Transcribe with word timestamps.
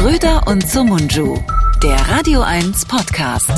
Schröder 0.00 0.46
und 0.46 0.66
Sumunju, 0.66 1.36
der 1.82 1.96
Radio 2.08 2.40
1 2.40 2.86
Podcast. 2.86 3.52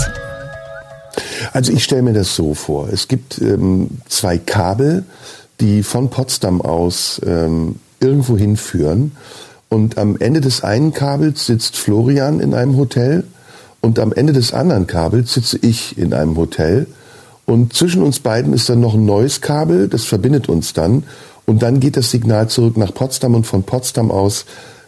Also 1.53 1.73
ich 1.73 1.85
stelle 1.85 2.03
mir 2.03 2.15
das 2.15 2.35
so 2.35 2.55
vor. 2.55 2.89
Es 2.89 3.07
gibt 3.07 3.41
ähm, 3.41 3.91
zwei 4.09 4.39
Kabel, 4.39 5.05
die 5.61 5.85
von 5.85 6.11
Potsdam 6.11 6.61
aus 6.61 7.21
ähm, 7.25 7.77
irgendwo 8.01 8.37
hinführen. 8.37 9.13
Und 9.69 9.99
am 9.99 10.17
Ende 10.17 10.41
des 10.41 10.65
einen 10.65 10.93
Kabels 10.93 11.47
sitzt 11.47 11.77
Florian 11.77 12.41
in 12.41 12.55
einem 12.55 12.77
Hotel 12.77 13.23
und 13.81 14.01
am 14.01 14.13
Ende 14.13 14.33
des 14.33 14.53
anderen 14.53 14.89
Kabels 14.89 15.35
sitze 15.35 15.61
ich 15.63 15.97
in 15.97 16.13
einem 16.13 16.37
Hotel. 16.37 16.89
Und 17.47 17.73
zwischen 17.73 18.03
uns 18.03 18.19
beiden 18.19 18.53
ist 18.53 18.69
dann 18.69 18.81
noch 18.81 18.95
ein 18.95 19.07
neues 19.07 19.43
Kabel, 19.43 19.87
das 19.87 20.07
verbindet 20.07 20.49
uns 20.49 20.73
dann. 20.73 21.05
Und 21.47 21.63
dann 21.63 21.79
geht 21.79 21.97
das 21.97 22.11
Signal 22.11 22.49
zurück 22.49 22.77
nach 22.77 22.93
Potsdam 22.93 23.37
und 23.37 23.47
von 23.47 23.63
Potsdam 23.63 24.11
aus 24.11 24.45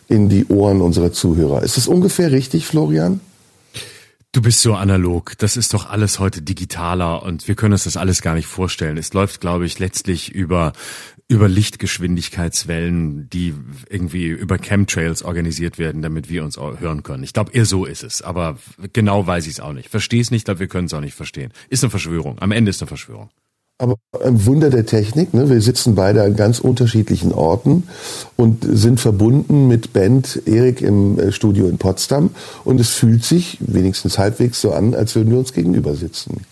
in 0.09 0.29
die 0.29 0.47
Ohren 0.47 0.81
unserer 0.81 1.13
Zuhörer. 1.13 1.63
Ist 1.63 1.77
das 1.77 1.89
ungefähr 1.89 2.33
richtig, 2.33 2.67
Florian? 2.67 3.21
Du 4.33 4.43
bist 4.43 4.63
so 4.63 4.75
analog. 4.75 5.39
Das 5.39 5.57
ist 5.57 5.75
doch 5.75 5.89
alles 5.89 6.19
heute 6.19 6.43
digitaler 6.43 7.23
und 7.23 7.47
wir 7.47 7.55
können 7.55 7.73
uns 7.73 7.85
das 7.85 7.97
alles 7.97 8.21
gar 8.21 8.35
nicht 8.35 8.49
vorstellen. 8.49 8.97
Es 8.97 9.15
läuft, 9.15 9.41
glaube 9.41 9.65
ich, 9.65 9.79
letztlich 9.79 10.33
über 10.33 10.73
über 11.27 11.49
Lichtgeschwindigkeitswellen, 11.49 13.31
die 13.31 13.55
irgendwie 13.89 14.27
über 14.27 14.59
Chemtrails 14.59 15.23
organisiert 15.23 15.79
werden, 15.79 16.03
damit 16.03 16.29
wir 16.29 16.45
uns 16.45 16.59
hören 16.59 17.03
können. 17.03 17.23
Ich 17.23 17.33
glaube, 17.33 17.53
eher 17.53 17.65
so 17.65 17.87
ist 17.87 18.03
es, 18.03 18.21
aber 18.21 18.59
genau 18.93 19.27
weiß 19.27 19.47
ich 19.47 19.55
es 19.55 19.61
auch 19.61 19.73
nicht. 19.73 19.89
Verstehe 19.89 20.21
es 20.21 20.31
nicht, 20.31 20.51
aber 20.51 20.61
wir 20.61 20.69
können 20.69 20.87
es 20.87 20.93
auch 20.93 21.01
nicht 21.01 21.15
verstehen. 21.15 21.53
Ist 21.71 21.83
eine 21.83 21.91
Verschwörung. 21.91 22.39
Am 22.41 22.53
Ende 22.53 22.71
ist 22.71 22.83
eine 22.83 22.89
Verschwörung. 22.89 23.31
Aber 23.79 23.97
ein 24.25 24.47
Wunder 24.47 24.71
der 24.71 24.87
Technik. 24.87 25.35
Ne? 25.35 25.51
Wir 25.51 25.61
sitzen 25.61 25.97
beide 25.97 26.23
an 26.23 26.37
ganz 26.37 26.61
unterschiedlichen 26.61 27.33
Orten 27.33 27.85
und 28.37 28.65
sind 28.69 29.01
verbunden 29.01 29.67
mit 29.67 29.93
Band 29.93 30.43
Erik 30.47 30.81
im 30.81 31.19
äh, 31.19 31.33
Studio 31.33 31.67
in 31.67 31.79
Potsdam. 31.79 32.31
Und 32.65 32.81
es 32.81 32.91
fühlt 32.91 33.25
sich 33.25 33.59
wenigstens 33.61 34.19
halbwegs 34.19 34.61
so 34.61 34.73
an, 34.73 34.95
als 34.95 35.17
würden 35.17 35.31
wir 35.31 35.39
uns 35.39 35.53
gegenüber 35.53 35.97
sitzen 35.97 36.47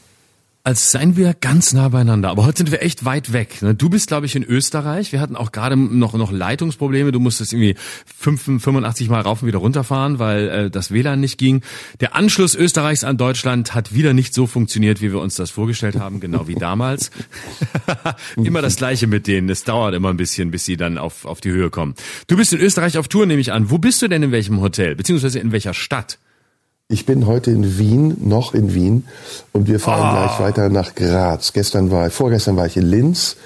als 0.65 0.93
seien 0.93 1.17
wir 1.17 1.35
ganz 1.35 1.73
nah 1.73 1.89
beieinander. 1.89 2.31
Aber 2.31 2.47
heute 2.47 2.59
sind 2.59 2.71
wir 2.71 2.83
echt 2.83 3.05
weit 3.05 3.33
weg. 3.33 3.63
Ne? 3.63 3.75
Du 3.75 3.89
bist, 3.89 4.07
glaube 4.07 4.27
ich, 4.27 4.37
in 4.37 4.45
Österreich. 4.45 5.11
Wir 5.11 5.21
hatten 5.21 5.35
auch 5.35 5.51
gerade 5.51 5.77
noch, 5.77 6.15
noch 6.15 6.31
Leitungsprobleme. 6.31 7.11
Du 7.11 7.19
musstest 7.19 7.53
irgendwie 7.53 7.75
85 8.21 9.09
Mal 9.09 9.23
rauf 9.23 9.43
und 9.43 9.49
wieder 9.49 9.59
runterfahren, 9.59 10.21
weil 10.21 10.49
äh, 10.49 10.71
das 10.71 10.93
WLAN 10.93 11.19
nicht 11.19 11.37
ging. 11.37 11.63
Der 12.01 12.15
Anschluss 12.15 12.55
Österreichs 12.55 13.03
an 13.03 13.17
Deutschland 13.17 13.75
hat 13.75 13.93
wieder 13.93 14.13
nicht 14.13 14.35
so 14.35 14.47
funktioniert, 14.47 15.01
wie 15.01 15.11
wir 15.11 15.21
uns 15.21 15.35
das 15.35 15.51
vorgestellt 15.51 15.97
haben, 15.99 16.21
genau 16.21 16.47
wie 16.47 16.55
damals. 16.55 17.11
immer 18.37 18.63
das 18.63 18.77
Gleiche 18.77 19.09
mit 19.09 19.27
denen. 19.27 19.49
Es 19.49 19.65
dauert 19.65 19.95
immer 19.95 20.11
ein 20.11 20.17
bisschen, 20.17 20.53
bis 20.53 20.65
sie 20.65 20.77
dann 20.77 20.97
auf, 20.97 21.25
auf 21.25 21.41
die 21.41 21.51
Höhe 21.51 21.71
kommen. 21.71 21.95
Du 22.29 22.37
bist 22.37 22.53
in 22.53 22.61
Österreich 22.61 22.99
auf 22.99 23.09
Tour, 23.09 23.27
nehme 23.27 23.41
ich 23.41 23.53
an. 23.53 23.71
Wo 23.71 23.79
bist 23.79 24.01
du 24.01 24.07
denn 24.07 24.23
in 24.23 24.31
welchem 24.31 24.61
Hotel? 24.61 24.95
Beziehungsweise 24.95 25.41
in 25.41 25.51
welcher 25.51 25.75
Stadt? 25.75 26.19
Ich 26.93 27.07
bin 27.07 27.27
heute 27.27 27.51
in 27.51 27.79
Wien, 27.79 28.19
noch 28.21 28.53
in 28.53 28.75
Wien, 28.75 29.05
und 29.53 29.67
wir 29.67 29.81
fahren 29.81 30.15
ah. 30.15 30.27
gleich 30.27 30.41
weiter 30.41 30.69
nach 30.69 30.95
Graz. 30.95 31.55
Gestern 31.55 31.91
war, 31.91 32.11
vorgestern 32.11 32.59
war 32.59 32.67
ich 32.67 32.77
in 32.77 32.83
Linz. 32.83 33.37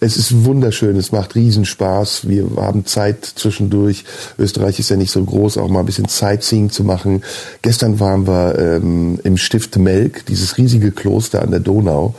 Es 0.00 0.16
ist 0.16 0.46
wunderschön, 0.46 0.96
es 0.96 1.12
macht 1.12 1.34
Riesenspaß. 1.34 2.30
Wir 2.30 2.46
haben 2.56 2.86
Zeit 2.86 3.26
zwischendurch. 3.26 4.06
Österreich 4.38 4.78
ist 4.78 4.88
ja 4.88 4.96
nicht 4.96 5.10
so 5.10 5.22
groß, 5.22 5.58
auch 5.58 5.68
mal 5.68 5.80
ein 5.80 5.86
bisschen 5.86 6.08
Sightseeing 6.08 6.70
zu 6.70 6.82
machen. 6.82 7.22
Gestern 7.60 8.00
waren 8.00 8.26
wir 8.26 8.58
ähm, 8.58 9.20
im 9.22 9.36
Stift 9.36 9.76
Melk, 9.76 10.24
dieses 10.24 10.56
riesige 10.56 10.90
Kloster 10.90 11.42
an 11.42 11.50
der 11.50 11.60
Donau 11.60 12.14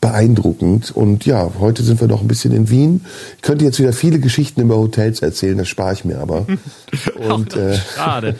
beeindruckend. 0.00 0.92
Und 0.94 1.26
ja, 1.26 1.50
heute 1.58 1.82
sind 1.82 2.00
wir 2.00 2.06
noch 2.06 2.20
ein 2.20 2.28
bisschen 2.28 2.52
in 2.52 2.70
Wien. 2.70 3.04
Ich 3.36 3.42
könnte 3.42 3.64
jetzt 3.64 3.80
wieder 3.80 3.92
viele 3.92 4.20
Geschichten 4.20 4.60
über 4.60 4.76
Hotels 4.76 5.20
erzählen, 5.20 5.58
das 5.58 5.68
spare 5.68 5.94
ich 5.94 6.04
mir 6.04 6.18
aber. 6.18 6.46
Und, 7.18 7.54
Ach, 7.54 7.58
äh, 7.58 7.78
schade. 7.96 8.34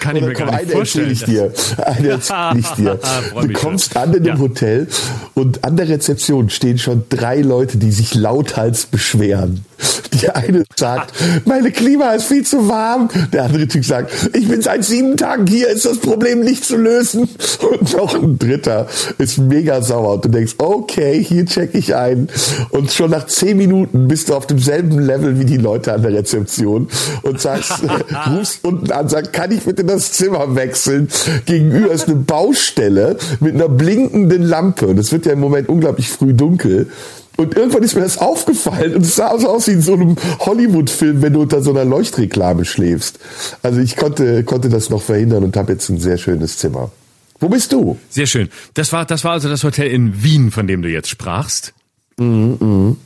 Kann 0.00 0.16
ich 0.16 0.22
mir 0.22 0.32
gar 0.32 0.46
nicht 0.46 0.60
eine 0.60 0.72
vorstellen. 0.72 1.10
Ich 1.10 1.24
dir. 1.24 1.52
Eine 1.78 2.08
erzähle 2.10 2.58
ich 2.58 2.68
dir. 2.70 2.98
du 3.40 3.52
kommst 3.52 3.96
an 3.96 4.12
in 4.14 4.24
dem 4.24 4.34
ja. 4.34 4.38
Hotel 4.38 4.88
und 5.34 5.64
an 5.64 5.76
der 5.76 5.88
Rezeption 5.88 6.50
stehen 6.50 6.78
schon 6.78 7.04
drei 7.08 7.40
Leute, 7.40 7.78
die 7.78 7.92
sich 7.92 8.14
lauthals 8.14 8.86
beschweren. 8.86 9.64
Die 10.12 10.28
eine 10.28 10.64
sagt, 10.76 11.14
meine 11.46 11.70
Klima 11.70 12.10
ist 12.12 12.26
viel 12.26 12.44
zu 12.44 12.68
warm. 12.68 13.08
Der 13.32 13.44
andere 13.44 13.66
Typ 13.68 13.84
sagt, 13.84 14.12
ich 14.34 14.48
bin 14.48 14.60
seit 14.60 14.84
sieben 14.84 15.16
Tagen 15.16 15.46
hier, 15.46 15.68
ist 15.68 15.86
das 15.86 15.98
Problem 15.98 16.40
nicht 16.40 16.64
zu 16.64 16.76
lösen. 16.76 17.28
Und 17.70 17.96
noch 17.96 18.14
ein 18.14 18.38
dritter 18.38 18.86
ist 19.18 19.38
mega 19.38 19.82
sauer. 19.82 20.14
Und 20.14 20.24
du 20.24 20.28
denkst, 20.28 20.54
okay, 20.58 21.22
hier 21.22 21.46
check 21.46 21.74
ich 21.74 21.94
ein. 21.94 22.28
Und 22.70 22.92
schon 22.92 23.10
nach 23.10 23.26
zehn 23.26 23.56
Minuten 23.56 24.08
bist 24.08 24.28
du 24.28 24.34
auf 24.34 24.46
demselben 24.46 24.98
Level 24.98 25.38
wie 25.38 25.44
die 25.44 25.56
Leute 25.56 25.92
an 25.92 26.02
der 26.02 26.12
Rezeption 26.12 26.88
und 27.22 27.40
sagst, 27.40 27.82
rufst 28.30 28.64
unten 28.64 28.90
an, 28.92 29.08
sagst, 29.08 29.32
kann 29.32 29.50
ich 29.50 29.62
bitte 29.62 29.84
das 29.84 30.12
Zimmer 30.12 30.54
wechseln? 30.54 31.08
Gegenüber 31.46 31.92
ist 31.92 32.08
eine 32.08 32.16
Baustelle 32.16 33.16
mit 33.40 33.54
einer 33.54 33.68
blinkenden 33.68 34.42
Lampe. 34.42 34.86
Und 34.86 34.98
es 34.98 35.12
wird 35.12 35.26
ja 35.26 35.32
im 35.32 35.40
Moment 35.40 35.68
unglaublich 35.68 36.08
früh 36.08 36.34
dunkel. 36.34 36.90
Und 37.36 37.56
irgendwann 37.56 37.82
ist 37.82 37.94
mir 37.94 38.02
das 38.02 38.18
aufgefallen 38.18 38.94
und 38.94 39.00
es 39.00 39.16
sah 39.16 39.38
so 39.38 39.48
aus 39.48 39.66
wie 39.66 39.72
in 39.72 39.80
so 39.80 39.94
einem 39.94 40.16
Hollywood-Film, 40.40 41.22
wenn 41.22 41.32
du 41.32 41.40
unter 41.40 41.62
so 41.62 41.70
einer 41.70 41.86
Leuchtreklame 41.86 42.66
schläfst. 42.66 43.18
Also 43.62 43.80
ich 43.80 43.96
konnte, 43.96 44.44
konnte 44.44 44.68
das 44.68 44.90
noch 44.90 45.00
verhindern 45.00 45.44
und 45.44 45.56
habe 45.56 45.72
jetzt 45.72 45.88
ein 45.88 45.98
sehr 45.98 46.18
schönes 46.18 46.58
Zimmer. 46.58 46.90
Wo 47.38 47.48
bist 47.48 47.72
du? 47.72 47.98
Sehr 48.10 48.26
schön. 48.26 48.50
Das 48.74 48.92
war, 48.92 49.06
das 49.06 49.24
war 49.24 49.32
also 49.32 49.48
das 49.48 49.64
Hotel 49.64 49.86
in 49.90 50.22
Wien, 50.22 50.50
von 50.50 50.66
dem 50.66 50.82
du 50.82 50.90
jetzt 50.90 51.08
sprachst. 51.08 51.72
Mhm, 52.18 52.56
mh. 52.60 52.96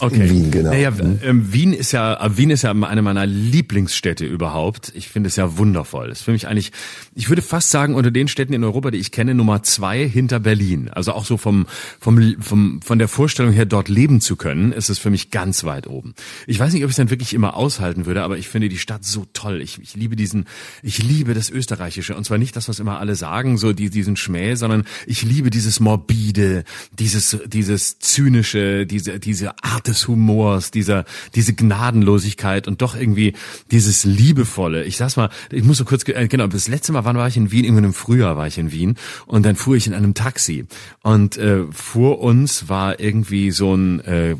Okay. 0.00 0.22
In 0.22 0.30
Wien, 0.30 0.50
genau. 0.50 0.70
Naja, 0.70 0.92
ähm, 1.22 1.52
Wien 1.52 1.72
ist 1.72 1.92
ja, 1.92 2.24
äh, 2.24 2.36
Wien 2.36 2.50
ist 2.50 2.62
ja 2.62 2.70
eine 2.70 3.02
meiner 3.02 3.26
Lieblingsstädte 3.26 4.24
überhaupt. 4.24 4.92
Ich 4.94 5.08
finde 5.08 5.28
es 5.28 5.36
ja 5.36 5.58
wundervoll. 5.58 6.08
Das 6.08 6.20
ist 6.20 6.24
für 6.24 6.32
mich 6.32 6.48
eigentlich, 6.48 6.72
ich 7.14 7.28
würde 7.28 7.42
fast 7.42 7.70
sagen, 7.70 7.94
unter 7.94 8.10
den 8.10 8.28
Städten 8.28 8.52
in 8.52 8.64
Europa, 8.64 8.90
die 8.90 8.98
ich 8.98 9.12
kenne, 9.12 9.34
Nummer 9.34 9.62
zwei 9.62 10.08
hinter 10.08 10.40
Berlin. 10.40 10.88
Also 10.88 11.12
auch 11.12 11.24
so 11.24 11.36
vom, 11.36 11.66
vom, 12.00 12.36
vom, 12.40 12.80
von 12.82 12.98
der 12.98 13.08
Vorstellung 13.08 13.52
her, 13.52 13.66
dort 13.66 13.88
leben 13.88 14.20
zu 14.20 14.36
können, 14.36 14.72
ist 14.72 14.88
es 14.88 14.98
für 14.98 15.10
mich 15.10 15.30
ganz 15.30 15.64
weit 15.64 15.86
oben. 15.86 16.14
Ich 16.46 16.58
weiß 16.58 16.72
nicht, 16.72 16.84
ob 16.84 16.88
ich 16.88 16.94
es 16.94 16.96
dann 16.96 17.10
wirklich 17.10 17.34
immer 17.34 17.54
aushalten 17.54 18.06
würde, 18.06 18.22
aber 18.22 18.38
ich 18.38 18.48
finde 18.48 18.68
die 18.68 18.78
Stadt 18.78 19.04
so 19.04 19.26
toll. 19.32 19.60
Ich, 19.60 19.80
ich 19.80 19.94
liebe 19.96 20.16
diesen, 20.16 20.46
ich 20.82 21.02
liebe 21.02 21.34
das 21.34 21.50
Österreichische. 21.50 22.16
Und 22.16 22.24
zwar 22.24 22.38
nicht 22.38 22.56
das, 22.56 22.68
was 22.68 22.78
immer 22.78 23.00
alle 23.00 23.16
sagen, 23.16 23.58
so 23.58 23.72
die, 23.72 23.90
diesen 23.90 24.16
Schmäh, 24.16 24.54
sondern 24.54 24.84
ich 25.06 25.22
liebe 25.22 25.50
dieses 25.50 25.80
morbide, 25.80 26.64
dieses, 26.98 27.36
dieses 27.46 27.98
zynische, 27.98 28.86
diese, 28.86 29.20
diese 29.20 29.62
Art 29.62 29.89
des 29.90 30.08
Humors, 30.08 30.70
dieser, 30.70 31.04
diese 31.34 31.54
Gnadenlosigkeit 31.54 32.66
und 32.66 32.82
doch 32.82 32.96
irgendwie 32.96 33.34
dieses 33.70 34.04
Liebevolle. 34.04 34.84
Ich 34.84 34.96
sag's 34.96 35.16
mal, 35.16 35.30
ich 35.50 35.64
muss 35.64 35.78
so 35.78 35.84
kurz, 35.84 36.06
äh, 36.08 36.28
genau, 36.28 36.46
das 36.46 36.68
letzte 36.68 36.92
Mal 36.92 37.04
wann 37.04 37.16
war 37.16 37.28
ich 37.28 37.36
in 37.36 37.50
Wien? 37.50 37.64
Irgendwann 37.64 37.84
im 37.84 37.92
Frühjahr 37.92 38.36
war 38.36 38.46
ich 38.46 38.58
in 38.58 38.72
Wien 38.72 38.96
und 39.26 39.44
dann 39.44 39.56
fuhr 39.56 39.76
ich 39.76 39.86
in 39.86 39.94
einem 39.94 40.14
Taxi 40.14 40.66
und 41.02 41.36
äh, 41.36 41.64
vor 41.70 42.20
uns 42.20 42.68
war 42.68 43.00
irgendwie 43.00 43.50
so 43.50 43.74
ein, 43.74 44.00
äh, 44.00 44.36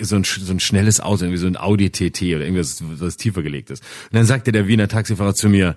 so 0.00 0.16
ein, 0.16 0.24
so 0.24 0.52
ein 0.52 0.60
schnelles 0.60 1.00
Auto, 1.00 1.24
irgendwie 1.24 1.40
so 1.40 1.46
ein 1.46 1.56
Audi 1.56 1.90
TT 1.90 2.22
oder 2.34 2.44
irgendwas, 2.44 2.82
was 2.82 3.16
tiefer 3.16 3.42
gelegt 3.42 3.70
ist. 3.70 3.82
Und 4.10 4.16
dann 4.16 4.26
sagte 4.26 4.52
der 4.52 4.68
Wiener 4.68 4.88
Taxifahrer 4.88 5.34
zu 5.34 5.48
mir, 5.48 5.76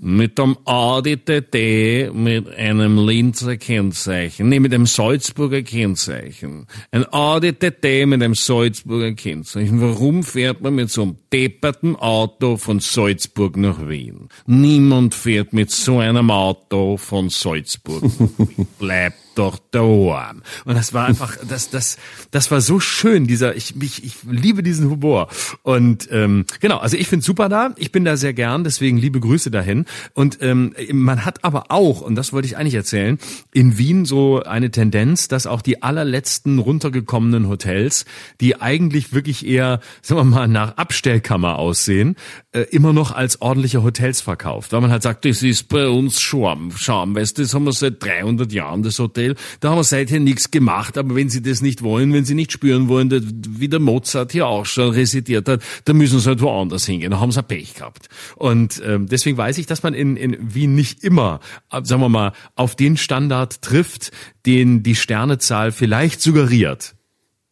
mit 0.00 0.38
dem 0.38 0.56
Audi 0.64 1.16
TT 1.16 2.14
mit 2.14 2.48
einem 2.54 3.06
Linzer 3.06 3.56
Kennzeichen, 3.56 4.48
nee, 4.48 4.60
mit 4.60 4.72
dem 4.72 4.86
Salzburger 4.86 5.62
Kennzeichen. 5.62 6.66
Ein 6.90 7.12
Audi 7.12 7.52
TT 7.52 8.06
mit 8.06 8.22
einem 8.22 8.34
Salzburger 8.34 9.12
Kennzeichen. 9.12 9.80
Warum 9.80 10.22
fährt 10.22 10.60
man 10.60 10.74
mit 10.74 10.90
so 10.90 11.02
einem 11.02 11.16
depperten 11.32 11.96
Auto 11.96 12.56
von 12.56 12.80
Salzburg 12.80 13.56
nach 13.56 13.88
Wien? 13.88 14.28
Niemand 14.46 15.14
fährt 15.14 15.52
mit 15.52 15.70
so 15.70 15.98
einem 15.98 16.30
Auto 16.30 16.96
von 16.96 17.28
Salzburg. 17.28 18.04
Bleibt 18.78 19.27
doch 19.38 19.58
daheim. 19.70 20.42
Und 20.64 20.74
das 20.74 20.92
war 20.92 21.06
einfach, 21.06 21.36
das, 21.48 21.70
das, 21.70 21.96
das 22.30 22.50
war 22.50 22.60
so 22.60 22.80
schön, 22.80 23.26
dieser, 23.26 23.56
ich, 23.56 23.74
ich, 23.80 24.04
ich 24.04 24.14
liebe 24.28 24.62
diesen 24.62 24.90
Humor. 24.90 25.28
Und 25.62 26.08
ähm, 26.10 26.44
genau, 26.60 26.78
also 26.78 26.96
ich 26.96 27.08
finde 27.08 27.24
super 27.24 27.48
da, 27.48 27.74
ich 27.76 27.92
bin 27.92 28.04
da 28.04 28.16
sehr 28.16 28.34
gern, 28.34 28.64
deswegen 28.64 28.98
liebe 28.98 29.20
Grüße 29.20 29.50
dahin. 29.50 29.84
Und 30.14 30.38
ähm, 30.42 30.74
man 30.92 31.24
hat 31.24 31.44
aber 31.44 31.66
auch, 31.70 32.00
und 32.00 32.14
das 32.16 32.32
wollte 32.32 32.46
ich 32.46 32.56
eigentlich 32.56 32.74
erzählen, 32.74 33.18
in 33.52 33.78
Wien 33.78 34.04
so 34.04 34.42
eine 34.42 34.70
Tendenz, 34.70 35.28
dass 35.28 35.46
auch 35.46 35.62
die 35.62 35.82
allerletzten 35.82 36.58
runtergekommenen 36.58 37.48
Hotels, 37.48 38.04
die 38.40 38.60
eigentlich 38.60 39.12
wirklich 39.12 39.46
eher, 39.46 39.80
sagen 40.02 40.20
wir 40.20 40.24
mal, 40.24 40.48
nach 40.48 40.76
Abstellkammer 40.76 41.58
aussehen, 41.58 42.16
äh, 42.52 42.62
immer 42.70 42.92
noch 42.92 43.12
als 43.12 43.40
ordentliche 43.40 43.82
Hotels 43.82 44.20
verkauft. 44.20 44.72
Weil 44.72 44.80
man 44.80 44.90
halt 44.90 45.02
sagt, 45.02 45.24
das 45.24 45.42
ist 45.42 45.68
bei 45.68 45.88
uns 45.88 46.20
Scham, 46.20 46.72
Scham, 46.76 47.14
weißt 47.14 47.38
du, 47.38 47.42
das 47.42 47.54
haben 47.54 47.64
wir 47.64 47.72
seit 47.72 48.02
300 48.02 48.52
Jahren, 48.52 48.82
das 48.82 48.98
Hotel. 48.98 49.27
Da 49.60 49.70
haben 49.70 49.78
wir 49.78 49.84
seither 49.84 50.20
nichts 50.20 50.50
gemacht, 50.50 50.98
aber 50.98 51.14
wenn 51.14 51.28
Sie 51.28 51.42
das 51.42 51.60
nicht 51.62 51.82
wollen, 51.82 52.12
wenn 52.12 52.24
Sie 52.24 52.34
nicht 52.34 52.52
spüren 52.52 52.88
wollen, 52.88 53.10
wie 53.48 53.68
der 53.68 53.80
Mozart 53.80 54.32
hier 54.32 54.46
auch 54.46 54.66
schon 54.66 54.90
residiert 54.90 55.48
hat, 55.48 55.62
dann 55.84 55.96
müssen 55.96 56.18
Sie 56.20 56.28
halt 56.28 56.40
woanders 56.40 56.86
hingehen. 56.86 57.10
Da 57.10 57.20
haben 57.20 57.32
Sie 57.32 57.42
Pech 57.42 57.74
gehabt. 57.74 58.08
Und 58.36 58.82
ähm, 58.84 59.06
deswegen 59.06 59.36
weiß 59.36 59.58
ich, 59.58 59.66
dass 59.66 59.82
man 59.82 59.94
in, 59.94 60.16
in 60.16 60.54
Wien 60.54 60.74
nicht 60.74 61.02
immer, 61.04 61.40
äh, 61.70 61.80
sagen 61.84 62.02
wir 62.02 62.08
mal, 62.08 62.32
auf 62.54 62.76
den 62.76 62.96
Standard 62.96 63.62
trifft, 63.62 64.12
den 64.46 64.82
die 64.82 64.94
Sternezahl 64.94 65.72
vielleicht 65.72 66.20
suggeriert. 66.20 66.94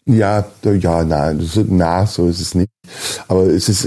Ja, 0.07 0.47
ja, 0.63 1.05
nein, 1.05 1.51
na, 1.69 2.07
so 2.07 2.29
ist 2.29 2.41
es 2.41 2.55
nicht. 2.55 2.71
Aber 3.29 3.45
es 3.45 3.69
ist, 3.69 3.87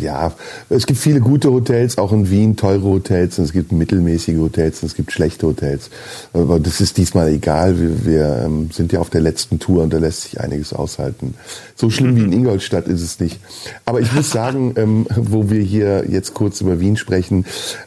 ja, 0.00 0.32
es 0.68 0.86
gibt 0.86 0.98
viele 0.98 1.20
gute 1.20 1.50
Hotels, 1.52 1.98
auch 1.98 2.12
in 2.12 2.30
Wien, 2.30 2.56
teure 2.56 2.82
Hotels, 2.82 3.38
und 3.38 3.44
es 3.44 3.52
gibt 3.52 3.72
mittelmäßige 3.72 4.38
Hotels, 4.38 4.82
und 4.82 4.88
es 4.88 4.94
gibt 4.94 5.12
schlechte 5.12 5.46
Hotels. 5.46 5.90
Aber 6.32 6.60
das 6.60 6.80
ist 6.80 6.96
diesmal 6.96 7.28
egal. 7.28 7.78
Wir, 7.78 8.06
wir 8.06 8.42
ähm, 8.44 8.70
sind 8.72 8.92
ja 8.92 9.00
auf 9.00 9.10
der 9.10 9.20
letzten 9.20 9.58
Tour 9.58 9.82
und 9.82 9.92
da 9.92 9.98
lässt 9.98 10.22
sich 10.22 10.40
einiges 10.40 10.72
aushalten. 10.72 11.34
So 11.74 11.90
schlimm 11.90 12.16
wie 12.16 12.22
in 12.22 12.32
Ingolstadt 12.32 12.88
ist 12.88 13.02
es 13.02 13.20
nicht. 13.20 13.38
Aber 13.84 14.00
ich 14.00 14.12
muss 14.12 14.30
sagen, 14.30 14.74
ähm, 14.76 15.06
wo 15.14 15.50
wir 15.50 15.60
hier 15.60 16.04
jetzt 16.08 16.34
kurz 16.34 16.60
über 16.60 16.80
Wien 16.80 16.96
sprechen, 16.96 17.44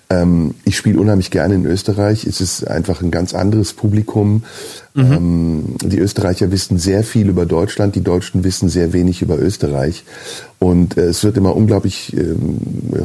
ähm, 0.09 0.55
ich 0.65 0.77
spiele 0.77 0.99
unheimlich 0.99 1.31
gerne 1.31 1.55
in 1.55 1.65
Österreich. 1.65 2.25
Es 2.25 2.41
ist 2.41 2.67
einfach 2.67 3.01
ein 3.01 3.11
ganz 3.11 3.33
anderes 3.33 3.73
Publikum. 3.73 4.43
Mhm. 4.93 5.11
Ähm, 5.11 5.63
die 5.83 5.99
Österreicher 5.99 6.51
wissen 6.51 6.77
sehr 6.77 7.03
viel 7.03 7.29
über 7.29 7.45
Deutschland, 7.45 7.95
die 7.95 8.03
Deutschen 8.03 8.43
wissen 8.43 8.69
sehr 8.69 8.93
wenig 8.93 9.21
über 9.21 9.37
Österreich. 9.39 10.03
Und 10.59 10.97
äh, 10.97 11.05
es 11.05 11.23
wird 11.23 11.37
immer 11.37 11.55
unglaublich 11.55 12.15
ähm, 12.15 12.59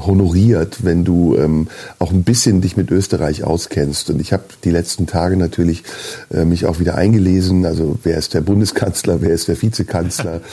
honoriert, 0.05 0.79
wenn 0.83 1.05
du 1.05 1.37
ähm, 1.37 1.69
auch 2.01 2.11
ein 2.11 2.25
bisschen 2.25 2.61
dich 2.61 2.77
mit 2.77 2.91
Österreich 2.91 3.45
auskennst. 3.45 4.11
Und 4.11 4.21
ich 4.21 4.33
habe 4.33 4.43
die 4.65 4.71
letzten 4.71 5.07
Tage 5.07 5.37
natürlich 5.37 5.85
äh, 6.33 6.45
mich 6.45 6.67
auch 6.67 6.81
wieder 6.81 6.97
eingelesen. 6.97 7.65
Also 7.65 7.97
wer 8.03 8.19
ist 8.19 8.35
der 8.35 8.41
Bundeskanzler, 8.41 9.23
wer 9.23 9.31
ist 9.31 9.47
der 9.47 9.61
Vizekanzler? 9.61 10.41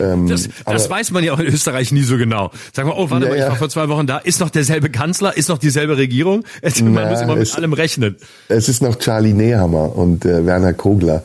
Ähm, 0.00 0.28
das, 0.28 0.48
das 0.64 0.88
weiß 0.88 1.10
man 1.10 1.24
ja 1.24 1.32
auch 1.32 1.38
in 1.38 1.46
Österreich 1.46 1.92
nie 1.92 2.02
so 2.02 2.16
genau. 2.16 2.50
Sag 2.72 2.86
mal, 2.86 2.94
oh, 2.96 3.10
warte 3.10 3.26
ja, 3.26 3.30
mal, 3.30 3.38
ich 3.38 3.44
war 3.44 3.56
vor 3.56 3.68
zwei 3.68 3.88
Wochen 3.88 4.06
da. 4.06 4.18
Ist 4.18 4.40
noch 4.40 4.50
derselbe 4.50 4.90
Kanzler? 4.90 5.36
Ist 5.36 5.48
noch 5.48 5.58
dieselbe 5.58 5.96
Regierung? 5.96 6.44
Es, 6.62 6.80
man 6.80 6.94
Na, 6.94 7.10
muss 7.10 7.20
immer 7.20 7.36
mit 7.36 7.54
allem 7.54 7.72
rechnen. 7.72 8.16
Es 8.48 8.68
ist 8.68 8.82
noch 8.82 8.96
Charlie 8.96 9.32
Nehammer 9.32 9.96
und 9.96 10.24
äh, 10.24 10.46
Werner 10.46 10.72
Kogler, 10.72 11.24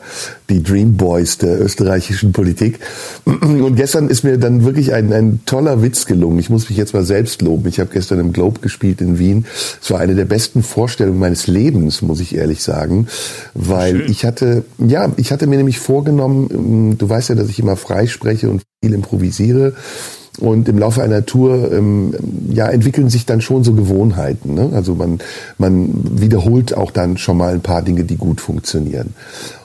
die 0.50 0.62
Dream 0.62 0.96
Boys 0.96 1.38
der 1.38 1.60
österreichischen 1.60 2.32
Politik. 2.32 2.78
Und 3.24 3.76
gestern 3.76 4.08
ist 4.08 4.24
mir 4.24 4.38
dann 4.38 4.64
wirklich 4.64 4.92
ein, 4.92 5.12
ein 5.12 5.40
toller 5.46 5.82
Witz 5.82 6.06
gelungen. 6.06 6.38
Ich 6.38 6.50
muss 6.50 6.68
mich 6.68 6.76
jetzt 6.76 6.92
mal 6.92 7.04
selbst 7.04 7.40
loben. 7.42 7.66
Ich 7.68 7.80
habe 7.80 7.90
gestern 7.92 8.20
im 8.20 8.32
Globe 8.32 8.60
gespielt 8.60 9.00
in 9.00 9.18
Wien. 9.18 9.46
Es 9.80 9.90
war 9.90 10.00
eine 10.00 10.14
der 10.14 10.26
besten 10.26 10.62
Vorstellungen 10.62 11.18
meines 11.18 11.46
Lebens, 11.46 12.02
muss 12.02 12.20
ich 12.20 12.34
ehrlich 12.34 12.62
sagen, 12.62 13.08
weil 13.54 14.00
Schön. 14.00 14.10
ich 14.10 14.24
hatte, 14.24 14.64
ja, 14.78 15.10
ich 15.16 15.32
hatte 15.32 15.46
mir 15.46 15.56
nämlich 15.56 15.78
vorgenommen, 15.78 16.98
du 16.98 17.08
weißt 17.08 17.30
ja, 17.30 17.34
dass 17.34 17.48
ich 17.48 17.58
immer 17.58 17.76
frei 17.76 18.06
spreche 18.06 18.50
und 18.50 18.62
viel 18.82 18.94
improvisiere. 18.94 19.74
Und 20.40 20.68
im 20.68 20.78
Laufe 20.78 21.02
einer 21.02 21.24
Tour 21.24 21.72
ähm, 21.72 22.14
ja, 22.48 22.68
entwickeln 22.68 23.08
sich 23.08 23.24
dann 23.24 23.40
schon 23.40 23.62
so 23.62 23.72
Gewohnheiten. 23.72 24.54
Ne? 24.54 24.70
Also 24.74 24.94
man, 24.94 25.20
man 25.58 25.90
wiederholt 26.20 26.76
auch 26.76 26.90
dann 26.90 27.18
schon 27.18 27.36
mal 27.36 27.54
ein 27.54 27.60
paar 27.60 27.82
Dinge, 27.82 28.04
die 28.04 28.16
gut 28.16 28.40
funktionieren. 28.40 29.14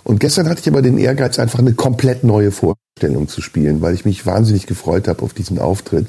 Und 0.04 0.20
gestern 0.20 0.48
hatte 0.48 0.62
ich 0.62 0.68
aber 0.68 0.84
den 0.84 1.00
Ehrgeiz, 1.00 1.40
einfach 1.40 1.60
eine 1.60 1.74
komplett 1.74 2.24
neue 2.24 2.52
Vorstellung 2.52 3.28
zu 3.28 3.42
spielen, 3.42 3.82
weil 3.82 3.96
ich 3.96 4.06
mich 4.06 4.26
wahnsinnig 4.26 4.68
gefreut 4.68 5.08
habe 5.08 5.24
auf 5.24 5.34
diesen 5.34 5.58
Auftritt 5.58 6.08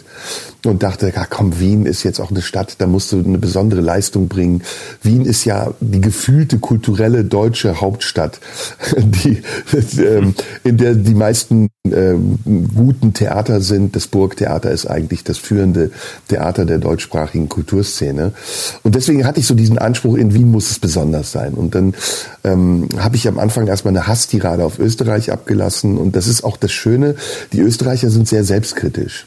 und 0.67 0.83
dachte, 0.83 1.13
ja, 1.15 1.27
komm, 1.29 1.59
Wien 1.59 1.87
ist 1.87 2.03
jetzt 2.03 2.21
auch 2.21 2.31
eine 2.31 2.43
Stadt, 2.43 2.77
da 2.79 2.87
musst 2.87 3.13
du 3.13 3.19
eine 3.19 3.39
besondere 3.39 3.81
Leistung 3.81 4.29
bringen. 4.29 4.63
Wien 5.03 5.25
ist 5.25 5.45
ja 5.45 5.73
die 5.81 6.01
gefühlte 6.01 6.59
kulturelle 6.59 7.25
deutsche 7.25 7.81
Hauptstadt, 7.81 8.41
die, 8.97 9.43
ähm, 9.99 10.35
in 10.65 10.77
der 10.77 10.95
die 10.95 11.15
meisten 11.15 11.69
ähm, 11.91 12.39
guten 12.75 13.15
Theater 13.15 13.61
sind. 13.61 13.97
Das 13.97 14.07
Burgtheater 14.07 14.71
ist 14.71 14.87
eigentlich 14.87 15.25
das 15.25 15.39
führende 15.39 15.91
Theater 16.29 16.67
der 16.67 16.79
deutschsprachigen 16.79 17.49
Kulturszene. 17.49 18.33
Und 18.83 18.95
deswegen 18.95 19.25
hatte 19.25 19.41
ich 19.41 19.47
so 19.47 19.55
diesen 19.55 19.79
Anspruch, 19.79 20.17
in 20.17 20.35
Wien 20.35 20.51
muss 20.51 20.71
es 20.71 20.79
besonders 20.79 21.33
sein. 21.33 21.55
Und 21.55 21.75
dann 21.75 21.95
ähm, 22.45 22.89
habe 22.99 23.17
ich 23.17 23.27
am 23.29 23.39
Anfang 23.39 23.67
erstmal 23.67 23.97
eine 23.97 24.07
Hasstirade 24.07 24.65
auf 24.65 24.79
Österreich 24.79 25.33
abgelassen. 25.33 25.97
Und 25.97 26.17
das 26.17 26.27
ist 26.27 26.45
auch 26.45 26.57
das 26.57 26.73
Schöne, 26.73 27.15
die 27.53 27.61
Österreicher 27.61 28.11
sind 28.11 28.29
sehr 28.29 28.45
selbstkritisch. 28.45 29.27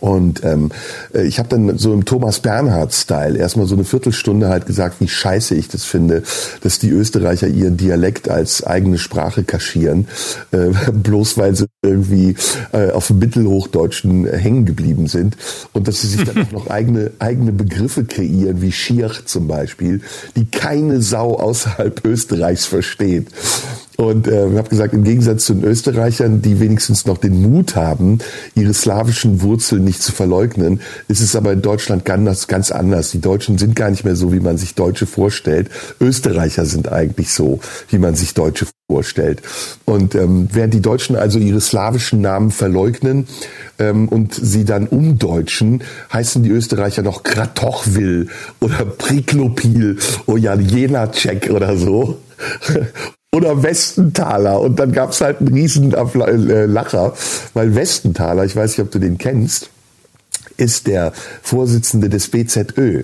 Und 0.00 0.44
ähm, 0.44 0.70
äh, 1.14 1.26
ich 1.26 1.38
habe 1.38 1.48
dann 1.48 1.78
so 1.78 1.92
im 1.92 2.04
Thomas 2.04 2.40
Bernhard-Style 2.40 3.38
erstmal 3.38 3.66
so 3.66 3.74
eine 3.74 3.84
Viertelstunde 3.84 4.48
halt 4.48 4.66
gesagt, 4.66 5.00
wie 5.00 5.08
scheiße 5.08 5.54
ich 5.54 5.68
das 5.68 5.84
finde, 5.84 6.22
dass 6.62 6.78
die 6.78 6.90
Österreicher 6.90 7.46
ihren 7.46 7.76
Dialekt 7.76 8.28
als 8.28 8.64
eigene 8.64 8.98
Sprache 8.98 9.44
kaschieren, 9.44 10.08
äh, 10.52 10.70
bloß 10.92 11.38
weil 11.38 11.54
sie 11.54 11.66
irgendwie 11.82 12.36
äh, 12.72 12.90
auf 12.90 13.06
dem 13.08 13.18
Mittelhochdeutschen 13.18 14.26
hängen 14.26 14.66
geblieben 14.66 15.06
sind 15.06 15.36
und 15.72 15.88
dass 15.88 16.00
sie 16.00 16.08
sich 16.08 16.24
dann 16.24 16.46
auch 16.46 16.52
noch 16.52 16.66
eigene, 16.68 17.12
eigene 17.18 17.52
Begriffe 17.52 18.04
kreieren, 18.04 18.60
wie 18.62 18.72
Schier 18.72 19.10
zum 19.24 19.46
Beispiel, 19.46 20.00
die 20.34 20.46
keine 20.46 21.00
Sau 21.00 21.36
außerhalb 21.36 22.04
Österreichs 22.04 22.66
versteht. 22.66 23.28
Und 23.96 24.28
äh, 24.28 24.56
habe 24.56 24.68
gesagt, 24.68 24.92
im 24.92 25.04
Gegensatz 25.04 25.46
zu 25.46 25.54
den 25.54 25.64
Österreichern, 25.64 26.42
die 26.42 26.60
wenigstens 26.60 27.06
noch 27.06 27.16
den 27.16 27.40
Mut 27.40 27.76
haben, 27.76 28.18
ihre 28.54 28.74
slawischen 28.74 29.40
Wurzeln 29.40 29.84
nicht 29.84 30.02
zu 30.02 30.12
verleugnen, 30.12 30.80
ist 31.08 31.20
es 31.20 31.34
aber 31.34 31.52
in 31.52 31.62
Deutschland 31.62 32.04
ganz, 32.04 32.46
ganz 32.46 32.70
anders. 32.70 33.10
Die 33.10 33.20
Deutschen 33.20 33.56
sind 33.56 33.74
gar 33.74 33.90
nicht 33.90 34.04
mehr 34.04 34.16
so, 34.16 34.32
wie 34.32 34.40
man 34.40 34.58
sich 34.58 34.74
Deutsche 34.74 35.06
vorstellt. 35.06 35.70
Österreicher 35.98 36.66
sind 36.66 36.92
eigentlich 36.92 37.32
so, 37.32 37.60
wie 37.88 37.98
man 37.98 38.14
sich 38.14 38.34
Deutsche 38.34 38.66
vorstellt. 38.90 39.40
Und 39.86 40.14
ähm, 40.14 40.48
während 40.52 40.74
die 40.74 40.82
Deutschen 40.82 41.16
also 41.16 41.38
ihre 41.38 41.60
slawischen 41.60 42.20
Namen 42.20 42.50
verleugnen 42.50 43.26
ähm, 43.78 44.08
und 44.08 44.34
sie 44.34 44.64
dann 44.64 44.86
umdeutschen, 44.88 45.82
heißen 46.12 46.42
die 46.42 46.50
Österreicher 46.50 47.02
noch 47.02 47.22
Kratochwil 47.22 48.28
oder 48.60 48.84
Priklopil 48.84 49.98
oder 50.26 50.60
Jenacek 50.60 51.50
oder 51.50 51.76
so 51.76 52.18
oder 53.36 53.62
Westenthaler. 53.62 54.60
Und 54.60 54.80
dann 54.80 54.92
gab's 54.92 55.20
halt 55.20 55.40
einen 55.40 55.52
riesen 55.52 55.92
äh, 55.92 56.64
Lacher, 56.64 57.12
weil 57.52 57.74
Westenthaler, 57.74 58.44
ich 58.44 58.56
weiß 58.56 58.72
nicht, 58.72 58.80
ob 58.80 58.90
du 58.90 58.98
den 58.98 59.18
kennst, 59.18 59.68
ist 60.56 60.86
der 60.86 61.12
Vorsitzende 61.42 62.08
des 62.08 62.28
BZÖ 62.28 63.02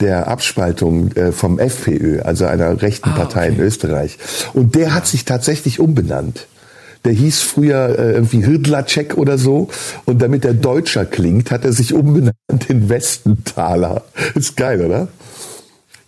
der 0.00 0.28
Abspaltung 0.28 1.10
äh, 1.16 1.32
vom 1.32 1.58
FPÖ, 1.58 2.20
also 2.20 2.46
einer 2.46 2.80
rechten 2.80 3.10
ah, 3.10 3.16
Partei 3.16 3.48
okay. 3.48 3.56
in 3.56 3.60
Österreich. 3.60 4.18
Und 4.52 4.76
der 4.76 4.94
hat 4.94 5.08
sich 5.08 5.24
tatsächlich 5.24 5.80
umbenannt. 5.80 6.46
Der 7.04 7.12
hieß 7.12 7.40
früher 7.40 7.98
äh, 7.98 8.12
irgendwie 8.12 8.44
Hirdlacek 8.44 9.18
oder 9.18 9.38
so. 9.38 9.70
Und 10.04 10.22
damit 10.22 10.44
er 10.44 10.54
Deutscher 10.54 11.04
klingt, 11.04 11.50
hat 11.50 11.64
er 11.64 11.72
sich 11.72 11.94
umbenannt 11.94 12.36
in 12.68 12.88
Westenthaler. 12.88 14.04
Ist 14.36 14.56
geil, 14.56 14.84
oder? 14.84 15.08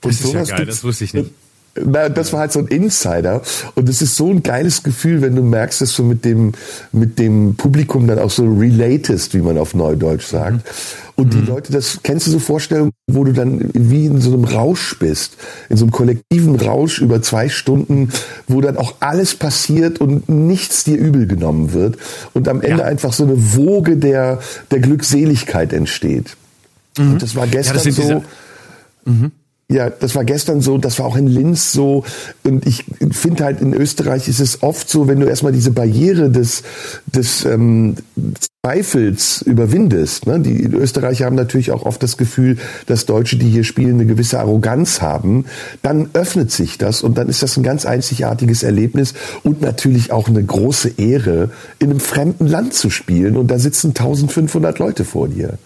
Und 0.03 0.15
das 0.15 0.21
ist 0.21 0.33
ja 0.33 0.45
geil, 0.45 0.67
das 0.67 0.83
wusste 0.83 1.05
ich 1.05 1.13
nicht. 1.13 1.31
Na, 1.75 2.09
das 2.09 2.33
war 2.33 2.41
halt 2.41 2.53
so 2.53 2.59
ein 2.59 2.67
Insider. 2.67 3.43
Und 3.75 3.89
es 3.89 4.03
ist 4.03 4.17
so 4.17 4.31
ein 4.31 4.43
geiles 4.43 4.83
Gefühl, 4.83 5.23
wenn 5.23 5.37
du 5.37 5.43
merkst, 5.43 5.81
dass 5.81 5.95
du 5.95 6.03
mit 6.03 6.25
dem, 6.25 6.53
mit 6.93 7.19
dem 7.19 7.55
Publikum 7.55 8.07
dann 8.07 8.19
auch 8.19 8.31
so 8.31 8.45
relatest, 8.45 9.35
wie 9.35 9.41
man 9.41 9.57
auf 9.57 9.75
Neudeutsch 9.75 10.27
sagt. 10.27 10.57
Mhm. 10.57 10.61
Und 11.21 11.35
die 11.35 11.39
mhm. 11.39 11.47
Leute, 11.49 11.73
das 11.73 12.01
kennst 12.03 12.27
du 12.27 12.31
so 12.31 12.39
Vorstellungen, 12.39 12.93
wo 13.07 13.25
du 13.25 13.33
dann 13.33 13.71
wie 13.75 14.07
in 14.07 14.21
so 14.23 14.33
einem 14.33 14.45
Rausch 14.45 14.99
bist, 14.99 15.37
in 15.69 15.77
so 15.77 15.85
einem 15.85 15.93
kollektiven 15.93 16.57
Rausch 16.57 16.99
über 16.99 17.21
zwei 17.21 17.51
Stunden, 17.51 18.09
wo 18.49 18.63
dann 18.63 18.79
auch 18.79 18.95
alles 19.01 19.35
passiert 19.35 20.01
und 20.01 20.31
nichts 20.31 20.85
dir 20.85 20.97
übel 20.97 21.27
genommen 21.27 21.75
wird 21.75 21.99
und 22.33 22.49
am 22.49 22.63
Ende 22.63 22.81
ja. 22.81 22.87
einfach 22.87 23.13
so 23.13 23.25
eine 23.25 23.55
Woge 23.55 23.99
der, 23.99 24.39
der 24.71 24.81
Glückseligkeit 24.81 25.75
entsteht. 25.75 26.37
Mhm. 26.97 27.13
Und 27.13 27.23
das 27.23 27.37
war 27.37 27.47
gestern 27.47 27.77
ja, 27.77 27.85
das 27.85 27.95
so. 27.95 28.25
Mhm. 29.05 29.33
Ja, 29.71 29.89
das 29.89 30.17
war 30.17 30.25
gestern 30.25 30.61
so, 30.61 30.79
das 30.79 30.99
war 30.99 31.07
auch 31.07 31.17
in 31.17 31.29
Linz 31.29 31.71
so. 31.71 32.03
Und 32.43 32.67
ich 32.67 32.85
finde 33.13 33.45
halt, 33.45 33.61
in 33.61 33.73
Österreich 33.73 34.27
ist 34.27 34.41
es 34.41 34.65
oft 34.65 34.91
so, 34.91 35.07
wenn 35.07 35.21
du 35.21 35.27
erstmal 35.27 35.53
diese 35.53 35.71
Barriere 35.71 36.29
des, 36.29 36.65
des 37.07 37.45
ähm, 37.45 37.95
Zweifels 38.65 39.43
überwindest. 39.43 40.27
Ne? 40.27 40.41
Die 40.41 40.65
Österreicher 40.65 41.27
haben 41.27 41.37
natürlich 41.37 41.71
auch 41.71 41.87
oft 41.87 42.03
das 42.03 42.17
Gefühl, 42.17 42.59
dass 42.87 43.07
Deutsche, 43.07 43.37
die 43.37 43.49
hier 43.49 43.63
spielen, 43.63 43.95
eine 43.95 44.07
gewisse 44.07 44.41
Arroganz 44.41 45.03
haben. 45.03 45.45
Dann 45.83 46.11
öffnet 46.15 46.51
sich 46.51 46.77
das 46.77 47.05
und 47.05 47.17
dann 47.17 47.29
ist 47.29 47.45
das 47.45 47.57
ein 47.57 47.63
ganz 47.63 47.87
einzigartiges 47.87 48.65
Erlebnis 48.65 49.15
und 49.45 49.63
natürlich 49.63 50.11
auch 50.11 50.27
eine 50.27 50.43
große 50.43 50.95
Ehre, 50.97 51.51
in 51.79 51.91
einem 51.91 52.01
fremden 52.01 52.49
Land 52.49 52.75
zu 52.75 52.91
spielen. 52.91 53.37
Und 53.37 53.53
da 53.53 53.61
sitzen 53.61 53.91
1500 53.91 54.81
Leute 54.81 55.05
vor 55.05 55.29
dir. 55.29 55.59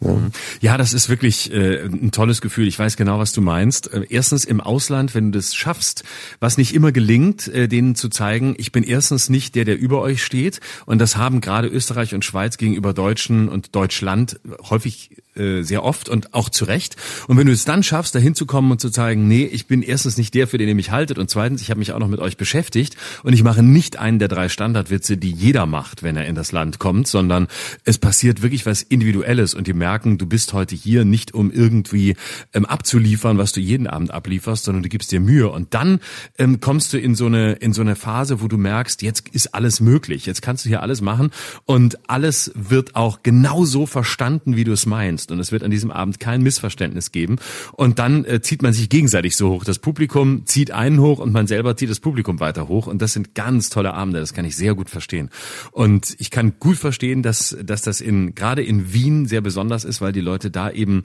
Mhm. 0.00 0.32
Ja, 0.60 0.76
das 0.76 0.92
ist 0.92 1.08
wirklich 1.08 1.52
äh, 1.52 1.84
ein 1.84 2.10
tolles 2.10 2.40
Gefühl. 2.40 2.68
Ich 2.68 2.78
weiß 2.78 2.96
genau, 2.96 3.18
was 3.18 3.32
du 3.32 3.40
meinst. 3.40 3.92
Äh, 3.92 4.06
erstens 4.08 4.44
im 4.44 4.60
Ausland, 4.60 5.14
wenn 5.14 5.32
du 5.32 5.38
das 5.38 5.54
schaffst, 5.54 6.04
was 6.40 6.58
nicht 6.58 6.74
immer 6.74 6.92
gelingt, 6.92 7.48
äh, 7.48 7.68
denen 7.68 7.94
zu 7.94 8.08
zeigen, 8.08 8.54
ich 8.58 8.72
bin 8.72 8.84
erstens 8.84 9.28
nicht 9.28 9.54
der, 9.54 9.64
der 9.64 9.78
über 9.78 10.00
euch 10.00 10.22
steht. 10.22 10.60
Und 10.86 10.98
das 10.98 11.16
haben 11.16 11.40
gerade 11.40 11.68
Österreich 11.68 12.14
und 12.14 12.24
Schweiz 12.24 12.56
gegenüber 12.56 12.92
Deutschen 12.92 13.48
und 13.48 13.74
Deutschland 13.74 14.40
häufig 14.68 15.10
äh, 15.36 15.62
sehr 15.62 15.82
oft 15.82 16.08
und 16.08 16.32
auch 16.32 16.48
zu 16.48 16.64
Recht. 16.64 16.96
Und 17.26 17.36
wenn 17.36 17.46
du 17.46 17.52
es 17.52 17.64
dann 17.64 17.82
schaffst, 17.82 18.14
da 18.14 18.20
hinzukommen 18.20 18.70
und 18.70 18.80
zu 18.80 18.90
zeigen, 18.90 19.26
nee, 19.26 19.44
ich 19.44 19.66
bin 19.66 19.82
erstens 19.82 20.16
nicht 20.16 20.32
der, 20.34 20.46
für 20.46 20.58
den 20.58 20.68
ihr 20.68 20.76
mich 20.76 20.92
haltet 20.92 21.18
und 21.18 21.28
zweitens, 21.28 21.60
ich 21.60 21.70
habe 21.70 21.78
mich 21.78 21.92
auch 21.92 21.98
noch 21.98 22.08
mit 22.08 22.20
euch 22.20 22.36
beschäftigt 22.36 22.96
und 23.24 23.32
ich 23.32 23.42
mache 23.42 23.62
nicht 23.62 23.98
einen 23.98 24.20
der 24.20 24.28
drei 24.28 24.48
Standardwitze, 24.48 25.16
die 25.16 25.32
jeder 25.32 25.66
macht, 25.66 26.04
wenn 26.04 26.16
er 26.16 26.26
in 26.26 26.36
das 26.36 26.52
Land 26.52 26.78
kommt, 26.78 27.08
sondern 27.08 27.48
es 27.84 27.98
passiert 27.98 28.42
wirklich 28.42 28.64
was 28.64 28.82
Individuelles 28.82 29.54
und 29.54 29.66
die 29.66 29.72
merken, 29.72 30.18
du 30.18 30.26
bist 30.26 30.52
heute 30.52 30.76
hier 30.76 31.04
nicht 31.04 31.34
um 31.34 31.50
irgendwie 31.50 32.14
ähm, 32.52 32.64
abzuliefern, 32.64 33.36
was 33.36 33.50
du 33.50 33.60
jeden 33.60 33.88
Abend 33.88 34.12
ablieferst, 34.12 34.64
sondern 34.64 34.84
du 34.84 34.88
gibst 34.88 35.10
dir 35.10 35.18
Mühe 35.18 35.48
und 35.48 35.74
dann 35.74 35.98
ähm, 36.38 36.60
kommst 36.60 36.92
du 36.92 36.98
in 36.98 37.16
so 37.16 37.26
eine 37.26 37.54
in 37.54 37.72
so 37.72 37.82
eine 37.82 37.96
Phase, 37.96 38.40
wo 38.40 38.48
du 38.48 38.56
merkst, 38.56 39.02
jetzt 39.02 39.28
ist 39.30 39.54
alles 39.54 39.80
möglich, 39.80 40.26
jetzt 40.26 40.42
kannst 40.42 40.64
du 40.64 40.68
hier 40.68 40.82
alles 40.82 41.00
machen 41.00 41.30
und 41.64 42.08
alles 42.08 42.52
wird 42.54 42.94
auch 42.94 43.24
genauso 43.24 43.86
verstanden, 43.86 44.54
wie 44.54 44.64
du 44.64 44.72
es 44.72 44.86
meinst 44.86 45.23
und 45.30 45.40
es 45.40 45.52
wird 45.52 45.62
an 45.62 45.70
diesem 45.70 45.90
Abend 45.90 46.20
kein 46.20 46.42
Missverständnis 46.42 47.12
geben 47.12 47.36
und 47.72 47.98
dann 47.98 48.24
äh, 48.24 48.40
zieht 48.40 48.62
man 48.62 48.72
sich 48.72 48.88
gegenseitig 48.88 49.36
so 49.36 49.50
hoch. 49.50 49.64
Das 49.64 49.78
Publikum 49.78 50.46
zieht 50.46 50.70
einen 50.70 51.00
hoch 51.00 51.18
und 51.18 51.32
man 51.32 51.46
selber 51.46 51.76
zieht 51.76 51.90
das 51.90 52.00
Publikum 52.00 52.40
weiter 52.40 52.68
hoch 52.68 52.86
und 52.86 53.02
das 53.02 53.12
sind 53.12 53.34
ganz 53.34 53.70
tolle 53.70 53.94
Abende, 53.94 54.20
das 54.20 54.34
kann 54.34 54.44
ich 54.44 54.56
sehr 54.56 54.74
gut 54.74 54.90
verstehen. 54.90 55.30
Und 55.72 56.14
ich 56.18 56.30
kann 56.30 56.54
gut 56.58 56.76
verstehen, 56.76 57.22
dass 57.22 57.56
dass 57.62 57.82
das 57.82 58.00
in 58.00 58.34
gerade 58.34 58.62
in 58.62 58.92
Wien 58.92 59.26
sehr 59.26 59.40
besonders 59.40 59.84
ist, 59.84 60.00
weil 60.00 60.12
die 60.12 60.20
Leute 60.20 60.50
da 60.50 60.70
eben 60.70 61.02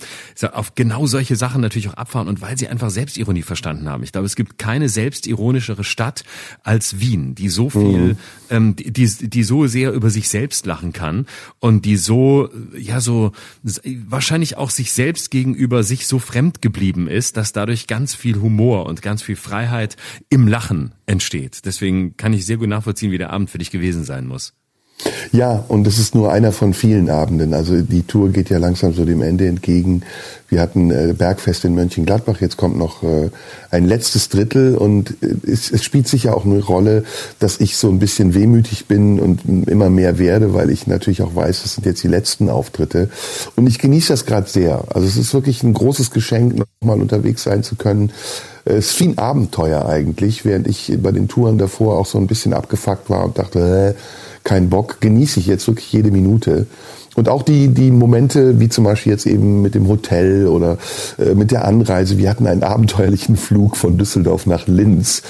auf 0.52 0.76
genau 0.76 1.06
solche 1.06 1.36
Sachen 1.36 1.62
natürlich 1.62 1.90
auch 1.90 1.96
abfahren 1.96 2.28
und 2.28 2.42
weil 2.42 2.58
sie 2.58 2.68
einfach 2.68 2.90
Selbstironie 2.90 3.42
verstanden 3.42 3.90
haben. 3.90 4.04
Ich 4.04 4.12
glaube, 4.12 4.26
es 4.26 4.36
gibt 4.36 4.58
keine 4.58 4.90
selbstironischere 4.90 5.84
Stadt 5.84 6.24
als 6.64 7.00
Wien, 7.00 7.36
die 7.36 7.50
so 7.50 7.70
viel, 7.70 8.00
mhm. 8.00 8.18
ähm, 8.50 8.76
die, 8.76 8.92
die 8.92 9.44
so 9.44 9.68
sehr 9.68 9.94
über 9.94 10.10
sich 10.10 10.30
selbst 10.30 10.66
lachen 10.66 10.94
kann 10.94 11.26
und 11.60 11.86
die 11.86 11.98
so, 11.98 12.50
ja, 12.78 13.02
so 13.02 13.32
wahrscheinlich 14.12 14.58
auch 14.58 14.72
sich 14.72 14.92
selbst 14.92 15.30
gegenüber 15.30 15.84
sich 15.84 16.08
so 16.08 16.20
fremd 16.20 16.62
geblieben 16.62 17.08
ist, 17.08 17.38
dass 17.38 17.54
dadurch 17.54 17.88
ganz 17.88 18.16
viel 18.16 18.42
Humor 18.42 18.86
und 18.88 19.02
ganz 19.02 19.22
viel 19.22 19.36
Freiheit 19.36 19.98
im 20.30 20.48
Lachen 20.48 20.94
entsteht. 21.06 21.66
Deswegen 21.66 22.18
kann 22.18 22.34
ich 22.34 22.46
sehr 22.46 22.58
gut 22.58 22.70
nachvollziehen, 22.70 23.12
wie 23.12 23.18
der 23.18 23.32
Abend 23.32 23.50
für 23.50 23.60
dich 23.60 23.72
gewesen 23.72 24.04
sein 24.04 24.26
muss. 24.26 24.54
Ja, 25.32 25.64
und 25.68 25.88
es 25.88 26.00
ist 26.00 26.16
nur 26.16 26.32
einer 26.32 26.52
von 26.52 26.74
vielen 26.74 27.10
Abenden. 27.10 27.54
Also 27.54 27.82
die 27.82 28.04
Tour 28.04 28.30
geht 28.30 28.50
ja 28.50 28.58
langsam 28.58 28.94
so 28.94 29.06
dem 29.06 29.22
Ende 29.22 29.48
entgegen. 29.48 30.02
Wir 30.50 30.62
hatten 30.62 30.90
äh, 30.90 31.14
Bergfest 31.16 31.64
in 31.64 31.76
Mönchengladbach, 31.76 32.42
jetzt 32.42 32.58
kommt 32.58 32.76
noch 32.78 33.04
äh, 33.04 33.30
ein 33.70 33.86
letztes 33.86 34.30
Drittel 34.30 34.76
und 34.76 35.12
äh, 35.22 35.36
es, 35.50 35.72
es 35.72 35.84
spielt 35.84 36.08
sicher 36.08 36.36
auch 36.36 36.44
eine 36.44 36.60
Rolle, 36.60 37.04
dass 37.38 37.60
ich 37.60 37.78
so 37.78 37.88
ein 37.90 38.00
bisschen 38.00 38.34
wehmütig 38.34 38.88
bin 38.88 39.20
und 39.20 39.70
immer 39.70 39.92
mehr 39.92 40.18
werde, 40.18 40.56
weil 40.56 40.72
ich 40.72 40.88
natürlich 40.88 41.22
auch 41.22 41.36
weiß, 41.36 41.62
das 41.62 41.76
sind 41.76 41.86
jetzt 41.86 42.04
die 42.04 42.08
letzten 42.08 42.50
Auftritte. 42.50 43.10
Und 43.56 43.68
ich 43.68 43.78
genieße 43.78 44.12
das 44.12 44.26
gerade 44.26 44.50
sehr. 44.50 44.84
Also 44.94 45.08
es 45.08 45.18
ist 45.18 45.34
wirklich 45.36 45.62
ein 45.62 45.74
großes 45.74 46.10
Geschenk, 46.10 46.56
nochmal 46.82 47.00
unterwegs 47.00 47.44
sein 47.44 47.62
zu 47.62 47.76
können. 47.76 48.12
Es 48.66 48.92
ist 48.92 49.00
wie 49.00 49.18
Abenteuer 49.18 49.86
eigentlich, 49.88 50.46
während 50.46 50.68
ich 50.68 50.98
bei 51.02 51.12
den 51.12 51.28
Touren 51.28 51.60
davor 51.60 51.98
auch 52.00 52.06
so 52.08 52.18
ein 52.18 52.28
bisschen 52.28 52.54
abgefuckt 52.54 53.10
war 53.10 53.26
und 53.26 53.38
dachte, 53.38 53.96
äh, 53.96 54.00
keinen 54.50 54.72
Bock, 54.72 55.00
genieße 55.00 55.40
ich 55.40 55.46
jetzt 55.46 55.68
wirklich 55.68 55.94
jede 55.94 56.10
Minute. 56.10 56.66
Und 57.16 57.28
auch 57.28 57.44
die, 57.44 57.70
die 57.70 57.92
Momente, 57.92 58.60
wie 58.60 58.70
zum 58.70 58.84
Beispiel 58.84 59.12
jetzt 59.12 59.26
eben 59.26 59.62
mit 59.62 59.76
dem 59.76 59.88
Hotel 59.88 60.48
oder 60.48 60.78
äh, 61.18 61.34
mit 61.34 61.52
der 61.52 61.66
Anreise. 61.66 62.18
Wir 62.18 62.30
hatten 62.30 62.48
einen 62.48 62.64
abenteuerlichen 62.64 63.36
Flug 63.36 63.78
von 63.78 63.98
Düsseldorf 63.98 64.46
nach 64.46 64.68
Linz. 64.68 65.24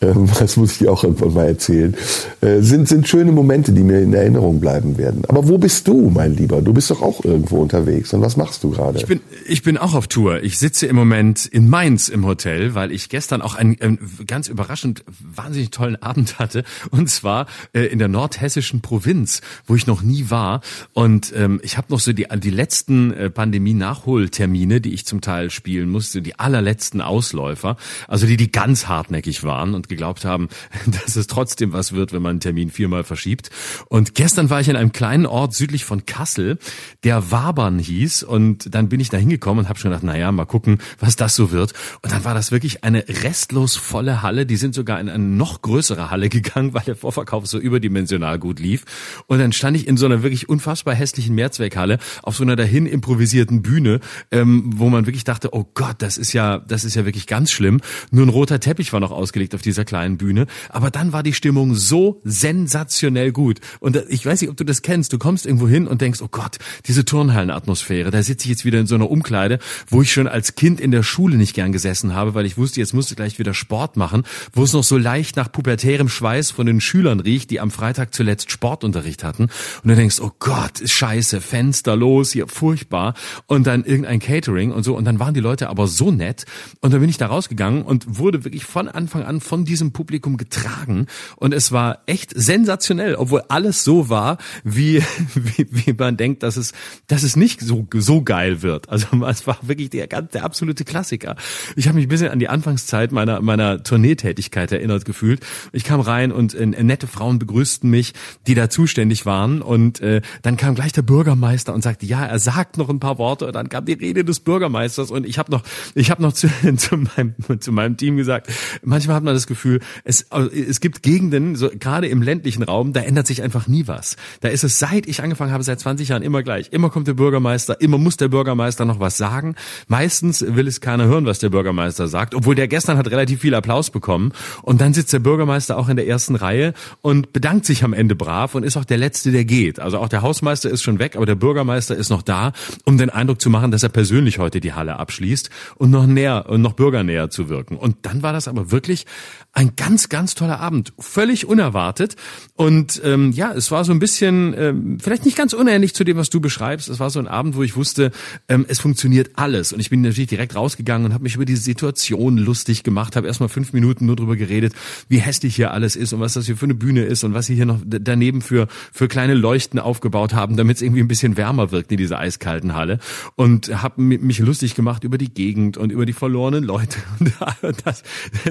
Ähm, 0.00 0.28
das 0.38 0.56
muss 0.56 0.80
ich 0.80 0.88
auch 0.88 1.04
irgendwann 1.04 1.34
mal 1.34 1.46
erzählen. 1.46 1.94
Äh, 2.40 2.60
sind, 2.60 2.88
sind 2.88 3.08
schöne 3.08 3.32
Momente, 3.32 3.72
die 3.72 3.82
mir 3.82 4.00
in 4.00 4.14
Erinnerung 4.14 4.60
bleiben 4.60 4.96
werden. 4.96 5.22
Aber 5.28 5.48
wo 5.48 5.58
bist 5.58 5.86
du, 5.88 6.10
mein 6.10 6.34
Lieber? 6.34 6.62
Du 6.62 6.72
bist 6.72 6.90
doch 6.90 7.02
auch 7.02 7.24
irgendwo 7.24 7.58
unterwegs. 7.58 8.14
Und 8.14 8.22
was 8.22 8.36
machst 8.36 8.64
du 8.64 8.70
gerade? 8.70 8.98
Ich 8.98 9.06
bin, 9.06 9.20
ich 9.46 9.62
bin 9.62 9.76
auch 9.76 9.94
auf 9.94 10.06
Tour. 10.06 10.42
Ich 10.42 10.58
sitze 10.58 10.86
im 10.86 10.96
Moment 10.96 11.46
in 11.46 11.68
Mainz 11.68 12.08
im 12.08 12.24
Hotel, 12.24 12.74
weil 12.74 12.92
ich 12.92 13.08
gestern 13.08 13.42
auch 13.42 13.54
einen, 13.54 13.80
einen 13.80 13.98
ganz 14.26 14.48
überraschend 14.48 15.04
wahnsinnig 15.20 15.70
tollen 15.70 16.00
Abend 16.00 16.38
hatte. 16.38 16.64
Und 16.90 17.10
zwar 17.10 17.46
äh, 17.72 17.82
in 17.82 17.98
der 17.98 18.08
nordhessischen 18.08 18.80
Provinz, 18.80 19.42
wo 19.66 19.74
ich 19.74 19.86
noch 19.86 20.02
nie 20.02 20.26
war. 20.30 20.60
Und 20.92 21.33
ähm, 21.34 21.60
ich 21.62 21.76
habe 21.76 21.88
noch 21.90 22.00
so 22.00 22.12
die, 22.12 22.26
die 22.36 22.50
letzten 22.50 23.12
äh, 23.12 23.30
Pandemie-Nachholtermine, 23.30 24.80
die 24.80 24.94
ich 24.94 25.04
zum 25.06 25.20
Teil 25.20 25.50
spielen 25.50 25.90
musste, 25.90 26.22
die 26.22 26.38
allerletzten 26.38 27.00
Ausläufer, 27.00 27.76
also 28.08 28.26
die, 28.26 28.36
die 28.36 28.50
ganz 28.50 28.86
hartnäckig 28.86 29.42
waren 29.42 29.74
und 29.74 29.88
geglaubt 29.88 30.24
haben, 30.24 30.48
dass 30.86 31.16
es 31.16 31.26
trotzdem 31.26 31.72
was 31.72 31.92
wird, 31.92 32.12
wenn 32.12 32.22
man 32.22 32.30
einen 32.30 32.40
Termin 32.40 32.70
viermal 32.70 33.04
verschiebt. 33.04 33.50
Und 33.88 34.14
gestern 34.14 34.50
war 34.50 34.60
ich 34.60 34.68
in 34.68 34.76
einem 34.76 34.92
kleinen 34.92 35.26
Ort 35.26 35.54
südlich 35.54 35.84
von 35.84 36.06
Kassel, 36.06 36.58
der 37.02 37.30
Wabern 37.30 37.78
hieß. 37.78 38.22
Und 38.22 38.74
dann 38.74 38.88
bin 38.88 39.00
ich 39.00 39.10
da 39.10 39.16
hingekommen 39.16 39.64
und 39.64 39.68
habe 39.68 39.78
schon 39.78 39.90
gedacht, 39.90 40.04
naja, 40.04 40.30
mal 40.32 40.44
gucken, 40.44 40.78
was 41.00 41.16
das 41.16 41.34
so 41.34 41.50
wird. 41.50 41.72
Und 42.02 42.12
dann 42.12 42.24
war 42.24 42.34
das 42.34 42.52
wirklich 42.52 42.84
eine 42.84 43.04
restlos 43.08 43.76
volle 43.76 44.22
Halle. 44.22 44.46
Die 44.46 44.56
sind 44.56 44.74
sogar 44.74 45.00
in 45.00 45.08
eine 45.08 45.24
noch 45.24 45.62
größere 45.62 46.10
Halle 46.10 46.28
gegangen, 46.34 46.74
weil 46.74 46.82
der 46.82 46.96
Vorverkauf 46.96 47.46
so 47.46 47.58
überdimensional 47.58 48.38
gut 48.38 48.60
lief. 48.60 48.84
Und 49.26 49.38
dann 49.38 49.52
stand 49.52 49.76
ich 49.76 49.88
in 49.88 49.96
so 49.96 50.06
einer 50.06 50.22
wirklich 50.22 50.48
unfassbar 50.48 50.94
hässlichen 50.94 51.13
hässlichen 51.14 51.34
Mehrzweckhalle 51.34 51.98
auf 52.22 52.36
so 52.36 52.42
einer 52.42 52.56
dahin 52.56 52.86
improvisierten 52.86 53.62
Bühne, 53.62 54.00
ähm, 54.30 54.70
wo 54.76 54.88
man 54.88 55.06
wirklich 55.06 55.24
dachte, 55.24 55.54
oh 55.54 55.64
Gott, 55.74 55.96
das 55.98 56.18
ist 56.18 56.32
ja, 56.32 56.58
das 56.58 56.84
ist 56.84 56.96
ja 56.96 57.04
wirklich 57.04 57.26
ganz 57.26 57.50
schlimm. 57.52 57.80
Nur 58.10 58.26
ein 58.26 58.30
roter 58.30 58.60
Teppich 58.60 58.92
war 58.92 59.00
noch 59.00 59.12
ausgelegt 59.12 59.54
auf 59.54 59.62
dieser 59.62 59.84
kleinen 59.84 60.18
Bühne. 60.18 60.46
Aber 60.68 60.90
dann 60.90 61.12
war 61.12 61.22
die 61.22 61.32
Stimmung 61.32 61.74
so 61.74 62.20
sensationell 62.24 63.32
gut. 63.32 63.60
Und 63.80 64.02
ich 64.08 64.26
weiß 64.26 64.40
nicht, 64.40 64.50
ob 64.50 64.56
du 64.56 64.64
das 64.64 64.82
kennst. 64.82 65.12
Du 65.12 65.18
kommst 65.18 65.46
irgendwo 65.46 65.68
hin 65.68 65.86
und 65.86 66.00
denkst, 66.00 66.20
oh 66.20 66.28
Gott, 66.30 66.58
diese 66.86 67.04
Turnhallenatmosphäre. 67.04 68.10
Da 68.10 68.22
sitze 68.22 68.46
ich 68.46 68.50
jetzt 68.50 68.64
wieder 68.64 68.80
in 68.80 68.86
so 68.86 68.94
einer 68.94 69.10
Umkleide, 69.10 69.58
wo 69.88 70.02
ich 70.02 70.12
schon 70.12 70.26
als 70.26 70.54
Kind 70.56 70.80
in 70.80 70.90
der 70.90 71.02
Schule 71.02 71.36
nicht 71.36 71.54
gern 71.54 71.72
gesessen 71.72 72.14
habe, 72.14 72.34
weil 72.34 72.46
ich 72.46 72.58
wusste, 72.58 72.80
jetzt 72.80 72.94
musst 72.94 73.10
du 73.10 73.14
gleich 73.14 73.38
wieder 73.38 73.54
Sport 73.54 73.96
machen, 73.96 74.24
wo 74.52 74.64
es 74.64 74.72
noch 74.72 74.84
so 74.84 74.98
leicht 74.98 75.36
nach 75.36 75.50
pubertärem 75.50 76.08
Schweiß 76.08 76.50
von 76.50 76.66
den 76.66 76.80
Schülern 76.80 77.20
riecht, 77.20 77.50
die 77.50 77.60
am 77.60 77.70
Freitag 77.70 78.14
zuletzt 78.14 78.50
Sportunterricht 78.50 79.22
hatten. 79.22 79.44
Und 79.44 79.88
du 79.88 79.94
denkst, 79.94 80.20
oh 80.20 80.32
Gott, 80.38 80.80
ist 80.80 80.92
scheiße, 81.04 81.42
Fenster 81.42 81.96
los, 81.96 82.32
hier 82.32 82.48
furchtbar 82.48 83.12
und 83.46 83.66
dann 83.66 83.84
irgendein 83.84 84.20
Catering 84.20 84.72
und 84.72 84.84
so 84.84 84.96
und 84.96 85.04
dann 85.04 85.18
waren 85.18 85.34
die 85.34 85.40
Leute 85.40 85.68
aber 85.68 85.86
so 85.86 86.10
nett 86.10 86.46
und 86.80 86.94
dann 86.94 87.00
bin 87.00 87.10
ich 87.10 87.18
da 87.18 87.26
rausgegangen 87.26 87.82
und 87.82 88.18
wurde 88.18 88.44
wirklich 88.44 88.64
von 88.64 88.88
Anfang 88.88 89.22
an 89.22 89.42
von 89.42 89.66
diesem 89.66 89.92
Publikum 89.92 90.38
getragen 90.38 91.06
und 91.36 91.52
es 91.52 91.72
war 91.72 91.98
echt 92.06 92.32
sensationell, 92.34 93.16
obwohl 93.16 93.42
alles 93.48 93.84
so 93.84 94.08
war, 94.08 94.38
wie, 94.62 95.02
wie, 95.34 95.66
wie 95.70 95.92
man 95.92 96.16
denkt, 96.16 96.42
dass 96.42 96.56
es, 96.56 96.72
dass 97.06 97.22
es 97.22 97.36
nicht 97.36 97.60
so, 97.60 97.86
so 97.92 98.22
geil 98.22 98.62
wird. 98.62 98.88
Also 98.88 99.08
es 99.28 99.46
war 99.46 99.58
wirklich 99.60 99.90
der, 99.90 100.06
der 100.06 100.42
absolute 100.42 100.84
Klassiker. 100.84 101.36
Ich 101.76 101.86
habe 101.86 101.96
mich 101.96 102.06
ein 102.06 102.08
bisschen 102.08 102.30
an 102.30 102.38
die 102.38 102.48
Anfangszeit 102.48 103.12
meiner, 103.12 103.42
meiner 103.42 103.82
Tourneetätigkeit 103.82 104.72
erinnert 104.72 105.04
gefühlt. 105.04 105.44
Ich 105.72 105.84
kam 105.84 106.00
rein 106.00 106.32
und 106.32 106.54
äh, 106.54 106.64
nette 106.64 107.06
Frauen 107.06 107.38
begrüßten 107.38 107.90
mich, 107.90 108.14
die 108.46 108.54
da 108.54 108.70
zuständig 108.70 109.26
waren 109.26 109.60
und 109.60 110.00
äh, 110.00 110.22
dann 110.40 110.56
kam 110.56 110.74
gleich 110.74 110.93
der 110.96 111.02
Bürgermeister 111.02 111.74
und 111.74 111.82
sagte, 111.82 112.06
ja, 112.06 112.24
er 112.24 112.38
sagt 112.38 112.78
noch 112.78 112.88
ein 112.88 113.00
paar 113.00 113.18
Worte 113.18 113.46
und 113.46 113.54
dann 113.54 113.68
kam 113.68 113.84
die 113.84 113.92
Rede 113.94 114.24
des 114.24 114.40
Bürgermeisters 114.40 115.10
und 115.10 115.26
ich 115.26 115.38
habe 115.38 115.50
noch, 115.50 115.62
ich 115.94 116.10
habe 116.10 116.22
noch 116.22 116.32
zu, 116.32 116.48
zu, 116.76 116.96
meinem, 116.96 117.34
zu 117.60 117.72
meinem 117.72 117.96
Team 117.96 118.16
gesagt, 118.16 118.50
manchmal 118.82 119.16
hat 119.16 119.24
man 119.24 119.34
das 119.34 119.46
Gefühl, 119.46 119.80
es, 120.04 120.26
es 120.52 120.80
gibt 120.80 121.02
Gegenden, 121.02 121.56
so 121.56 121.70
gerade 121.78 122.06
im 122.08 122.22
ländlichen 122.22 122.62
Raum, 122.62 122.92
da 122.92 123.00
ändert 123.00 123.26
sich 123.26 123.42
einfach 123.42 123.66
nie 123.66 123.86
was. 123.88 124.16
Da 124.40 124.48
ist 124.48 124.64
es, 124.64 124.78
seit 124.78 125.06
ich 125.06 125.22
angefangen 125.22 125.52
habe, 125.52 125.62
seit 125.64 125.80
20 125.80 126.08
Jahren 126.08 126.22
immer 126.22 126.42
gleich. 126.42 126.68
Immer 126.72 126.90
kommt 126.90 127.08
der 127.08 127.14
Bürgermeister, 127.14 127.80
immer 127.80 127.98
muss 127.98 128.16
der 128.16 128.28
Bürgermeister 128.28 128.84
noch 128.84 129.00
was 129.00 129.16
sagen. 129.16 129.56
Meistens 129.88 130.44
will 130.46 130.68
es 130.68 130.80
keiner 130.80 131.06
hören, 131.06 131.26
was 131.26 131.38
der 131.38 131.50
Bürgermeister 131.50 132.08
sagt, 132.08 132.34
obwohl 132.34 132.54
der 132.54 132.68
gestern 132.68 132.98
hat 132.98 133.10
relativ 133.10 133.40
viel 133.40 133.54
Applaus 133.54 133.90
bekommen 133.90 134.32
und 134.62 134.80
dann 134.80 134.94
sitzt 134.94 135.12
der 135.12 135.18
Bürgermeister 135.18 135.76
auch 135.76 135.88
in 135.88 135.96
der 135.96 136.06
ersten 136.06 136.36
Reihe 136.36 136.74
und 137.00 137.32
bedankt 137.32 137.66
sich 137.66 137.82
am 137.84 137.92
Ende 137.92 138.14
brav 138.14 138.54
und 138.54 138.62
ist 138.62 138.76
auch 138.76 138.84
der 138.84 138.98
Letzte, 138.98 139.32
der 139.32 139.44
geht. 139.44 139.80
Also 139.80 139.98
auch 139.98 140.08
der 140.08 140.22
Hausmeister 140.22 140.70
ist 140.70 140.82
schon 140.84 140.98
weg, 140.98 141.16
aber 141.16 141.26
der 141.26 141.34
Bürgermeister 141.34 141.96
ist 141.96 142.10
noch 142.10 142.22
da, 142.22 142.52
um 142.84 142.98
den 142.98 143.10
Eindruck 143.10 143.40
zu 143.40 143.50
machen, 143.50 143.70
dass 143.70 143.82
er 143.82 143.88
persönlich 143.88 144.38
heute 144.38 144.60
die 144.60 144.72
Halle 144.72 144.96
abschließt 144.96 145.50
und 145.76 145.90
noch 145.90 146.06
näher 146.06 146.46
und 146.48 146.62
noch 146.62 146.74
bürgernäher 146.74 147.30
zu 147.30 147.48
wirken. 147.48 147.76
Und 147.76 147.96
dann 148.02 148.22
war 148.22 148.32
das 148.32 148.48
aber 148.48 148.70
wirklich 148.70 149.06
ein 149.54 149.76
ganz, 149.76 150.08
ganz 150.08 150.34
toller 150.34 150.60
Abend, 150.60 150.92
völlig 150.98 151.46
unerwartet. 151.46 152.16
Und 152.54 153.00
ähm, 153.04 153.30
ja, 153.32 153.52
es 153.52 153.70
war 153.70 153.84
so 153.84 153.92
ein 153.92 154.00
bisschen, 154.00 154.54
ähm, 154.58 154.98
vielleicht 155.00 155.24
nicht 155.24 155.36
ganz 155.36 155.52
unähnlich 155.52 155.94
zu 155.94 156.02
dem, 156.02 156.16
was 156.16 156.28
du 156.28 156.40
beschreibst. 156.40 156.88
Es 156.88 156.98
war 156.98 157.10
so 157.10 157.20
ein 157.20 157.28
Abend, 157.28 157.56
wo 157.56 157.62
ich 157.62 157.76
wusste, 157.76 158.10
ähm, 158.48 158.66
es 158.68 158.80
funktioniert 158.80 159.30
alles. 159.36 159.72
Und 159.72 159.80
ich 159.80 159.90
bin 159.90 160.02
natürlich 160.02 160.28
direkt 160.28 160.56
rausgegangen 160.56 161.06
und 161.06 161.14
habe 161.14 161.22
mich 161.22 161.36
über 161.36 161.44
diese 161.44 161.62
Situation 161.62 162.36
lustig 162.36 162.82
gemacht, 162.82 163.14
habe 163.14 163.28
erstmal 163.28 163.48
fünf 163.48 163.72
Minuten 163.72 164.06
nur 164.06 164.16
drüber 164.16 164.36
geredet, 164.36 164.74
wie 165.08 165.18
hässlich 165.18 165.54
hier 165.54 165.72
alles 165.72 165.94
ist 165.94 166.12
und 166.12 166.20
was 166.20 166.34
das 166.34 166.46
hier 166.46 166.56
für 166.56 166.66
eine 166.66 166.74
Bühne 166.74 167.04
ist 167.04 167.22
und 167.22 167.34
was 167.34 167.46
sie 167.46 167.54
hier 167.54 167.66
noch 167.66 167.80
daneben 167.84 168.42
für, 168.42 168.66
für 168.92 169.06
kleine 169.06 169.34
Leuchten 169.34 169.78
aufgebaut 169.78 170.34
haben, 170.34 170.56
damit 170.56 170.73
es 170.76 170.82
irgendwie 170.82 171.00
ein 171.00 171.08
bisschen 171.08 171.36
wärmer 171.36 171.70
wirkt 171.70 171.90
in 171.92 171.98
dieser 171.98 172.18
eiskalten 172.18 172.74
Halle. 172.74 172.98
Und 173.36 173.82
habe 173.82 174.02
mich 174.02 174.38
lustig 174.38 174.74
gemacht 174.74 175.04
über 175.04 175.18
die 175.18 175.32
Gegend 175.32 175.76
und 175.76 175.90
über 175.90 176.06
die 176.06 176.12
verlorenen 176.12 176.64
Leute. 176.64 176.98
Und 177.62 177.86
dass, 177.86 178.02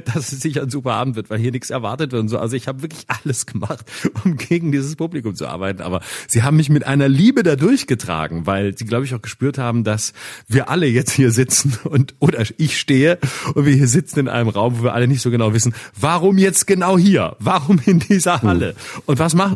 dass 0.05 0.31
es 0.31 0.41
sicher 0.41 0.63
ein 0.63 0.69
super 0.69 0.93
Abend 0.93 1.15
wird, 1.15 1.29
weil 1.29 1.39
hier 1.39 1.51
nichts 1.51 1.69
erwartet 1.69 2.11
wird 2.11 2.21
und 2.21 2.29
so. 2.29 2.37
Also 2.37 2.55
ich 2.55 2.67
habe 2.67 2.81
wirklich 2.81 3.05
alles 3.07 3.45
gemacht, 3.45 3.85
um 4.23 4.37
gegen 4.37 4.71
dieses 4.71 4.95
Publikum 4.95 5.35
zu 5.35 5.47
arbeiten. 5.47 5.81
Aber 5.81 6.01
sie 6.27 6.43
haben 6.43 6.57
mich 6.57 6.69
mit 6.69 6.85
einer 6.85 7.07
Liebe 7.07 7.43
da 7.43 7.55
durchgetragen, 7.55 8.45
weil 8.45 8.77
sie, 8.77 8.85
glaube 8.85 9.05
ich, 9.05 9.13
auch 9.13 9.21
gespürt 9.21 9.57
haben, 9.57 9.83
dass 9.83 10.13
wir 10.47 10.69
alle 10.69 10.87
jetzt 10.87 11.11
hier 11.11 11.31
sitzen 11.31 11.77
und 11.83 12.15
oder 12.19 12.43
ich 12.57 12.79
stehe 12.79 13.19
und 13.53 13.65
wir 13.65 13.73
hier 13.73 13.87
sitzen 13.87 14.19
in 14.19 14.27
einem 14.27 14.49
Raum, 14.49 14.79
wo 14.79 14.83
wir 14.83 14.93
alle 14.93 15.07
nicht 15.07 15.21
so 15.21 15.31
genau 15.31 15.53
wissen, 15.53 15.73
warum 15.99 16.37
jetzt 16.37 16.67
genau 16.67 16.97
hier? 16.97 17.35
Warum 17.39 17.79
in 17.85 17.99
dieser 17.99 18.41
Halle? 18.41 18.75
Und 19.05 19.19
was 19.19 19.35
machen 19.35 19.55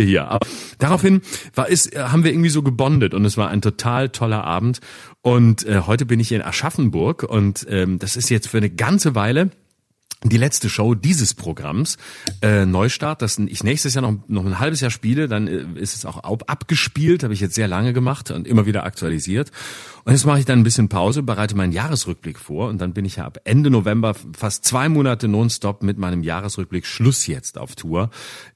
hier? 0.00 0.28
Aber 0.28 0.46
daraufhin 0.78 1.22
war, 1.54 1.68
ist, 1.68 1.96
haben 1.96 2.24
wir 2.24 2.32
irgendwie 2.32 2.50
so 2.50 2.62
gebondet 2.62 3.14
und 3.14 3.24
es 3.24 3.36
war 3.36 3.48
ein 3.48 3.62
total 3.62 4.08
toller 4.08 4.44
Abend. 4.44 4.80
Und 5.22 5.66
äh, 5.66 5.82
heute 5.86 6.06
bin 6.06 6.20
ich 6.20 6.32
in 6.32 6.42
Aschaffenburg 6.42 7.22
und 7.22 7.66
ähm, 7.68 7.98
das 7.98 8.16
ist 8.16 8.28
jetzt 8.30 8.48
für 8.48 8.58
eine 8.58 8.70
ganze 8.70 9.14
Weile 9.14 9.50
die 10.24 10.38
letzte 10.38 10.70
Show 10.70 10.94
dieses 10.94 11.34
Programms, 11.34 11.98
äh, 12.40 12.64
Neustart, 12.64 13.20
das 13.20 13.38
ich 13.38 13.62
nächstes 13.62 13.94
Jahr 13.94 14.02
noch, 14.02 14.16
noch 14.26 14.46
ein 14.46 14.58
halbes 14.58 14.80
Jahr 14.80 14.90
spiele, 14.90 15.28
dann 15.28 15.46
äh, 15.46 15.66
ist 15.74 15.94
es 15.94 16.06
auch 16.06 16.18
abgespielt, 16.18 17.22
habe 17.22 17.34
ich 17.34 17.40
jetzt 17.40 17.54
sehr 17.54 17.68
lange 17.68 17.92
gemacht 17.92 18.30
und 18.30 18.48
immer 18.48 18.64
wieder 18.64 18.84
aktualisiert. 18.84 19.52
Und 20.04 20.12
jetzt 20.12 20.24
mache 20.24 20.38
ich 20.38 20.44
dann 20.46 20.60
ein 20.60 20.64
bisschen 20.64 20.88
Pause, 20.88 21.22
bereite 21.22 21.56
meinen 21.56 21.72
Jahresrückblick 21.72 22.38
vor 22.38 22.68
und 22.68 22.80
dann 22.80 22.94
bin 22.94 23.04
ich 23.04 23.16
ja 23.16 23.26
ab 23.26 23.38
Ende 23.44 23.70
November 23.70 24.14
fast 24.36 24.64
zwei 24.64 24.88
Monate 24.88 25.28
nonstop 25.28 25.82
mit 25.82 25.98
meinem 25.98 26.22
Jahresrückblick 26.22 26.86
Schluss 26.86 27.26
jetzt 27.26 27.58
auf 27.58 27.74
Tour 27.74 28.10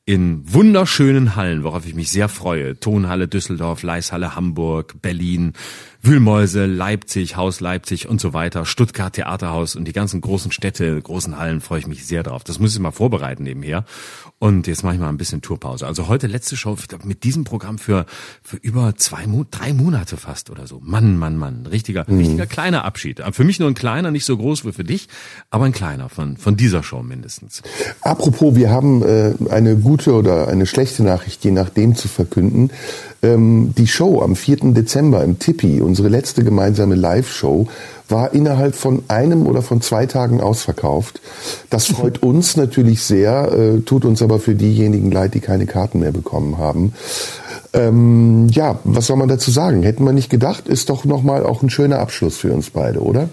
in 0.09 0.41
wunderschönen 0.51 1.37
Hallen, 1.37 1.65
worauf 1.65 1.85
ich 1.85 1.95
mich 1.95 2.11
sehr 2.11 2.31
freue. 2.31 2.81
Tonhalle 2.81 3.29
Düsseldorf, 3.29 3.83
Leishalle 3.83 4.35
Hamburg, 4.35 5.03
Berlin, 5.03 5.53
Wühlmäuse, 6.01 6.65
Leipzig, 6.65 7.37
Haus 7.37 7.61
Leipzig 7.61 8.09
und 8.09 8.19
so 8.19 8.33
weiter, 8.33 8.65
Stuttgart 8.65 9.13
Theaterhaus 9.13 9.77
und 9.77 9.85
die 9.85 9.93
ganzen 9.93 10.21
großen 10.21 10.53
Städte, 10.53 10.99
großen 11.03 11.37
Hallen 11.37 11.61
freue 11.61 11.81
ich 11.81 11.87
mich 11.87 12.07
sehr 12.07 12.23
drauf. 12.23 12.43
Das 12.43 12.59
muss 12.59 12.73
ich 12.73 12.81
mal 12.81 12.93
vorbereiten 12.93 13.43
nebenher. 13.43 13.85
Und 14.39 14.69
jetzt 14.69 14.85
mache 14.85 14.95
ich 14.95 15.01
mal 15.01 15.09
ein 15.09 15.19
bisschen 15.19 15.43
Tourpause. 15.43 15.87
Also 15.87 16.07
heute 16.07 16.29
letzte 16.29 16.57
Show 16.57 16.77
mit 17.05 17.25
diesem 17.25 17.43
Programm 17.43 17.79
für, 17.79 18.07
für 18.43 18.57
über 18.57 18.95
zwei, 18.97 19.27
drei 19.51 19.73
Monate 19.73 20.17
fast 20.17 20.51
oder 20.51 20.69
so. 20.69 20.81
Mann, 20.81 21.19
Mann, 21.19 21.37
Mann. 21.37 21.67
Richtiger, 21.67 22.05
mhm. 22.07 22.19
richtiger 22.19 22.47
kleiner 22.47 22.85
Abschied. 22.85 23.21
Für 23.33 23.43
mich 23.43 23.59
nur 23.59 23.69
ein 23.69 23.75
kleiner, 23.75 24.13
nicht 24.13 24.25
so 24.25 24.37
groß 24.37 24.65
wie 24.65 24.73
für 24.73 24.85
dich, 24.85 25.09
aber 25.51 25.65
ein 25.65 25.73
kleiner 25.73 26.09
von, 26.09 26.37
von 26.37 26.57
dieser 26.57 26.85
Show 26.85 27.03
mindestens. 27.03 27.63
Apropos, 28.01 28.55
wir 28.55 28.71
haben 28.71 29.03
äh, 29.03 29.35
eine 29.51 29.77
gute 29.77 29.98
oder 30.07 30.49
eine 30.49 30.67
schlechte 30.67 31.03
Nachricht, 31.03 31.43
je 31.45 31.51
nachdem 31.51 31.97
zu 31.97 32.07
verkünden. 32.07 32.71
Ähm, 33.23 33.75
die 33.77 33.89
Show 33.89 34.23
am 34.23 34.37
4. 34.37 34.73
Dezember 34.73 35.25
im 35.25 35.39
Tippi, 35.39 35.81
unsere 35.81 36.09
letzte 36.09 36.45
gemeinsame 36.45 36.95
Live-Show, 36.95 37.67
war 38.09 38.33
innerhalb 38.33 38.75
von 38.75 39.03
einem 39.09 39.47
oder 39.47 39.63
von 39.63 39.81
zwei 39.81 40.07
Tagen 40.07 40.41
ausverkauft. 40.41 41.21
Das 41.71 41.87
freut 41.87 42.23
uns 42.23 42.57
natürlich 42.57 43.03
sehr, 43.03 43.53
äh, 43.53 43.81
tut 43.81 44.05
uns 44.05 44.23
aber 44.23 44.39
für 44.39 44.55
diejenigen 44.55 45.11
leid, 45.11 45.35
die 45.35 45.41
keine 45.41 45.67
Karten 45.67 45.99
mehr 45.99 46.13
bekommen 46.13 46.59
haben. 46.59 46.93
Ähm, 47.73 48.49
ja, 48.51 48.79
was 48.85 49.07
soll 49.07 49.17
man 49.17 49.29
dazu 49.29 49.51
sagen? 49.51 49.83
Hätten 49.83 50.05
wir 50.05 50.13
nicht 50.13 50.31
gedacht, 50.31 50.69
ist 50.69 50.89
doch 50.89 51.05
nochmal 51.05 51.45
auch 51.45 51.63
ein 51.63 51.71
schöner 51.71 51.99
Abschluss 51.99 52.37
für 52.37 52.53
uns 52.53 52.71
beide, 52.71 53.01
oder? 53.01 53.29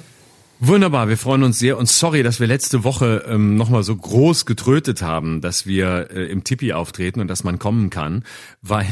Wunderbar, 0.61 1.09
wir 1.09 1.17
freuen 1.17 1.43
uns 1.43 1.59
sehr 1.59 1.77
und 1.77 1.89
sorry, 1.89 2.23
dass 2.23 2.39
wir 2.39 2.47
letzte 2.47 2.85
Woche 2.85 3.25
ähm, 3.27 3.57
nochmal 3.57 3.83
so 3.83 3.93
groß 3.93 4.45
getrötet 4.45 5.01
haben, 5.01 5.41
dass 5.41 5.65
wir 5.65 6.11
äh, 6.11 6.31
im 6.31 6.45
Tippi 6.45 6.71
auftreten 6.71 7.19
und 7.19 7.27
dass 7.27 7.43
man 7.43 7.59
kommen 7.59 7.89
kann, 7.89 8.23
weil 8.61 8.87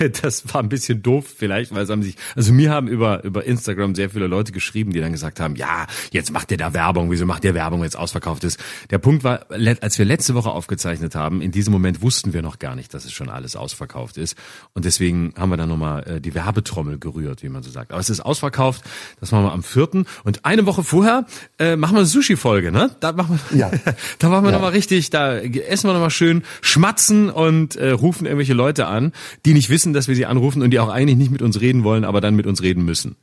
äh, 0.00 0.10
das 0.22 0.52
war 0.52 0.60
ein 0.60 0.68
bisschen 0.68 1.04
doof 1.04 1.32
vielleicht, 1.36 1.72
weil 1.72 1.84
es 1.84 1.90
haben 1.90 2.02
sich, 2.02 2.16
also 2.34 2.52
mir 2.52 2.72
haben 2.72 2.88
über, 2.88 3.22
über 3.22 3.44
Instagram 3.44 3.94
sehr 3.94 4.10
viele 4.10 4.26
Leute 4.26 4.50
geschrieben, 4.50 4.92
die 4.92 4.98
dann 4.98 5.12
gesagt 5.12 5.38
haben, 5.38 5.54
ja, 5.54 5.86
jetzt 6.10 6.32
macht 6.32 6.50
ihr 6.50 6.56
da 6.56 6.74
Werbung, 6.74 7.12
wieso 7.12 7.26
macht 7.26 7.44
ihr 7.44 7.54
Werbung, 7.54 7.80
wenn 7.80 7.86
es 7.86 7.94
ausverkauft 7.94 8.42
ist. 8.42 8.58
Der 8.90 8.98
Punkt 8.98 9.22
war, 9.22 9.46
als 9.80 9.96
wir 10.00 10.04
letzte 10.04 10.34
Woche 10.34 10.50
aufgezeichnet 10.50 11.14
haben, 11.14 11.42
in 11.42 11.52
diesem 11.52 11.72
Moment 11.72 12.02
wussten 12.02 12.32
wir 12.32 12.42
noch 12.42 12.58
gar 12.58 12.74
nicht, 12.74 12.92
dass 12.92 13.04
es 13.04 13.12
schon 13.12 13.28
alles 13.28 13.54
ausverkauft 13.54 14.16
ist 14.16 14.36
und 14.72 14.84
deswegen 14.84 15.32
haben 15.38 15.50
wir 15.50 15.56
dann 15.58 15.68
nochmal 15.68 16.02
äh, 16.08 16.20
die 16.20 16.34
Werbetrommel 16.34 16.98
gerührt, 16.98 17.44
wie 17.44 17.50
man 17.50 17.62
so 17.62 17.70
sagt. 17.70 17.92
Aber 17.92 18.00
es 18.00 18.10
ist 18.10 18.18
ausverkauft, 18.18 18.82
das 19.20 19.30
machen 19.30 19.44
wir 19.44 19.52
am 19.52 19.62
vierten 19.62 20.06
und 20.24 20.44
eine 20.44 20.66
Woche 20.66 20.82
vorher 20.82 21.03
vorher 21.04 21.26
äh, 21.58 21.76
machen 21.76 21.94
wir 21.94 22.00
eine 22.00 22.06
Sushi-Folge, 22.06 22.72
ne? 22.72 22.90
Da 23.00 23.12
machen 23.12 23.38
wir, 23.50 23.58
ja. 23.58 23.70
da 24.18 24.28
machen 24.28 24.44
wir 24.44 24.50
ja. 24.50 24.56
nochmal 24.56 24.72
richtig, 24.72 25.10
da 25.10 25.36
essen 25.36 25.88
wir 25.88 25.92
nochmal 25.92 26.10
schön, 26.10 26.42
schmatzen 26.60 27.30
und 27.30 27.76
äh, 27.76 27.90
rufen 27.90 28.26
irgendwelche 28.26 28.54
Leute 28.54 28.86
an, 28.86 29.12
die 29.44 29.54
nicht 29.54 29.70
wissen, 29.70 29.92
dass 29.92 30.08
wir 30.08 30.16
sie 30.16 30.26
anrufen 30.26 30.62
und 30.62 30.70
die 30.70 30.80
auch 30.80 30.88
eigentlich 30.88 31.18
nicht 31.18 31.30
mit 31.30 31.42
uns 31.42 31.60
reden 31.60 31.84
wollen, 31.84 32.04
aber 32.04 32.20
dann 32.20 32.34
mit 32.34 32.46
uns 32.46 32.62
reden 32.62 32.84
müssen. 32.84 33.16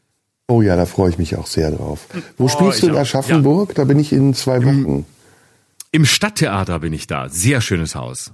Oh 0.48 0.62
ja, 0.62 0.76
da 0.76 0.86
freue 0.86 1.10
ich 1.10 1.18
mich 1.18 1.36
auch 1.38 1.48
sehr 1.48 1.72
drauf. 1.72 2.08
Wo 2.38 2.46
oh, 2.46 2.48
spielst 2.48 2.84
du 2.84 2.88
in 2.88 2.96
Aschaffenburg? 2.96 3.70
Ja. 3.70 3.76
Da 3.76 3.84
bin 3.86 4.00
ich 4.00 4.12
in 4.12 4.34
zwei 4.34 4.64
Wochen. 4.64 4.86
Im, 4.86 5.06
Im 5.92 6.06
Stadttheater 6.06 6.80
bin 6.80 6.94
ich 6.94 7.08
da. 7.08 7.30
Sehr 7.30 7.62
schönes 7.62 7.96
Haus. 7.96 8.34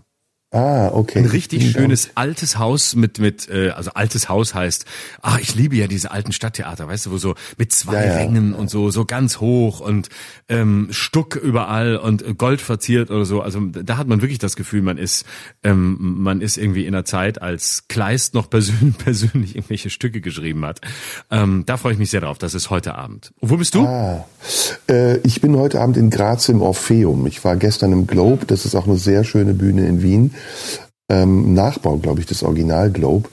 Ah, 0.51 0.91
okay. 0.93 1.19
Ein 1.19 1.25
richtig 1.25 1.71
schönes 1.71 2.05
Dank. 2.05 2.17
altes 2.17 2.57
Haus 2.57 2.95
mit 2.95 3.19
mit 3.19 3.49
äh, 3.49 3.71
also 3.71 3.91
altes 3.91 4.29
Haus 4.29 4.55
heißt, 4.55 4.85
ah, 5.21 5.37
ich 5.41 5.55
liebe 5.55 5.75
ja 5.75 5.87
diese 5.87 6.11
alten 6.11 6.31
Stadttheater, 6.31 6.87
weißt 6.87 7.07
du, 7.07 7.11
wo 7.11 7.17
so 7.17 7.35
mit 7.57 7.73
zwei 7.73 8.05
ja, 8.05 8.05
ja. 8.05 8.15
Rängen 8.15 8.53
und 8.53 8.69
so 8.69 8.89
so 8.89 9.03
ganz 9.03 9.41
hoch 9.41 9.81
und 9.81 10.07
ähm, 10.47 10.87
Stuck 10.91 11.35
überall 11.35 11.97
und 11.97 12.37
Gold 12.37 12.61
verziert 12.61 13.11
oder 13.11 13.25
so. 13.25 13.41
Also 13.41 13.59
da 13.59 13.97
hat 13.97 14.07
man 14.07 14.21
wirklich 14.21 14.39
das 14.39 14.55
Gefühl, 14.55 14.81
man 14.83 14.97
ist 14.97 15.25
ähm, 15.65 15.97
man 15.99 16.39
ist 16.39 16.57
irgendwie 16.57 16.85
in 16.85 16.93
der 16.93 17.03
Zeit, 17.03 17.41
als 17.41 17.89
Kleist 17.89 18.33
noch 18.33 18.49
persönlich, 18.49 18.97
persönlich 19.03 19.55
irgendwelche 19.57 19.89
Stücke 19.89 20.21
geschrieben 20.21 20.65
hat. 20.65 20.79
Ähm, 21.29 21.63
da 21.65 21.75
freue 21.75 21.91
ich 21.91 21.99
mich 21.99 22.09
sehr 22.09 22.21
drauf. 22.21 22.37
Das 22.37 22.53
ist 22.53 22.69
heute 22.69 22.95
Abend. 22.95 23.33
Und 23.41 23.49
wo 23.49 23.57
bist 23.57 23.75
du? 23.75 23.85
Ah, 23.85 24.25
äh, 24.87 25.17
ich 25.27 25.41
bin 25.41 25.57
heute 25.57 25.81
Abend 25.81 25.97
in 25.97 26.09
Graz 26.09 26.47
im 26.47 26.61
Orpheum. 26.61 27.27
Ich 27.27 27.43
war 27.43 27.57
gestern 27.57 27.91
im 27.91 28.07
Globe. 28.07 28.45
Das 28.45 28.65
ist 28.65 28.75
auch 28.75 28.87
eine 28.87 28.95
sehr 28.95 29.25
schöne 29.25 29.53
Bühne 29.53 29.85
in 29.85 30.01
Wien 30.01 30.31
ähm, 31.09 31.53
Nachbau, 31.53 31.97
glaube 31.97 32.19
ich, 32.19 32.25
des 32.25 32.43
Original 32.43 32.91
Globe. 32.91 33.29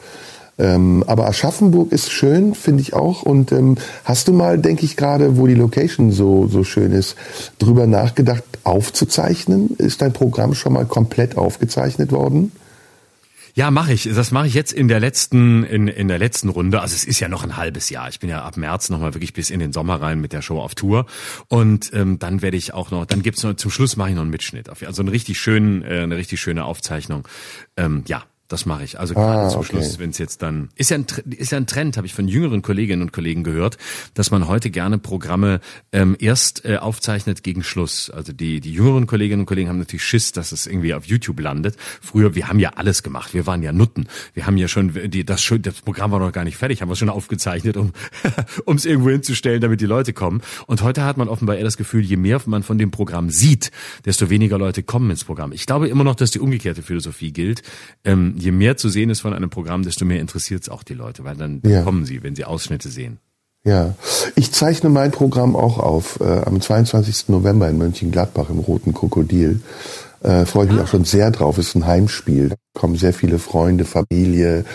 Ähm, 0.57 1.03
aber 1.07 1.27
Aschaffenburg 1.27 1.91
ist 1.91 2.13
schön, 2.13 2.55
finde 2.55 2.83
ich 2.83 2.95
auch. 2.95 3.23
Und 3.23 3.51
ähm, 3.53 3.77
hast 4.05 4.29
du 4.29 4.33
mal, 4.33 4.59
denke 4.59 4.85
ich 4.85 4.97
gerade, 4.97 5.37
wo 5.37 5.47
die 5.47 5.55
Location 5.55 6.13
so, 6.13 6.47
so 6.47 6.63
schön 6.63 6.93
ist, 6.93 7.17
drüber 7.59 7.87
nachgedacht, 7.87 8.45
aufzuzeichnen? 8.63 9.71
Ist 9.79 10.01
dein 10.01 10.13
Programm 10.13 10.55
schon 10.55 10.75
mal 10.75 10.87
komplett 10.87 11.37
aufgezeichnet 11.37 12.13
worden? 12.13 12.53
Ja, 13.57 13.71
mache 13.71 13.93
ich. 13.93 14.03
Das 14.13 14.33
mache 14.33 14.49
ich 14.49 14.55
jetzt 14.55 14.73
in 14.73 14.89
der 14.89 14.99
letzten 14.99 15.63
in, 15.63 15.87
in 15.87 16.09
der 16.09 16.19
letzten 16.19 16.49
Runde. 16.49 16.81
Also 16.81 16.97
es 16.97 17.05
ist 17.05 17.21
ja 17.21 17.29
noch 17.29 17.45
ein 17.45 17.57
halbes 17.57 17.89
Jahr. 17.89 18.09
Ich 18.09 18.19
bin 18.19 18.29
ja 18.29 18.43
ab 18.43 18.57
März 18.57 18.91
nochmal 18.91 19.15
wirklich 19.15 19.33
bis 19.33 19.51
in 19.51 19.61
den 19.61 19.73
Sommer 19.73 20.03
rein 20.03 20.21
mit 20.21 20.33
der 20.33 20.43
Show 20.43 20.61
auf 20.61 20.75
Tour 20.75 21.07
und 21.47 21.93
ähm, 21.95 22.19
dann 22.19 22.43
werde 22.43 22.57
ich 22.57 22.75
auch 22.75 22.91
noch. 22.91 23.07
Dann 23.07 23.23
gibt's 23.23 23.45
noch 23.45 23.55
zum 23.55 23.71
Schluss 23.71 23.97
mache 23.97 24.11
ich 24.11 24.17
noch 24.17 24.23
einen 24.23 24.33
Mitschnitt. 24.33 24.69
Also 24.69 25.03
einen 25.03 25.09
richtig 25.09 25.39
schönen, 25.39 25.83
äh, 25.83 26.01
eine 26.01 26.17
richtig 26.17 26.41
schöne 26.41 26.65
Aufzeichnung. 26.65 27.29
Ähm, 27.77 28.03
ja, 28.09 28.25
das 28.49 28.67
mache 28.67 28.85
ich. 28.85 29.01
Also 29.01 29.15
gerade 29.15 29.47
ah, 29.47 29.49
zum 29.49 29.61
okay. 29.61 29.69
Schluss, 29.71 29.99
wenn 29.99 30.11
es 30.11 30.19
jetzt 30.19 30.43
dann 30.43 30.69
ist 30.77 30.91
ja 30.91 30.99
ein 30.99 31.07
ist 31.31 31.53
ja 31.53 31.59
ein 31.59 31.67
Trend, 31.67 31.97
habe 31.97 32.07
ich 32.07 32.15
von 32.15 32.29
jüngeren 32.29 32.61
Kolleginnen 32.61 33.03
und 33.03 33.13
Kollegen 33.13 33.43
gehört, 33.43 33.79
dass 34.13 34.31
man 34.31 34.47
heute 34.49 34.71
gerne 34.71 34.99
Programme 34.99 35.61
ähm, 35.93 36.15
erst 36.19 36.65
äh, 36.65 36.77
aufzeichnet 36.77 37.43
gegen 37.43 37.63
Schluss. 37.63 38.11
Also 38.11 38.33
die 38.33 38.61
die 38.61 38.73
jüngeren 38.73 39.07
Kolleginnen 39.07 39.41
und 39.41 39.47
Kollegen 39.47 39.71
haben 39.71 39.79
natürlich 39.79 40.05
Schiss, 40.05 40.33
dass 40.33 40.53
es 40.53 40.67
irgendwie 40.67 40.93
auf 40.93 41.07
YouTube 41.07 41.41
landet. 41.41 41.77
Früher, 42.03 42.35
wir 42.35 42.49
haben 42.49 42.59
ja 42.59 42.71
alles 42.75 43.03
gemacht. 43.03 43.33
Wir 43.33 43.47
waren 43.47 43.63
ja 43.63 43.73
Nutten. 43.73 44.09
Wir 44.35 44.47
haben 44.47 44.59
ja 44.59 44.69
schon 44.69 44.93
die 45.11 45.25
das 45.25 45.43
schon 45.43 45.63
das 45.63 45.81
Programm 45.81 46.11
war 46.11 46.19
noch 46.19 46.33
gar 46.33 46.45
nicht 46.45 46.59
fertig, 46.59 46.83
haben 46.83 46.91
wir 46.91 46.97
schon 46.97 47.09
aufgezeichnet, 47.09 47.79
um 47.79 47.93
um 48.67 48.77
es 48.77 48.85
irgendwo 48.85 49.09
hinzustellen, 49.09 49.63
damit 49.63 49.81
die 49.81 49.87
Leute 49.87 50.13
kommen. 50.13 50.43
Und 50.67 50.83
heute 50.83 51.05
hat 51.05 51.17
man 51.17 51.29
offenbar 51.29 51.57
eher 51.57 51.65
das 51.65 51.79
Gefühl, 51.79 52.03
je 52.03 52.17
mehr 52.17 52.43
man 52.45 52.63
von 52.63 52.77
dem 52.77 52.91
Programm 52.91 53.31
sieht, 53.31 53.71
desto 54.05 54.29
weniger 54.29 54.59
Leute 54.59 54.83
kommen 54.83 55.11
ins 55.11 55.25
Programm. 55.25 55.53
Ich 55.53 55.65
glaube 55.65 55.89
immer 55.89 56.05
noch, 56.05 56.15
dass 56.15 56.31
die 56.31 56.41
umgekehrte 56.41 56.83
Philosophie 56.83 57.33
gilt. 57.33 57.63
Ähm, 58.05 58.34
je 58.37 58.53
mehr 58.53 58.77
zu 58.77 58.89
sehen 58.89 59.11
ist 59.11 59.21
von 59.21 59.33
einem 59.33 59.51
Programm, 59.51 59.83
desto 59.83 60.05
mehr 60.05 60.21
interessiert 60.21 60.63
es 60.63 60.69
auch 60.69 60.83
die 60.83 60.95
Leute, 60.95 61.25
weil 61.25 61.37
dann 61.37 61.61
ja. 61.65 61.83
kommen 61.83 62.05
sie, 62.05 62.23
wenn 62.23 62.35
sie 62.35 62.45
Ausschnitte 62.45 62.89
sehen. 62.89 63.19
Ja, 63.65 63.95
ich 64.37 64.53
zeichne 64.53 64.91
mein 64.91 65.11
Programm 65.11 65.57
auch 65.57 65.79
auf 65.79 66.21
äh, 66.21 66.25
am 66.25 66.61
22. 66.61 67.29
November 67.29 67.69
in 67.69 67.79
Mönchengladbach 67.79 68.51
im 68.51 68.59
Roten 68.59 68.93
Krokodil. 68.93 69.63
Äh, 70.23 70.45
Freue 70.45 70.67
ich 70.67 70.73
mich 70.73 70.81
ah. 70.81 70.85
auch 70.85 70.89
schon 70.89 71.05
sehr 71.05 71.31
drauf. 71.31 71.57
Ist 71.57 71.75
ein 71.75 71.87
Heimspiel. 71.87 72.51
Da 72.51 72.57
kommen 72.75 72.97
sehr 72.97 73.15
viele 73.15 73.39
Freunde, 73.39 73.87
Familie. 73.87 74.67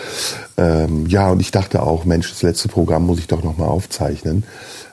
Ähm, 0.56 1.06
ja, 1.06 1.30
und 1.30 1.40
ich 1.40 1.52
dachte 1.52 1.82
auch, 1.82 2.04
Mensch, 2.04 2.30
das 2.30 2.42
letzte 2.42 2.68
Programm 2.68 3.06
muss 3.06 3.20
ich 3.20 3.28
doch 3.28 3.44
nochmal 3.44 3.68
aufzeichnen. 3.68 4.44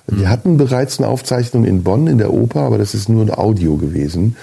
Wir 0.07 0.27
mhm. 0.27 0.29
hatten 0.29 0.57
bereits 0.57 0.99
eine 0.99 1.09
Aufzeichnung 1.09 1.65
in 1.65 1.83
Bonn 1.83 2.07
in 2.07 2.17
der 2.17 2.33
Oper, 2.33 2.61
aber 2.61 2.77
das 2.77 2.93
ist 2.93 3.09
nur 3.09 3.23
ein 3.23 3.33
Audio 3.33 3.75
gewesen. 3.75 4.37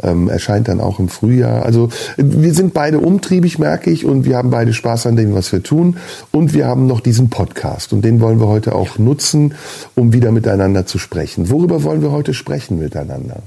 Ähm, 0.00 0.28
erscheint 0.28 0.68
dann 0.68 0.80
auch 0.80 1.00
im 1.00 1.08
Frühjahr. 1.08 1.64
Also 1.64 1.88
wir 2.16 2.54
sind 2.54 2.72
beide 2.72 3.00
umtriebig, 3.00 3.58
merke 3.58 3.90
ich, 3.90 4.04
und 4.04 4.24
wir 4.24 4.36
haben 4.36 4.50
beide 4.50 4.72
Spaß 4.72 5.06
an 5.06 5.16
dem, 5.16 5.34
was 5.34 5.50
wir 5.52 5.64
tun. 5.64 5.96
Und 6.30 6.54
wir 6.54 6.66
haben 6.66 6.86
noch 6.86 7.00
diesen 7.00 7.30
Podcast 7.30 7.92
und 7.92 8.04
den 8.04 8.20
wollen 8.20 8.38
wir 8.38 8.46
heute 8.46 8.76
auch 8.76 8.98
nutzen, 8.98 9.54
um 9.96 10.12
wieder 10.12 10.30
miteinander 10.30 10.86
zu 10.86 10.98
sprechen. 10.98 11.50
Worüber 11.50 11.82
wollen 11.82 12.00
wir 12.00 12.12
heute 12.12 12.32
sprechen 12.32 12.78
miteinander? 12.78 13.42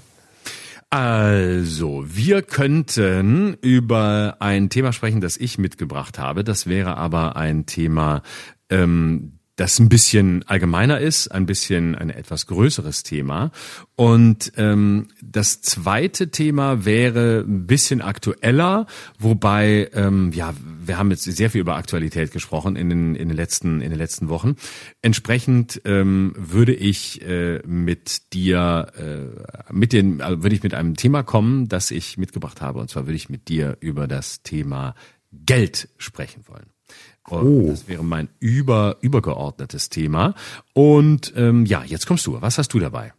Also, 0.89 2.03
wir 2.05 2.41
könnten 2.41 3.55
über 3.61 4.35
ein 4.39 4.69
Thema 4.69 4.91
sprechen, 4.91 5.21
das 5.21 5.37
ich 5.37 5.57
mitgebracht 5.57 6.19
habe. 6.19 6.43
Das 6.43 6.67
wäre 6.67 6.97
aber 6.97 7.37
ein 7.37 7.65
Thema, 7.65 8.23
ähm, 8.69 9.39
das 9.55 9.79
ein 9.79 9.89
bisschen 9.89 10.43
allgemeiner 10.47 10.99
ist, 10.99 11.27
ein 11.27 11.45
bisschen 11.45 11.95
ein 11.95 12.09
etwas 12.09 12.47
größeres 12.47 13.03
Thema. 13.03 13.51
Und 13.95 14.53
ähm, 14.57 15.09
das 15.21 15.61
zweite 15.61 16.31
Thema 16.31 16.85
wäre 16.85 17.45
ein 17.47 17.67
bisschen 17.67 18.01
aktueller, 18.01 18.87
wobei 19.19 19.89
ähm, 19.93 20.31
ja 20.33 20.53
wir 20.83 20.97
haben 20.97 21.11
jetzt 21.11 21.23
sehr 21.23 21.49
viel 21.49 21.61
über 21.61 21.75
Aktualität 21.75 22.31
gesprochen 22.31 22.75
in 22.75 22.89
den 22.89 23.15
in 23.15 23.27
den 23.27 23.37
letzten 23.37 23.81
in 23.81 23.89
den 23.89 23.99
letzten 23.99 24.29
Wochen. 24.29 24.55
Entsprechend 25.01 25.81
ähm, 25.85 26.33
würde 26.37 26.73
ich 26.73 27.21
äh, 27.21 27.61
mit 27.65 28.33
dir 28.33 28.87
äh, 28.97 29.71
mit 29.73 29.93
den 29.93 30.21
also 30.21 30.43
würde 30.43 30.55
ich 30.55 30.63
mit 30.63 30.73
einem 30.73 30.95
Thema 30.95 31.23
kommen, 31.23 31.67
das 31.67 31.91
ich 31.91 32.17
mitgebracht 32.17 32.61
habe. 32.61 32.79
Und 32.79 32.89
zwar 32.89 33.05
würde 33.05 33.15
ich 33.15 33.29
mit 33.29 33.47
dir 33.47 33.77
über 33.79 34.07
das 34.07 34.41
Thema 34.41 34.95
Geld 35.31 35.89
sprechen 35.97 36.43
wollen. 36.47 36.70
Oh. 37.29 37.65
Das 37.67 37.87
wäre 37.87 38.03
mein 38.03 38.29
über, 38.39 38.97
übergeordnetes 39.01 39.89
Thema. 39.89 40.33
Und 40.73 41.33
ähm, 41.35 41.65
ja, 41.65 41.83
jetzt 41.83 42.07
kommst 42.07 42.25
du. 42.25 42.41
Was 42.41 42.57
hast 42.57 42.73
du 42.73 42.79
dabei? 42.79 43.13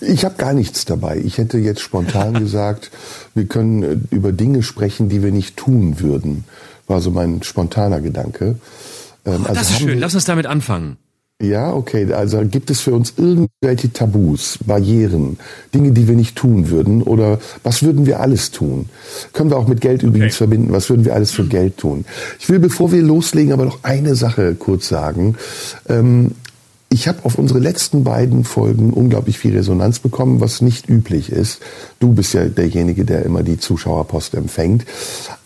Ich 0.00 0.24
habe 0.24 0.34
gar 0.36 0.52
nichts 0.52 0.84
dabei. 0.84 1.18
Ich 1.18 1.38
hätte 1.38 1.58
jetzt 1.58 1.80
spontan 1.80 2.34
gesagt, 2.38 2.90
wir 3.34 3.46
können 3.46 3.82
äh, 3.82 3.96
über 4.10 4.32
Dinge 4.32 4.62
sprechen, 4.62 5.08
die 5.08 5.22
wir 5.22 5.32
nicht 5.32 5.56
tun 5.56 6.00
würden. 6.00 6.44
War 6.86 7.00
so 7.00 7.10
mein 7.10 7.42
spontaner 7.42 8.00
Gedanke. 8.00 8.58
Ähm, 9.24 9.42
oh, 9.44 9.48
also 9.48 9.54
das 9.54 9.70
ist 9.70 9.78
schön. 9.78 9.98
Lass 9.98 10.14
uns 10.14 10.24
damit 10.24 10.46
anfangen. 10.46 10.96
Ja, 11.42 11.74
okay. 11.74 12.10
Also 12.14 12.42
gibt 12.46 12.70
es 12.70 12.80
für 12.80 12.94
uns 12.94 13.12
irgendwelche 13.18 13.92
Tabus, 13.92 14.58
Barrieren, 14.64 15.38
Dinge, 15.74 15.92
die 15.92 16.08
wir 16.08 16.16
nicht 16.16 16.34
tun 16.34 16.70
würden? 16.70 17.02
Oder 17.02 17.38
was 17.62 17.82
würden 17.82 18.06
wir 18.06 18.20
alles 18.20 18.52
tun? 18.52 18.88
Können 19.34 19.50
wir 19.50 19.58
auch 19.58 19.68
mit 19.68 19.82
Geld 19.82 20.02
übrigens 20.02 20.32
okay. 20.32 20.38
verbinden. 20.38 20.72
Was 20.72 20.88
würden 20.88 21.04
wir 21.04 21.14
alles 21.14 21.32
für 21.32 21.44
Geld 21.44 21.76
tun? 21.76 22.06
Ich 22.40 22.48
will, 22.48 22.58
bevor 22.58 22.90
wir 22.90 23.02
loslegen, 23.02 23.52
aber 23.52 23.66
noch 23.66 23.84
eine 23.84 24.14
Sache 24.14 24.54
kurz 24.54 24.88
sagen. 24.88 25.36
Ähm, 25.90 26.32
ich 26.88 27.08
habe 27.08 27.24
auf 27.24 27.36
unsere 27.36 27.58
letzten 27.58 28.04
beiden 28.04 28.44
Folgen 28.44 28.92
unglaublich 28.92 29.38
viel 29.38 29.56
Resonanz 29.56 29.98
bekommen, 29.98 30.40
was 30.40 30.60
nicht 30.60 30.88
üblich 30.88 31.30
ist. 31.30 31.60
Du 31.98 32.12
bist 32.12 32.32
ja 32.32 32.44
derjenige, 32.44 33.04
der 33.04 33.24
immer 33.24 33.42
die 33.42 33.58
Zuschauerpost 33.58 34.34
empfängt. 34.34 34.84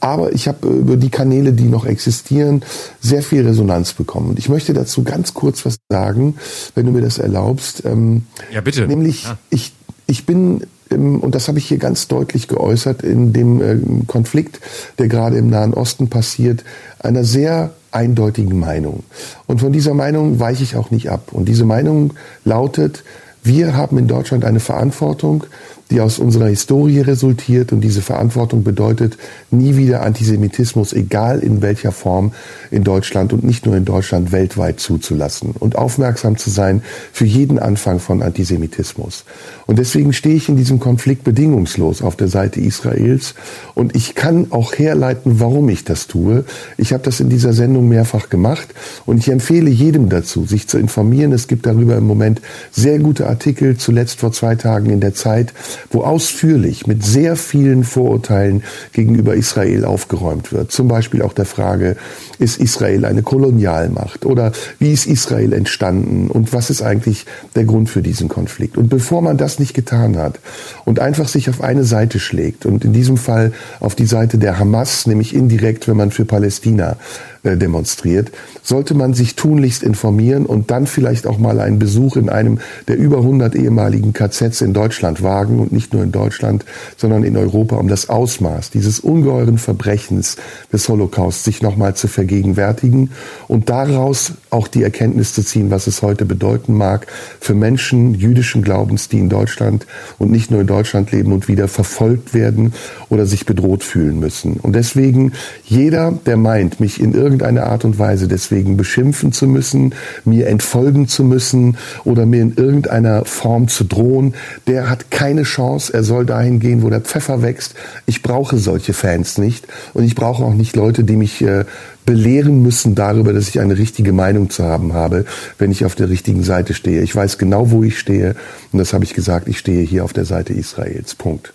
Aber 0.00 0.33
ich 0.33 0.48
habe 0.48 0.68
über 0.68 0.96
die 0.96 1.09
Kanäle, 1.09 1.53
die 1.53 1.64
noch 1.64 1.87
existieren, 1.87 2.62
sehr 3.00 3.22
viel 3.22 3.46
Resonanz 3.46 3.94
bekommen. 3.94 4.31
Und 4.31 4.38
ich 4.38 4.50
möchte 4.50 4.74
dazu 4.74 5.03
ganz 5.03 5.33
kurz 5.33 5.64
was 5.64 5.79
sagen, 5.88 6.37
wenn 6.74 6.85
du 6.85 6.92
mir 6.92 7.03
das 7.03 7.18
erlaubst. 7.18 7.85
Ähm, 7.87 8.26
ja, 8.53 8.61
bitte. 8.61 8.87
Nämlich, 8.87 9.24
ja. 9.24 9.38
ich, 9.48 9.72
ich 10.07 10.26
bin 10.26 10.66
und 10.92 11.37
das 11.37 11.46
habe 11.46 11.59
ich 11.59 11.66
hier 11.66 11.79
ganz 11.79 12.09
deutlich 12.09 12.48
geäußert 12.48 13.05
in 13.05 13.33
dem 13.33 13.62
äh, 13.62 13.79
Konflikt, 14.09 14.59
der 14.98 15.07
gerade 15.07 15.37
im 15.37 15.48
Nahen 15.48 15.72
Osten 15.72 16.11
passiert, 16.11 16.64
einer 16.98 17.22
sehr 17.22 17.70
eindeutigen 17.92 18.59
Meinung. 18.59 19.05
Und 19.46 19.61
von 19.61 19.72
dieser 19.72 19.94
Meinung 19.94 20.40
weiche 20.40 20.62
ich 20.62 20.76
auch 20.76 20.90
nicht 20.90 21.11
ab. 21.11 21.33
Und 21.33 21.46
diese 21.46 21.64
Meinung 21.64 22.14
lautet, 22.44 23.05
wir 23.42 23.76
haben 23.76 23.98
in 23.98 24.07
Deutschland 24.07 24.44
eine 24.44 24.61
Verantwortung, 24.61 25.44
die 25.90 26.00
aus 26.00 26.18
unserer 26.18 26.46
Historie 26.46 27.00
resultiert. 27.00 27.72
Und 27.72 27.81
diese 27.81 28.03
Verantwortung 28.03 28.62
bedeutet 28.62 29.18
nie 29.50 29.76
wieder 29.76 30.03
Antisemitismus, 30.03 30.92
egal 30.92 31.40
in 31.40 31.62
welcher 31.62 31.92
Form, 31.92 32.33
in 32.70 32.85
Deutschland 32.85 33.33
und 33.33 33.44
nicht 33.44 33.66
nur 33.66 33.76
in 33.76 33.85
Deutschland, 33.85 34.33
weltweit 34.33 34.81
zuzulassen. 34.81 35.53
Und 35.59 35.76
aufmerksam 35.76 36.37
zu 36.37 36.50
sein 36.50 36.83
für 37.12 37.24
jeden 37.24 37.59
Anfang 37.59 37.98
von 37.98 38.22
Antisemitismus. 38.22 39.24
Und 39.66 39.79
deswegen 39.79 40.12
stehe 40.12 40.37
ich 40.37 40.48
in 40.48 40.57
diesem 40.57 40.81
Konflikt 40.81 41.24
bedingungslos 41.24 42.03
auf 42.03 42.16
der 42.16 42.29
Seite 42.29 42.61
Israels. 42.61 43.35
Und 43.74 43.96
ich 43.96 44.14
kann 44.14 44.48
auch 44.50 44.72
herleiten, 44.74 45.40
warum 45.40 45.68
ich 45.68 45.85
das 45.85 46.07
tue. 46.07 46.44
Ich 46.76 46.92
habe 46.92 47.03
das 47.03 47.20
in 47.20 47.29
dieser 47.29 47.53
Sendung 47.53 47.88
mehrfach 47.88 48.29
gemacht. 48.29 48.68
Und 49.07 49.18
ich 49.18 49.29
empfehle 49.29 49.70
jedem 49.70 50.09
dazu, 50.09 50.44
sich 50.44 50.68
zu 50.68 50.79
informieren. 50.79 51.33
Es 51.33 51.48
gibt 51.48 51.66
darüber 51.66 51.96
im 51.96 52.07
Moment 52.07 52.40
sehr 52.70 52.98
gute 52.98 53.29
Artikel, 53.29 53.76
zuletzt 53.76 54.20
vor 54.20 54.33
zwei 54.33 54.55
Tagen 54.55 54.90
in 54.90 55.00
der 55.00 55.14
Zeit 55.14 55.53
wo 55.90 56.03
ausführlich 56.03 56.87
mit 56.87 57.05
sehr 57.05 57.37
vielen 57.37 57.85
Vorurteilen 57.85 58.62
gegenüber 58.93 59.35
Israel 59.35 59.85
aufgeräumt 59.85 60.53
wird. 60.53 60.73
Zum 60.73 60.88
Beispiel 60.88 61.23
auch 61.23 61.33
der 61.33 61.47
Frage, 61.47 61.97
ist 62.38 62.59
Israel 62.59 63.05
eine 63.05 63.23
Kolonialmacht 63.23 64.25
oder 64.25 64.53
wie 64.79 64.93
ist 64.93 65.07
Israel 65.07 65.53
entstanden 65.53 66.29
und 66.29 66.53
was 66.53 66.71
ist 66.71 66.83
eigentlich 66.83 67.27
der 67.55 67.64
Grund 67.64 67.90
für 67.90 68.03
diesen 68.03 68.29
Konflikt? 68.29 68.77
Und 68.77 68.88
bevor 68.88 69.23
man 69.23 69.37
das 69.37 69.59
nicht 69.59 69.75
getan 69.75 70.16
hat 70.16 70.40
und 70.85 71.01
einfach 71.01 71.29
sich 71.29 71.51
auf 71.51 71.61
eine 71.61 71.85
Seite 71.85 72.19
schlägt 72.19 72.66
und 72.66 72.85
in 72.85 72.93
diesem 72.93 73.16
Fall 73.16 73.53
auf 73.81 73.95
die 73.95 74.07
Seite 74.07 74.38
der 74.38 74.59
Hamas, 74.59 75.07
nämlich 75.07 75.35
indirekt, 75.35 75.88
wenn 75.88 75.97
man 75.97 76.11
für 76.11 76.25
Palästina 76.25 76.97
demonstriert, 77.42 78.31
sollte 78.62 78.94
man 78.94 79.14
sich 79.14 79.35
tunlichst 79.35 79.83
informieren 79.83 80.44
und 80.44 80.70
dann 80.70 80.87
vielleicht 80.87 81.26
auch 81.26 81.38
mal 81.38 81.59
einen 81.61 81.79
Besuch 81.79 82.16
in 82.16 82.29
einem 82.29 82.59
der 82.88 82.98
über 82.98 83.18
100 83.18 83.55
ehemaligen 83.55 84.12
KZs 84.12 84.61
in 84.61 84.74
Deutschland 84.74 85.22
wagen 85.22 85.59
und 85.59 85.72
nicht 85.72 85.94
nur 85.94 86.03
in 86.03 86.12
Deutschland, 86.12 86.64
sondern 86.96 87.24
in 87.24 87.37
Europa, 87.37 87.76
um 87.76 87.88
das 87.88 88.11
Ausmaß 88.11 88.70
dieses 88.70 89.00
ungeheuren 89.00 89.57
Verbrechens 89.59 90.37
des 90.72 90.88
Holocaust 90.88 91.44
sich 91.44 91.62
nochmal 91.62 91.94
zu 91.94 92.09
vergegenwärtigen 92.09 93.11
und 93.48 93.70
daraus 93.70 94.33
auch 94.50 94.68
die 94.68 94.83
Erkenntnis 94.83 95.33
zu 95.33 95.42
ziehen, 95.42 95.70
was 95.70 95.87
es 95.87 96.03
heute 96.03 96.26
bedeuten 96.26 96.74
mag 96.74 97.07
für 97.40 97.55
Menschen 97.55 98.14
jüdischen 98.14 98.62
Glaubens, 98.62 99.09
die 99.09 99.18
in 99.18 99.31
Deutschland 99.31 99.87
und 100.18 100.31
nicht 100.31 100.50
nur 100.50 100.61
in 100.61 100.66
Deutschland 100.66 101.11
leben 101.11 101.33
und 101.33 101.48
wieder 101.48 101.68
verfolgt 101.68 102.35
werden 102.35 102.74
oder 103.09 103.24
sich 103.24 103.46
bedroht 103.46 103.83
fühlen 103.83 104.20
müssen. 104.20 104.55
Und 104.55 104.74
deswegen 104.74 105.33
jeder, 105.64 106.12
der 106.26 106.37
meint, 106.37 106.81
mich 106.81 107.00
in 107.00 107.14
irgendeiner 107.14 107.30
Art 107.38 107.85
und 107.85 107.99
Weise 107.99 108.29
deswegen 108.29 108.77
beschimpfen 108.77 109.33
zu 109.33 109.47
müssen, 109.47 109.95
mir 110.25 110.49
entfolgen 110.49 111.09
zu 111.09 111.25
müssen 111.25 111.77
oder 112.05 112.27
mir 112.27 112.43
in 112.43 112.55
irgendeiner 112.55 113.25
Form 113.25 113.69
zu 113.69 113.85
drohen, 113.85 114.35
der 114.66 114.90
hat 114.90 115.11
keine 115.11 115.45
Chance. 115.45 115.93
Er 115.93 116.03
soll 116.03 116.27
dahin 116.27 116.61
gehen, 116.61 116.83
wo 116.83 116.90
der 116.90 117.01
Pfeffer 117.01 117.43
wächst. 117.43 117.75
Ich 118.07 118.23
brauche 118.23 118.59
solche 118.59 118.93
Fans 118.93 119.38
nicht 119.38 119.66
und 119.95 120.05
ich 120.05 120.14
brauche 120.14 120.45
auch 120.45 120.55
nicht 120.55 120.77
Leute, 120.77 121.05
die 121.05 121.16
mich 121.16 121.43
äh, 121.43 121.64
belehren 122.07 122.62
müssen 122.62 122.95
darüber, 122.95 123.33
dass 123.33 123.49
ich 123.49 123.61
eine 123.61 123.79
richtige 123.79 124.12
Meinung 124.12 124.51
zu 124.51 124.64
haben 124.64 124.95
habe, 124.95 125.25
wenn 125.59 125.71
ich 125.71 125.85
auf 125.85 125.95
der 125.95 126.09
richtigen 126.09 126.43
Seite 126.43 126.75
stehe. 126.75 127.03
Ich 127.03 127.14
weiß 127.14 127.38
genau, 127.38 127.71
wo 127.71 127.83
ich 127.85 127.99
stehe 127.99 128.35
und 128.73 128.79
das 128.79 128.93
habe 128.93 129.05
ich 129.05 129.14
gesagt, 129.14 129.49
ich 129.49 129.59
stehe 129.59 129.85
hier 129.85 130.05
auf 130.05 130.12
der 130.12 130.25
Seite 130.25 130.53
Israels. 130.53 131.14
Punkt. 131.14 131.53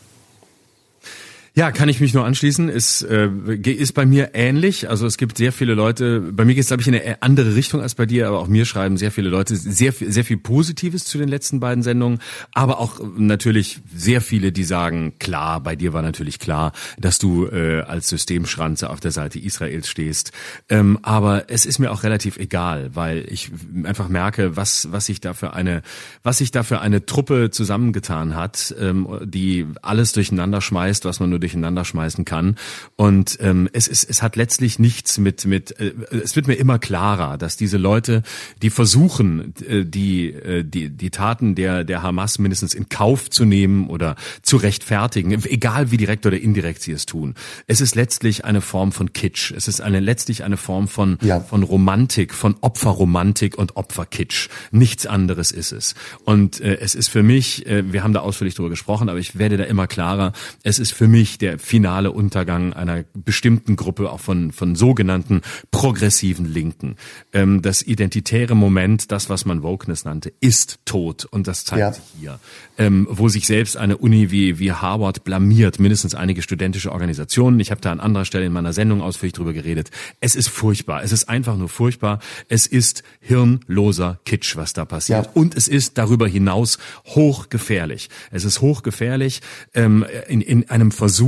Ja, 1.57 1.71
kann 1.71 1.87
ich 1.87 2.01
mich 2.01 2.13
nur 2.13 2.25
anschließen. 2.25 2.67
Ist, 2.67 3.01
äh, 3.03 3.29
ist 3.29 3.93
bei 3.93 4.05
mir 4.05 4.31
ähnlich. 4.33 4.89
Also 4.89 5.05
es 5.05 5.15
gibt 5.15 5.37
sehr 5.37 5.53
viele 5.53 5.73
Leute, 5.73 6.19
bei 6.19 6.43
mir 6.43 6.53
geht 6.53 6.63
es, 6.63 6.67
glaube 6.67 6.81
ich, 6.81 6.87
in 6.89 6.95
eine 6.95 7.21
andere 7.21 7.55
Richtung 7.55 7.79
als 7.79 7.95
bei 7.95 8.05
dir, 8.05 8.27
aber 8.27 8.39
auch 8.39 8.47
mir 8.47 8.65
schreiben 8.65 8.97
sehr 8.97 9.09
viele 9.09 9.29
Leute 9.29 9.55
sehr, 9.55 9.93
sehr 9.93 10.25
viel 10.25 10.35
Positives 10.35 11.05
zu 11.05 11.17
den 11.17 11.29
letzten 11.29 11.61
beiden 11.61 11.81
Sendungen, 11.81 12.19
aber 12.53 12.79
auch 12.79 12.99
natürlich 13.15 13.79
sehr 13.95 14.19
viele, 14.19 14.51
die 14.51 14.65
sagen, 14.65 15.13
klar, 15.17 15.61
bei 15.61 15.77
dir 15.77 15.93
war 15.93 16.01
natürlich 16.01 16.39
klar, 16.39 16.73
dass 16.99 17.19
du 17.19 17.45
äh, 17.45 17.83
als 17.83 18.09
Systemschranze 18.09 18.89
auf 18.89 18.99
der 18.99 19.11
Seite 19.11 19.39
Israels 19.39 19.87
stehst. 19.87 20.33
Ähm, 20.67 20.99
aber 21.03 21.49
es 21.49 21.65
ist 21.65 21.79
mir 21.79 21.93
auch 21.93 22.03
relativ 22.03 22.35
egal, 22.35 22.89
weil 22.95 23.25
ich 23.29 23.49
einfach 23.85 24.09
merke, 24.09 24.57
was, 24.57 24.91
was 24.91 25.05
sich 25.05 25.21
da 25.21 25.33
für 25.33 25.53
eine, 25.53 25.83
was 26.21 26.39
sich 26.39 26.51
da 26.51 26.63
für 26.63 26.81
eine 26.81 27.05
Truppe 27.05 27.49
zusammengetan 27.49 28.35
hat, 28.35 28.75
ähm, 28.77 29.07
die 29.23 29.67
alles 29.81 30.11
durcheinander 30.11 30.59
schmeißt, 30.59 31.05
was 31.05 31.21
man 31.21 31.29
nur 31.29 31.44
durcheinander 31.45 31.85
schmeißen 31.85 32.25
kann. 32.25 32.55
Und 32.95 33.37
ähm, 33.39 33.69
es, 33.71 33.87
ist, 33.87 34.09
es 34.09 34.21
hat 34.21 34.35
letztlich 34.35 34.79
nichts 34.79 35.17
mit, 35.17 35.45
mit 35.45 35.79
äh, 35.79 35.93
es 36.23 36.35
wird 36.35 36.47
mir 36.47 36.55
immer 36.55 36.79
klarer, 36.79 37.37
dass 37.37 37.55
diese 37.55 37.77
Leute, 37.77 38.23
die 38.61 38.69
versuchen, 38.69 39.53
äh, 39.67 39.85
die, 39.85 40.31
äh, 40.31 40.63
die, 40.63 40.89
die 40.89 41.09
Taten 41.11 41.55
der, 41.55 41.83
der 41.83 42.01
Hamas 42.01 42.39
mindestens 42.39 42.73
in 42.73 42.89
Kauf 42.89 43.29
zu 43.29 43.45
nehmen 43.45 43.89
oder 43.89 44.15
zu 44.41 44.57
rechtfertigen, 44.57 45.31
egal 45.45 45.91
wie 45.91 45.97
direkt 45.97 46.25
oder 46.25 46.37
indirekt 46.37 46.81
sie 46.81 46.91
es 46.91 47.05
tun. 47.05 47.35
Es 47.67 47.79
ist 47.79 47.95
letztlich 47.95 48.43
eine 48.43 48.61
Form 48.61 48.91
von 48.91 49.13
Kitsch. 49.13 49.51
Es 49.51 49.67
ist 49.67 49.81
eine, 49.81 49.99
letztlich 49.99 50.43
eine 50.43 50.57
Form 50.57 50.87
von, 50.87 51.17
ja. 51.21 51.39
von 51.39 51.61
Romantik, 51.61 52.33
von 52.33 52.55
Opferromantik 52.61 53.57
und 53.57 53.75
Opferkitsch. 53.75 54.49
Nichts 54.71 55.05
anderes 55.05 55.51
ist 55.51 55.71
es. 55.71 55.93
Und 56.23 56.59
äh, 56.59 56.77
es 56.79 56.95
ist 56.95 57.09
für 57.09 57.21
mich, 57.21 57.67
äh, 57.67 57.91
wir 57.93 58.03
haben 58.03 58.13
da 58.13 58.21
ausführlich 58.21 58.55
drüber 58.55 58.69
gesprochen, 58.69 59.09
aber 59.09 59.19
ich 59.19 59.37
werde 59.37 59.57
da 59.57 59.63
immer 59.65 59.85
klarer, 59.85 60.33
es 60.63 60.79
ist 60.79 60.91
für 60.91 61.07
mich 61.07 61.34
nicht 61.35 61.41
der 61.41 61.59
finale 61.59 62.11
Untergang 62.11 62.73
einer 62.73 63.03
bestimmten 63.13 63.75
Gruppe, 63.75 64.09
auch 64.09 64.21
von, 64.21 64.51
von 64.51 64.75
sogenannten 64.75 65.41
progressiven 65.69 66.45
Linken. 66.45 66.95
Ähm, 67.33 67.61
das 67.61 67.81
identitäre 67.81 68.55
Moment, 68.55 69.11
das, 69.11 69.29
was 69.29 69.45
man 69.45 69.61
Wokeness 69.61 70.05
nannte, 70.05 70.31
ist 70.39 70.79
tot. 70.85 71.25
Und 71.25 71.47
das 71.47 71.65
zeigt 71.65 71.79
ja. 71.79 71.91
sich 71.91 72.03
hier. 72.19 72.39
Ähm, 72.77 73.07
wo 73.09 73.27
sich 73.27 73.47
selbst 73.47 73.75
eine 73.75 73.97
Uni 73.97 74.31
wie, 74.31 74.59
wie 74.59 74.71
Harvard 74.71 75.23
blamiert, 75.23 75.79
mindestens 75.79 76.15
einige 76.15 76.41
studentische 76.41 76.91
Organisationen. 76.91 77.59
Ich 77.59 77.71
habe 77.71 77.81
da 77.81 77.91
an 77.91 77.99
anderer 77.99 78.25
Stelle 78.25 78.45
in 78.45 78.53
meiner 78.53 78.73
Sendung 78.73 79.01
ausführlich 79.01 79.33
drüber 79.33 79.53
geredet. 79.53 79.91
Es 80.21 80.35
ist 80.35 80.47
furchtbar. 80.47 81.03
Es 81.03 81.11
ist 81.11 81.27
einfach 81.27 81.57
nur 81.57 81.69
furchtbar. 81.69 82.19
Es 82.47 82.65
ist 82.67 83.03
hirnloser 83.19 84.19
Kitsch, 84.25 84.55
was 84.55 84.73
da 84.73 84.85
passiert. 84.85 85.25
Ja. 85.25 85.31
Und 85.33 85.55
es 85.55 85.67
ist 85.67 85.97
darüber 85.97 86.27
hinaus 86.27 86.77
hochgefährlich. 87.07 88.09
Es 88.31 88.45
ist 88.45 88.61
hochgefährlich 88.61 89.41
ähm, 89.73 90.05
in, 90.27 90.41
in 90.41 90.69
einem 90.69 90.91
Versuch, 90.91 91.24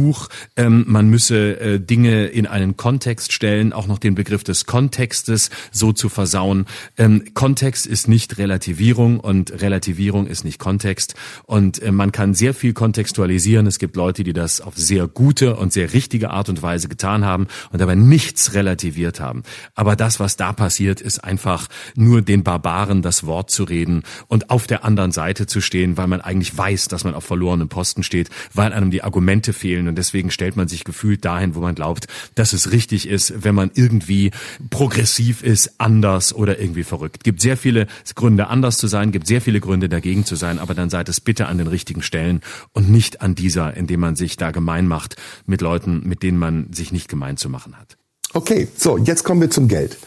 ähm, 0.55 0.85
man 0.87 1.09
müsse 1.09 1.59
äh, 1.59 1.79
Dinge 1.79 2.27
in 2.27 2.47
einen 2.47 2.77
Kontext 2.77 3.31
stellen, 3.31 3.73
auch 3.73 3.87
noch 3.87 3.99
den 3.99 4.15
Begriff 4.15 4.43
des 4.43 4.65
Kontextes 4.65 5.49
so 5.71 5.91
zu 5.91 6.09
versauen. 6.09 6.65
Ähm, 6.97 7.23
Kontext 7.33 7.85
ist 7.85 8.07
nicht 8.07 8.37
Relativierung 8.37 9.19
und 9.19 9.61
Relativierung 9.61 10.27
ist 10.27 10.43
nicht 10.43 10.59
Kontext. 10.59 11.15
Und 11.45 11.81
äh, 11.81 11.91
man 11.91 12.11
kann 12.11 12.33
sehr 12.33 12.53
viel 12.53 12.73
kontextualisieren. 12.73 13.67
Es 13.67 13.79
gibt 13.79 13.95
Leute, 13.95 14.23
die 14.23 14.33
das 14.33 14.61
auf 14.61 14.77
sehr 14.77 15.07
gute 15.07 15.55
und 15.55 15.73
sehr 15.73 15.93
richtige 15.93 16.29
Art 16.29 16.49
und 16.49 16.61
Weise 16.61 16.87
getan 16.87 17.25
haben 17.25 17.47
und 17.71 17.79
dabei 17.79 17.95
nichts 17.95 18.53
relativiert 18.53 19.19
haben. 19.19 19.43
Aber 19.75 19.95
das, 19.95 20.19
was 20.19 20.35
da 20.35 20.53
passiert, 20.53 21.01
ist 21.01 21.23
einfach 21.23 21.67
nur 21.95 22.21
den 22.21 22.43
Barbaren 22.43 23.01
das 23.01 23.25
Wort 23.25 23.51
zu 23.51 23.63
reden 23.63 24.03
und 24.27 24.49
auf 24.49 24.67
der 24.67 24.83
anderen 24.85 25.11
Seite 25.11 25.47
zu 25.47 25.61
stehen, 25.61 25.97
weil 25.97 26.07
man 26.07 26.21
eigentlich 26.21 26.57
weiß, 26.57 26.87
dass 26.87 27.03
man 27.03 27.13
auf 27.13 27.25
verlorenem 27.25 27.69
Posten 27.69 28.03
steht, 28.03 28.29
weil 28.53 28.73
einem 28.73 28.91
die 28.91 29.03
Argumente 29.03 29.53
fehlen 29.53 29.86
und 29.87 29.97
deswegen 29.97 30.31
stellt 30.31 30.55
man 30.55 30.67
sich 30.67 30.83
gefühlt 30.83 31.25
dahin, 31.25 31.55
wo 31.55 31.59
man 31.59 31.75
glaubt, 31.75 32.07
dass 32.35 32.53
es 32.53 32.71
richtig 32.71 33.07
ist, 33.07 33.43
wenn 33.43 33.55
man 33.55 33.71
irgendwie 33.73 34.31
progressiv 34.69 35.43
ist, 35.43 35.79
anders 35.79 36.33
oder 36.33 36.59
irgendwie 36.59 36.83
verrückt. 36.83 37.23
Gibt 37.23 37.41
sehr 37.41 37.57
viele 37.57 37.87
Gründe, 38.15 38.47
anders 38.47 38.77
zu 38.77 38.87
sein, 38.87 39.11
gibt 39.11 39.27
sehr 39.27 39.41
viele 39.41 39.59
Gründe, 39.59 39.89
dagegen 39.89 40.25
zu 40.25 40.35
sein, 40.35 40.59
aber 40.59 40.73
dann 40.73 40.89
seid 40.89 41.09
es 41.09 41.21
bitte 41.21 41.47
an 41.47 41.57
den 41.57 41.67
richtigen 41.67 42.01
Stellen 42.01 42.41
und 42.73 42.89
nicht 42.89 43.21
an 43.21 43.35
dieser, 43.35 43.75
indem 43.75 43.99
man 43.99 44.15
sich 44.15 44.37
da 44.37 44.51
gemein 44.51 44.87
macht 44.87 45.15
mit 45.45 45.61
Leuten, 45.61 46.01
mit 46.07 46.23
denen 46.23 46.37
man 46.37 46.71
sich 46.73 46.91
nicht 46.91 47.07
gemein 47.07 47.37
zu 47.37 47.49
machen 47.49 47.77
hat. 47.77 47.97
Okay, 48.33 48.67
so, 48.75 48.97
jetzt 48.97 49.23
kommen 49.23 49.41
wir 49.41 49.49
zum 49.49 49.67
Geld. 49.67 49.97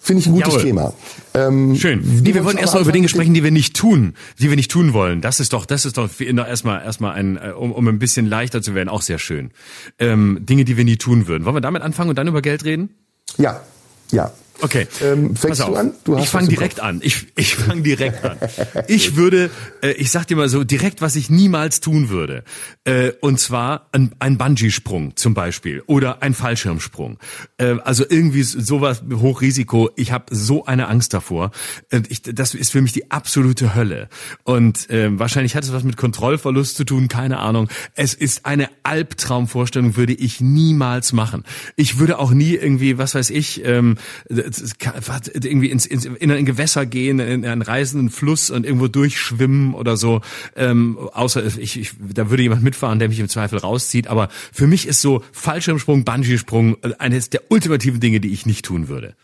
Finde 0.00 0.20
ich 0.20 0.26
ein 0.26 0.34
gutes 0.34 0.54
Jawohl. 0.54 0.62
Thema. 0.62 0.94
Ähm, 1.36 1.76
Schön. 1.76 2.00
Nee, 2.22 2.32
wir 2.32 2.44
wollen 2.44 2.56
erstmal 2.56 2.82
über 2.82 2.92
Dinge 2.92 3.08
sprechen, 3.08 3.34
die 3.34 3.44
wir 3.44 3.50
nicht 3.50 3.76
tun, 3.76 4.14
die 4.40 4.48
wir 4.48 4.56
nicht 4.56 4.70
tun 4.70 4.94
wollen. 4.94 5.20
Das 5.20 5.38
ist 5.38 5.52
doch, 5.52 5.66
das 5.66 5.84
ist 5.84 5.98
doch 5.98 6.08
erstmal 6.18 6.82
erstmal 6.82 7.12
ein, 7.12 7.36
äh, 7.36 7.50
um, 7.50 7.72
um 7.72 7.86
ein 7.88 7.98
bisschen 7.98 8.24
leichter 8.26 8.62
zu 8.62 8.74
werden, 8.74 8.88
auch 8.88 9.02
sehr 9.02 9.18
schön. 9.18 9.50
Ähm, 9.98 10.38
Dinge, 10.40 10.64
die 10.64 10.78
wir 10.78 10.84
nie 10.84 10.96
tun 10.96 11.26
würden. 11.28 11.44
Wollen 11.44 11.56
wir 11.56 11.60
damit 11.60 11.82
anfangen 11.82 12.08
und 12.08 12.16
dann 12.16 12.26
über 12.26 12.40
Geld 12.40 12.64
reden? 12.64 12.90
Ja, 13.36 13.60
ja. 14.12 14.32
Okay. 14.62 14.86
Ähm, 15.02 15.36
fängst 15.36 15.60
du 15.60 15.74
an? 15.74 15.92
Du 16.04 16.16
ich 16.16 16.28
fange 16.28 16.48
direkt 16.48 16.80
an. 16.80 17.00
Ich, 17.02 17.26
ich 17.36 17.56
fange 17.56 17.82
direkt 17.82 18.24
an. 18.24 18.38
Ich 18.88 19.16
würde, 19.16 19.50
äh, 19.82 19.92
ich 19.92 20.10
sag 20.10 20.26
dir 20.26 20.36
mal 20.36 20.48
so 20.48 20.64
direkt, 20.64 21.02
was 21.02 21.16
ich 21.16 21.28
niemals 21.28 21.80
tun 21.80 22.08
würde. 22.08 22.42
Äh, 22.84 23.12
und 23.20 23.38
zwar 23.38 23.88
ein, 23.92 24.14
ein 24.18 24.38
Bungee-Sprung 24.38 25.16
zum 25.16 25.34
Beispiel 25.34 25.82
oder 25.86 26.22
ein 26.22 26.34
Fallschirmsprung. 26.34 27.18
Äh, 27.58 27.76
also 27.84 28.04
irgendwie 28.08 28.42
sowas 28.42 29.02
Hochrisiko. 29.12 29.90
Ich 29.96 30.12
habe 30.12 30.34
so 30.34 30.64
eine 30.64 30.88
Angst 30.88 31.12
davor. 31.12 31.50
Und 31.92 32.10
ich, 32.10 32.22
das 32.22 32.54
ist 32.54 32.72
für 32.72 32.80
mich 32.80 32.92
die 32.92 33.10
absolute 33.10 33.74
Hölle. 33.74 34.08
Und 34.44 34.88
äh, 34.90 35.18
wahrscheinlich 35.18 35.54
hat 35.54 35.64
es 35.64 35.72
was 35.72 35.84
mit 35.84 35.96
Kontrollverlust 35.96 36.76
zu 36.76 36.84
tun, 36.84 37.08
keine 37.08 37.38
Ahnung. 37.40 37.68
Es 37.94 38.14
ist 38.14 38.46
eine 38.46 38.70
Albtraumvorstellung, 38.84 39.96
würde 39.96 40.14
ich 40.14 40.40
niemals 40.40 41.12
machen. 41.12 41.44
Ich 41.76 41.98
würde 41.98 42.18
auch 42.18 42.30
nie 42.30 42.54
irgendwie, 42.54 42.96
was 42.96 43.14
weiß 43.14 43.30
ich, 43.30 43.64
ähm, 43.64 43.96
irgendwie 44.46 45.70
ins, 45.70 45.86
ins, 45.86 46.04
in 46.04 46.30
ein 46.30 46.46
Gewässer 46.46 46.86
gehen, 46.86 47.18
in 47.20 47.44
einen 47.44 47.62
reißenden 47.62 48.10
Fluss 48.10 48.50
und 48.50 48.64
irgendwo 48.64 48.88
durchschwimmen 48.88 49.74
oder 49.74 49.96
so. 49.96 50.20
Ähm, 50.56 50.98
außer 51.12 51.44
ich, 51.58 51.78
ich, 51.78 51.92
da 52.14 52.30
würde 52.30 52.42
jemand 52.42 52.62
mitfahren, 52.62 52.98
der 52.98 53.08
mich 53.08 53.20
im 53.20 53.28
Zweifel 53.28 53.58
rauszieht. 53.58 54.06
Aber 54.06 54.28
für 54.52 54.66
mich 54.66 54.86
ist 54.86 55.00
so 55.00 55.22
Fallschirmsprung, 55.32 56.04
Bungee-Sprung 56.04 56.76
eines 56.98 57.30
der 57.30 57.42
ultimativen 57.50 58.00
Dinge, 58.00 58.20
die 58.20 58.32
ich 58.32 58.46
nicht 58.46 58.64
tun 58.64 58.88
würde. 58.88 59.14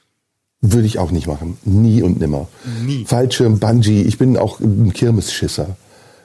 Würde 0.60 0.86
ich 0.86 0.98
auch 0.98 1.10
nicht 1.10 1.26
machen. 1.26 1.58
Nie 1.64 2.02
und 2.02 2.20
nimmer. 2.20 2.48
Nie. 2.84 3.04
Fallschirm, 3.04 3.58
Bungee. 3.58 4.02
Ich 4.02 4.18
bin 4.18 4.36
auch 4.36 4.60
ein 4.60 4.92
Kirmesschisser. 4.92 5.76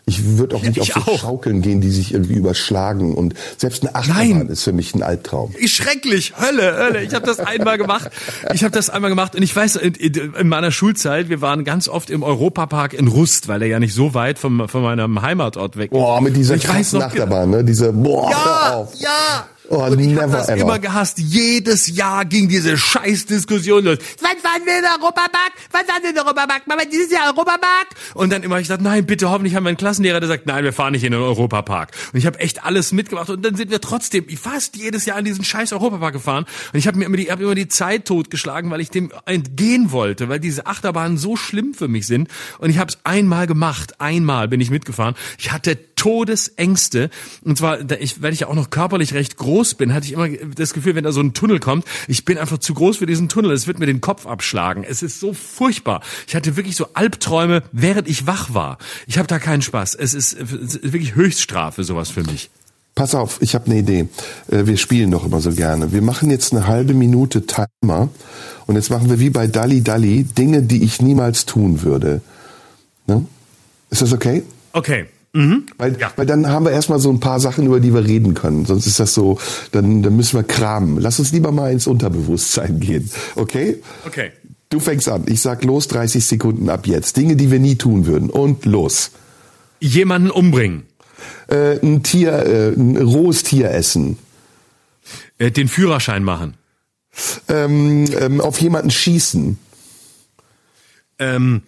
Ich 0.09 0.37
würde 0.37 0.55
auch 0.55 0.61
nicht 0.61 0.77
ich 0.77 0.95
auf 0.95 1.03
so 1.03 1.17
Schaukeln 1.17 1.61
gehen, 1.61 1.81
die 1.81 1.89
sich 1.89 2.13
irgendwie 2.13 2.35
überschlagen. 2.35 3.13
Und 3.13 3.33
selbst 3.57 3.83
eine 3.83 3.93
Achterbahn 3.93 4.37
Nein. 4.37 4.47
ist 4.47 4.63
für 4.63 4.71
mich 4.71 4.95
ein 4.95 5.03
Albtraum. 5.03 5.53
Schrecklich, 5.65 6.33
Hölle, 6.39 6.77
Hölle. 6.77 7.03
Ich 7.03 7.13
habe 7.13 7.25
das 7.25 7.41
einmal 7.41 7.77
gemacht. 7.77 8.09
Ich 8.53 8.63
habe 8.63 8.71
das 8.71 8.89
einmal 8.89 9.09
gemacht 9.09 9.35
und 9.35 9.43
ich 9.43 9.53
weiß, 9.53 9.75
in, 9.75 9.93
in, 9.93 10.47
meiner 10.47 10.71
Schulzeit, 10.71 11.27
wir 11.27 11.41
waren 11.41 11.65
ganz 11.65 11.89
oft 11.89 12.09
im 12.09 12.23
Europapark 12.23 12.93
in 12.93 13.09
Rust, 13.09 13.49
weil 13.49 13.61
er 13.61 13.67
ja 13.67 13.79
nicht 13.81 13.93
so 13.93 14.13
weit 14.13 14.39
vom, 14.39 14.69
von 14.69 14.81
meinem 14.81 15.21
Heimatort 15.21 15.75
weg 15.75 15.91
ist. 15.91 15.97
Boah, 15.97 16.21
mit 16.21 16.37
dieser 16.37 16.55
Achterbahn, 16.55 17.49
ne? 17.49 17.65
Diese, 17.65 17.91
boah, 17.91 18.31
ja, 18.31 18.87
ja. 18.99 19.45
Oh, 19.69 19.83
und 19.83 19.99
ich 19.99 20.17
habe 20.17 20.31
das 20.31 20.49
ever. 20.49 20.61
immer 20.61 20.79
gehasst. 20.79 21.19
Jedes 21.19 21.87
Jahr 21.87 22.23
ging 22.25 22.47
diese 22.47 22.77
Scheißdiskussion 22.77 23.83
los. 23.83 23.97
Wann 24.21 24.37
fahren 24.37 24.61
wir 24.65 24.77
in 24.77 24.83
den 24.83 24.91
Europapark? 25.01 25.51
Wann 25.71 25.85
fahren 25.85 26.01
wir 26.01 26.09
in 26.09 26.15
den 26.15 26.23
Europapark? 26.23 26.67
Mama, 26.67 26.83
dieses 26.85 27.11
Jahr 27.11 27.33
Europapark? 27.33 27.87
Und 28.13 28.31
dann 28.31 28.43
immer 28.43 28.59
ich 28.59 28.67
dachte, 28.67 28.83
nein, 28.83 29.05
bitte, 29.05 29.29
hoffentlich 29.29 29.55
haben 29.55 29.63
wir 29.63 29.69
einen 29.69 29.77
Klassenlehrer, 29.77 30.19
der 30.19 30.29
sagt, 30.29 30.45
nein, 30.45 30.63
wir 30.63 30.71
fahren 30.71 30.93
nicht 30.93 31.03
in 31.03 31.11
den 31.11 31.21
Europapark. 31.21 31.91
Und 32.13 32.19
ich 32.19 32.25
habe 32.25 32.39
echt 32.39 32.63
alles 32.63 32.93
mitgemacht 32.93 33.29
und 33.29 33.43
dann 33.43 33.55
sind 33.55 33.69
wir 33.69 33.81
trotzdem 33.81 34.25
fast 34.37 34.77
jedes 34.77 35.05
Jahr 35.05 35.19
in 35.19 35.25
diesen 35.25 35.43
scheiß 35.43 35.73
Europapark 35.73 36.13
gefahren. 36.13 36.45
Und 36.71 36.79
ich 36.79 36.87
habe 36.87 36.97
mir 36.97 37.05
immer 37.05 37.17
die, 37.17 37.29
hab 37.29 37.41
immer 37.41 37.55
die 37.55 37.67
Zeit 37.67 38.05
totgeschlagen, 38.05 38.71
weil 38.71 38.79
ich 38.79 38.89
dem 38.89 39.11
entgehen 39.25 39.91
wollte, 39.91 40.29
weil 40.29 40.39
diese 40.39 40.65
Achterbahnen 40.65 41.17
so 41.17 41.35
schlimm 41.35 41.73
für 41.73 41.89
mich 41.89 42.07
sind. 42.07 42.29
Und 42.59 42.69
ich 42.69 42.77
habe 42.77 42.89
es 42.89 42.99
einmal 43.03 43.47
gemacht. 43.47 43.99
Einmal 43.99 44.47
bin 44.47 44.61
ich 44.61 44.69
mitgefahren. 44.69 45.15
Ich 45.37 45.51
hatte 45.51 45.77
Todesängste. 45.95 47.09
Und 47.43 47.57
zwar, 47.57 47.79
ich, 47.99 48.21
weil 48.21 48.31
ich 48.31 48.41
ja 48.41 48.47
auch 48.47 48.55
noch 48.55 48.69
körperlich 48.69 49.13
recht 49.13 49.35
groß 49.37 49.56
bin, 49.75 49.93
hatte 49.93 50.05
ich 50.05 50.13
immer 50.13 50.29
das 50.29 50.73
Gefühl, 50.73 50.95
wenn 50.95 51.03
da 51.03 51.11
so 51.11 51.21
ein 51.21 51.33
Tunnel 51.33 51.59
kommt, 51.59 51.85
ich 52.07 52.25
bin 52.25 52.37
einfach 52.37 52.57
zu 52.57 52.73
groß 52.73 52.97
für 52.97 53.05
diesen 53.05 53.29
Tunnel. 53.29 53.51
Es 53.51 53.67
wird 53.67 53.79
mir 53.79 53.85
den 53.85 54.01
Kopf 54.01 54.25
abschlagen. 54.25 54.83
Es 54.83 55.03
ist 55.03 55.19
so 55.19 55.33
furchtbar. 55.33 56.01
Ich 56.27 56.35
hatte 56.35 56.55
wirklich 56.55 56.75
so 56.75 56.87
Albträume, 56.93 57.63
während 57.71 58.07
ich 58.07 58.27
wach 58.27 58.53
war. 58.53 58.77
Ich 59.07 59.17
habe 59.17 59.27
da 59.27 59.39
keinen 59.39 59.61
Spaß. 59.61 59.95
Es 59.95 60.13
ist 60.13 60.37
wirklich 60.39 61.15
Höchststrafe, 61.15 61.83
sowas 61.83 62.09
für 62.09 62.23
mich. 62.23 62.49
Pass 62.97 63.13
auf, 63.13 63.37
ich 63.41 63.53
habe 63.53 63.67
eine 63.67 63.77
Idee. 63.77 64.07
Äh, 64.49 64.65
wir 64.65 64.75
spielen 64.77 65.11
doch 65.11 65.23
immer 65.23 65.39
so 65.39 65.51
gerne. 65.51 65.91
Wir 65.93 66.01
machen 66.01 66.31
jetzt 66.31 66.51
eine 66.51 66.65
halbe 66.65 66.95
Minute 66.95 67.45
Timer 67.45 68.09
und 68.65 68.75
jetzt 68.75 68.89
machen 68.89 69.09
wir 69.09 69.19
wie 69.19 69.29
bei 69.29 69.45
Dalli 69.45 69.83
Dalli 69.83 70.23
Dinge, 70.23 70.63
die 70.63 70.83
ich 70.83 70.99
niemals 70.99 71.45
tun 71.45 71.83
würde. 71.83 72.21
Ne? 73.05 73.23
Ist 73.91 74.01
das 74.01 74.13
okay? 74.13 74.41
Okay. 74.73 75.05
Mhm. 75.33 75.65
Weil, 75.77 75.99
ja. 75.99 76.11
weil 76.15 76.25
dann 76.25 76.47
haben 76.47 76.65
wir 76.65 76.71
erstmal 76.71 76.99
so 76.99 77.09
ein 77.09 77.19
paar 77.19 77.39
Sachen, 77.39 77.65
über 77.65 77.79
die 77.79 77.93
wir 77.93 78.05
reden 78.05 78.33
können. 78.33 78.65
Sonst 78.65 78.87
ist 78.87 78.99
das 78.99 79.13
so, 79.13 79.39
dann, 79.71 80.01
dann 80.01 80.15
müssen 80.15 80.37
wir 80.37 80.43
kramen. 80.43 80.99
Lass 80.99 81.19
uns 81.19 81.31
lieber 81.31 81.51
mal 81.51 81.71
ins 81.71 81.87
Unterbewusstsein 81.87 82.79
gehen. 82.79 83.09
Okay? 83.35 83.81
Okay. 84.05 84.31
Du 84.69 84.79
fängst 84.79 85.07
an. 85.07 85.25
Ich 85.27 85.41
sag 85.41 85.63
los 85.63 85.87
30 85.87 86.25
Sekunden 86.25 86.69
ab 86.69 86.87
jetzt. 86.87 87.17
Dinge, 87.17 87.35
die 87.35 87.51
wir 87.51 87.59
nie 87.59 87.75
tun 87.75 88.05
würden. 88.05 88.29
Und 88.29 88.65
los. 88.65 89.11
Jemanden 89.79 90.31
umbringen. 90.31 90.83
Äh, 91.47 91.79
ein 91.81 92.03
Tier, 92.03 92.33
äh, 92.33 92.73
ein 92.73 92.97
rohes 92.97 93.43
Tier 93.43 93.71
essen. 93.71 94.17
Äh, 95.37 95.51
den 95.51 95.67
Führerschein 95.67 96.23
machen. 96.23 96.55
Ähm, 97.47 98.05
ähm, 98.19 98.41
auf 98.41 98.59
jemanden 98.59 98.91
schießen. 98.91 99.57
Ähm, 101.19 101.61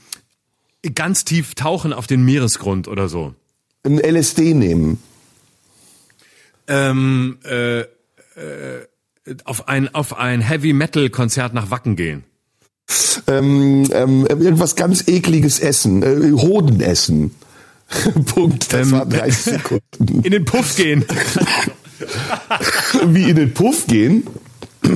ganz 0.96 1.26
tief 1.26 1.56
tauchen 1.56 1.94
auf 1.94 2.08
den 2.08 2.24
Meeresgrund 2.24 2.88
oder 2.88 3.10
so 3.10 3.34
ein 3.84 4.00
LSD 4.00 4.54
nehmen? 4.54 5.02
Ähm, 6.68 7.40
äh, 7.44 7.80
äh, 7.80 7.86
auf 9.44 9.68
ein 9.68 9.94
auf 9.94 10.18
ein 10.18 10.42
Heavy 10.42 10.74
Metal 10.74 11.10
Konzert 11.10 11.54
nach 11.54 11.72
Wacken 11.72 11.96
gehen. 11.96 12.24
Ähm, 13.28 13.88
ähm, 13.92 14.26
irgendwas 14.28 14.76
ganz 14.76 15.08
ekliges 15.08 15.60
essen, 15.60 16.04
äh, 16.04 16.32
Hoden 16.32 16.82
essen. 16.82 17.36
Punkt. 18.26 18.72
Das 18.74 18.88
ähm, 18.88 18.92
war 18.92 19.06
30 19.06 19.36
Sekunden. 19.54 20.24
In 20.24 20.32
den 20.32 20.46
Puff 20.46 20.76
gehen. 20.76 21.06
Wie 23.06 23.30
in 23.30 23.36
den 23.36 23.54
Puff 23.54 23.88
gehen? 23.88 24.26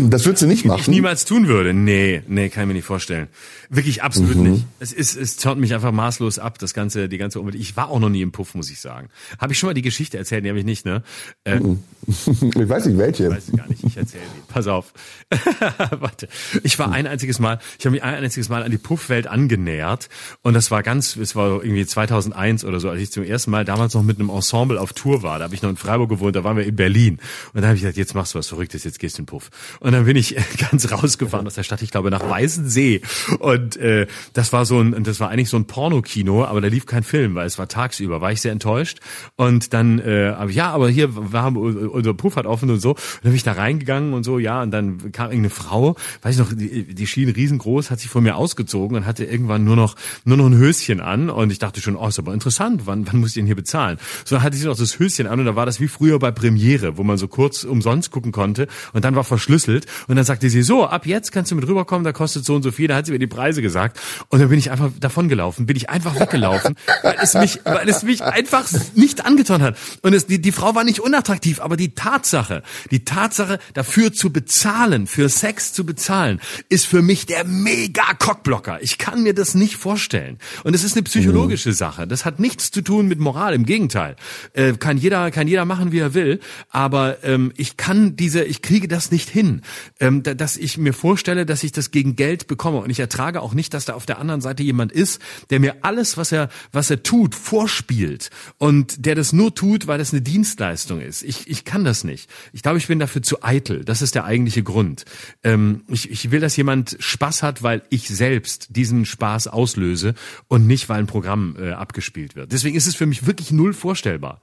Das 0.10 0.26
würdest 0.26 0.44
du 0.44 0.48
nicht 0.48 0.66
machen? 0.66 0.80
Ich 0.82 0.88
niemals 0.88 1.26
tun 1.26 1.48
würde. 1.48 1.74
Nee, 1.74 2.24
nee, 2.28 2.50
kann 2.50 2.64
ich 2.64 2.68
mir 2.68 2.74
nicht 2.74 2.86
vorstellen. 2.86 3.28
Wirklich 3.70 4.04
absolut 4.04 4.36
mhm. 4.36 4.52
nicht. 4.52 4.66
Es 4.80 4.94
ist, 4.94 5.16
es 5.16 5.38
zaunt 5.38 5.60
mich 5.60 5.74
einfach 5.74 5.92
maßlos 5.92 6.40
ab, 6.40 6.60
das 6.60 6.74
ganze, 6.74 7.10
die 7.10 7.18
ganze 7.18 7.40
Umwelt. 7.40 7.56
Ich 7.56 7.76
war 7.76 7.90
auch 7.90 8.00
noch 8.00 8.10
nie 8.10 8.22
im 8.22 8.32
Puff, 8.32 8.56
muss 8.56 8.70
ich 8.70 8.80
sagen. 8.80 9.10
Habe 9.40 9.54
ich 9.54 9.60
schon 9.60 9.68
mal 9.68 9.74
die 9.74 9.82
Geschichte 9.82 10.18
erzählt? 10.18 10.46
Die 10.46 10.50
habe 10.50 10.60
ich 10.60 10.66
nicht, 10.66 10.86
ne? 10.86 11.04
Äh, 11.44 11.60
ich 12.08 12.70
weiß 12.70 12.86
nicht 12.86 12.98
welche. 12.98 13.26
Ich 13.26 13.32
weiß 13.32 13.52
gar 13.56 13.68
nicht. 13.68 13.84
Ich 13.84 13.98
erzähle 13.98 14.24
die. 14.36 14.54
Pass 14.54 14.68
auf. 14.68 14.94
Warte. 16.00 16.28
Ich 16.64 16.78
war 16.80 16.92
ein 16.92 17.08
einziges 17.08 17.40
Mal, 17.40 17.60
ich 17.80 17.86
habe 17.86 17.94
mich 17.94 18.04
ein 18.04 18.24
einziges 18.24 18.50
Mal 18.50 18.64
an 18.64 18.72
die 18.72 18.78
Puffwelt 18.78 19.28
angenähert 19.28 20.10
und 20.42 20.54
das 20.54 20.72
war 20.72 20.84
ganz, 20.84 21.16
es 21.16 21.36
war 21.36 21.64
irgendwie 21.64 21.86
2001 21.86 22.66
oder 22.66 22.80
so, 22.80 22.90
als 22.90 23.02
ich 23.02 23.12
zum 23.12 23.24
ersten 23.24 23.52
Mal 23.52 23.66
damals 23.66 23.94
noch 23.94 24.04
mit 24.04 24.20
einem 24.20 24.30
Ensemble 24.30 24.80
auf 24.80 24.94
Tour 24.94 25.24
war. 25.24 25.40
Da 25.40 25.46
habe 25.46 25.56
ich 25.56 25.62
noch 25.62 25.70
in 25.70 25.78
Freiburg 25.78 26.10
gewohnt, 26.10 26.36
da 26.36 26.44
waren 26.44 26.58
wir 26.58 26.66
in 26.66 26.76
Berlin 26.76 27.20
und 27.54 27.62
da 27.62 27.68
habe 27.68 27.76
ich 27.76 27.82
gesagt, 27.82 27.98
jetzt 27.98 28.14
machst 28.14 28.34
du 28.34 28.40
was 28.40 28.48
Verrücktes, 28.48 28.84
jetzt 28.84 29.00
gehst 29.00 29.18
du 29.18 29.22
in 29.22 29.26
den 29.26 29.28
Puff. 29.28 29.50
Und 29.84 29.92
dann 29.92 30.06
bin 30.06 30.16
ich 30.16 30.36
ganz 30.72 30.90
rausgefahren 30.90 31.46
aus 31.46 31.56
der 31.56 31.64
Stadt, 31.64 31.82
ich 31.82 31.92
glaube 31.92 32.10
nach 32.10 32.28
Weißensee. 32.28 33.02
Und 33.40 33.76
äh, 33.76 34.08
das 34.32 34.54
war 34.54 34.66
so 34.66 34.80
ein, 34.80 35.04
das 35.04 35.20
war 35.20 35.30
eigentlich 35.30 35.50
so 35.50 35.58
ein 35.58 35.66
Pornokino, 35.66 36.46
aber 36.46 36.62
da 36.62 36.70
lief 36.70 36.86
kein 36.86 37.04
Film, 37.04 37.36
weil 37.36 37.46
es 37.46 37.60
war 37.60 37.68
tagsüber. 37.68 38.22
War 38.22 38.32
ich 38.32 38.40
sehr 38.40 38.54
enttäuscht. 38.54 39.00
Und 39.36 39.74
dann, 39.74 40.00
äh, 40.00 40.48
ja, 40.48 40.72
aber 40.72 40.90
hier 40.90 41.10
war 41.12 41.54
unser 41.54 42.14
Puff 42.14 42.38
hat 42.38 42.46
offen 42.46 42.70
und 42.70 42.80
so. 42.80 42.92
Und 42.92 43.00
dann 43.24 43.32
bin 43.32 43.36
ich 43.36 43.44
da 43.44 43.52
reingegangen 43.52 44.14
und 44.14 44.24
so, 44.24 44.40
ja, 44.40 44.64
und 44.64 44.72
dann 44.72 45.12
kam 45.12 45.26
irgendeine 45.26 45.50
Frau, 45.50 45.98
weiß 46.22 46.36
ich 46.36 46.40
noch, 46.40 46.54
die, 46.54 46.96
die 46.96 47.08
schien 47.08 47.28
riesengroß, 47.28 47.92
hat 47.92 48.00
sich 48.00 48.10
von 48.10 48.24
mir 48.24 48.38
ausgezogen 48.38 48.96
und 48.96 49.06
hatte 49.06 49.26
irgendwann 49.26 49.66
nur 49.66 49.76
noch 49.76 49.96
nur 50.24 50.38
noch 50.38 50.46
ein 50.46 50.56
Höschen 50.56 51.02
an. 51.02 51.30
Und 51.30 51.52
ich 51.52 51.60
dachte 51.60 51.82
schon, 51.82 51.98
oh, 51.98 52.08
ist 52.08 52.20
aber 52.20 52.34
interessant, 52.34 52.84
wann, 52.86 53.06
wann 53.06 53.20
muss 53.20 53.32
ich 53.32 53.36
denn 53.36 53.48
hier 53.48 53.56
bezahlen? 53.56 53.98
So 54.24 54.36
dann 54.36 54.44
hatte 54.44 54.56
sie 54.56 54.66
noch 54.66 54.78
das 54.78 54.98
Höschen 54.98 55.28
an 55.28 55.42
und 55.42 55.46
da 55.46 55.58
war 55.58 55.66
das 55.66 55.82
wie 55.82 55.90
früher 55.90 56.20
bei 56.20 56.32
Premiere, 56.32 56.98
wo 56.98 57.04
man 57.04 57.18
so 57.18 57.28
kurz 57.28 57.66
umsonst 57.66 58.12
gucken 58.12 58.32
konnte 58.32 58.68
und 58.94 59.04
dann 59.04 59.16
war 59.16 59.26
verschlüsselt. 59.26 59.73
Und 60.08 60.16
dann 60.16 60.26
sagte 60.26 60.50
sie, 60.50 60.62
so, 60.64 60.86
ab 60.86 61.06
jetzt 61.06 61.32
kannst 61.32 61.52
du 61.52 61.56
mit 61.56 61.68
rüberkommen, 61.68 62.04
da 62.04 62.12
kostet 62.12 62.46
so 62.46 62.56
und 62.56 62.64
so 62.64 62.72
viel. 62.72 62.88
Da 62.88 62.96
hat 62.96 63.06
sie 63.06 63.12
mir 63.12 63.20
die 63.20 63.28
Preise 63.28 63.62
gesagt. 63.62 64.00
Und 64.30 64.40
dann 64.40 64.50
bin 64.50 64.60
ich 64.60 64.72
einfach 64.72 64.92
davon 65.00 65.30
gelaufen, 65.30 65.66
bin 65.66 65.76
ich 65.76 65.90
einfach 65.90 66.20
weggelaufen, 66.20 66.76
weil 67.04 67.18
es 67.22 67.34
mich, 67.34 67.60
weil 67.64 67.88
es 67.90 68.04
mich 68.04 68.24
einfach 68.24 68.68
nicht 68.96 69.26
angetan 69.26 69.62
hat. 69.62 69.78
Und 70.02 70.14
es, 70.14 70.28
die, 70.28 70.42
die 70.42 70.52
Frau 70.52 70.76
war 70.76 70.84
nicht 70.84 71.00
unattraktiv, 71.00 71.60
aber 71.60 71.78
die 71.78 71.96
Tatsache, 71.96 72.64
die 72.92 73.06
Tatsache, 73.06 73.60
dafür 73.74 74.14
zu 74.14 74.32
bezahlen, 74.32 75.08
für 75.08 75.30
Sex 75.30 75.74
zu 75.74 75.86
bezahlen, 75.86 76.40
ist 76.70 76.86
für 76.86 77.02
mich 77.02 77.26
der 77.26 77.46
mega 77.46 78.14
Cockblocker. 78.20 78.82
Ich 78.82 78.98
kann 78.98 79.24
mir 79.24 79.34
das 79.34 79.56
nicht 79.56 79.78
vorstellen. 79.78 80.38
Und 80.64 80.74
es 80.74 80.84
ist 80.84 80.96
eine 80.96 81.04
psychologische 81.04 81.70
mhm. 81.70 81.74
Sache. 81.74 82.08
Das 82.08 82.26
hat 82.26 82.40
nichts 82.40 82.72
zu 82.72 82.82
tun 82.82 83.08
mit 83.08 83.20
Moral. 83.20 83.54
Im 83.54 83.66
Gegenteil. 83.66 84.16
Äh, 84.54 84.74
kann 84.74 84.98
jeder, 84.98 85.32
kann 85.32 85.48
jeder 85.48 85.66
machen, 85.66 85.92
wie 85.92 86.00
er 86.00 86.14
will. 86.14 86.40
Aber 86.70 87.24
ähm, 87.24 87.52
ich 87.58 87.78
kann 87.78 88.16
diese, 88.16 88.44
ich 88.44 88.62
kriege 88.62 88.88
das 88.88 89.12
nicht 89.12 89.30
hin, 89.30 89.62
ähm, 90.00 90.24
dass 90.24 90.58
ich 90.58 90.78
mir 90.78 90.94
vorstelle, 90.94 91.46
dass 91.46 91.64
ich 91.64 91.72
das 91.72 91.92
gegen 91.92 92.16
Geld 92.16 92.48
bekomme. 92.48 92.80
Und 92.80 92.90
ich 92.90 93.00
ertrage 93.00 93.42
auch 93.42 93.54
nicht, 93.54 93.74
dass 93.74 93.86
da 93.86 93.94
auf 93.94 94.06
der 94.06 94.20
anderen 94.20 94.42
Seite 94.42 94.64
jemand 94.64 94.92
ist, 94.92 95.22
der 95.50 95.60
mir 95.60 95.78
alles, 95.82 96.18
was 96.18 96.32
er, 96.32 96.50
was 96.72 96.90
er 96.90 97.04
tut, 97.04 97.36
vorspielt 97.36 98.30
und 98.58 99.06
der 99.06 99.16
das 99.16 99.34
nur 99.34 99.54
tut, 99.54 99.88
weil 99.88 99.98
das 99.98 100.12
eine 100.12 100.22
Dienstleistung 100.22 101.02
ist. 101.02 101.24
Ich, 101.24 101.50
ich 101.50 101.66
kann 101.66 101.84
das 101.84 102.04
nicht. 102.04 102.30
Ich 102.52 102.62
glaube, 102.64 102.78
ich 102.78 102.88
bin 102.88 103.00
dafür 103.00 103.22
zu 103.22 103.44
eitel. 103.44 103.84
Das 103.86 104.02
ist 104.02 104.16
der 104.16 104.26
eigentliche 104.26 104.64
Grund. 104.64 105.06
Ähm, 105.44 105.84
ich, 105.88 106.10
ich 106.12 106.32
will, 106.32 106.40
dass 106.40 106.56
jemand 106.58 106.98
Spaß 107.00 107.44
hat, 107.44 107.64
weil 107.64 107.84
ich 107.90 108.08
selbst 108.08 108.76
diesen 108.76 109.06
Spaß 109.06 109.48
auslöse 109.48 110.14
und 110.48 110.68
nicht, 110.68 110.90
weil 110.90 111.00
ein 111.00 111.08
Programm 111.08 111.56
äh, 111.60 111.72
abgespielt 111.72 112.36
wird. 112.36 112.52
Deswegen 112.52 112.76
ist 112.76 112.88
es 112.88 112.96
für 112.96 113.06
mich 113.06 113.26
wirklich 113.26 113.52
null 113.52 113.74
vorstellbar. 113.74 114.42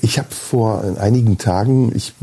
Ich 0.00 0.18
habe 0.18 0.30
vor 0.30 0.98
einigen 1.00 1.38
Tagen, 1.38 1.92
ich 1.94 2.14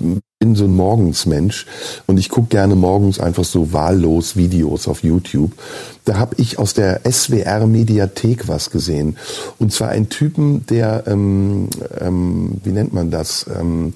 bin 0.43 0.55
so 0.55 0.65
ein 0.65 0.75
Morgensmensch 0.75 1.65
und 2.05 2.17
ich 2.17 2.27
gucke 2.27 2.49
gerne 2.49 2.75
morgens 2.75 3.17
einfach 3.17 3.45
so 3.45 3.71
wahllos 3.71 4.35
Videos 4.35 4.89
auf 4.89 5.01
YouTube. 5.01 5.53
Da 6.03 6.17
habe 6.17 6.35
ich 6.37 6.59
aus 6.59 6.73
der 6.73 6.99
SWR 7.09 7.65
Mediathek 7.65 8.49
was 8.49 8.69
gesehen. 8.69 9.15
Und 9.57 9.71
zwar 9.71 9.87
einen 9.87 10.09
Typen, 10.09 10.65
der, 10.65 11.05
ähm, 11.07 11.69
ähm, 11.97 12.59
wie 12.61 12.71
nennt 12.71 12.91
man 12.91 13.09
das, 13.09 13.45
ähm, 13.57 13.93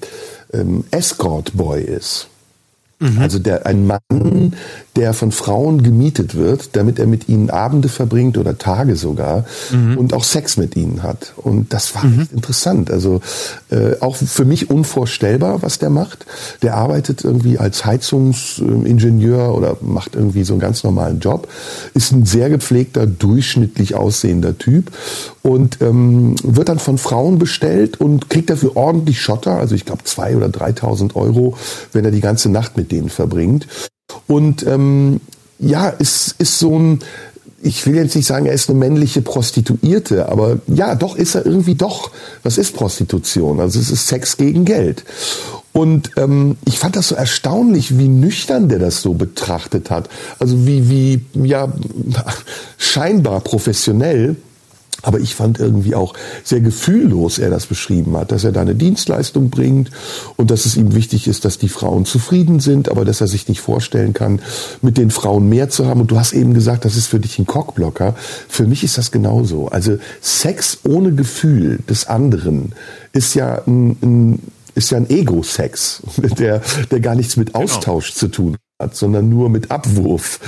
ähm, 0.54 0.84
Escort 0.90 1.54
Boy 1.54 1.82
ist. 1.82 2.28
Mhm. 3.00 3.18
Also 3.20 3.38
der, 3.38 3.66
ein 3.66 3.86
Mann, 3.86 4.54
der 4.96 5.14
von 5.14 5.30
Frauen 5.30 5.82
gemietet 5.82 6.34
wird, 6.34 6.70
damit 6.74 6.98
er 6.98 7.06
mit 7.06 7.28
ihnen 7.28 7.50
Abende 7.50 7.88
verbringt 7.88 8.36
oder 8.36 8.58
Tage 8.58 8.96
sogar 8.96 9.44
mhm. 9.70 9.96
und 9.96 10.12
auch 10.12 10.24
Sex 10.24 10.56
mit 10.56 10.74
ihnen 10.74 11.04
hat. 11.04 11.34
Und 11.36 11.72
das 11.72 11.94
war 11.94 12.04
mhm. 12.04 12.22
echt 12.22 12.32
interessant. 12.32 12.90
Also 12.90 13.20
äh, 13.70 14.00
auch 14.00 14.16
für 14.16 14.44
mich 14.44 14.70
unvorstellbar, 14.70 15.62
was 15.62 15.78
der 15.78 15.90
macht. 15.90 16.26
Der 16.62 16.74
arbeitet 16.74 17.22
irgendwie 17.22 17.58
als 17.58 17.84
Heizungsingenieur 17.84 19.54
oder 19.54 19.76
macht 19.80 20.16
irgendwie 20.16 20.42
so 20.42 20.54
einen 20.54 20.60
ganz 20.60 20.82
normalen 20.82 21.20
Job. 21.20 21.48
Ist 21.94 22.10
ein 22.10 22.26
sehr 22.26 22.50
gepflegter, 22.50 23.06
durchschnittlich 23.06 23.94
aussehender 23.94 24.58
Typ 24.58 24.90
und 25.42 25.80
ähm, 25.80 26.34
wird 26.42 26.68
dann 26.68 26.80
von 26.80 26.98
Frauen 26.98 27.38
bestellt 27.38 28.00
und 28.00 28.28
kriegt 28.28 28.50
dafür 28.50 28.76
ordentlich 28.76 29.20
Schotter. 29.20 29.52
Also 29.52 29.76
ich 29.76 29.84
glaube 29.84 30.02
zwei 30.04 30.36
oder 30.36 30.46
3.000 30.48 31.14
Euro, 31.14 31.56
wenn 31.92 32.04
er 32.04 32.10
die 32.10 32.20
ganze 32.20 32.50
Nacht 32.50 32.76
mit 32.76 32.87
denen 32.92 33.08
verbringt. 33.08 33.66
Und 34.26 34.66
ähm, 34.66 35.20
ja, 35.58 35.88
ist, 35.88 36.34
ist 36.38 36.58
so 36.58 36.78
ein, 36.78 37.00
ich 37.62 37.86
will 37.86 37.96
jetzt 37.96 38.14
nicht 38.14 38.26
sagen, 38.26 38.46
er 38.46 38.52
ist 38.52 38.70
eine 38.70 38.78
männliche 38.78 39.22
Prostituierte, 39.22 40.28
aber 40.28 40.58
ja, 40.66 40.94
doch 40.94 41.16
ist 41.16 41.34
er 41.34 41.44
irgendwie 41.44 41.74
doch. 41.74 42.10
Was 42.42 42.58
ist 42.58 42.74
Prostitution? 42.74 43.60
Also 43.60 43.80
es 43.80 43.90
ist 43.90 44.06
Sex 44.06 44.36
gegen 44.36 44.64
Geld. 44.64 45.04
Und 45.72 46.12
ähm, 46.16 46.56
ich 46.64 46.78
fand 46.78 46.96
das 46.96 47.08
so 47.08 47.14
erstaunlich, 47.14 47.98
wie 47.98 48.08
nüchtern 48.08 48.68
der 48.68 48.78
das 48.78 49.02
so 49.02 49.14
betrachtet 49.14 49.90
hat. 49.90 50.08
Also 50.38 50.66
wie, 50.66 50.88
wie, 50.88 51.46
ja, 51.46 51.72
scheinbar 52.78 53.40
professionell 53.40 54.36
aber 55.02 55.20
ich 55.20 55.34
fand 55.34 55.60
irgendwie 55.60 55.94
auch 55.94 56.14
sehr 56.42 56.60
gefühllos 56.60 57.38
er 57.38 57.50
das 57.50 57.66
beschrieben 57.66 58.16
hat, 58.16 58.32
dass 58.32 58.44
er 58.44 58.52
da 58.52 58.60
eine 58.60 58.74
Dienstleistung 58.74 59.50
bringt 59.50 59.90
und 60.36 60.50
dass 60.50 60.66
es 60.66 60.76
ihm 60.76 60.94
wichtig 60.94 61.28
ist, 61.28 61.44
dass 61.44 61.58
die 61.58 61.68
Frauen 61.68 62.04
zufrieden 62.04 62.58
sind, 62.60 62.88
aber 62.88 63.04
dass 63.04 63.20
er 63.20 63.28
sich 63.28 63.48
nicht 63.48 63.60
vorstellen 63.60 64.12
kann, 64.12 64.40
mit 64.82 64.98
den 64.98 65.10
Frauen 65.10 65.48
mehr 65.48 65.68
zu 65.68 65.86
haben. 65.86 66.00
Und 66.00 66.10
du 66.10 66.18
hast 66.18 66.32
eben 66.32 66.52
gesagt, 66.52 66.84
das 66.84 66.96
ist 66.96 67.06
für 67.06 67.20
dich 67.20 67.38
ein 67.38 67.46
Cockblocker. 67.46 68.16
Für 68.48 68.66
mich 68.66 68.82
ist 68.82 68.98
das 68.98 69.12
genauso. 69.12 69.68
Also 69.68 69.98
Sex 70.20 70.78
ohne 70.84 71.14
Gefühl 71.14 71.78
des 71.88 72.06
anderen 72.06 72.72
ist 73.12 73.34
ja 73.34 73.62
ein, 73.66 73.96
ein 74.02 74.42
ist 74.74 74.90
ja 74.90 74.98
ein 74.98 75.10
Ego-Sex, 75.10 76.02
der, 76.38 76.62
der 76.90 77.00
gar 77.00 77.14
nichts 77.14 77.36
mit 77.36 77.52
genau. 77.52 77.64
Austausch 77.64 78.08
genau. 78.08 78.18
zu 78.18 78.28
tun 78.28 78.56
hat, 78.80 78.94
sondern 78.94 79.28
nur 79.28 79.50
mit 79.50 79.72
Abwurf. 79.72 80.38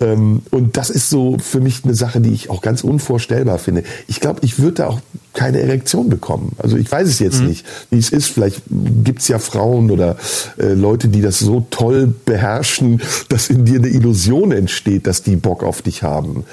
Ähm, 0.00 0.42
und 0.52 0.76
das 0.76 0.88
ist 0.88 1.10
so 1.10 1.36
für 1.38 1.60
mich 1.60 1.84
eine 1.84 1.94
Sache, 1.96 2.20
die 2.20 2.32
ich 2.32 2.48
auch 2.48 2.62
ganz 2.62 2.84
unvorstellbar 2.84 3.58
finde. 3.58 3.82
Ich 4.06 4.20
glaube, 4.20 4.40
ich 4.42 4.60
würde 4.60 4.74
da 4.74 4.86
auch 4.86 5.00
keine 5.32 5.60
Erektion 5.60 6.08
bekommen. 6.08 6.52
Also 6.58 6.76
ich 6.76 6.90
weiß 6.90 7.08
es 7.08 7.18
jetzt 7.18 7.40
mhm. 7.40 7.48
nicht, 7.48 7.66
wie 7.90 7.98
es 7.98 8.10
ist. 8.10 8.26
Vielleicht 8.26 8.62
gibt's 8.68 9.26
ja 9.26 9.40
Frauen 9.40 9.90
oder 9.90 10.16
äh, 10.58 10.74
Leute, 10.74 11.08
die 11.08 11.22
das 11.22 11.40
so 11.40 11.66
toll 11.70 12.14
beherrschen, 12.24 13.02
dass 13.28 13.50
in 13.50 13.64
dir 13.64 13.80
eine 13.80 13.88
Illusion 13.88 14.52
entsteht, 14.52 15.08
dass 15.08 15.24
die 15.24 15.36
Bock 15.36 15.64
auf 15.64 15.82
dich 15.82 16.04
haben. 16.04 16.44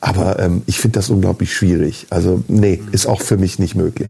Aber 0.00 0.38
ähm, 0.38 0.62
ich 0.66 0.80
finde 0.80 0.98
das 0.98 1.08
unglaublich 1.08 1.54
schwierig. 1.54 2.08
Also 2.10 2.44
nee, 2.48 2.82
ist 2.92 3.06
auch 3.06 3.22
für 3.22 3.38
mich 3.38 3.58
nicht 3.58 3.74
möglich. 3.74 4.08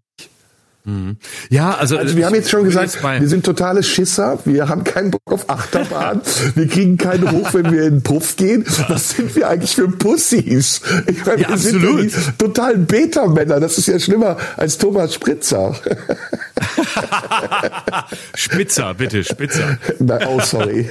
Mhm. 0.87 1.17
Ja, 1.49 1.77
also, 1.77 1.97
also 1.97 2.15
wir 2.15 2.27
haben 2.27 2.35
jetzt 2.35 2.51
schon 2.51 2.65
gesagt, 2.65 3.03
wir 3.03 3.29
sind 3.29 3.47
totale 3.47 3.83
Schisser, 3.83 4.39
wir 4.45 4.69
haben 4.69 4.85
keinen 4.85 5.11
Bock 5.11 5.33
auf 5.33 5.49
Achterbahn, 5.49 6.21
wir 6.55 6.69
kriegen 6.69 6.99
keinen 6.99 7.31
hoch, 7.31 7.55
wenn 7.55 7.73
wir 7.73 7.85
in 7.85 7.95
den 7.95 8.03
Puff 8.03 8.37
gehen. 8.37 8.67
Was 8.89 9.11
sind 9.11 9.35
wir 9.35 9.49
eigentlich 9.49 9.75
für 9.75 9.89
Pussys? 9.89 10.83
Ich 11.07 11.25
meine, 11.25 11.41
ja, 11.41 11.49
wir 11.49 11.55
absolut. 11.55 12.11
sind 12.11 12.27
ja 12.27 12.33
totalen 12.37 12.85
Beta-Männer, 12.85 13.61
das 13.61 13.79
ist 13.79 13.87
ja 13.87 13.99
schlimmer 13.99 14.37
als 14.59 14.77
Thomas 14.77 15.15
Spritzer. 15.15 15.75
Spitzer, 18.35 18.95
bitte, 18.95 19.25
Spitzer. 19.25 19.79
Na, 20.01 20.19
oh, 20.29 20.41
sorry. 20.41 20.89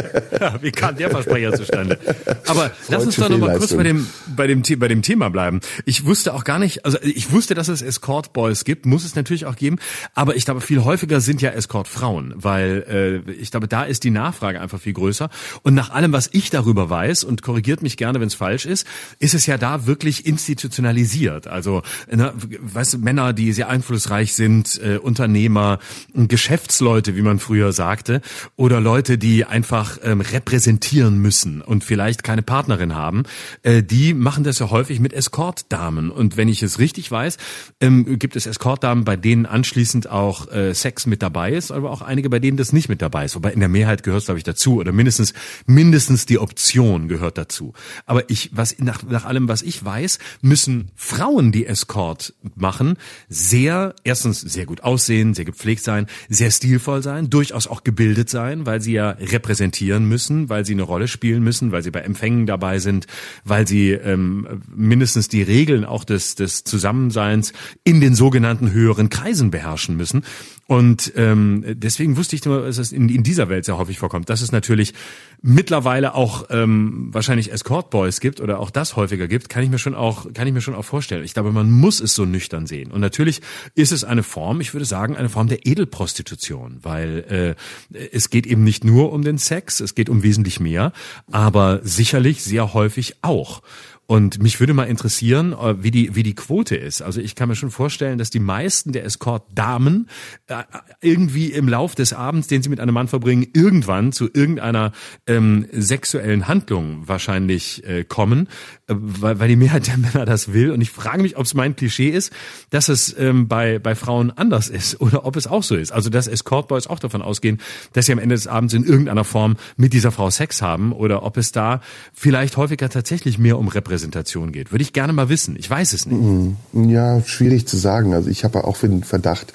Wie 0.60 0.70
kam 0.70 0.96
der 0.96 1.10
Versprecher 1.10 1.52
zustande? 1.54 1.98
Aber 2.46 2.70
lass 2.88 3.04
uns 3.04 3.16
doch 3.16 3.28
nochmal 3.28 3.58
kurz 3.58 3.74
bei 3.74 3.82
dem, 3.82 4.06
bei, 4.36 4.46
dem, 4.46 4.62
bei 4.78 4.88
dem 4.88 5.02
Thema 5.02 5.30
bleiben. 5.30 5.60
Ich 5.84 6.04
wusste 6.04 6.34
auch 6.34 6.44
gar 6.44 6.58
nicht, 6.58 6.84
also 6.84 6.98
ich 7.02 7.32
wusste, 7.32 7.54
dass 7.54 7.68
es 7.68 7.82
Escort 7.82 8.32
Boys 8.32 8.64
gibt, 8.64 8.86
muss 8.86 9.04
es 9.04 9.14
natürlich 9.14 9.29
natürlich 9.30 9.46
auch 9.46 9.56
geben. 9.56 9.78
Aber 10.14 10.36
ich 10.36 10.44
glaube, 10.44 10.60
viel 10.60 10.84
häufiger 10.84 11.20
sind 11.20 11.40
ja 11.40 11.50
Escort-Frauen, 11.50 12.34
weil 12.36 13.24
äh, 13.26 13.32
ich 13.32 13.50
glaube, 13.50 13.68
da 13.68 13.84
ist 13.84 14.04
die 14.04 14.10
Nachfrage 14.10 14.60
einfach 14.60 14.80
viel 14.80 14.92
größer. 14.92 15.30
Und 15.62 15.74
nach 15.74 15.90
allem, 15.90 16.12
was 16.12 16.28
ich 16.32 16.50
darüber 16.50 16.90
weiß, 16.90 17.24
und 17.24 17.42
korrigiert 17.42 17.82
mich 17.82 17.96
gerne, 17.96 18.20
wenn 18.20 18.26
es 18.26 18.34
falsch 18.34 18.66
ist, 18.66 18.86
ist 19.18 19.34
es 19.34 19.46
ja 19.46 19.56
da 19.56 19.86
wirklich 19.86 20.26
institutionalisiert. 20.26 21.46
Also, 21.46 21.82
ne, 22.10 22.32
weißt 22.60 22.94
du, 22.94 22.98
Männer, 22.98 23.32
die 23.32 23.52
sehr 23.52 23.68
einflussreich 23.68 24.34
sind 24.34 24.80
äh, 24.82 24.96
Unternehmer, 24.96 25.78
Geschäftsleute, 26.14 27.16
wie 27.16 27.22
man 27.22 27.38
früher 27.38 27.72
sagte, 27.72 28.20
oder 28.56 28.80
Leute, 28.80 29.18
die 29.18 29.44
einfach 29.44 29.98
ähm, 30.02 30.20
repräsentieren 30.20 31.18
müssen 31.18 31.62
und 31.62 31.84
vielleicht 31.84 32.24
keine 32.24 32.42
Partnerin 32.42 32.94
haben, 32.94 33.22
äh, 33.62 33.82
die 33.82 34.14
machen 34.14 34.44
das 34.44 34.58
ja 34.58 34.70
häufig 34.70 35.00
mit 35.00 35.12
Escortdamen. 35.12 36.10
Und 36.10 36.36
wenn 36.36 36.48
ich 36.48 36.62
es 36.62 36.78
richtig 36.78 37.10
weiß, 37.10 37.36
ähm, 37.80 38.18
gibt 38.18 38.36
es 38.36 38.46
Escortdamen, 38.46 39.04
bei 39.04 39.16
denen 39.20 39.46
anschließend 39.46 40.10
auch 40.10 40.50
äh, 40.50 40.74
Sex 40.74 41.06
mit 41.06 41.22
dabei 41.22 41.52
ist, 41.52 41.70
aber 41.70 41.90
auch 41.90 42.02
einige, 42.02 42.30
bei 42.30 42.40
denen 42.40 42.56
das 42.56 42.72
nicht 42.72 42.88
mit 42.88 43.02
dabei 43.02 43.26
ist. 43.26 43.36
Wobei 43.36 43.52
in 43.52 43.60
der 43.60 43.68
Mehrheit 43.68 44.02
gehört 44.02 44.22
es, 44.22 44.26
glaube 44.26 44.38
ich, 44.38 44.44
dazu 44.44 44.76
oder 44.76 44.92
mindestens 44.92 45.34
mindestens 45.66 46.26
die 46.26 46.38
Option 46.38 47.08
gehört 47.08 47.38
dazu. 47.38 47.72
Aber 48.06 48.28
ich, 48.30 48.50
was 48.52 48.78
nach, 48.78 49.02
nach 49.02 49.24
allem, 49.24 49.48
was 49.48 49.62
ich 49.62 49.84
weiß, 49.84 50.18
müssen 50.40 50.90
Frauen, 50.94 51.52
die 51.52 51.66
Escort 51.66 52.34
machen, 52.56 52.96
sehr 53.28 53.94
erstens 54.04 54.40
sehr 54.40 54.66
gut 54.66 54.82
aussehen, 54.82 55.34
sehr 55.34 55.44
gepflegt 55.44 55.82
sein, 55.84 56.06
sehr 56.28 56.50
stilvoll 56.50 57.02
sein, 57.02 57.30
durchaus 57.30 57.66
auch 57.66 57.84
gebildet 57.84 58.30
sein, 58.30 58.66
weil 58.66 58.80
sie 58.80 58.92
ja 58.92 59.10
repräsentieren 59.10 60.06
müssen, 60.06 60.48
weil 60.48 60.64
sie 60.64 60.72
eine 60.72 60.82
Rolle 60.82 61.08
spielen 61.08 61.42
müssen, 61.42 61.72
weil 61.72 61.82
sie 61.82 61.90
bei 61.90 62.00
Empfängen 62.00 62.46
dabei 62.46 62.78
sind, 62.78 63.06
weil 63.44 63.66
sie 63.66 63.90
ähm, 63.90 64.62
mindestens 64.74 65.28
die 65.28 65.42
Regeln 65.42 65.84
auch 65.84 66.04
des, 66.04 66.34
des 66.34 66.64
Zusammenseins 66.64 67.52
in 67.84 68.00
den 68.00 68.14
sogenannten 68.14 68.72
höheren 68.72 69.09
Kreisen 69.10 69.50
beherrschen 69.50 69.96
müssen. 69.96 70.24
Und 70.66 71.12
ähm, 71.16 71.64
deswegen 71.66 72.16
wusste 72.16 72.36
ich 72.36 72.44
nur, 72.44 72.62
dass 72.62 72.78
es 72.78 72.92
in, 72.92 73.08
in 73.08 73.24
dieser 73.24 73.48
Welt 73.48 73.64
sehr 73.64 73.76
häufig 73.76 73.98
vorkommt. 73.98 74.30
Dass 74.30 74.40
es 74.40 74.52
natürlich 74.52 74.94
mittlerweile 75.42 76.14
auch 76.14 76.46
ähm, 76.50 77.08
wahrscheinlich 77.12 77.52
Escort 77.52 77.90
Boys 77.90 78.20
gibt 78.20 78.40
oder 78.40 78.60
auch 78.60 78.70
das 78.70 78.94
häufiger 78.94 79.26
gibt, 79.26 79.48
kann 79.48 79.64
ich 79.64 79.70
mir 79.70 79.78
schon 79.78 79.94
auch 79.94 80.32
kann 80.32 80.46
ich 80.46 80.52
mir 80.52 80.60
schon 80.60 80.74
auch 80.74 80.84
vorstellen. 80.84 81.24
Ich 81.24 81.34
glaube, 81.34 81.50
man 81.50 81.70
muss 81.70 82.00
es 82.00 82.14
so 82.14 82.24
nüchtern 82.24 82.66
sehen. 82.66 82.92
Und 82.92 83.00
natürlich 83.00 83.40
ist 83.74 83.90
es 83.90 84.04
eine 84.04 84.22
Form, 84.22 84.60
ich 84.60 84.72
würde 84.72 84.84
sagen, 84.84 85.16
eine 85.16 85.28
Form 85.28 85.48
der 85.48 85.66
Edelprostitution, 85.66 86.78
weil 86.82 87.56
äh, 87.92 88.06
es 88.12 88.30
geht 88.30 88.46
eben 88.46 88.62
nicht 88.62 88.84
nur 88.84 89.12
um 89.12 89.22
den 89.22 89.38
Sex, 89.38 89.80
es 89.80 89.94
geht 89.94 90.08
um 90.08 90.22
wesentlich 90.22 90.60
mehr, 90.60 90.92
aber 91.32 91.80
sicherlich 91.82 92.44
sehr 92.44 92.74
häufig 92.74 93.16
auch. 93.22 93.62
Und 94.10 94.42
mich 94.42 94.58
würde 94.58 94.74
mal 94.74 94.88
interessieren, 94.88 95.52
äh, 95.52 95.84
wie 95.84 95.92
die, 95.92 96.16
wie 96.16 96.24
die 96.24 96.34
Quote 96.34 96.74
ist. 96.74 97.00
Also 97.00 97.20
ich 97.20 97.36
kann 97.36 97.48
mir 97.48 97.54
schon 97.54 97.70
vorstellen, 97.70 98.18
dass 98.18 98.28
die 98.28 98.40
meisten 98.40 98.90
der 98.90 99.04
Escort-Damen 99.04 100.08
äh, 100.48 100.64
irgendwie 101.00 101.52
im 101.52 101.68
Lauf 101.68 101.94
des 101.94 102.12
Abends, 102.12 102.48
den 102.48 102.60
sie 102.60 102.70
mit 102.70 102.80
einem 102.80 102.92
Mann 102.92 103.06
verbringen, 103.06 103.46
irgendwann 103.54 104.10
zu 104.10 104.24
irgendeiner 104.24 104.90
ähm, 105.28 105.68
sexuellen 105.70 106.48
Handlung 106.48 107.06
wahrscheinlich 107.06 107.86
äh, 107.86 108.02
kommen, 108.02 108.48
äh, 108.48 108.79
weil, 108.90 109.38
weil 109.38 109.48
die 109.48 109.56
Mehrheit 109.56 109.86
der 109.86 109.96
Männer 109.96 110.24
das 110.24 110.52
will. 110.52 110.70
Und 110.70 110.80
ich 110.80 110.90
frage 110.90 111.22
mich, 111.22 111.36
ob 111.36 111.44
es 111.44 111.54
mein 111.54 111.76
Klischee 111.76 112.08
ist, 112.08 112.32
dass 112.70 112.88
es 112.88 113.14
ähm, 113.18 113.48
bei, 113.48 113.78
bei 113.78 113.94
Frauen 113.94 114.30
anders 114.30 114.68
ist 114.68 115.00
oder 115.00 115.24
ob 115.24 115.36
es 115.36 115.46
auch 115.46 115.62
so 115.62 115.76
ist. 115.76 115.92
Also 115.92 116.10
dass 116.10 116.26
Escort-Boys 116.26 116.86
auch 116.86 116.98
davon 116.98 117.22
ausgehen, 117.22 117.60
dass 117.92 118.06
sie 118.06 118.12
am 118.12 118.18
Ende 118.18 118.34
des 118.34 118.46
Abends 118.46 118.74
in 118.74 118.84
irgendeiner 118.84 119.24
Form 119.24 119.56
mit 119.76 119.92
dieser 119.92 120.12
Frau 120.12 120.30
Sex 120.30 120.62
haben 120.62 120.92
oder 120.92 121.22
ob 121.22 121.36
es 121.36 121.52
da 121.52 121.80
vielleicht 122.12 122.56
häufiger 122.56 122.88
tatsächlich 122.88 123.38
mehr 123.38 123.58
um 123.58 123.68
Repräsentation 123.68 124.52
geht. 124.52 124.72
Würde 124.72 124.82
ich 124.82 124.92
gerne 124.92 125.12
mal 125.12 125.28
wissen. 125.28 125.56
Ich 125.56 125.68
weiß 125.68 125.92
es 125.92 126.06
nicht. 126.06 126.20
Mm, 126.20 126.88
ja, 126.88 127.22
schwierig 127.24 127.66
zu 127.66 127.76
sagen. 127.76 128.14
Also 128.14 128.30
ich 128.30 128.44
habe 128.44 128.64
auch 128.64 128.78
den 128.78 129.04
Verdacht, 129.04 129.52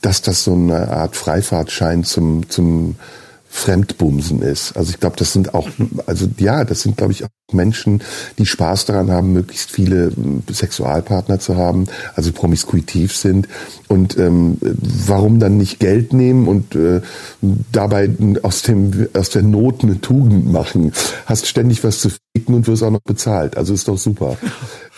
dass 0.00 0.22
das 0.22 0.44
so 0.44 0.54
eine 0.54 0.88
Art 0.88 1.16
Freifahrtschein 1.16 2.04
zum, 2.04 2.48
zum 2.48 2.96
Fremdbumsen 3.54 4.40
ist. 4.40 4.76
Also 4.78 4.90
ich 4.90 4.98
glaube, 4.98 5.16
das 5.16 5.34
sind 5.34 5.54
auch, 5.54 5.68
also 6.06 6.26
ja, 6.38 6.64
das 6.64 6.82
sind, 6.82 6.96
glaube 6.96 7.12
ich, 7.12 7.22
auch 7.22 7.28
Menschen, 7.52 8.02
die 8.38 8.46
Spaß 8.46 8.86
daran 8.86 9.10
haben, 9.10 9.34
möglichst 9.34 9.70
viele 9.70 10.10
hm, 10.10 10.42
Sexualpartner 10.50 11.38
zu 11.38 11.56
haben, 11.56 11.86
also 12.16 12.32
promiskuitiv 12.32 13.14
sind. 13.14 13.48
Und 13.88 14.16
ähm, 14.16 14.56
warum 14.60 15.38
dann 15.38 15.58
nicht 15.58 15.78
Geld 15.78 16.14
nehmen 16.14 16.48
und 16.48 16.74
äh, 16.74 17.02
dabei 17.70 18.10
aus, 18.42 18.62
dem, 18.62 19.08
aus 19.12 19.28
der 19.28 19.42
Not 19.42 19.84
eine 19.84 20.00
Tugend 20.00 20.50
machen? 20.50 20.92
Hast 21.26 21.46
ständig 21.46 21.84
was 21.84 22.00
zu 22.00 22.08
ficken 22.34 22.54
und 22.54 22.66
wirst 22.66 22.82
auch 22.82 22.90
noch 22.90 23.02
bezahlt. 23.02 23.58
Also 23.58 23.74
ist 23.74 23.86
doch 23.86 23.98
super. 23.98 24.38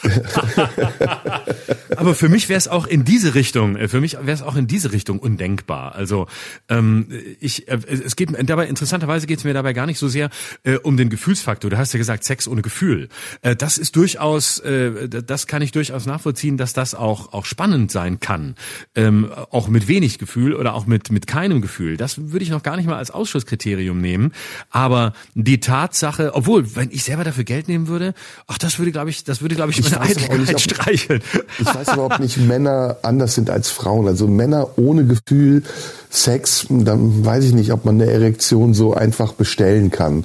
Aber 1.97 2.15
für 2.15 2.29
mich 2.29 2.49
wäre 2.49 2.59
es 2.59 2.69
auch 2.69 2.87
in 2.87 3.05
diese 3.05 3.35
Richtung, 3.35 3.77
äh, 3.77 3.89
für 3.89 4.01
mich 4.01 4.15
wäre 4.15 4.33
es 4.33 4.43
auch 4.43 4.57
in 4.57 4.67
diese 4.67 4.93
Richtung 4.93 5.19
undenkbar. 5.19 5.95
Also 5.95 6.27
ähm, 6.69 7.09
ich, 7.41 7.69
äh, 7.69 7.79
es 7.89 8.17
geht 8.17 8.31
dabei 8.49 8.67
interessanterweise 8.67 9.27
geht 9.27 9.39
es 9.39 9.45
mir 9.45 9.55
dabei 9.55 9.73
gar 9.73 9.87
nicht 9.87 9.99
so 9.99 10.09
sehr 10.09 10.31
äh, 10.65 10.77
um 10.77 10.97
den 10.97 11.09
Gefühlsfaktor. 11.11 11.71
Du 11.71 11.79
hast 11.79 11.93
ja 11.93 11.99
gesagt 11.99 12.25
Sex 12.25 12.49
ohne 12.49 12.63
Gefühl. 12.63 13.09
Äh, 13.43 13.57
das 13.57 13.79
ist 13.79 13.97
durchaus, 13.97 14.59
äh, 14.61 15.09
das 15.09 15.47
kann 15.47 15.63
ich 15.63 15.73
durchaus 15.73 16.07
nachvollziehen, 16.07 16.57
dass 16.57 16.73
das 16.73 16.95
auch 16.95 17.33
auch 17.33 17.45
spannend 17.45 17.91
sein 17.91 18.21
kann, 18.21 18.55
ähm, 18.95 19.31
auch 19.51 19.69
mit 19.69 19.89
wenig 19.89 20.19
Gefühl 20.19 20.55
oder 20.55 20.75
auch 20.75 20.87
mit 20.87 21.11
mit 21.11 21.27
keinem 21.27 21.61
Gefühl. 21.61 21.97
Das 21.97 22.31
würde 22.33 22.45
ich 22.45 22.51
noch 22.51 22.63
gar 22.63 22.77
nicht 22.77 22.87
mal 22.87 22.97
als 22.97 23.11
Ausschusskriterium 23.11 24.01
nehmen. 24.01 24.33
Aber 24.71 25.13
die 25.35 25.61
Tatsache, 25.61 26.35
obwohl 26.35 26.77
wenn 26.77 26.91
ich 26.91 27.05
selber 27.05 27.25
dafür 27.25 27.45
Geld 27.45 27.69
nehmen 27.69 27.89
würde, 27.89 28.15
ach 28.47 28.59
das 28.59 28.79
würde 28.79 28.93
glaube 28.93 29.11
ich, 29.11 29.25
das 29.25 29.41
würde 29.41 29.55
glaube 29.55 29.71
ich, 29.71 29.79
ich 29.79 29.94
Eitelkeit 30.01 30.61
streicheln. 30.61 31.23
Ich 31.59 31.67
weiß 31.67 31.95
überhaupt 31.95 32.21
nicht 32.21 32.39
Männer 32.39 32.99
anders 33.03 33.35
sind 33.35 33.51
als 33.51 33.71
Frauen. 33.71 34.07
Also 34.07 34.27
Männer 34.27 34.79
ohne 34.79 35.05
Gefühl, 35.05 35.63
Sex, 36.11 36.67
dann 36.69 37.25
weiß 37.25 37.45
ich 37.45 37.55
nicht, 37.55 37.73
ob 37.73 37.85
man 37.85 38.01
eine 38.01 38.11
Erektion 38.11 38.75
so 38.75 38.95
einfach 38.95 39.33
bestellen 39.33 39.91
kann 39.91 40.25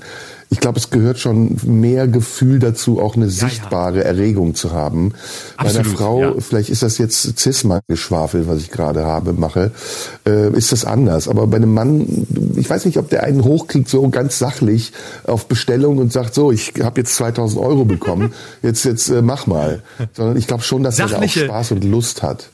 ich 0.52 0.60
glaube, 0.60 0.80
es 0.80 0.90
gehört 0.90 1.20
schon 1.20 1.58
mehr 1.64 2.08
Gefühl 2.08 2.58
dazu, 2.58 3.00
auch 3.00 3.16
eine 3.16 3.30
sichtbare 3.30 3.98
ja, 3.98 4.02
ja. 4.02 4.08
Erregung 4.08 4.56
zu 4.56 4.72
haben. 4.72 5.14
Absolut, 5.58 5.58
Bei 5.58 5.90
einer 5.90 5.98
Frau, 5.98 6.22
ja. 6.22 6.34
vielleicht 6.40 6.70
ist 6.70 6.82
das 6.82 6.98
jetzt 6.98 7.40
Cis-Mann-Geschwafel, 7.40 8.48
was 8.48 8.58
ich 8.60 8.72
gerade 8.72 9.06
habe, 9.06 9.34
mache, 9.34 9.72
äh, 10.26 10.52
ist 10.54 10.72
das 10.72 10.86
anders. 10.86 11.28
Aber 11.28 11.46
bei 11.46 11.58
einem 11.58 11.74
Mann, 11.74 12.28
ich 12.56 12.68
weiß 12.68 12.86
nicht, 12.86 12.98
ob 12.98 13.10
der 13.10 13.24
einen 13.24 13.44
hochkriegt, 13.44 13.88
so 13.88 14.10
ganz 14.10 14.40
sachlich 14.40 14.92
auf 15.26 15.46
Bestellung 15.48 16.00
und 16.00 16.12
sagt, 16.12 16.34
so, 16.34 16.52
ich 16.52 16.74
habe 16.82 17.02
jetzt 17.02 17.16
2000 17.16 17.62
Euro 17.62 17.86
bekommen, 17.86 18.34
jetzt, 18.64 18.86
jetzt 18.86 19.10
äh, 19.10 19.22
mach 19.22 19.46
mal. 19.46 19.84
Sondern 20.14 20.36
ich 20.36 20.48
glaube 20.48 20.64
schon, 20.64 20.82
dass 20.82 20.98
Sachliche. 20.98 21.42
er 21.42 21.46
auch 21.46 21.50
Spaß 21.50 21.72
und 21.74 21.84
Lust 21.84 22.24
hat. 22.24 22.50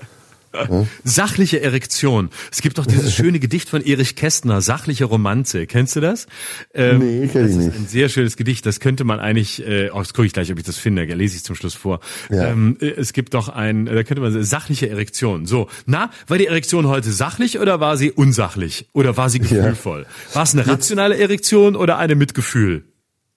Sachliche 1.03 1.62
Erektion. 1.62 2.30
Es 2.51 2.62
gibt 2.62 2.78
doch 2.78 2.86
dieses 2.86 3.14
schöne 3.14 3.39
Gedicht 3.39 3.70
von 3.70 3.82
Erich 3.82 4.16
Kästner, 4.16 4.62
Sachliche 4.62 5.06
Romanze. 5.06 5.68
Kennst 5.68 5.95
du 5.95 6.01
das? 6.01 6.28
Ähm, 6.74 6.99
nee, 6.99 7.28
kenn 7.28 7.49
ich 7.49 7.56
nicht. 7.56 7.68
Das 7.68 7.76
ist 7.76 7.82
ein 7.82 7.88
sehr 7.88 8.10
schönes 8.10 8.38
Gedicht. 8.38 8.66
Das 8.66 8.80
könnte 8.80 9.03
man 9.03 9.20
eigentlich, 9.20 9.66
äh, 9.66 9.89
oh, 9.91 9.99
das 9.99 10.14
gucke 10.14 10.26
ich 10.26 10.34
gleich, 10.34 10.51
ob 10.51 10.58
ich 10.58 10.66
das 10.66 10.78
finde, 10.78 11.03
lese 11.03 11.38
ich 11.38 11.43
zum 11.43 11.56
Schluss 11.56 11.74
vor. 11.74 11.99
Ja. 12.30 12.49
Ähm, 12.49 12.78
äh, 12.80 12.88
es 12.88 13.14
gibt 13.14 13.34
doch 13.34 13.49
ein, 13.49 13.86
da 13.86 14.03
könnte 14.03 14.22
man 14.22 14.32
sagen, 14.32 14.45
sachliche 14.45 14.89
Erektion. 14.89 15.45
So, 15.45 15.68
na, 15.86 16.10
war 16.28 16.38
die 16.38 16.47
Erektion 16.47 16.88
heute 16.88 17.12
sachlich 17.12 17.60
oder 17.60 17.80
war 17.80 17.97
sie 17.97 18.12
unsachlich? 18.12 18.88
Oder 18.93 19.18
war 19.18 19.30
sie 19.30 19.39
gefühlvoll? 19.39 20.06
Ja. 20.30 20.36
War 20.36 20.43
es 20.43 20.53
eine 20.53 20.68
rationale 20.68 21.18
Erektion 21.18 21.76
oder 21.76 21.97
eine 21.97 22.16
mit 22.16 22.34
Gefühl? 22.34 22.86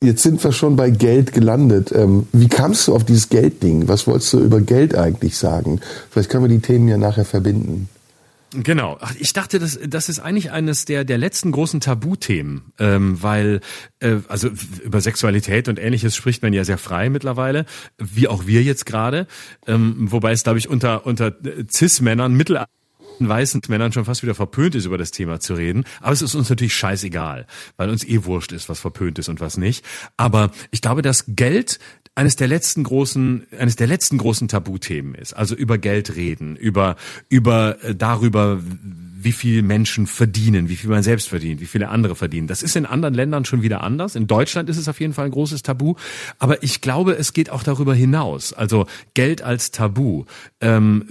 Jetzt 0.02 0.22
sind 0.22 0.42
wir 0.44 0.52
schon 0.52 0.76
bei 0.76 0.90
Geld 0.90 1.32
gelandet. 1.32 1.90
Ähm, 1.92 2.28
wie 2.32 2.48
kamst 2.48 2.86
du 2.86 2.94
auf 2.94 3.04
dieses 3.04 3.30
Geldding? 3.30 3.88
Was 3.88 4.06
wolltest 4.06 4.32
du 4.32 4.38
über 4.38 4.60
Geld 4.60 4.94
eigentlich 4.94 5.36
sagen? 5.36 5.80
Vielleicht 6.10 6.30
können 6.30 6.44
wir 6.44 6.48
die 6.48 6.60
Themen 6.60 6.86
ja 6.86 6.96
nachher 6.96 7.24
verbinden. 7.24 7.88
Genau. 8.52 8.96
Ich 9.18 9.32
dachte, 9.32 9.58
das, 9.58 9.78
das 9.86 10.08
ist 10.08 10.20
eigentlich 10.20 10.52
eines 10.52 10.84
der, 10.84 11.04
der 11.04 11.18
letzten 11.18 11.50
großen 11.50 11.80
Tabuthemen, 11.80 12.72
ähm, 12.78 13.20
weil 13.22 13.60
äh, 13.98 14.18
also 14.28 14.50
über 14.82 15.00
Sexualität 15.00 15.68
und 15.68 15.78
ähnliches 15.78 16.16
spricht 16.16 16.42
man 16.42 16.52
ja 16.52 16.64
sehr 16.64 16.78
frei 16.78 17.10
mittlerweile, 17.10 17.66
wie 17.98 18.28
auch 18.28 18.46
wir 18.46 18.62
jetzt 18.62 18.86
gerade. 18.86 19.26
Ähm, 19.66 19.96
wobei 19.98 20.30
es, 20.30 20.44
glaube 20.44 20.58
ich, 20.58 20.68
unter, 20.68 21.06
unter 21.06 21.34
Cis-Männern 21.70 22.34
mittelalter 22.34 22.70
weißen 23.26 23.62
Männern 23.68 23.92
schon 23.92 24.04
fast 24.04 24.22
wieder 24.22 24.34
verpönt 24.34 24.74
ist, 24.74 24.84
über 24.84 24.98
das 24.98 25.12
Thema 25.12 25.40
zu 25.40 25.54
reden. 25.54 25.84
Aber 26.02 26.12
es 26.12 26.20
ist 26.20 26.34
uns 26.34 26.50
natürlich 26.50 26.74
scheißegal, 26.74 27.46
weil 27.78 27.88
uns 27.88 28.04
eh 28.04 28.24
wurscht 28.24 28.52
ist, 28.52 28.68
was 28.68 28.80
verpönt 28.80 29.18
ist 29.18 29.30
und 29.30 29.40
was 29.40 29.56
nicht. 29.56 29.82
Aber 30.18 30.50
ich 30.70 30.82
glaube, 30.82 31.00
dass 31.00 31.24
Geld 31.28 31.78
eines 32.18 32.34
der 32.34 32.48
letzten 32.48 32.82
großen, 32.82 33.46
eines 33.56 33.76
der 33.76 33.86
letzten 33.86 34.18
großen 34.18 34.48
Tabuthemen 34.48 35.14
ist. 35.14 35.34
Also 35.34 35.54
über 35.54 35.78
Geld 35.78 36.16
reden, 36.16 36.56
über, 36.56 36.96
über 37.28 37.82
äh, 37.84 37.94
darüber, 37.94 38.60
wie 39.20 39.30
viel 39.30 39.62
Menschen 39.62 40.08
verdienen, 40.08 40.68
wie 40.68 40.74
viel 40.74 40.90
man 40.90 41.04
selbst 41.04 41.28
verdient, 41.28 41.60
wie 41.60 41.66
viele 41.66 41.88
andere 41.88 42.16
verdienen. 42.16 42.48
Das 42.48 42.64
ist 42.64 42.74
in 42.74 42.86
anderen 42.86 43.14
Ländern 43.14 43.44
schon 43.44 43.62
wieder 43.62 43.84
anders. 43.84 44.16
In 44.16 44.26
Deutschland 44.26 44.68
ist 44.68 44.78
es 44.78 44.88
auf 44.88 44.98
jeden 45.00 45.12
Fall 45.12 45.26
ein 45.26 45.30
großes 45.30 45.62
Tabu. 45.62 45.94
Aber 46.40 46.62
ich 46.64 46.80
glaube, 46.80 47.12
es 47.16 47.32
geht 47.32 47.50
auch 47.50 47.62
darüber 47.62 47.94
hinaus. 47.94 48.52
Also 48.52 48.86
Geld 49.14 49.42
als 49.42 49.70
Tabu. 49.70 50.24
Ähm, 50.60 51.04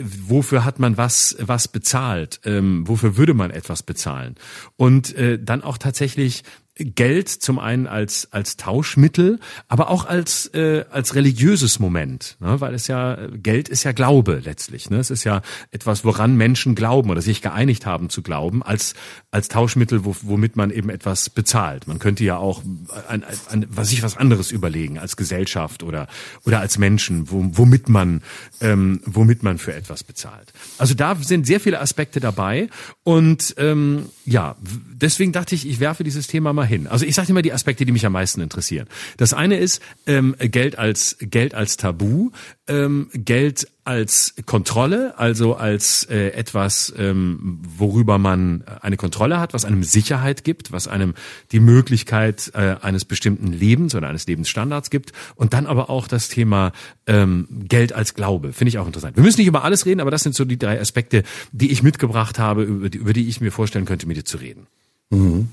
wofür 0.00 0.64
hat 0.64 0.78
man 0.78 0.96
was, 0.96 1.36
was 1.40 1.68
bezahlt? 1.68 2.40
Ähm, 2.44 2.86
wofür 2.86 3.16
würde 3.16 3.34
man 3.34 3.50
etwas 3.50 3.82
bezahlen? 3.82 4.36
Und 4.76 5.14
äh, 5.16 5.38
dann 5.42 5.62
auch 5.62 5.78
tatsächlich 5.78 6.44
Geld 6.78 7.30
zum 7.30 7.58
einen 7.58 7.86
als 7.86 8.30
als 8.32 8.58
Tauschmittel, 8.58 9.40
aber 9.66 9.88
auch 9.88 10.04
als 10.04 10.46
äh, 10.52 10.84
als 10.90 11.14
religiöses 11.14 11.78
Moment, 11.78 12.36
ne? 12.38 12.60
weil 12.60 12.74
es 12.74 12.86
ja 12.86 13.16
Geld 13.32 13.70
ist 13.70 13.84
ja 13.84 13.92
Glaube 13.92 14.42
letztlich. 14.44 14.90
Ne? 14.90 14.98
Es 14.98 15.10
ist 15.10 15.24
ja 15.24 15.40
etwas, 15.70 16.04
woran 16.04 16.36
Menschen 16.36 16.74
glauben 16.74 17.08
oder 17.08 17.22
sich 17.22 17.40
geeinigt 17.40 17.86
haben 17.86 18.10
zu 18.10 18.22
glauben, 18.22 18.62
als 18.62 18.94
als 19.36 19.48
Tauschmittel, 19.48 20.06
wo, 20.06 20.16
womit 20.22 20.56
man 20.56 20.70
eben 20.70 20.88
etwas 20.88 21.28
bezahlt. 21.28 21.86
Man 21.86 21.98
könnte 21.98 22.24
ja 22.24 22.38
auch 22.38 22.62
an, 23.06 23.22
an, 23.50 23.66
was 23.68 23.90
sich 23.90 24.02
was 24.02 24.16
anderes 24.16 24.50
überlegen 24.50 24.98
als 24.98 25.18
Gesellschaft 25.18 25.82
oder 25.82 26.08
oder 26.44 26.60
als 26.60 26.78
Menschen, 26.78 27.30
wo, 27.30 27.44
womit 27.52 27.90
man 27.90 28.22
ähm, 28.62 29.00
womit 29.04 29.42
man 29.42 29.58
für 29.58 29.74
etwas 29.74 30.04
bezahlt. 30.04 30.54
Also 30.78 30.94
da 30.94 31.14
sind 31.16 31.46
sehr 31.46 31.60
viele 31.60 31.80
Aspekte 31.82 32.18
dabei 32.18 32.70
und 33.04 33.54
ähm, 33.58 34.06
ja, 34.24 34.56
deswegen 34.62 35.32
dachte 35.32 35.54
ich, 35.54 35.68
ich 35.68 35.80
werfe 35.80 36.02
dieses 36.02 36.28
Thema 36.28 36.54
mal 36.54 36.66
hin. 36.66 36.86
Also 36.86 37.04
ich 37.04 37.14
sage 37.14 37.28
immer 37.28 37.42
die 37.42 37.52
Aspekte, 37.52 37.84
die 37.84 37.92
mich 37.92 38.06
am 38.06 38.12
meisten 38.12 38.40
interessieren. 38.40 38.88
Das 39.18 39.34
eine 39.34 39.58
ist 39.58 39.82
ähm, 40.06 40.34
Geld 40.38 40.78
als 40.78 41.18
Geld 41.20 41.54
als 41.54 41.76
Tabu, 41.76 42.30
ähm, 42.68 43.10
Geld 43.12 43.68
als 43.86 44.34
Kontrolle, 44.46 45.16
also 45.16 45.54
als 45.54 46.04
äh, 46.10 46.30
etwas, 46.30 46.92
ähm, 46.98 47.60
worüber 47.78 48.18
man 48.18 48.64
eine 48.80 48.96
Kontrolle 48.96 49.38
hat, 49.38 49.54
was 49.54 49.64
einem 49.64 49.84
Sicherheit 49.84 50.42
gibt, 50.42 50.72
was 50.72 50.88
einem 50.88 51.14
die 51.52 51.60
Möglichkeit 51.60 52.50
äh, 52.54 52.76
eines 52.82 53.04
bestimmten 53.04 53.52
Lebens 53.52 53.94
oder 53.94 54.08
eines 54.08 54.26
Lebensstandards 54.26 54.90
gibt 54.90 55.12
und 55.36 55.52
dann 55.52 55.66
aber 55.66 55.88
auch 55.88 56.08
das 56.08 56.28
Thema 56.28 56.72
ähm, 57.06 57.46
Geld 57.50 57.92
als 57.92 58.14
Glaube. 58.14 58.52
Finde 58.52 58.70
ich 58.70 58.78
auch 58.78 58.86
interessant. 58.86 59.16
Wir 59.16 59.22
müssen 59.22 59.38
nicht 59.38 59.48
über 59.48 59.62
alles 59.62 59.86
reden, 59.86 60.00
aber 60.00 60.10
das 60.10 60.24
sind 60.24 60.34
so 60.34 60.44
die 60.44 60.58
drei 60.58 60.80
Aspekte, 60.80 61.22
die 61.52 61.70
ich 61.70 61.84
mitgebracht 61.84 62.40
habe, 62.40 62.64
über 62.64 62.90
die, 62.90 62.98
über 62.98 63.12
die 63.12 63.28
ich 63.28 63.40
mir 63.40 63.52
vorstellen 63.52 63.84
könnte, 63.84 64.08
mit 64.08 64.16
dir 64.16 64.24
zu 64.24 64.38
reden. 64.38 64.66
Mhm. 65.10 65.48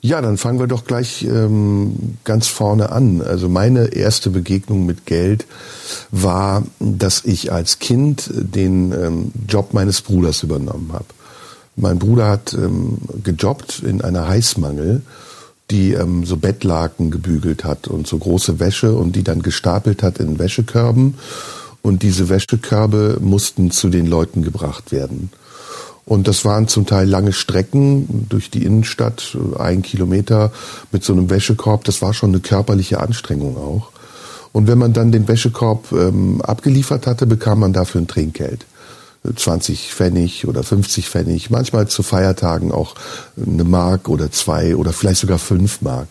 Ja, 0.00 0.20
dann 0.20 0.36
fangen 0.36 0.60
wir 0.60 0.68
doch 0.68 0.84
gleich 0.84 1.24
ähm, 1.24 2.16
ganz 2.22 2.46
vorne 2.46 2.92
an. 2.92 3.20
Also 3.20 3.48
meine 3.48 3.86
erste 3.86 4.30
Begegnung 4.30 4.86
mit 4.86 5.06
Geld 5.06 5.44
war, 6.12 6.62
dass 6.78 7.24
ich 7.24 7.50
als 7.52 7.80
Kind 7.80 8.30
den 8.32 8.92
ähm, 8.92 9.32
Job 9.48 9.74
meines 9.74 10.00
Bruders 10.02 10.44
übernommen 10.44 10.90
habe. 10.92 11.06
Mein 11.74 11.98
Bruder 11.98 12.28
hat 12.28 12.54
ähm, 12.54 12.98
gejobbt 13.24 13.82
in 13.84 14.00
einer 14.00 14.28
Heißmangel, 14.28 15.02
die 15.70 15.94
ähm, 15.94 16.24
so 16.24 16.36
Bettlaken 16.36 17.10
gebügelt 17.10 17.64
hat 17.64 17.88
und 17.88 18.06
so 18.06 18.18
große 18.18 18.60
Wäsche 18.60 18.94
und 18.94 19.16
die 19.16 19.24
dann 19.24 19.42
gestapelt 19.42 20.04
hat 20.04 20.18
in 20.18 20.38
Wäschekörben. 20.38 21.14
Und 21.82 22.02
diese 22.04 22.28
Wäschekörbe 22.28 23.18
mussten 23.20 23.70
zu 23.72 23.88
den 23.88 24.06
Leuten 24.06 24.42
gebracht 24.42 24.92
werden. 24.92 25.30
Und 26.08 26.26
das 26.26 26.46
waren 26.46 26.68
zum 26.68 26.86
Teil 26.86 27.06
lange 27.06 27.34
Strecken 27.34 28.26
durch 28.30 28.50
die 28.50 28.64
Innenstadt, 28.64 29.36
ein 29.58 29.82
Kilometer 29.82 30.52
mit 30.90 31.04
so 31.04 31.12
einem 31.12 31.28
Wäschekorb. 31.28 31.84
Das 31.84 32.00
war 32.00 32.14
schon 32.14 32.30
eine 32.30 32.40
körperliche 32.40 33.00
Anstrengung 33.00 33.58
auch. 33.58 33.90
Und 34.52 34.68
wenn 34.68 34.78
man 34.78 34.94
dann 34.94 35.12
den 35.12 35.28
Wäschekorb 35.28 35.92
ähm, 35.92 36.40
abgeliefert 36.40 37.06
hatte, 37.06 37.26
bekam 37.26 37.60
man 37.60 37.74
dafür 37.74 38.00
ein 38.00 38.06
Trinkgeld. 38.06 38.64
20 39.36 39.92
Pfennig 39.92 40.48
oder 40.48 40.62
50 40.62 41.10
Pfennig, 41.10 41.50
manchmal 41.50 41.88
zu 41.88 42.02
Feiertagen 42.02 42.72
auch 42.72 42.94
eine 43.36 43.64
Mark 43.64 44.08
oder 44.08 44.30
zwei 44.30 44.76
oder 44.76 44.94
vielleicht 44.94 45.20
sogar 45.20 45.38
fünf 45.38 45.82
Mark. 45.82 46.08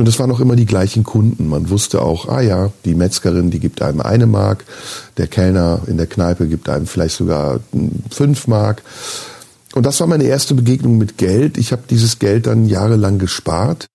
Und 0.00 0.08
es 0.08 0.18
waren 0.18 0.32
auch 0.32 0.40
immer 0.40 0.56
die 0.56 0.64
gleichen 0.64 1.04
Kunden. 1.04 1.48
Man 1.48 1.68
wusste 1.68 2.00
auch, 2.00 2.26
ah 2.26 2.40
ja, 2.40 2.72
die 2.86 2.94
Metzgerin, 2.94 3.50
die 3.50 3.60
gibt 3.60 3.82
einem 3.82 4.00
eine 4.00 4.26
Mark, 4.26 4.64
der 5.18 5.26
Kellner 5.26 5.82
in 5.88 5.98
der 5.98 6.06
Kneipe 6.06 6.46
gibt 6.46 6.70
einem 6.70 6.86
vielleicht 6.86 7.16
sogar 7.16 7.60
fünf 8.10 8.46
Mark. 8.46 8.82
Und 9.74 9.84
das 9.84 10.00
war 10.00 10.06
meine 10.06 10.24
erste 10.24 10.54
Begegnung 10.54 10.96
mit 10.96 11.18
Geld. 11.18 11.58
Ich 11.58 11.70
habe 11.70 11.82
dieses 11.90 12.18
Geld 12.18 12.46
dann 12.46 12.66
jahrelang 12.66 13.18
gespart. 13.18 13.88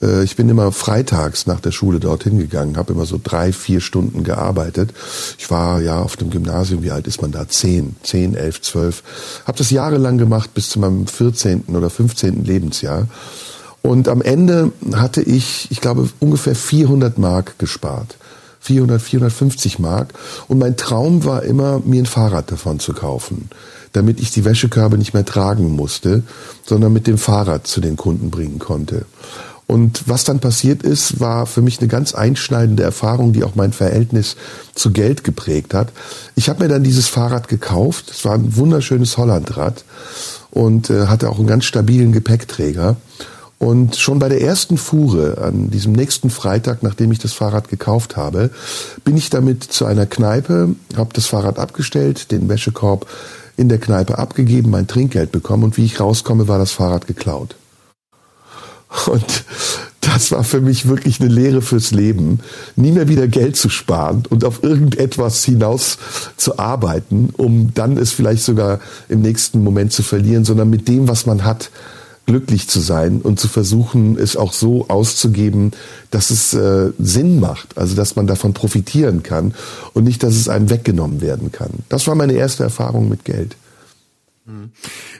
Äh, 0.00 0.24
ich 0.24 0.36
bin 0.36 0.48
immer 0.48 0.72
freitags 0.72 1.46
nach 1.46 1.60
der 1.60 1.70
Schule 1.70 2.00
dorthin 2.00 2.38
gegangen, 2.38 2.78
habe 2.78 2.94
immer 2.94 3.04
so 3.04 3.20
drei, 3.22 3.52
vier 3.52 3.82
Stunden 3.82 4.24
gearbeitet. 4.24 4.94
Ich 5.36 5.50
war 5.50 5.82
ja 5.82 6.00
auf 6.00 6.16
dem 6.16 6.30
Gymnasium, 6.30 6.82
wie 6.82 6.92
alt 6.92 7.06
ist 7.06 7.20
man 7.20 7.30
da? 7.30 7.46
Zehn, 7.46 7.94
zehn, 8.02 8.34
elf, 8.34 8.62
zwölf. 8.62 9.02
Habe 9.44 9.58
das 9.58 9.70
jahrelang 9.70 10.16
gemacht 10.16 10.54
bis 10.54 10.70
zu 10.70 10.80
meinem 10.80 11.06
14. 11.06 11.64
oder 11.68 11.90
15. 11.90 12.42
Lebensjahr. 12.46 13.06
Und 13.82 14.08
am 14.08 14.22
Ende 14.22 14.72
hatte 14.94 15.22
ich, 15.22 15.68
ich 15.70 15.80
glaube, 15.80 16.08
ungefähr 16.20 16.54
400 16.54 17.18
Mark 17.18 17.58
gespart. 17.58 18.16
400, 18.60 19.02
450 19.02 19.80
Mark. 19.80 20.14
Und 20.46 20.58
mein 20.58 20.76
Traum 20.76 21.24
war 21.24 21.42
immer, 21.42 21.80
mir 21.84 22.02
ein 22.02 22.06
Fahrrad 22.06 22.50
davon 22.52 22.78
zu 22.78 22.92
kaufen, 22.92 23.50
damit 23.92 24.20
ich 24.20 24.30
die 24.30 24.44
Wäschekörbe 24.44 24.98
nicht 24.98 25.14
mehr 25.14 25.24
tragen 25.24 25.74
musste, 25.74 26.22
sondern 26.64 26.92
mit 26.92 27.08
dem 27.08 27.18
Fahrrad 27.18 27.66
zu 27.66 27.80
den 27.80 27.96
Kunden 27.96 28.30
bringen 28.30 28.60
konnte. 28.60 29.04
Und 29.66 30.06
was 30.06 30.24
dann 30.24 30.38
passiert 30.38 30.82
ist, 30.82 31.18
war 31.18 31.46
für 31.46 31.62
mich 31.62 31.78
eine 31.78 31.88
ganz 31.88 32.14
einschneidende 32.14 32.82
Erfahrung, 32.82 33.32
die 33.32 33.42
auch 33.42 33.54
mein 33.54 33.72
Verhältnis 33.72 34.36
zu 34.74 34.92
Geld 34.92 35.24
geprägt 35.24 35.72
hat. 35.72 35.88
Ich 36.34 36.48
habe 36.48 36.62
mir 36.62 36.68
dann 36.68 36.84
dieses 36.84 37.08
Fahrrad 37.08 37.48
gekauft. 37.48 38.10
Es 38.10 38.24
war 38.24 38.34
ein 38.34 38.56
wunderschönes 38.56 39.16
Hollandrad 39.16 39.84
und 40.50 40.90
äh, 40.90 41.06
hatte 41.06 41.30
auch 41.30 41.38
einen 41.38 41.46
ganz 41.46 41.64
stabilen 41.64 42.12
Gepäckträger. 42.12 42.96
Und 43.62 43.94
schon 43.94 44.18
bei 44.18 44.28
der 44.28 44.40
ersten 44.40 44.76
Fuhre, 44.76 45.38
an 45.38 45.70
diesem 45.70 45.92
nächsten 45.92 46.30
Freitag, 46.30 46.82
nachdem 46.82 47.12
ich 47.12 47.20
das 47.20 47.32
Fahrrad 47.32 47.68
gekauft 47.68 48.16
habe, 48.16 48.50
bin 49.04 49.16
ich 49.16 49.30
damit 49.30 49.62
zu 49.62 49.84
einer 49.84 50.04
Kneipe, 50.04 50.74
habe 50.96 51.10
das 51.12 51.26
Fahrrad 51.26 51.60
abgestellt, 51.60 52.32
den 52.32 52.48
Wäschekorb 52.48 53.06
in 53.56 53.68
der 53.68 53.78
Kneipe 53.78 54.18
abgegeben, 54.18 54.70
mein 54.70 54.88
Trinkgeld 54.88 55.30
bekommen 55.30 55.62
und 55.62 55.76
wie 55.76 55.84
ich 55.84 56.00
rauskomme, 56.00 56.48
war 56.48 56.58
das 56.58 56.72
Fahrrad 56.72 57.06
geklaut. 57.06 57.54
Und 59.06 59.44
das 60.00 60.32
war 60.32 60.42
für 60.42 60.60
mich 60.60 60.88
wirklich 60.88 61.20
eine 61.20 61.30
Lehre 61.30 61.62
fürs 61.62 61.92
Leben, 61.92 62.40
nie 62.74 62.90
mehr 62.90 63.06
wieder 63.06 63.28
Geld 63.28 63.54
zu 63.54 63.68
sparen 63.68 64.24
und 64.28 64.44
auf 64.44 64.64
irgendetwas 64.64 65.44
hinaus 65.44 65.98
zu 66.36 66.58
arbeiten, 66.58 67.32
um 67.36 67.72
dann 67.74 67.96
es 67.96 68.10
vielleicht 68.10 68.42
sogar 68.42 68.80
im 69.08 69.22
nächsten 69.22 69.62
Moment 69.62 69.92
zu 69.92 70.02
verlieren, 70.02 70.44
sondern 70.44 70.68
mit 70.68 70.88
dem, 70.88 71.06
was 71.06 71.26
man 71.26 71.44
hat, 71.44 71.70
glücklich 72.26 72.68
zu 72.68 72.80
sein 72.80 73.20
und 73.20 73.40
zu 73.40 73.48
versuchen, 73.48 74.16
es 74.16 74.36
auch 74.36 74.52
so 74.52 74.86
auszugeben, 74.88 75.72
dass 76.10 76.30
es 76.30 76.54
äh, 76.54 76.92
Sinn 76.98 77.40
macht, 77.40 77.76
also 77.76 77.96
dass 77.96 78.16
man 78.16 78.26
davon 78.26 78.52
profitieren 78.52 79.22
kann 79.22 79.54
und 79.92 80.04
nicht, 80.04 80.22
dass 80.22 80.34
es 80.34 80.48
einem 80.48 80.70
weggenommen 80.70 81.20
werden 81.20 81.52
kann. 81.52 81.70
Das 81.88 82.06
war 82.06 82.14
meine 82.14 82.34
erste 82.34 82.62
Erfahrung 82.62 83.08
mit 83.08 83.24
Geld. 83.24 83.56
Mhm. 84.44 84.72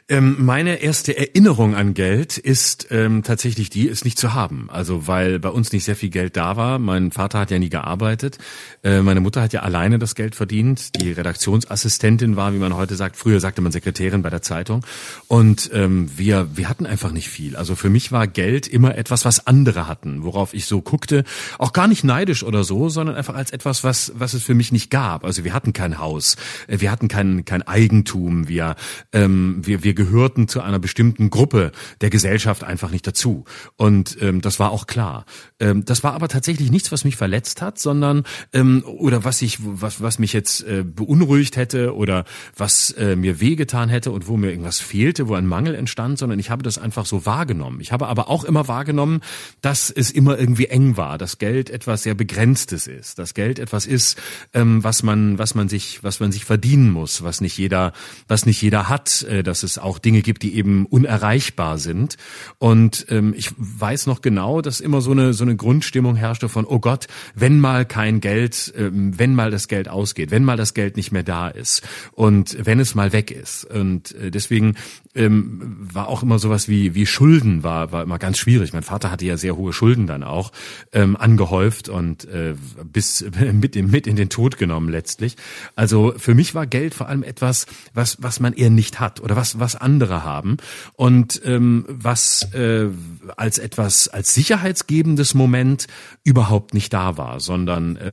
Ähm, 0.09 0.37
meine 0.41 0.83
erste 0.83 1.17
Erinnerung 1.17 1.77
an 1.77 1.95
Geld 1.95 2.39
ist 2.39 2.89
ähm, 2.91 3.23
tatsächlich 3.23 3.71
die, 3.71 3.89
es 3.89 4.05
nicht 4.05 4.19
zu 4.19 4.35
haben. 4.35 4.69
Also 4.69 5.07
weil 5.07 5.39
bei 5.39 5.49
uns 5.49 5.73
nicht 5.73 5.85
sehr 5.85 5.95
viel 5.95 6.11
Geld 6.11 6.37
da 6.37 6.57
war. 6.57 6.81
Mein 6.81 7.13
Vater 7.13 7.39
hat 7.39 7.53
ja 7.53 7.61
nie 7.61 7.69
gearbeitet. 7.69 8.39
Äh, 8.83 9.01
meine 9.03 9.21
Mutter 9.21 9.41
hat 9.41 9.53
ja 9.53 9.61
alleine 9.61 10.01
das 10.01 10.17
Geld 10.17 10.35
verdient. 10.35 11.01
Die 11.01 11.13
Redaktionsassistentin 11.13 12.35
war, 12.35 12.53
wie 12.53 12.59
man 12.59 12.75
heute 12.75 12.97
sagt, 12.97 13.17
früher 13.17 13.39
sagte 13.39 13.61
man 13.61 13.71
Sekretärin 13.71 14.23
bei 14.23 14.31
der 14.31 14.43
Zeitung. 14.43 14.85
Und 15.29 15.71
ähm, 15.73 16.11
wir, 16.17 16.57
wir 16.57 16.69
hatten 16.69 16.85
einfach 16.85 17.13
nicht 17.13 17.29
viel. 17.29 17.55
Also 17.55 17.77
für 17.77 17.91
mich 17.91 18.11
war 18.11 18.27
Geld 18.27 18.67
immer 18.67 18.97
etwas, 18.99 19.25
was 19.25 19.47
andere 19.47 19.87
hatten, 19.87 20.25
worauf 20.25 20.53
ich 20.53 20.67
so 20.67 20.83
guckte. 20.83 21.23
Auch 21.59 21.73
gar 21.73 21.87
nicht 21.87 22.03
neidisch 22.03 22.43
oder 22.43 22.65
so, 22.65 22.89
sondern 22.89 23.15
einfach 23.15 23.37
als 23.37 23.53
etwas, 23.53 23.85
was, 23.85 24.13
was 24.17 24.35
es 24.35 24.43
für 24.43 24.55
mich 24.55 24.73
nicht 24.73 24.91
gab. 24.91 25.25
Also 25.25 25.45
wir 25.45 25.55
hatten 25.55 25.73
kein 25.73 25.99
Haus, 25.99 26.37
äh, 26.67 26.81
wir 26.81 26.91
hatten 26.91 27.07
kein, 27.07 27.45
kein 27.45 27.63
Eigentum, 27.63 28.49
wir 28.49 28.75
ähm, 29.13 29.61
wir, 29.63 29.85
wir 29.85 29.95
gehörten 29.95 30.49
zu 30.49 30.61
einer 30.61 30.79
bestimmten 30.79 31.31
Gruppe 31.31 31.73
der 32.01 32.11
Gesellschaft 32.11 32.65
einfach 32.65 32.91
nicht 32.91 33.07
dazu. 33.07 33.45
Und 33.77 34.17
ähm, 34.21 34.41
das 34.41 34.59
war 34.59 34.71
auch 34.71 34.87
klar. 34.87 35.25
Ähm, 35.61 35.85
das 35.85 36.03
war 36.03 36.15
aber 36.15 36.29
tatsächlich 36.29 36.71
nichts, 36.71 36.93
was 36.93 37.05
mich 37.05 37.17
verletzt 37.17 37.63
hat, 37.63 37.79
sondern 37.79 38.25
ähm, 38.53 38.83
oder 38.87 39.25
was 39.25 39.43
ich, 39.43 39.59
was, 39.61 40.01
was 40.01 40.19
mich 40.19 40.33
jetzt 40.33 40.63
äh, 40.67 40.85
beunruhigt 40.85 41.57
hätte 41.57 41.95
oder 41.95 42.25
was 42.57 42.91
äh, 42.93 43.17
mir 43.17 43.41
wehgetan 43.41 43.89
hätte 43.89 44.11
und 44.11 44.29
wo 44.29 44.37
mir 44.37 44.51
irgendwas 44.51 44.81
fehlte, 44.81 45.29
wo 45.29 45.35
ein 45.35 45.47
Mangel 45.47 45.75
entstand, 45.75 46.19
sondern 46.19 46.39
ich 46.39 46.51
habe 46.51 46.63
das 46.63 46.79
einfach 46.79 47.07
so 47.07 47.27
wahrgenommen. 47.27 47.81
Ich 47.81 47.93
habe 47.93 48.09
aber 48.09 48.29
auch 48.29 48.45
immer 48.45 48.69
wahrgenommen, 48.69 49.21
dass 49.61 49.91
es 49.91 50.11
immer 50.11 50.39
irgendwie 50.39 50.67
eng 50.67 50.97
war, 50.97 51.19
dass 51.19 51.39
Geld 51.39 51.71
etwas 51.71 52.03
sehr 52.03 52.15
Begrenztes 52.15 52.87
ist, 52.87 53.19
dass 53.19 53.35
Geld 53.35 53.59
etwas 53.59 53.87
ist, 53.87 54.21
ähm, 54.55 54.83
was 54.83 55.03
man, 55.03 55.39
was 55.39 55.55
man 55.55 55.69
sich, 55.69 56.03
was 56.03 56.21
man 56.21 56.33
sich 56.33 56.45
verdienen 56.45 56.91
muss, 56.91 57.23
was 57.23 57.41
nicht 57.41 57.59
jeder, 57.59 57.93
was 58.29 58.47
nicht 58.47 58.61
jeder 58.63 58.89
hat, 58.89 59.02
äh, 59.23 59.43
dass 59.43 59.63
es 59.63 59.79
auch 59.79 59.99
Dinge 59.99 60.23
gibt, 60.23 60.43
die 60.43 60.55
eben 60.55 60.87
unerreichbar 60.87 61.79
sind. 61.79 62.17
Und 62.59 63.07
ähm, 63.09 63.35
ich 63.37 63.51
weiß 63.57 64.07
noch 64.07 64.21
genau, 64.21 64.61
dass 64.61 64.81
immer 64.81 65.01
so 65.01 65.11
eine 65.11 65.33
so 65.33 65.45
eine 65.45 65.57
Grundstimmung 65.57 66.17
herrschte 66.17 66.49
von 66.49 66.65
Oh 66.67 66.79
Gott, 66.79 67.07
wenn 67.35 67.61
mal 67.61 67.85
kein 67.85 68.21
Geld, 68.21 68.73
ähm, 68.77 69.19
wenn 69.19 69.35
mal 69.35 69.51
das 69.51 69.69
Geld 69.69 69.89
ausgeht, 69.89 70.31
wenn 70.31 70.45
mal 70.45 70.57
das 70.57 70.75
Geld 70.75 70.97
nicht 70.97 71.13
mehr 71.13 71.23
da 71.23 71.49
ist 71.49 71.83
und 72.13 72.57
wenn 72.65 72.81
es 72.81 72.95
mal 72.95 73.13
weg 73.13 73.31
ist. 73.31 73.65
Und 73.65 74.15
äh, 74.15 74.31
deswegen 74.31 74.77
ähm, 75.15 75.89
war 75.93 76.09
auch 76.09 76.23
immer 76.23 76.39
sowas 76.39 76.69
wie 76.69 76.95
wie 76.95 77.07
Schulden 77.07 77.63
war 77.63 77.93
war 77.93 78.03
immer 78.03 78.19
ganz 78.19 78.39
schwierig. 78.39 78.73
Mein 78.73 78.83
Vater 78.83 79.11
hatte 79.11 79.25
ja 79.25 79.37
sehr 79.37 79.57
hohe 79.57 79.73
Schulden 79.73 80.07
dann 80.07 80.23
auch 80.23 80.53
ähm, 80.93 81.17
angehäuft 81.17 81.89
und 81.89 82.27
äh, 82.27 82.55
bis 82.85 83.25
mit 83.53 83.75
mit 83.75 84.07
in 84.07 84.17
den 84.17 84.29
Tod 84.29 84.59
genommen 84.59 84.91
letztlich. 84.91 85.37
Also 85.77 86.13
für 86.17 86.35
mich 86.35 86.55
war 86.55 86.67
Geld 86.67 86.95
vor 86.95 87.09
allem 87.09 87.23
etwas, 87.23 87.67
was 87.95 88.23
was 88.23 88.39
man 88.39 88.53
eher 88.53 88.71
nicht 88.71 88.83
nicht 88.83 88.99
hat 88.99 89.21
oder 89.21 89.37
was 89.37 89.61
was 89.61 89.77
andere 89.77 90.25
haben 90.25 90.57
und 90.95 91.41
ähm, 91.45 91.85
was 91.89 92.53
äh, 92.53 92.89
als 93.37 93.59
etwas 93.59 94.09
als 94.09 94.35
sicherheitsgebendes 94.35 95.35
Moment 95.35 95.87
überhaupt 96.25 96.75
nicht 96.75 96.93
da 96.93 97.17
war, 97.17 97.39
sondern 97.39 97.97
äh, 97.97 98.13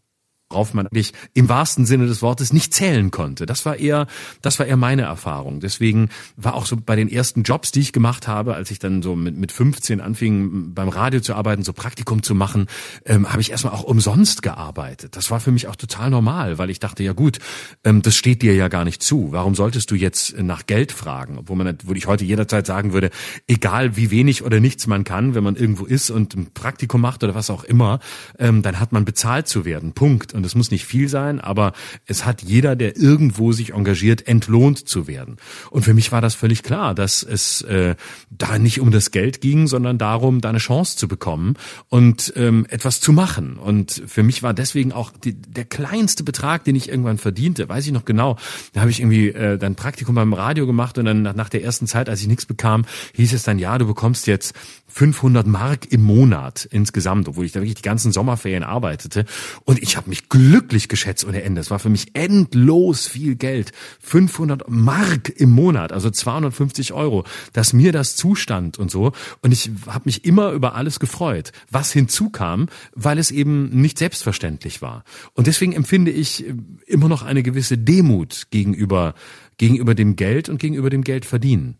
worauf 0.49 0.73
man 0.73 0.87
eigentlich 0.87 1.13
im 1.35 1.47
wahrsten 1.47 1.85
Sinne 1.85 2.07
des 2.07 2.23
Wortes 2.23 2.53
nicht 2.53 2.73
zählen 2.73 3.11
konnte. 3.11 3.45
Das 3.45 3.67
war 3.67 3.77
eher, 3.77 4.07
das 4.41 4.57
war 4.57 4.65
eher 4.65 4.77
meine 4.77 5.03
Erfahrung. 5.03 5.59
Deswegen 5.59 6.09
war 6.37 6.55
auch 6.55 6.65
so 6.65 6.75
bei 6.75 6.95
den 6.95 7.07
ersten 7.07 7.43
Jobs, 7.43 7.71
die 7.71 7.81
ich 7.81 7.93
gemacht 7.93 8.27
habe, 8.27 8.55
als 8.55 8.71
ich 8.71 8.79
dann 8.79 9.03
so 9.03 9.15
mit, 9.15 9.37
mit 9.37 9.51
15 9.51 10.01
anfing, 10.01 10.73
beim 10.73 10.89
Radio 10.89 11.19
zu 11.19 11.35
arbeiten, 11.35 11.63
so 11.63 11.71
Praktikum 11.71 12.23
zu 12.23 12.33
machen, 12.33 12.65
ähm, 13.05 13.29
habe 13.29 13.41
ich 13.41 13.51
erstmal 13.51 13.73
auch 13.73 13.83
umsonst 13.83 14.41
gearbeitet. 14.41 15.15
Das 15.15 15.29
war 15.29 15.39
für 15.39 15.51
mich 15.51 15.67
auch 15.67 15.75
total 15.75 16.09
normal, 16.09 16.57
weil 16.57 16.71
ich 16.71 16.79
dachte, 16.79 17.03
ja 17.03 17.13
gut, 17.13 17.37
ähm, 17.83 18.01
das 18.01 18.15
steht 18.15 18.41
dir 18.41 18.55
ja 18.55 18.69
gar 18.69 18.85
nicht 18.85 19.03
zu. 19.03 19.31
Warum 19.31 19.53
solltest 19.53 19.91
du 19.91 19.95
jetzt 19.95 20.35
nach 20.39 20.65
Geld 20.65 20.91
fragen? 20.91 21.37
Obwohl 21.37 21.57
man, 21.57 21.77
wo 21.83 21.93
ich 21.93 22.07
heute 22.07 22.25
jederzeit 22.25 22.65
sagen 22.65 22.91
würde, 22.91 23.11
egal 23.45 23.97
wie 23.97 24.09
wenig 24.09 24.43
oder 24.43 24.59
nichts 24.59 24.87
man 24.87 25.03
kann, 25.03 25.35
wenn 25.35 25.43
man 25.43 25.55
irgendwo 25.55 25.85
ist 25.85 26.09
und 26.09 26.35
ein 26.35 26.47
Praktikum 26.55 27.01
macht 27.01 27.23
oder 27.23 27.35
was 27.35 27.51
auch 27.51 27.63
immer, 27.63 27.99
ähm, 28.39 28.63
dann 28.63 28.79
hat 28.79 28.91
man 28.91 29.05
bezahlt 29.05 29.47
zu 29.47 29.63
werden. 29.63 29.93
Punkt 29.93 30.33
es 30.45 30.55
muss 30.55 30.71
nicht 30.71 30.85
viel 30.85 31.09
sein, 31.09 31.39
aber 31.39 31.73
es 32.05 32.25
hat 32.25 32.41
jeder, 32.41 32.75
der 32.75 32.97
irgendwo 32.97 33.51
sich 33.51 33.73
engagiert, 33.73 34.27
entlohnt 34.27 34.87
zu 34.87 35.07
werden. 35.07 35.37
Und 35.71 35.83
für 35.83 35.93
mich 35.93 36.11
war 36.11 36.21
das 36.21 36.35
völlig 36.35 36.63
klar, 36.63 36.95
dass 36.95 37.23
es 37.23 37.61
äh, 37.63 37.95
da 38.29 38.59
nicht 38.59 38.79
um 38.79 38.91
das 38.91 39.11
Geld 39.11 39.41
ging, 39.41 39.67
sondern 39.67 39.97
darum, 39.97 40.41
da 40.41 40.49
eine 40.49 40.59
Chance 40.59 40.97
zu 40.97 41.07
bekommen 41.07 41.55
und 41.87 42.33
ähm, 42.35 42.65
etwas 42.69 43.01
zu 43.01 43.11
machen. 43.11 43.57
Und 43.57 44.03
für 44.07 44.23
mich 44.23 44.43
war 44.43 44.53
deswegen 44.53 44.91
auch 44.91 45.11
die, 45.11 45.33
der 45.33 45.65
kleinste 45.65 46.23
Betrag, 46.23 46.63
den 46.63 46.75
ich 46.75 46.89
irgendwann 46.89 47.17
verdiente, 47.17 47.67
weiß 47.69 47.85
ich 47.85 47.91
noch 47.91 48.05
genau, 48.05 48.37
da 48.73 48.81
habe 48.81 48.91
ich 48.91 48.99
irgendwie 48.99 49.29
äh, 49.29 49.57
dann 49.57 49.75
Praktikum 49.75 50.15
beim 50.15 50.33
Radio 50.33 50.65
gemacht 50.65 50.97
und 50.97 51.05
dann 51.05 51.21
nach, 51.21 51.35
nach 51.35 51.49
der 51.49 51.63
ersten 51.63 51.87
Zeit, 51.87 52.09
als 52.09 52.21
ich 52.21 52.27
nichts 52.27 52.45
bekam, 52.45 52.85
hieß 53.13 53.33
es 53.33 53.43
dann, 53.43 53.59
ja, 53.59 53.77
du 53.77 53.85
bekommst 53.85 54.27
jetzt 54.27 54.53
500 54.87 55.45
Mark 55.47 55.91
im 55.91 56.03
Monat 56.03 56.67
insgesamt, 56.71 57.27
obwohl 57.27 57.45
ich 57.45 57.51
da 57.51 57.59
wirklich 57.59 57.75
die 57.75 57.81
ganzen 57.81 58.11
Sommerferien 58.11 58.63
arbeitete. 58.63 59.25
Und 59.65 59.81
ich 59.81 59.97
habe 59.97 60.09
mich 60.09 60.28
glücklich 60.29 60.87
geschätzt 60.87 61.25
ohne 61.25 61.43
Ende. 61.43 61.59
Es 61.59 61.71
war 61.71 61.79
für 61.79 61.89
mich 61.89 62.15
endlos 62.15 63.07
viel 63.07 63.35
Geld. 63.35 63.71
500 64.01 64.69
Mark 64.69 65.29
im 65.29 65.49
Monat, 65.49 65.91
also 65.91 66.09
250 66.09 66.93
Euro, 66.93 67.25
dass 67.53 67.73
mir 67.73 67.91
das 67.91 68.15
zustand 68.15 68.77
und 68.77 68.91
so. 68.91 69.11
Und 69.41 69.51
ich 69.51 69.71
habe 69.87 70.03
mich 70.05 70.25
immer 70.25 70.51
über 70.51 70.75
alles 70.75 70.99
gefreut, 70.99 71.51
was 71.71 71.91
hinzukam, 71.91 72.67
weil 72.95 73.17
es 73.17 73.31
eben 73.31 73.69
nicht 73.81 73.97
selbstverständlich 73.97 74.81
war. 74.81 75.03
Und 75.33 75.47
deswegen 75.47 75.73
empfinde 75.73 76.11
ich 76.11 76.45
immer 76.85 77.09
noch 77.09 77.23
eine 77.23 77.43
gewisse 77.43 77.77
Demut 77.77 78.47
gegenüber, 78.51 79.15
gegenüber 79.57 79.95
dem 79.95 80.15
Geld 80.15 80.47
und 80.49 80.59
gegenüber 80.59 80.89
dem 80.89 81.03
Geld 81.03 81.25
verdienen. 81.25 81.75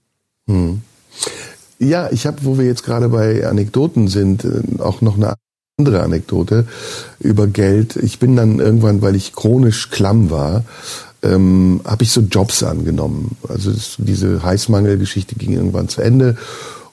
Hm. 0.48 0.82
Ja, 1.80 2.12
ich 2.12 2.26
habe, 2.26 2.44
wo 2.44 2.58
wir 2.58 2.66
jetzt 2.66 2.84
gerade 2.84 3.08
bei 3.08 3.48
Anekdoten 3.48 4.10
sind, 4.10 4.44
äh, 4.44 4.82
auch 4.82 5.02
noch 5.02 5.16
eine 5.16 5.36
andere 5.80 6.04
Anekdote 6.04 6.66
über 7.20 7.48
Geld. 7.48 7.96
Ich 7.96 8.20
bin 8.20 8.36
dann 8.36 8.60
irgendwann, 8.60 9.02
weil 9.02 9.16
ich 9.16 9.34
chronisch 9.34 9.90
klamm 9.90 10.30
war, 10.30 10.64
ähm, 11.24 11.82
habe 11.86 12.04
ich 12.04 12.12
so 12.12 12.22
Jobs 12.22 12.64
angenommen. 12.64 13.38
Also 13.48 13.72
das, 13.72 13.96
diese 13.98 14.44
Heißmangelgeschichte 14.44 15.36
ging 15.36 15.54
irgendwann 15.54 15.90
zu 15.90 16.02
Ende 16.02 16.38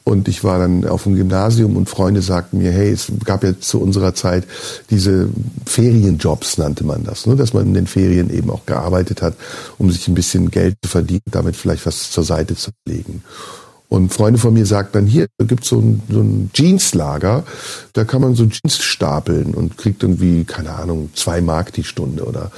und 0.05 0.28
ich 0.28 0.45
war 0.45 0.61
dann 0.61 0.87
auf 0.87 1.03
dem 1.03 1.16
Gymnasium 1.16 1.76
und 1.76 1.89
Freunde 1.89 2.22
sagten 2.22 2.59
mir, 2.59 2.70
hey, 2.70 2.91
es 2.91 3.11
gab 3.24 3.43
ja 3.43 3.59
zu 3.59 3.80
unserer 3.80 4.14
Zeit 4.14 4.45
diese 4.89 5.28
Ferienjobs, 5.64 6.59
nannte 6.59 6.84
man 6.84 7.03
das, 7.03 7.26
ne? 7.26 7.34
dass 7.34 7.53
man 7.53 7.66
in 7.66 7.74
den 7.74 7.89
Ferien 7.89 8.30
eben 8.30 8.51
auch 8.51 8.66
gearbeitet 8.66 9.20
hat, 9.20 9.34
um 9.78 9.91
sich 9.91 10.07
ein 10.07 10.14
bisschen 10.14 10.53
Geld 10.53 10.76
zu 10.82 10.89
verdienen, 10.89 11.22
damit 11.32 11.57
vielleicht 11.57 11.87
was 11.87 12.11
zur 12.12 12.22
Seite 12.22 12.55
zu 12.55 12.70
legen. 12.87 13.24
Und 13.89 14.12
Freunde 14.12 14.41
von 14.41 14.53
mir 14.53 14.66
sagten 14.66 14.93
dann, 14.95 15.07
hier 15.07 15.28
gibt's 15.39 15.68
so 15.68 15.78
ein, 15.78 16.03
so 16.11 16.20
ein 16.20 16.51
Jeanslager, 16.53 17.45
da 17.93 18.05
kann 18.05 18.20
man 18.20 18.34
so 18.34 18.47
Jeans 18.47 18.78
stapeln 18.78 19.55
und 19.55 19.78
kriegt 19.78 20.03
irgendwie, 20.03 20.45
keine 20.45 20.74
Ahnung, 20.74 21.11
zwei 21.14 21.41
Mark 21.41 21.72
die 21.72 21.84
Stunde. 21.84 22.24
Oder 22.24 22.51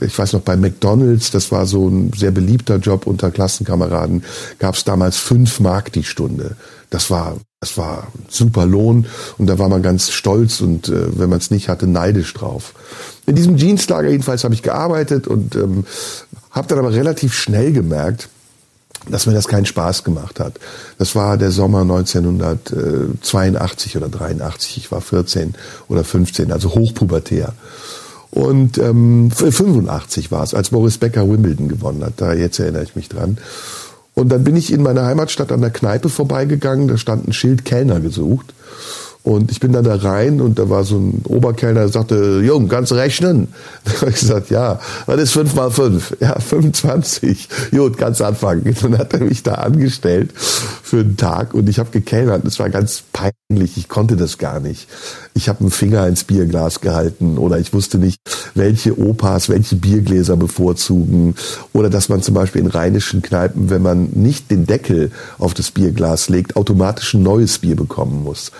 ich 0.00 0.18
weiß 0.18 0.34
noch, 0.34 0.42
bei 0.42 0.56
McDonalds, 0.56 1.30
das 1.30 1.50
war 1.50 1.64
so 1.64 1.88
ein 1.88 2.12
sehr 2.14 2.32
beliebter 2.32 2.76
Job 2.76 3.06
unter 3.06 3.30
Klassenkameraden, 3.30 4.24
gab's 4.58 4.84
damals 4.84 5.16
fünf 5.16 5.58
Mark 5.58 5.90
die 5.92 6.04
Stunde. 6.04 6.56
Das 6.90 7.10
war, 7.10 7.38
das 7.60 7.78
war 7.78 8.08
super 8.28 8.66
Lohn 8.66 9.06
und 9.38 9.46
da 9.46 9.58
war 9.58 9.70
man 9.70 9.82
ganz 9.82 10.10
stolz 10.10 10.60
und 10.60 10.88
äh, 10.88 11.18
wenn 11.18 11.30
man 11.30 11.38
es 11.38 11.50
nicht 11.50 11.70
hatte, 11.70 11.86
neidisch 11.86 12.34
drauf. 12.34 12.74
In 13.26 13.36
diesem 13.36 13.56
Jeanslager 13.56 14.10
jedenfalls 14.10 14.44
habe 14.44 14.52
ich 14.52 14.62
gearbeitet 14.62 15.26
und 15.26 15.56
ähm, 15.56 15.86
habe 16.50 16.68
dann 16.68 16.78
aber 16.78 16.92
relativ 16.92 17.34
schnell 17.34 17.72
gemerkt, 17.72 18.28
dass 19.08 19.26
mir 19.26 19.34
das 19.34 19.48
keinen 19.48 19.66
Spaß 19.66 20.04
gemacht 20.04 20.38
hat. 20.40 20.54
Das 20.98 21.14
war 21.14 21.36
der 21.36 21.50
Sommer 21.50 21.82
1982 21.82 23.96
oder 23.96 24.08
83. 24.08 24.78
Ich 24.78 24.92
war 24.92 25.00
14 25.00 25.54
oder 25.88 26.04
15, 26.04 26.52
also 26.52 26.74
hochpubertär. 26.74 27.52
Und 28.30 28.78
ähm, 28.78 29.30
85 29.30 30.32
war 30.32 30.42
es, 30.42 30.54
als 30.54 30.70
Boris 30.70 30.98
Becker 30.98 31.30
Wimbledon 31.30 31.68
gewonnen 31.68 32.04
hat. 32.04 32.14
Da 32.16 32.32
jetzt 32.32 32.58
erinnere 32.58 32.82
ich 32.82 32.96
mich 32.96 33.08
dran. 33.08 33.38
Und 34.14 34.30
dann 34.30 34.42
bin 34.44 34.56
ich 34.56 34.72
in 34.72 34.82
meiner 34.82 35.06
Heimatstadt 35.06 35.52
an 35.52 35.60
der 35.60 35.70
Kneipe 35.70 36.08
vorbeigegangen. 36.08 36.88
Da 36.88 36.96
stand 36.96 37.28
ein 37.28 37.32
Schild 37.32 37.64
Kellner 37.64 38.00
gesucht. 38.00 38.54
Und 39.24 39.50
ich 39.50 39.58
bin 39.58 39.72
dann 39.72 39.84
da 39.84 39.94
rein 39.94 40.42
und 40.42 40.58
da 40.58 40.68
war 40.68 40.84
so 40.84 40.98
ein 40.98 41.22
Oberkellner, 41.26 41.80
der 41.80 41.88
sagte, 41.88 42.42
Jung, 42.44 42.68
kannst 42.68 42.90
du 42.92 42.94
rechnen? 42.94 43.48
Da 43.84 44.00
habe 44.02 44.10
ich 44.10 44.20
gesagt, 44.20 44.50
ja, 44.50 44.78
was 45.06 45.18
ist 45.18 45.32
fünf 45.32 45.54
mal 45.54 45.70
fünf? 45.70 46.14
Ja, 46.20 46.38
25. 46.40 47.48
Gut, 47.70 47.96
kannst 47.96 48.20
anfangen. 48.20 48.62
Und 48.64 48.82
dann 48.82 48.98
hat 48.98 49.14
er 49.14 49.20
mich 49.20 49.42
da 49.42 49.54
angestellt 49.54 50.30
für 50.36 50.98
einen 50.98 51.16
Tag 51.16 51.54
und 51.54 51.70
ich 51.70 51.78
habe 51.78 51.90
gekellnert. 51.90 52.44
Es 52.44 52.58
war 52.58 52.68
ganz 52.68 53.02
peinlich, 53.14 53.78
ich 53.78 53.88
konnte 53.88 54.16
das 54.16 54.36
gar 54.36 54.60
nicht. 54.60 54.88
Ich 55.32 55.48
habe 55.48 55.60
einen 55.60 55.70
Finger 55.70 56.06
ins 56.06 56.24
Bierglas 56.24 56.82
gehalten 56.82 57.38
oder 57.38 57.58
ich 57.58 57.72
wusste 57.72 57.96
nicht, 57.96 58.18
welche 58.54 58.98
Opas 58.98 59.48
welche 59.48 59.76
Biergläser 59.76 60.36
bevorzugen. 60.36 61.34
Oder 61.72 61.88
dass 61.88 62.10
man 62.10 62.20
zum 62.20 62.34
Beispiel 62.34 62.60
in 62.60 62.66
rheinischen 62.66 63.22
Kneipen, 63.22 63.70
wenn 63.70 63.80
man 63.80 64.10
nicht 64.12 64.50
den 64.50 64.66
Deckel 64.66 65.12
auf 65.38 65.54
das 65.54 65.70
Bierglas 65.70 66.28
legt, 66.28 66.56
automatisch 66.56 67.14
ein 67.14 67.22
neues 67.22 67.58
Bier 67.58 67.76
bekommen 67.76 68.22
muss. 68.22 68.52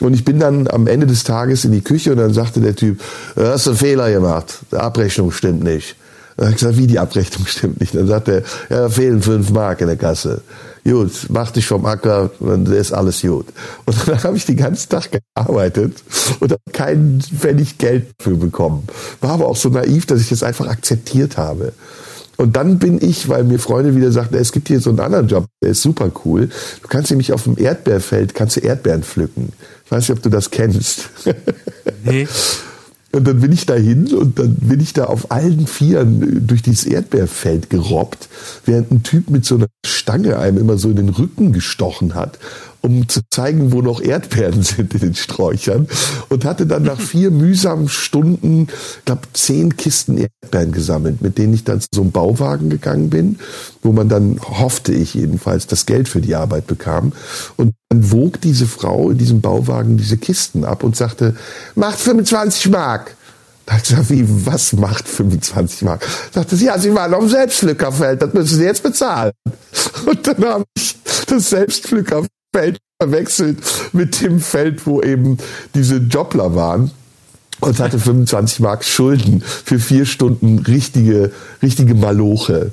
Und 0.00 0.14
ich 0.14 0.24
bin 0.24 0.40
dann 0.40 0.66
am 0.68 0.86
Ende 0.86 1.06
des 1.06 1.24
Tages 1.24 1.64
in 1.64 1.72
die 1.72 1.82
Küche 1.82 2.12
und 2.12 2.18
dann 2.18 2.32
sagte 2.32 2.60
der 2.60 2.74
Typ, 2.74 3.00
du 3.36 3.46
hast 3.46 3.68
einen 3.68 3.76
Fehler 3.76 4.10
gemacht, 4.10 4.58
die 4.72 4.76
Abrechnung 4.76 5.30
stimmt 5.30 5.62
nicht. 5.62 5.96
Dann 6.36 6.46
habe 6.46 6.54
ich 6.54 6.60
gesagt, 6.60 6.78
wie 6.78 6.86
die 6.86 6.98
Abrechnung 6.98 7.46
stimmt 7.46 7.80
nicht? 7.80 7.94
Dann 7.94 8.08
sagt 8.08 8.28
er, 8.28 8.42
ja, 8.70 8.88
fehlen 8.88 9.22
fünf 9.22 9.50
Mark 9.50 9.80
in 9.80 9.86
der 9.86 9.96
Kasse. 9.96 10.42
Gut, 10.84 11.12
mach 11.30 11.50
dich 11.50 11.66
vom 11.66 11.86
Acker, 11.86 12.30
dann 12.40 12.66
ist 12.66 12.92
alles 12.92 13.22
gut. 13.22 13.46
Und 13.86 13.96
dann 14.06 14.22
habe 14.22 14.36
ich 14.36 14.44
den 14.44 14.56
ganzen 14.56 14.90
Tag 14.90 15.10
gearbeitet 15.34 16.02
und 16.40 16.52
habe 16.52 16.60
keinen 16.72 17.22
Pfennig 17.22 17.78
Geld 17.78 18.08
dafür 18.18 18.36
bekommen. 18.36 18.86
War 19.20 19.30
aber 19.30 19.46
auch 19.46 19.56
so 19.56 19.70
naiv, 19.70 20.04
dass 20.04 20.20
ich 20.20 20.28
das 20.28 20.42
einfach 20.42 20.68
akzeptiert 20.68 21.38
habe. 21.38 21.72
Und 22.36 22.56
dann 22.56 22.78
bin 22.78 23.00
ich, 23.00 23.28
weil 23.28 23.44
mir 23.44 23.58
Freunde 23.58 23.94
wieder 23.94 24.10
sagten, 24.10 24.34
es 24.34 24.52
gibt 24.52 24.68
hier 24.68 24.80
so 24.80 24.90
einen 24.90 25.00
anderen 25.00 25.28
Job, 25.28 25.46
der 25.62 25.70
ist 25.70 25.82
super 25.82 26.10
cool. 26.24 26.50
Du 26.82 26.88
kannst 26.88 27.10
nämlich 27.10 27.32
auf 27.32 27.44
dem 27.44 27.56
Erdbeerfeld, 27.56 28.34
kannst 28.34 28.56
du 28.56 28.60
Erdbeeren 28.60 29.04
pflücken. 29.04 29.52
Ich 29.84 29.90
weiß 29.90 30.08
nicht, 30.08 30.16
ob 30.16 30.22
du 30.22 30.30
das 30.30 30.50
kennst. 30.50 31.10
Nee. 32.06 32.28
Und 33.12 33.28
dann 33.28 33.40
bin 33.40 33.52
ich 33.52 33.64
dahin 33.64 34.12
und 34.12 34.38
dann 34.38 34.56
bin 34.56 34.80
ich 34.80 34.92
da 34.92 35.04
auf 35.04 35.30
allen 35.30 35.66
Vieren 35.66 36.46
durch 36.46 36.62
dieses 36.62 36.84
Erdbeerfeld 36.84 37.70
gerobbt, 37.70 38.28
während 38.66 38.90
ein 38.90 39.02
Typ 39.02 39.30
mit 39.30 39.44
so 39.44 39.54
einer 39.54 39.68
Stange 39.86 40.38
einem 40.38 40.58
immer 40.58 40.76
so 40.76 40.90
in 40.90 40.96
den 40.96 41.08
Rücken 41.10 41.52
gestochen 41.52 42.14
hat 42.14 42.38
um 42.84 43.08
zu 43.08 43.20
zeigen, 43.30 43.72
wo 43.72 43.80
noch 43.80 44.00
Erdbeeren 44.00 44.62
sind 44.62 44.92
in 44.94 45.00
den 45.00 45.14
Sträuchern. 45.14 45.88
Und 46.28 46.44
hatte 46.44 46.66
dann 46.66 46.82
nach 46.82 47.00
vier 47.00 47.30
mühsamen 47.30 47.88
Stunden, 47.88 48.68
glaube 49.06 49.22
zehn 49.32 49.76
Kisten 49.76 50.18
Erdbeeren 50.18 50.72
gesammelt, 50.72 51.22
mit 51.22 51.38
denen 51.38 51.54
ich 51.54 51.64
dann 51.64 51.80
zu 51.80 51.88
so 51.94 52.02
einem 52.02 52.12
Bauwagen 52.12 52.68
gegangen 52.68 53.08
bin, 53.08 53.38
wo 53.82 53.92
man 53.92 54.08
dann, 54.08 54.38
hoffte 54.42 54.92
ich 54.92 55.14
jedenfalls, 55.14 55.66
das 55.66 55.86
Geld 55.86 56.08
für 56.08 56.20
die 56.20 56.34
Arbeit 56.34 56.66
bekam. 56.66 57.12
Und 57.56 57.72
dann 57.88 58.12
wog 58.12 58.40
diese 58.42 58.66
Frau 58.66 59.10
in 59.10 59.18
diesem 59.18 59.40
Bauwagen 59.40 59.96
diese 59.96 60.18
Kisten 60.18 60.64
ab 60.64 60.84
und 60.84 60.94
sagte, 60.94 61.34
macht 61.74 61.98
25 61.98 62.68
Mark. 62.68 63.16
Da 63.64 63.78
ich 63.78 63.84
gesagt, 63.84 64.10
wie, 64.10 64.26
was 64.44 64.74
macht 64.74 65.08
25 65.08 65.82
Mark? 65.82 66.06
Sagte 66.32 66.54
sie, 66.54 66.66
ja, 66.66 66.78
Sie 66.78 66.94
waren 66.94 67.14
auf 67.14 67.20
dem 67.20 67.30
Selbstpflückerfeld, 67.30 68.20
das 68.20 68.34
müssen 68.34 68.58
Sie 68.58 68.64
jetzt 68.64 68.82
bezahlen. 68.82 69.32
Und 70.04 70.26
dann 70.26 70.44
habe 70.44 70.64
ich 70.76 70.96
das 71.26 71.48
Selbstpflückerfeld 71.48 72.28
Feld 72.54 72.78
verwechselt 73.02 73.58
mit 73.92 74.22
dem 74.22 74.38
Feld, 74.38 74.86
wo 74.86 75.02
eben 75.02 75.38
diese 75.74 75.96
Jobler 75.96 76.54
waren 76.54 76.92
und 77.58 77.80
hatte 77.80 77.98
25 77.98 78.60
Mark 78.60 78.84
Schulden 78.84 79.42
für 79.42 79.80
vier 79.80 80.06
Stunden 80.06 80.60
richtige, 80.60 81.32
richtige 81.62 81.96
Maloche. 81.96 82.70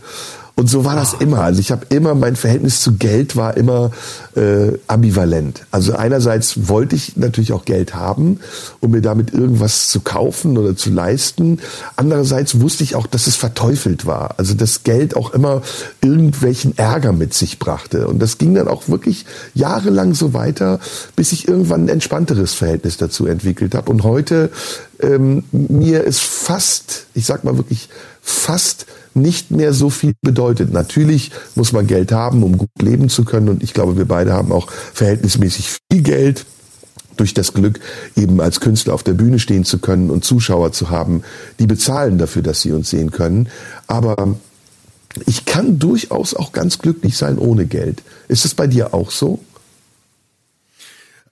Und 0.61 0.67
so 0.67 0.85
war 0.85 0.95
das 0.95 1.13
immer. 1.13 1.39
Also 1.39 1.59
ich 1.59 1.71
habe 1.71 1.87
immer, 1.89 2.13
mein 2.13 2.35
Verhältnis 2.35 2.81
zu 2.81 2.93
Geld 2.93 3.35
war 3.35 3.57
immer 3.57 3.89
äh, 4.35 4.73
ambivalent. 4.85 5.65
Also 5.71 5.95
einerseits 5.95 6.67
wollte 6.69 6.95
ich 6.95 7.17
natürlich 7.17 7.51
auch 7.51 7.65
Geld 7.65 7.95
haben, 7.95 8.39
um 8.79 8.91
mir 8.91 9.01
damit 9.01 9.33
irgendwas 9.33 9.89
zu 9.89 10.01
kaufen 10.01 10.59
oder 10.59 10.75
zu 10.75 10.91
leisten. 10.91 11.57
Andererseits 11.95 12.61
wusste 12.61 12.83
ich 12.83 12.93
auch, 12.93 13.07
dass 13.07 13.25
es 13.25 13.37
verteufelt 13.37 14.05
war. 14.05 14.35
Also 14.37 14.53
dass 14.53 14.83
Geld 14.83 15.17
auch 15.17 15.33
immer 15.33 15.63
irgendwelchen 16.03 16.77
Ärger 16.77 17.11
mit 17.11 17.33
sich 17.33 17.57
brachte. 17.57 18.07
Und 18.07 18.19
das 18.19 18.37
ging 18.37 18.53
dann 18.53 18.67
auch 18.67 18.87
wirklich 18.87 19.25
jahrelang 19.55 20.13
so 20.13 20.35
weiter, 20.35 20.79
bis 21.15 21.31
ich 21.31 21.47
irgendwann 21.47 21.85
ein 21.85 21.89
entspannteres 21.89 22.53
Verhältnis 22.53 22.97
dazu 22.97 23.25
entwickelt 23.25 23.73
habe. 23.73 23.89
Und 23.89 24.03
heute 24.03 24.51
ähm, 25.01 25.43
mir 25.51 26.03
ist 26.03 26.21
fast, 26.21 27.07
ich 27.15 27.25
sag 27.25 27.43
mal 27.43 27.57
wirklich 27.57 27.89
fast 28.21 28.85
nicht 29.13 29.51
mehr 29.51 29.73
so 29.73 29.89
viel 29.89 30.13
bedeutet. 30.21 30.71
Natürlich 30.71 31.31
muss 31.55 31.73
man 31.73 31.87
Geld 31.87 32.11
haben, 32.11 32.43
um 32.43 32.57
gut 32.57 32.69
leben 32.81 33.09
zu 33.09 33.25
können. 33.25 33.49
Und 33.49 33.63
ich 33.63 33.73
glaube, 33.73 33.97
wir 33.97 34.05
beide 34.05 34.33
haben 34.33 34.51
auch 34.51 34.69
verhältnismäßig 34.71 35.79
viel 35.91 36.01
Geld 36.01 36.45
durch 37.17 37.33
das 37.33 37.53
Glück, 37.53 37.79
eben 38.15 38.41
als 38.41 38.59
Künstler 38.59 38.93
auf 38.93 39.03
der 39.03 39.13
Bühne 39.13 39.39
stehen 39.39 39.65
zu 39.65 39.79
können 39.79 40.09
und 40.09 40.23
Zuschauer 40.23 40.71
zu 40.71 40.89
haben, 40.89 41.23
die 41.59 41.67
bezahlen 41.67 42.17
dafür, 42.17 42.41
dass 42.41 42.61
sie 42.61 42.71
uns 42.71 42.89
sehen 42.89 43.11
können. 43.11 43.49
Aber 43.87 44.35
ich 45.25 45.45
kann 45.45 45.77
durchaus 45.77 46.33
auch 46.33 46.51
ganz 46.51 46.79
glücklich 46.79 47.17
sein 47.17 47.37
ohne 47.37 47.65
Geld. 47.65 48.01
Ist 48.27 48.45
es 48.45 48.55
bei 48.55 48.67
dir 48.67 48.93
auch 48.93 49.11
so? 49.11 49.39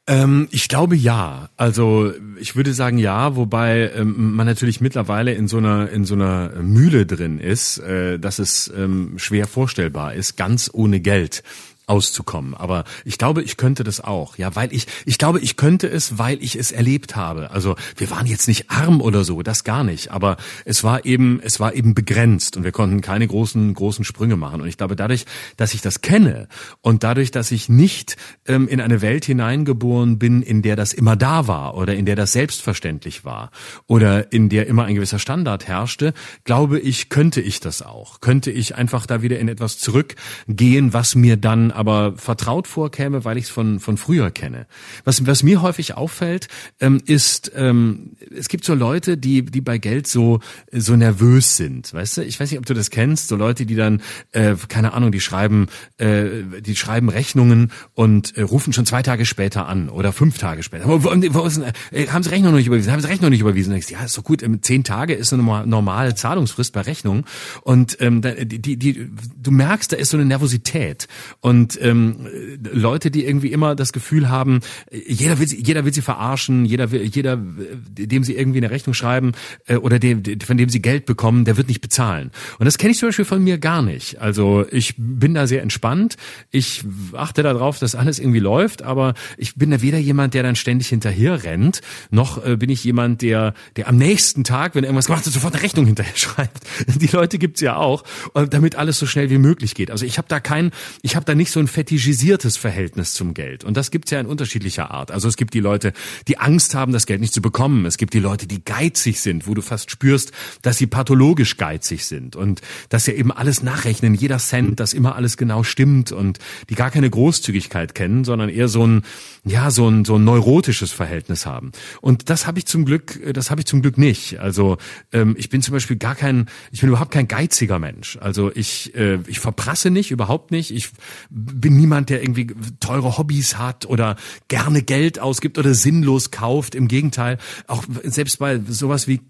Ähm, 0.09 0.47
ich 0.49 0.67
glaube 0.67 0.95
ja. 0.95 1.49
Also 1.55 2.11
ich 2.39 2.55
würde 2.55 2.73
sagen 2.73 2.97
ja, 2.97 3.35
wobei 3.35 3.91
ähm, 3.95 4.35
man 4.35 4.47
natürlich 4.47 4.81
mittlerweile 4.81 5.33
in 5.33 5.47
so 5.47 5.57
einer 5.57 5.89
in 5.91 6.03
so 6.03 6.15
einer 6.15 6.49
Mühle 6.63 7.05
drin 7.05 7.37
ist, 7.37 7.77
äh, 7.77 8.17
dass 8.17 8.39
es 8.39 8.73
ähm, 8.75 9.13
schwer 9.17 9.45
vorstellbar 9.45 10.15
ist, 10.15 10.35
ganz 10.35 10.67
ohne 10.73 10.99
Geld 10.99 11.43
auszukommen. 11.89 12.53
Aber 12.53 12.83
ich 13.03 13.17
glaube, 13.17 13.41
ich 13.41 13.57
könnte 13.57 13.83
das 13.83 13.99
auch. 13.99 14.37
Ja, 14.37 14.55
weil 14.55 14.71
ich, 14.73 14.85
ich 15.05 15.17
glaube, 15.17 15.39
ich 15.39 15.55
könnte 15.55 15.87
es, 15.87 16.17
weil 16.17 16.41
ich 16.43 16.55
es 16.55 16.71
erlebt 16.71 17.15
habe. 17.15 17.51
Also 17.51 17.75
wir 17.97 18.11
waren 18.11 18.27
jetzt 18.27 18.47
nicht 18.47 18.69
arm 18.69 19.01
oder 19.01 19.23
so, 19.23 19.41
das 19.41 19.63
gar 19.63 19.83
nicht. 19.83 20.11
Aber 20.11 20.37
es 20.65 20.83
war 20.83 21.05
eben, 21.05 21.39
es 21.43 21.59
war 21.59 21.73
eben 21.73 21.95
begrenzt 21.95 22.57
und 22.57 22.63
wir 22.63 22.71
konnten 22.71 23.01
keine 23.01 23.27
großen, 23.27 23.73
großen 23.73 24.05
Sprünge 24.05 24.37
machen. 24.37 24.61
Und 24.61 24.67
ich 24.67 24.77
glaube, 24.77 24.95
dadurch, 24.95 25.25
dass 25.57 25.73
ich 25.73 25.81
das 25.81 26.01
kenne 26.01 26.47
und 26.81 27.03
dadurch, 27.03 27.31
dass 27.31 27.51
ich 27.51 27.69
nicht 27.69 28.17
ähm, 28.45 28.67
in 28.67 28.81
eine 28.81 29.01
Welt 29.01 29.25
hineingeboren 29.25 30.19
bin, 30.19 30.41
in 30.43 30.61
der 30.61 30.75
das 30.75 30.93
immer 30.93 31.15
da 31.15 31.47
war 31.47 31.75
oder 31.75 31.95
in 31.95 32.05
der 32.05 32.15
das 32.15 32.33
selbstverständlich 32.33 33.25
war 33.25 33.49
oder 33.87 34.31
in 34.31 34.49
der 34.49 34.67
immer 34.67 34.85
ein 34.85 34.95
gewisser 34.95 35.19
Standard 35.19 35.67
herrschte, 35.67 36.13
glaube 36.43 36.79
ich, 36.79 37.09
könnte 37.09 37.41
ich 37.41 37.59
das 37.59 37.81
auch. 37.81 38.21
Könnte 38.21 38.51
ich 38.51 38.75
einfach 38.75 39.07
da 39.07 39.21
wieder 39.21 39.39
in 39.39 39.47
etwas 39.47 39.79
zurückgehen, 39.79 40.93
was 40.93 41.15
mir 41.15 41.37
dann 41.37 41.71
aber 41.79 42.11
vertraut 42.17 42.67
vorkäme, 42.67 43.23
weil 43.23 43.37
ich 43.37 43.45
es 43.45 43.49
von, 43.49 43.79
von 43.79 43.95
früher 43.95 44.31
kenne. 44.31 44.67
Was, 45.05 45.25
was 45.25 45.43
mir 45.43 45.61
häufig 45.61 45.95
auffällt, 45.95 46.49
ähm, 46.81 47.01
ist, 47.05 47.53
ähm, 47.55 48.17
es 48.37 48.49
gibt 48.49 48.65
so 48.65 48.73
Leute, 48.73 49.15
die, 49.15 49.45
die 49.45 49.61
bei 49.61 49.77
Geld 49.77 50.05
so, 50.05 50.41
so 50.73 50.97
nervös 50.97 51.55
sind. 51.55 51.93
Weißt 51.93 52.17
du, 52.17 52.25
ich 52.25 52.37
weiß 52.37 52.51
nicht, 52.51 52.59
ob 52.59 52.65
du 52.65 52.73
das 52.73 52.89
kennst, 52.89 53.29
so 53.29 53.37
Leute, 53.37 53.65
die 53.65 53.75
dann, 53.75 54.01
äh, 54.33 54.55
keine 54.67 54.91
Ahnung, 54.91 55.13
die 55.13 55.21
schreiben, 55.21 55.67
äh, 55.99 56.27
die 56.59 56.75
schreiben 56.75 57.07
Rechnungen 57.07 57.71
und 57.93 58.35
äh, 58.35 58.41
rufen 58.41 58.73
schon 58.73 58.85
zwei 58.85 59.01
Tage 59.01 59.25
später 59.25 59.65
an 59.69 59.87
oder 59.87 60.11
fünf 60.11 60.37
Tage 60.37 60.63
später. 60.63 60.85
Wo, 60.85 61.05
wo, 61.05 61.11
wo 61.33 61.45
ist, 61.45 61.61
äh, 61.91 62.07
haben 62.07 62.23
sie 62.23 62.29
Rechnung 62.31 62.51
noch 62.51 62.57
nicht 62.57 62.67
überwiesen? 62.67 62.91
Haben 62.91 63.01
sie 63.01 63.07
Rechnung 63.07 63.29
nicht 63.29 63.39
überwiesen? 63.39 63.73
Ich, 63.75 63.89
ja, 63.89 64.03
ist 64.03 64.17
doch 64.17 64.25
gut, 64.25 64.43
zehn 64.63 64.83
Tage 64.83 65.13
ist 65.13 65.31
eine 65.31 65.43
normale 65.43 66.13
Zahlungsfrist 66.13 66.73
bei 66.73 66.81
Rechnungen. 66.81 67.23
Und 67.61 67.95
ähm, 68.01 68.21
die, 68.21 68.59
die, 68.59 68.75
die, 68.75 69.09
du 69.41 69.51
merkst, 69.51 69.93
da 69.93 69.95
ist 69.95 70.09
so 70.09 70.17
eine 70.17 70.25
Nervosität. 70.25 71.07
Und 71.39 71.68
und 71.69 71.81
ähm, 71.81 72.27
Leute, 72.71 73.11
die 73.11 73.25
irgendwie 73.25 73.51
immer 73.51 73.75
das 73.75 73.93
Gefühl 73.93 74.29
haben, 74.29 74.61
jeder 74.91 75.39
will 75.39 75.47
sie, 75.47 75.61
jeder 75.61 75.85
will 75.85 75.93
sie 75.93 76.01
verarschen, 76.01 76.65
jeder 76.65 76.91
will, 76.91 77.03
jeder, 77.03 77.37
dem 77.37 78.23
sie 78.23 78.35
irgendwie 78.35 78.59
eine 78.59 78.71
Rechnung 78.71 78.93
schreiben 78.93 79.33
äh, 79.67 79.75
oder 79.75 79.99
dem, 79.99 80.23
von 80.45 80.57
dem 80.57 80.69
sie 80.69 80.81
Geld 80.81 81.05
bekommen, 81.05 81.45
der 81.45 81.57
wird 81.57 81.67
nicht 81.67 81.81
bezahlen. 81.81 82.31
Und 82.57 82.65
das 82.65 82.77
kenne 82.77 82.91
ich 82.91 82.97
zum 82.97 83.09
Beispiel 83.09 83.25
von 83.25 83.43
mir 83.43 83.57
gar 83.57 83.81
nicht. 83.81 84.19
Also 84.19 84.65
ich 84.71 84.95
bin 84.97 85.33
da 85.33 85.47
sehr 85.47 85.61
entspannt. 85.61 86.15
Ich 86.49 86.83
achte 87.13 87.43
darauf, 87.43 87.79
dass 87.79 87.95
alles 87.95 88.19
irgendwie 88.19 88.39
läuft, 88.39 88.81
aber 88.81 89.13
ich 89.37 89.55
bin 89.55 89.71
da 89.71 89.81
weder 89.81 89.97
jemand, 89.97 90.33
der 90.33 90.43
dann 90.43 90.55
ständig 90.55 90.87
hinterher 90.87 91.43
rennt, 91.43 91.81
noch 92.09 92.43
äh, 92.43 92.55
bin 92.55 92.69
ich 92.69 92.83
jemand, 92.83 93.21
der, 93.21 93.53
der 93.75 93.87
am 93.87 93.97
nächsten 93.97 94.43
Tag, 94.43 94.75
wenn 94.75 94.83
irgendwas 94.83 95.05
gemacht 95.05 95.25
hat, 95.25 95.33
sofort 95.33 95.53
eine 95.53 95.63
Rechnung 95.63 95.85
hinterher 95.85 96.13
schreibt. 96.15 96.63
Die 96.95 97.07
Leute 97.07 97.37
gibt's 97.37 97.61
ja 97.61 97.75
auch, 97.75 98.03
äh, 98.33 98.47
damit 98.47 98.75
alles 98.75 98.97
so 98.97 99.05
schnell 99.05 99.29
wie 99.29 99.37
möglich 99.37 99.75
geht. 99.75 99.91
Also 99.91 100.05
ich 100.05 100.17
habe 100.17 100.27
da 100.27 100.39
kein, 100.39 100.71
ich 101.01 101.15
habe 101.15 101.25
da 101.25 101.35
nicht 101.35 101.51
so 101.51 101.58
so 101.59 101.63
ein 101.63 101.67
fetischisiertes 101.67 102.55
Verhältnis 102.55 103.13
zum 103.13 103.33
Geld. 103.33 103.65
Und 103.65 103.75
das 103.75 103.91
gibt's 103.91 104.11
ja 104.11 104.19
in 104.21 104.27
unterschiedlicher 104.27 104.91
Art. 104.91 105.11
Also 105.11 105.27
es 105.27 105.35
gibt 105.35 105.53
die 105.53 105.59
Leute, 105.59 105.91
die 106.29 106.37
Angst 106.37 106.73
haben, 106.73 106.93
das 106.93 107.05
Geld 107.05 107.19
nicht 107.19 107.33
zu 107.33 107.41
bekommen. 107.41 107.85
Es 107.85 107.97
gibt 107.97 108.13
die 108.13 108.19
Leute, 108.19 108.47
die 108.47 108.63
geizig 108.63 109.19
sind, 109.19 109.45
wo 109.45 109.53
du 109.53 109.61
fast 109.61 109.91
spürst, 109.91 110.31
dass 110.61 110.77
sie 110.77 110.87
pathologisch 110.87 111.57
geizig 111.57 112.05
sind 112.05 112.37
und 112.37 112.61
dass 112.87 113.05
sie 113.05 113.11
eben 113.11 113.33
alles 113.33 113.61
nachrechnen, 113.61 114.13
jeder 114.13 114.37
Cent, 114.37 114.79
dass 114.79 114.93
immer 114.93 115.15
alles 115.15 115.35
genau 115.35 115.63
stimmt 115.63 116.13
und 116.13 116.39
die 116.69 116.75
gar 116.75 116.91
keine 116.91 117.09
Großzügigkeit 117.09 117.93
kennen, 117.93 118.23
sondern 118.23 118.47
eher 118.47 118.69
so 118.69 118.87
ein, 118.87 119.01
ja, 119.43 119.69
so 119.69 119.89
ein, 119.89 120.05
so 120.05 120.15
ein 120.15 120.23
neurotisches 120.23 120.93
Verhältnis 120.93 121.45
haben. 121.45 121.73
Und 121.99 122.29
das 122.29 122.47
habe 122.47 122.59
ich 122.59 122.67
zum 122.67 122.85
Glück, 122.85 123.19
das 123.33 123.51
habe 123.51 123.59
ich 123.59 123.67
zum 123.67 123.81
Glück 123.81 123.97
nicht. 123.97 124.39
Also 124.39 124.77
ähm, 125.11 125.35
ich 125.37 125.49
bin 125.49 125.61
zum 125.61 125.73
Beispiel 125.73 125.97
gar 125.97 126.15
kein, 126.15 126.47
ich 126.71 126.79
bin 126.79 126.87
überhaupt 126.87 127.11
kein 127.11 127.27
geiziger 127.27 127.79
Mensch. 127.79 128.17
Also 128.21 128.49
ich, 128.55 128.95
äh, 128.95 129.19
ich 129.27 129.41
verprasse 129.41 129.89
nicht, 129.89 130.09
überhaupt 130.11 130.51
nicht. 130.51 130.71
Ich 130.71 130.91
bin 131.39 131.77
niemand, 131.77 132.09
der 132.09 132.21
irgendwie 132.21 132.47
teure 132.79 133.17
Hobbys 133.17 133.57
hat 133.57 133.85
oder 133.85 134.15
gerne 134.47 134.81
Geld 134.81 135.19
ausgibt 135.19 135.57
oder 135.57 135.73
sinnlos 135.73 136.31
kauft. 136.31 136.75
Im 136.75 136.87
Gegenteil, 136.87 137.37
auch 137.67 137.83
selbst 138.03 138.39
bei 138.39 138.59
sowas 138.67 139.07
wie 139.07 139.21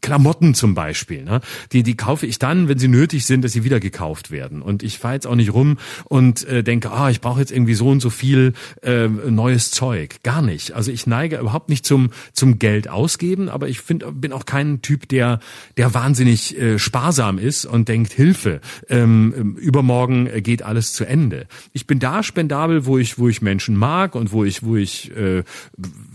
Klamotten 0.00 0.54
zum 0.54 0.74
Beispiel, 0.74 1.24
ne? 1.24 1.40
die, 1.72 1.82
die 1.82 1.96
kaufe 1.96 2.26
ich 2.26 2.38
dann, 2.38 2.68
wenn 2.68 2.78
sie 2.78 2.88
nötig 2.88 3.24
sind, 3.26 3.42
dass 3.42 3.52
sie 3.52 3.64
wieder 3.64 3.80
gekauft 3.80 4.30
werden. 4.30 4.60
Und 4.62 4.82
ich 4.82 4.98
fahre 4.98 5.14
jetzt 5.14 5.26
auch 5.26 5.34
nicht 5.34 5.54
rum 5.54 5.78
und 6.04 6.46
äh, 6.46 6.62
denke, 6.62 6.90
ah, 6.90 7.10
ich 7.10 7.20
brauche 7.20 7.40
jetzt 7.40 7.52
irgendwie 7.52 7.74
so 7.74 7.88
und 7.88 8.00
so 8.00 8.10
viel 8.10 8.52
äh, 8.82 9.08
neues 9.08 9.70
Zeug. 9.70 10.22
Gar 10.22 10.42
nicht. 10.42 10.72
Also 10.72 10.92
ich 10.92 11.06
neige 11.06 11.38
überhaupt 11.38 11.70
nicht 11.70 11.86
zum, 11.86 12.10
zum 12.32 12.58
Geld 12.58 12.88
ausgeben, 12.88 13.48
aber 13.48 13.68
ich 13.68 13.80
find, 13.80 14.04
bin 14.20 14.32
auch 14.32 14.44
kein 14.44 14.82
Typ, 14.82 15.08
der, 15.08 15.40
der 15.76 15.94
wahnsinnig 15.94 16.58
äh, 16.58 16.78
sparsam 16.78 17.38
ist 17.38 17.64
und 17.64 17.88
denkt, 17.88 18.12
Hilfe, 18.12 18.60
ähm, 18.88 19.56
übermorgen 19.56 20.28
geht 20.42 20.62
alles 20.62 20.92
zu 20.92 21.04
Ende 21.04 21.46
ich 21.72 21.86
bin 21.86 21.98
da 21.98 22.22
spendabel, 22.22 22.86
wo 22.86 22.98
ich, 22.98 23.18
wo 23.18 23.28
ich 23.28 23.42
Menschen 23.42 23.76
mag 23.76 24.14
und 24.14 24.32
wo 24.32 24.44
ich, 24.44 24.62
wo 24.62 24.76
ich, 24.76 25.14
äh, 25.16 25.44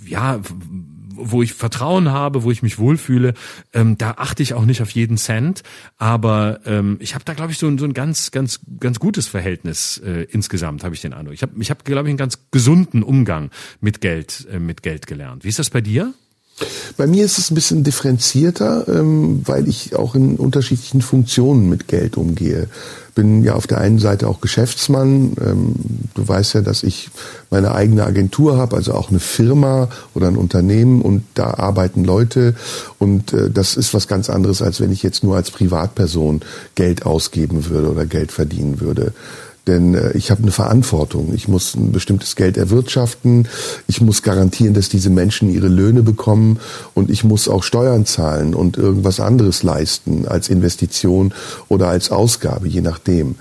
ja, 0.05 0.39
wo 1.19 1.43
ich 1.43 1.53
Vertrauen 1.53 2.09
habe, 2.09 2.43
wo 2.43 2.51
ich 2.51 2.63
mich 2.63 2.79
wohlfühle, 2.79 3.33
ähm, 3.73 3.97
da 3.97 4.11
achte 4.17 4.41
ich 4.43 4.53
auch 4.53 4.65
nicht 4.65 4.81
auf 4.81 4.91
jeden 4.91 5.17
Cent. 5.17 5.63
Aber 5.97 6.61
ähm, 6.65 6.97
ich 6.99 7.13
habe 7.13 7.25
da, 7.25 7.33
glaube 7.33 7.51
ich, 7.51 7.57
so 7.57 7.67
ein, 7.67 7.77
so 7.77 7.85
ein 7.85 7.93
ganz, 7.93 8.31
ganz, 8.31 8.61
ganz 8.79 8.99
gutes 8.99 9.27
Verhältnis 9.27 9.97
äh, 9.97 10.23
insgesamt, 10.29 10.83
habe 10.83 10.95
ich 10.95 11.01
den 11.01 11.13
Eindruck. 11.13 11.33
Ich 11.33 11.41
habe, 11.41 11.53
ich 11.59 11.69
hab, 11.69 11.85
glaube 11.85 12.07
ich, 12.07 12.11
einen 12.11 12.17
ganz 12.17 12.39
gesunden 12.51 13.03
Umgang 13.03 13.51
mit 13.81 14.01
Geld, 14.01 14.47
äh, 14.51 14.59
mit 14.59 14.81
Geld 14.81 15.07
gelernt. 15.07 15.43
Wie 15.43 15.49
ist 15.49 15.59
das 15.59 15.69
bei 15.69 15.81
dir? 15.81 16.13
Bei 16.97 17.07
mir 17.07 17.25
ist 17.25 17.37
es 17.37 17.49
ein 17.49 17.55
bisschen 17.55 17.83
differenzierter, 17.83 18.87
ähm, 18.87 19.41
weil 19.45 19.67
ich 19.67 19.95
auch 19.95 20.15
in 20.15 20.35
unterschiedlichen 20.35 21.01
Funktionen 21.01 21.69
mit 21.69 21.87
Geld 21.87 22.17
umgehe. 22.17 22.67
Bin 23.15 23.43
ja 23.43 23.55
auf 23.55 23.67
der 23.67 23.79
einen 23.79 23.99
Seite 23.99 24.27
auch 24.27 24.41
Geschäftsmann. 24.41 25.33
Ähm, 25.43 25.75
du 26.13 26.27
weißt 26.27 26.55
ja, 26.55 26.61
dass 26.61 26.83
ich 26.83 27.09
meine 27.49 27.73
eigene 27.73 28.05
Agentur 28.05 28.57
habe, 28.57 28.75
also 28.75 28.93
auch 28.93 29.09
eine 29.09 29.19
Firma 29.19 29.89
oder 30.13 30.27
ein 30.27 30.37
Unternehmen 30.37 31.01
und 31.01 31.23
da 31.33 31.53
arbeiten 31.55 32.03
Leute 32.03 32.55
und 32.97 33.33
äh, 33.33 33.49
das 33.49 33.75
ist 33.75 33.93
was 33.93 34.07
ganz 34.07 34.29
anderes, 34.29 34.61
als 34.61 34.79
wenn 34.79 34.91
ich 34.91 35.03
jetzt 35.03 35.23
nur 35.23 35.35
als 35.35 35.51
Privatperson 35.51 36.41
Geld 36.75 37.05
ausgeben 37.05 37.69
würde 37.69 37.89
oder 37.89 38.05
Geld 38.05 38.31
verdienen 38.31 38.79
würde. 38.79 39.13
Denn 39.67 39.95
äh, 39.95 40.11
ich 40.13 40.31
habe 40.31 40.41
eine 40.41 40.51
Verantwortung. 40.51 41.33
Ich 41.33 41.47
muss 41.47 41.75
ein 41.75 41.91
bestimmtes 41.91 42.35
Geld 42.35 42.57
erwirtschaften. 42.57 43.47
Ich 43.87 44.01
muss 44.01 44.23
garantieren, 44.23 44.73
dass 44.73 44.89
diese 44.89 45.09
Menschen 45.09 45.49
ihre 45.49 45.67
Löhne 45.67 46.03
bekommen. 46.03 46.59
Und 46.93 47.09
ich 47.09 47.23
muss 47.23 47.47
auch 47.47 47.63
Steuern 47.63 48.05
zahlen 48.05 48.53
und 48.53 48.77
irgendwas 48.77 49.19
anderes 49.19 49.63
leisten 49.63 50.27
als 50.27 50.49
Investition 50.49 51.33
oder 51.67 51.87
als 51.87 52.11
Ausgabe, 52.11 52.67
je 52.67 52.81
nachdem. 52.81 53.35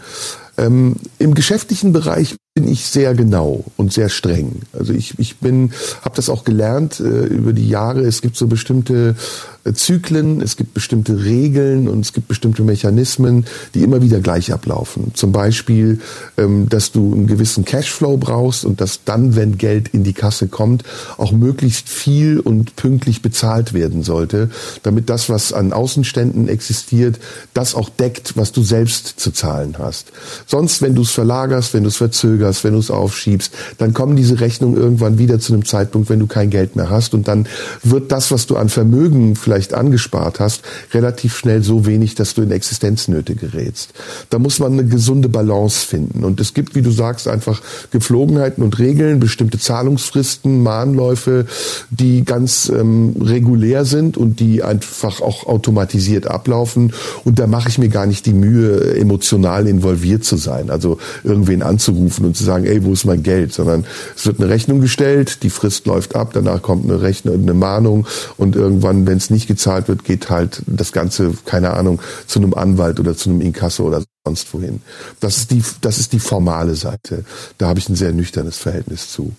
Ähm, 0.57 0.97
Im 1.19 1.35
geschäftlichen 1.35 1.93
Bereich 1.93 2.35
bin 2.59 2.67
ich 2.67 2.87
sehr 2.87 3.15
genau 3.15 3.63
und 3.77 3.93
sehr 3.93 4.09
streng. 4.09 4.63
Also 4.73 4.93
ich, 4.93 5.17
ich 5.21 5.37
bin, 5.37 5.71
habe 6.03 6.17
das 6.17 6.29
auch 6.29 6.43
gelernt 6.43 6.99
äh, 6.99 7.27
über 7.27 7.53
die 7.53 7.69
Jahre. 7.69 8.01
Es 8.01 8.21
gibt 8.21 8.35
so 8.35 8.49
bestimmte 8.49 9.15
äh, 9.63 9.75
Zyklen, 9.75 10.41
es 10.41 10.57
gibt 10.57 10.75
bestimmte 10.75 11.25
Regeln 11.25 11.87
und 11.87 12.01
es 12.01 12.13
gibt 12.13 12.27
bestimmte 12.27 12.63
Mechanismen, 12.63 13.47
die 13.75 13.83
immer 13.83 14.03
wieder 14.03 14.19
gleich 14.19 14.53
ablaufen. 14.53 15.13
Zum 15.15 15.31
Beispiel, 15.31 16.01
ähm, 16.37 16.69
dass 16.69 16.91
du 16.91 17.13
einen 17.13 17.29
gewissen 17.29 17.65
Cashflow 17.65 18.17
brauchst 18.17 18.65
und 18.65 18.81
dass 18.81 19.05
dann, 19.05 19.37
wenn 19.37 19.57
Geld 19.57 19.89
in 19.89 20.03
die 20.03 20.13
Kasse 20.13 20.49
kommt, 20.49 20.83
auch 21.17 21.31
möglichst 21.31 21.89
viel 21.89 22.41
und 22.41 22.75
pünktlich 22.75 23.23
bezahlt 23.23 23.73
werden 23.73 24.03
sollte, 24.03 24.51
damit 24.83 25.11
das, 25.11 25.29
was 25.29 25.53
an 25.53 25.73
Außenständen 25.73 26.49
existiert, 26.49 27.21
das 27.55 27.77
auch 27.77 27.89
deckt, 27.89 28.37
was 28.37 28.51
du 28.51 28.63
selbst 28.63 29.21
zu 29.21 29.31
zahlen 29.31 29.77
hast. 29.79 30.13
Sonst, 30.47 30.83
wenn 30.83 30.97
du 30.97 31.03
es 31.03 31.11
verlagerst, 31.11 31.75
wenn 31.75 31.85
du 31.85 31.89
es 31.89 31.97
verzögerst, 31.97 32.48
wenn 32.65 32.73
du 32.73 32.79
es 32.79 32.91
aufschiebst, 32.91 33.53
dann 33.79 33.95
kommen 33.95 34.17
diese 34.17 34.41
Rechnungen 34.41 34.77
irgendwann 34.77 35.19
wieder 35.19 35.39
zu 35.39 35.53
einem 35.53 35.65
Zeitpunkt, 35.65 36.09
wenn 36.11 36.19
du 36.19 36.27
kein 36.27 36.51
Geld 36.51 36.77
mehr 36.77 36.91
hast 36.91 37.15
und 37.15 37.29
dann 37.29 37.47
wird 37.83 38.13
das, 38.13 38.31
was 38.31 38.47
du 38.47 38.57
an 38.57 38.69
Vermögen 38.69 39.37
vielleicht 39.37 39.75
angespart 39.75 40.41
hast, 40.41 40.63
relativ 40.93 41.37
schnell 41.37 41.63
so 41.63 41.87
wenig, 41.87 42.15
dass 42.15 42.35
du 42.35 42.43
in 42.43 42.51
Existenznöte 42.51 43.35
gerätst. 43.35 43.91
Da 44.31 44.39
muss 44.39 44.59
man 44.59 44.73
eine 44.73 44.85
gesunde 44.85 45.29
Balance 45.29 45.87
finden. 45.87 46.25
Und 46.25 46.41
es 46.41 46.55
gibt, 46.55 46.75
wie 46.75 46.83
du 46.83 46.91
sagst, 46.91 47.29
einfach 47.29 47.61
Gepflogenheiten 47.91 48.63
und 48.63 48.79
Regeln, 48.79 49.21
bestimmte 49.21 49.59
Zahlungsfristen, 49.59 50.63
Mahnläufe, 50.63 51.47
die 51.91 52.25
ganz 52.25 52.69
ähm, 52.69 53.17
regulär 53.21 53.85
sind 53.85 54.17
und 54.17 54.41
die 54.41 54.63
einfach 54.63 55.21
auch 55.21 55.47
automatisiert 55.47 56.27
ablaufen. 56.27 56.93
Und 57.25 57.39
da 57.39 57.47
mache 57.47 57.69
ich 57.69 57.79
mir 57.79 57.89
gar 57.89 58.07
nicht 58.07 58.27
die 58.27 58.33
Mühe, 58.33 58.97
emotional 58.97 59.67
involviert 59.67 60.25
zu 60.25 60.37
sein. 60.37 60.71
Also 60.71 60.99
irgendwen 61.25 61.63
anzurufen 61.63 62.25
und 62.25 62.37
zu 62.39 62.45
sagen, 62.45 62.65
ey, 62.65 62.85
wo 62.85 62.93
ist 62.93 63.05
mein 63.05 63.23
Geld? 63.23 63.53
Sondern 63.53 63.85
es 64.17 64.27
wird 64.27 64.41
eine 64.41 64.49
Rechnung 64.49 64.81
gestellt, 64.81 65.43
die 65.43 65.51
Frist 65.51 65.87
läuft 65.87 66.17
ab, 66.17 66.31
danach 66.33 66.63
kommt 66.63 66.85
eine 66.85 67.03
Rechnung, 67.03 67.35
eine 67.35 67.55
Mahnung 67.55 68.07
und 68.37 68.57
irgendwann, 68.57 69.07
wenn 69.07 69.19
es 69.19 69.31
nicht 69.31 69.47
gezahlt 69.47 69.89
wird, 69.89 70.05
geht 70.05 70.31
halt 70.31 70.63
das 70.67 70.93
Ganze, 70.93 71.33
keine 71.45 71.75
Ahnung, 71.75 72.01
zu 72.27 72.39
einem 72.39 72.55
Anwalt 72.55 73.01
oder 73.01 73.17
zu 73.17 73.31
einem 73.31 73.41
Inkasso 73.41 73.85
oder 73.85 74.03
sonst 74.29 74.53
wohin. 74.53 74.83
Das 75.21 75.39
ist 75.39 75.51
die, 75.51 75.63
das 75.81 75.99
ist 75.99 76.13
die 76.13 76.19
formale 76.19 76.75
Seite. 76.75 77.25
Da 77.57 77.69
habe 77.69 77.79
ich 77.79 77.89
ein 77.89 77.97
sehr 77.97 78.13
nüchternes 78.13 78.59
Verhältnis 78.59 79.11
zu. 79.11 79.33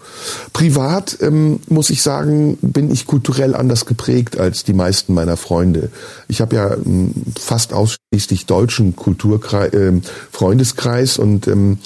Privat 0.52 1.18
ähm, 1.22 1.60
muss 1.68 1.92
ich 1.92 2.02
sagen, 2.02 2.58
bin 2.62 2.92
ich 2.92 3.06
kulturell 3.06 3.56
anders 3.56 3.86
geprägt 3.86 4.40
als 4.40 4.64
die 4.64 4.74
meisten 4.74 5.14
meiner 5.14 5.38
Freunde. 5.38 5.92
Ich 6.28 6.42
habe 6.42 6.56
ja 6.56 6.74
ähm, 6.74 7.14
fast 7.40 7.72
ausschließlich 7.72 8.48
deutschen 8.48 8.96
Kulturkreis, 8.96 9.74
äh, 9.74 9.94
Freundeskreis 10.32 11.20
und 11.20 11.48
ähm, 11.48 11.78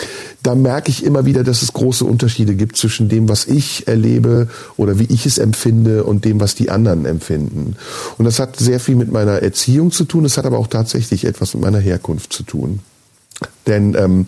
da 0.41 0.55
merke 0.55 0.89
ich 0.89 0.92
immer 1.01 1.25
wieder, 1.25 1.43
dass 1.43 1.63
es 1.63 1.73
große 1.73 2.05
Unterschiede 2.05 2.53
gibt 2.53 2.77
zwischen 2.77 3.09
dem, 3.09 3.27
was 3.29 3.47
ich 3.47 3.87
erlebe 3.87 4.47
oder 4.77 4.99
wie 4.99 5.05
ich 5.05 5.25
es 5.25 5.39
empfinde 5.39 6.03
und 6.03 6.25
dem, 6.25 6.39
was 6.39 6.53
die 6.53 6.69
anderen 6.69 7.05
empfinden. 7.05 7.77
Und 8.17 8.25
das 8.25 8.37
hat 8.37 8.57
sehr 8.57 8.79
viel 8.79 8.95
mit 8.95 9.11
meiner 9.11 9.41
Erziehung 9.41 9.91
zu 9.91 10.03
tun. 10.05 10.25
Es 10.25 10.37
hat 10.37 10.45
aber 10.45 10.59
auch 10.59 10.67
tatsächlich 10.67 11.25
etwas 11.25 11.53
mit 11.55 11.63
meiner 11.63 11.79
Herkunft 11.79 12.33
zu 12.33 12.43
tun. 12.43 12.81
Denn 13.65 13.95
ähm, 13.95 14.27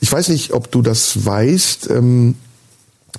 ich 0.00 0.10
weiß 0.10 0.28
nicht, 0.28 0.52
ob 0.52 0.70
du 0.70 0.80
das 0.80 1.26
weißt, 1.26 1.90
ähm, 1.90 2.36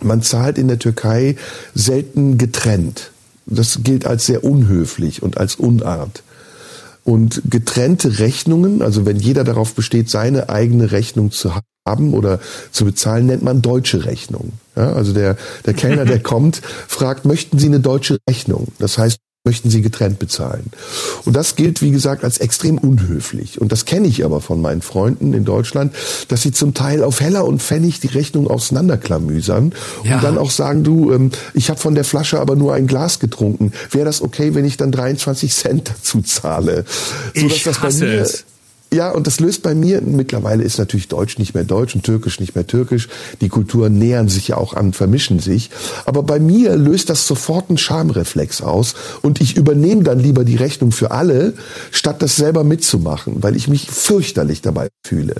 man 0.02 0.22
zahlt 0.22 0.58
in 0.58 0.68
der 0.68 0.80
Türkei 0.80 1.36
selten 1.76 2.38
getrennt. 2.38 3.12
Das 3.46 3.80
gilt 3.84 4.06
als 4.06 4.26
sehr 4.26 4.44
unhöflich 4.44 5.24
und 5.24 5.38
als 5.38 5.56
Unart. 5.56 6.24
Und 7.08 7.42
getrennte 7.50 8.20
Rechnungen, 8.20 8.82
also 8.82 9.06
wenn 9.06 9.16
jeder 9.16 9.46
darauf 9.46 9.74
besteht, 9.76 10.10
seine 10.10 10.50
eigene 10.50 10.92
Rechnung 10.92 11.32
zu 11.32 11.54
haben 11.88 12.14
oder 12.14 12.42
zu 12.74 12.84
bezahlen, 12.84 13.28
nennt 13.28 13.44
man 13.44 13.62
deutsche 13.62 14.04
Rechnung. 14.04 14.52
Ja, 14.76 14.92
also 14.92 15.14
der, 15.14 15.38
der 15.66 15.74
Kellner, 15.74 16.04
der 16.04 16.20
kommt, 16.24 16.58
fragt, 16.58 17.24
möchten 17.24 17.60
Sie 17.60 17.68
eine 17.68 17.80
deutsche 17.80 18.18
Rechnung? 18.30 18.74
Das 18.78 18.98
heißt, 18.98 19.20
möchten 19.48 19.70
sie 19.70 19.82
getrennt 19.82 20.20
bezahlen. 20.20 20.66
Und 21.24 21.34
das 21.34 21.56
gilt, 21.56 21.82
wie 21.82 21.92
gesagt, 21.92 22.26
als 22.26 22.38
extrem 22.40 22.78
unhöflich. 22.78 23.62
Und 23.62 23.72
das 23.72 23.86
kenne 23.86 24.06
ich 24.06 24.26
aber 24.26 24.42
von 24.42 24.62
meinen 24.62 24.82
Freunden 24.82 25.34
in 25.34 25.46
Deutschland, 25.46 25.96
dass 26.28 26.42
sie 26.42 26.52
zum 26.52 26.74
Teil 26.74 27.02
auf 27.02 27.22
Heller 27.22 27.46
und 27.46 27.62
Pfennig 27.62 28.02
die 28.02 28.08
Rechnung 28.08 28.50
auseinanderklamüsern 28.50 29.72
ja. 30.04 30.16
und 30.16 30.24
dann 30.24 30.38
auch 30.38 30.52
sagen, 30.52 30.84
du, 30.84 31.14
ähm, 31.14 31.32
ich 31.54 31.70
habe 31.70 31.80
von 31.80 31.96
der 31.96 32.04
Flasche 32.04 32.42
aber 32.42 32.58
nur 32.58 32.74
ein 32.74 32.88
Glas 32.88 33.20
getrunken. 33.20 33.72
Wäre 33.92 34.04
das 34.04 34.22
okay, 34.22 34.54
wenn 34.54 34.66
ich 34.66 34.76
dann 34.76 34.92
23 34.92 35.54
Cent 35.54 35.92
dazu 35.92 36.22
zahle? 36.22 36.84
So, 37.34 37.46
ich 37.46 37.64
das 37.64 37.82
hasse 37.82 38.04
mir, 38.04 38.20
es. 38.20 38.44
Ja, 38.94 39.12
und 39.12 39.28
das 39.28 39.42
löst 39.42 39.64
bei 39.64 39.76
mir, 39.76 40.02
mittlerweile 40.02 40.64
ist 40.64 40.78
natürlich 40.78 41.10
Deutsch 41.10 41.38
nicht 41.40 41.54
mehr 41.54 41.66
Deutsch 41.66 41.94
und 41.94 42.04
Türkisch 42.04 42.40
nicht 42.40 42.56
mehr 42.56 42.68
Türkisch. 42.68 43.10
Die 43.42 43.50
Kulturen 43.50 43.98
nähern 43.98 44.30
sich 44.30 44.48
ja 44.48 44.58
auch 44.58 44.74
an, 44.74 44.94
vermischen 44.94 45.40
sich. 45.40 45.72
Aber 46.06 46.24
bei 46.24 46.40
mir 46.40 46.78
löst 46.78 47.10
das 47.10 47.28
sofort 47.28 47.70
einen 47.70 47.78
Schamreflex 47.78 48.62
aus 48.62 48.96
und 49.22 49.42
ich 49.42 49.58
übernehme 49.58 50.04
dann 50.04 50.20
lieber 50.20 50.46
die 50.46 50.56
Rechnung 50.56 50.94
für 50.94 51.12
alle, 51.12 51.54
statt 51.92 52.22
das 52.22 52.38
selber 52.38 52.64
mitzumachen, 52.64 53.44
weil 53.44 53.58
ich 53.58 53.68
mich 53.68 53.92
fürchterlich 53.92 54.62
dabei 54.62 54.88
fühle. 55.06 55.36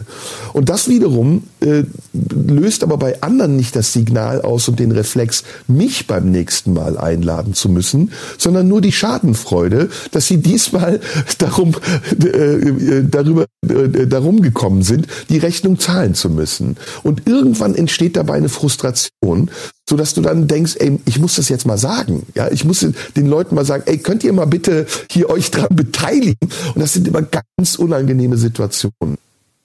Und 0.52 0.68
das 0.68 0.90
wiederum 0.90 1.44
äh, 1.62 1.84
löst 2.14 2.84
aber 2.84 2.98
bei 2.98 3.22
anderen 3.22 3.56
nicht 3.56 3.78
das 3.78 3.94
Signal 3.94 4.42
aus 4.42 4.68
und 4.68 4.80
den 4.80 4.92
Reflex, 4.92 5.44
mich 5.68 6.06
beim 6.06 6.32
nächsten 6.32 6.74
Mal 6.74 6.98
einladen 6.98 7.54
zu 7.54 7.70
müssen, 7.70 8.12
sondern 8.38 8.68
nur 8.68 8.82
die 8.82 8.92
Schadenfreude, 8.92 9.90
dass 10.12 10.28
sie 10.28 10.38
diesmal 10.38 11.00
darum, 11.38 11.76
äh, 12.22 12.28
äh 12.28 13.04
darüber 13.10 13.37
darüber 13.62 14.00
äh, 14.00 14.08
darum 14.08 14.42
gekommen 14.42 14.82
sind, 14.82 15.08
die 15.30 15.38
Rechnung 15.38 15.80
zahlen 15.80 16.14
zu 16.14 16.30
müssen. 16.30 16.78
Und 17.04 17.28
irgendwann 17.28 17.76
entsteht 17.76 18.16
dabei 18.16 18.36
eine 18.36 18.50
Frustration, 18.50 19.52
so 19.90 19.96
dass 19.96 20.14
du 20.14 20.22
dann 20.22 20.48
denkst, 20.48 20.76
ey, 20.80 21.00
ich 21.06 21.20
muss 21.20 21.36
das 21.36 21.50
jetzt 21.50 21.66
mal 21.66 21.78
sagen. 21.78 22.26
Ja, 22.36 22.50
ich 22.50 22.66
muss 22.66 22.86
den 23.16 23.28
Leuten 23.28 23.56
mal 23.56 23.66
sagen, 23.66 23.84
ey, 23.86 23.98
könnt 23.98 24.24
ihr 24.24 24.34
mal 24.34 24.46
bitte 24.46 24.86
hier 25.10 25.30
euch 25.30 25.52
dran 25.52 25.70
beteiligen? 25.72 26.50
Und 26.74 26.82
das 26.82 26.94
sind 26.94 27.08
immer 27.08 27.22
ganz 27.22 27.76
unangenehme 27.76 28.38
Situationen. 28.38 29.18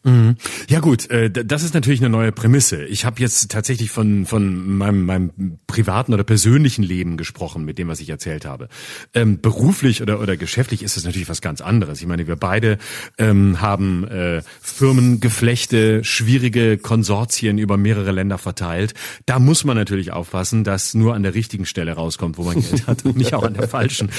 Mhm. 0.05 0.37
Ja 0.69 0.81
gut, 0.81 1.09
äh, 1.11 1.31
das 1.31 1.63
ist 1.63 1.75
natürlich 1.75 2.01
eine 2.01 2.09
neue 2.09 2.33
Prämisse. 2.33 2.85
Ich 2.85 3.05
habe 3.05 3.21
jetzt 3.21 3.51
tatsächlich 3.51 3.91
von 3.91 4.27
von 4.27 4.77
meinem, 4.77 5.05
meinem 5.07 5.59
privaten 5.69 6.13
oder 6.13 6.25
persönlichen 6.25 6.83
Leben 6.83 7.17
gesprochen, 7.17 7.65
mit 7.65 7.79
dem, 7.79 7.87
was 7.87 8.01
ich 8.01 8.09
erzählt 8.09 8.45
habe. 8.45 8.69
Ähm, 9.15 9.41
beruflich 9.41 10.03
oder 10.03 10.21
oder 10.21 10.37
geschäftlich 10.37 10.83
ist 10.83 10.97
es 10.97 11.05
natürlich 11.05 11.29
was 11.29 11.41
ganz 11.41 11.61
anderes. 11.61 12.01
Ich 12.01 12.09
meine, 12.09 12.27
wir 12.27 12.35
beide 12.35 12.79
ähm, 13.17 13.61
haben 13.61 14.09
äh, 14.09 14.43
Firmengeflechte, 14.61 16.03
schwierige 16.03 16.79
Konsortien 16.79 17.59
über 17.59 17.77
mehrere 17.77 18.11
Länder 18.11 18.39
verteilt. 18.39 18.95
Da 19.27 19.39
muss 19.39 19.63
man 19.65 19.77
natürlich 19.77 20.13
aufpassen, 20.13 20.65
dass 20.65 20.95
nur 20.95 21.15
an 21.15 21.23
der 21.23 21.35
richtigen 21.35 21.65
Stelle 21.65 21.93
rauskommt, 21.93 22.39
wo 22.39 22.43
man 22.43 22.61
Geld 22.61 22.89
hat 22.89 23.05
und 23.05 23.17
nicht 23.17 23.35
auch 23.35 23.45
an 23.45 23.55
der 23.55 23.69
falschen. 23.69 24.11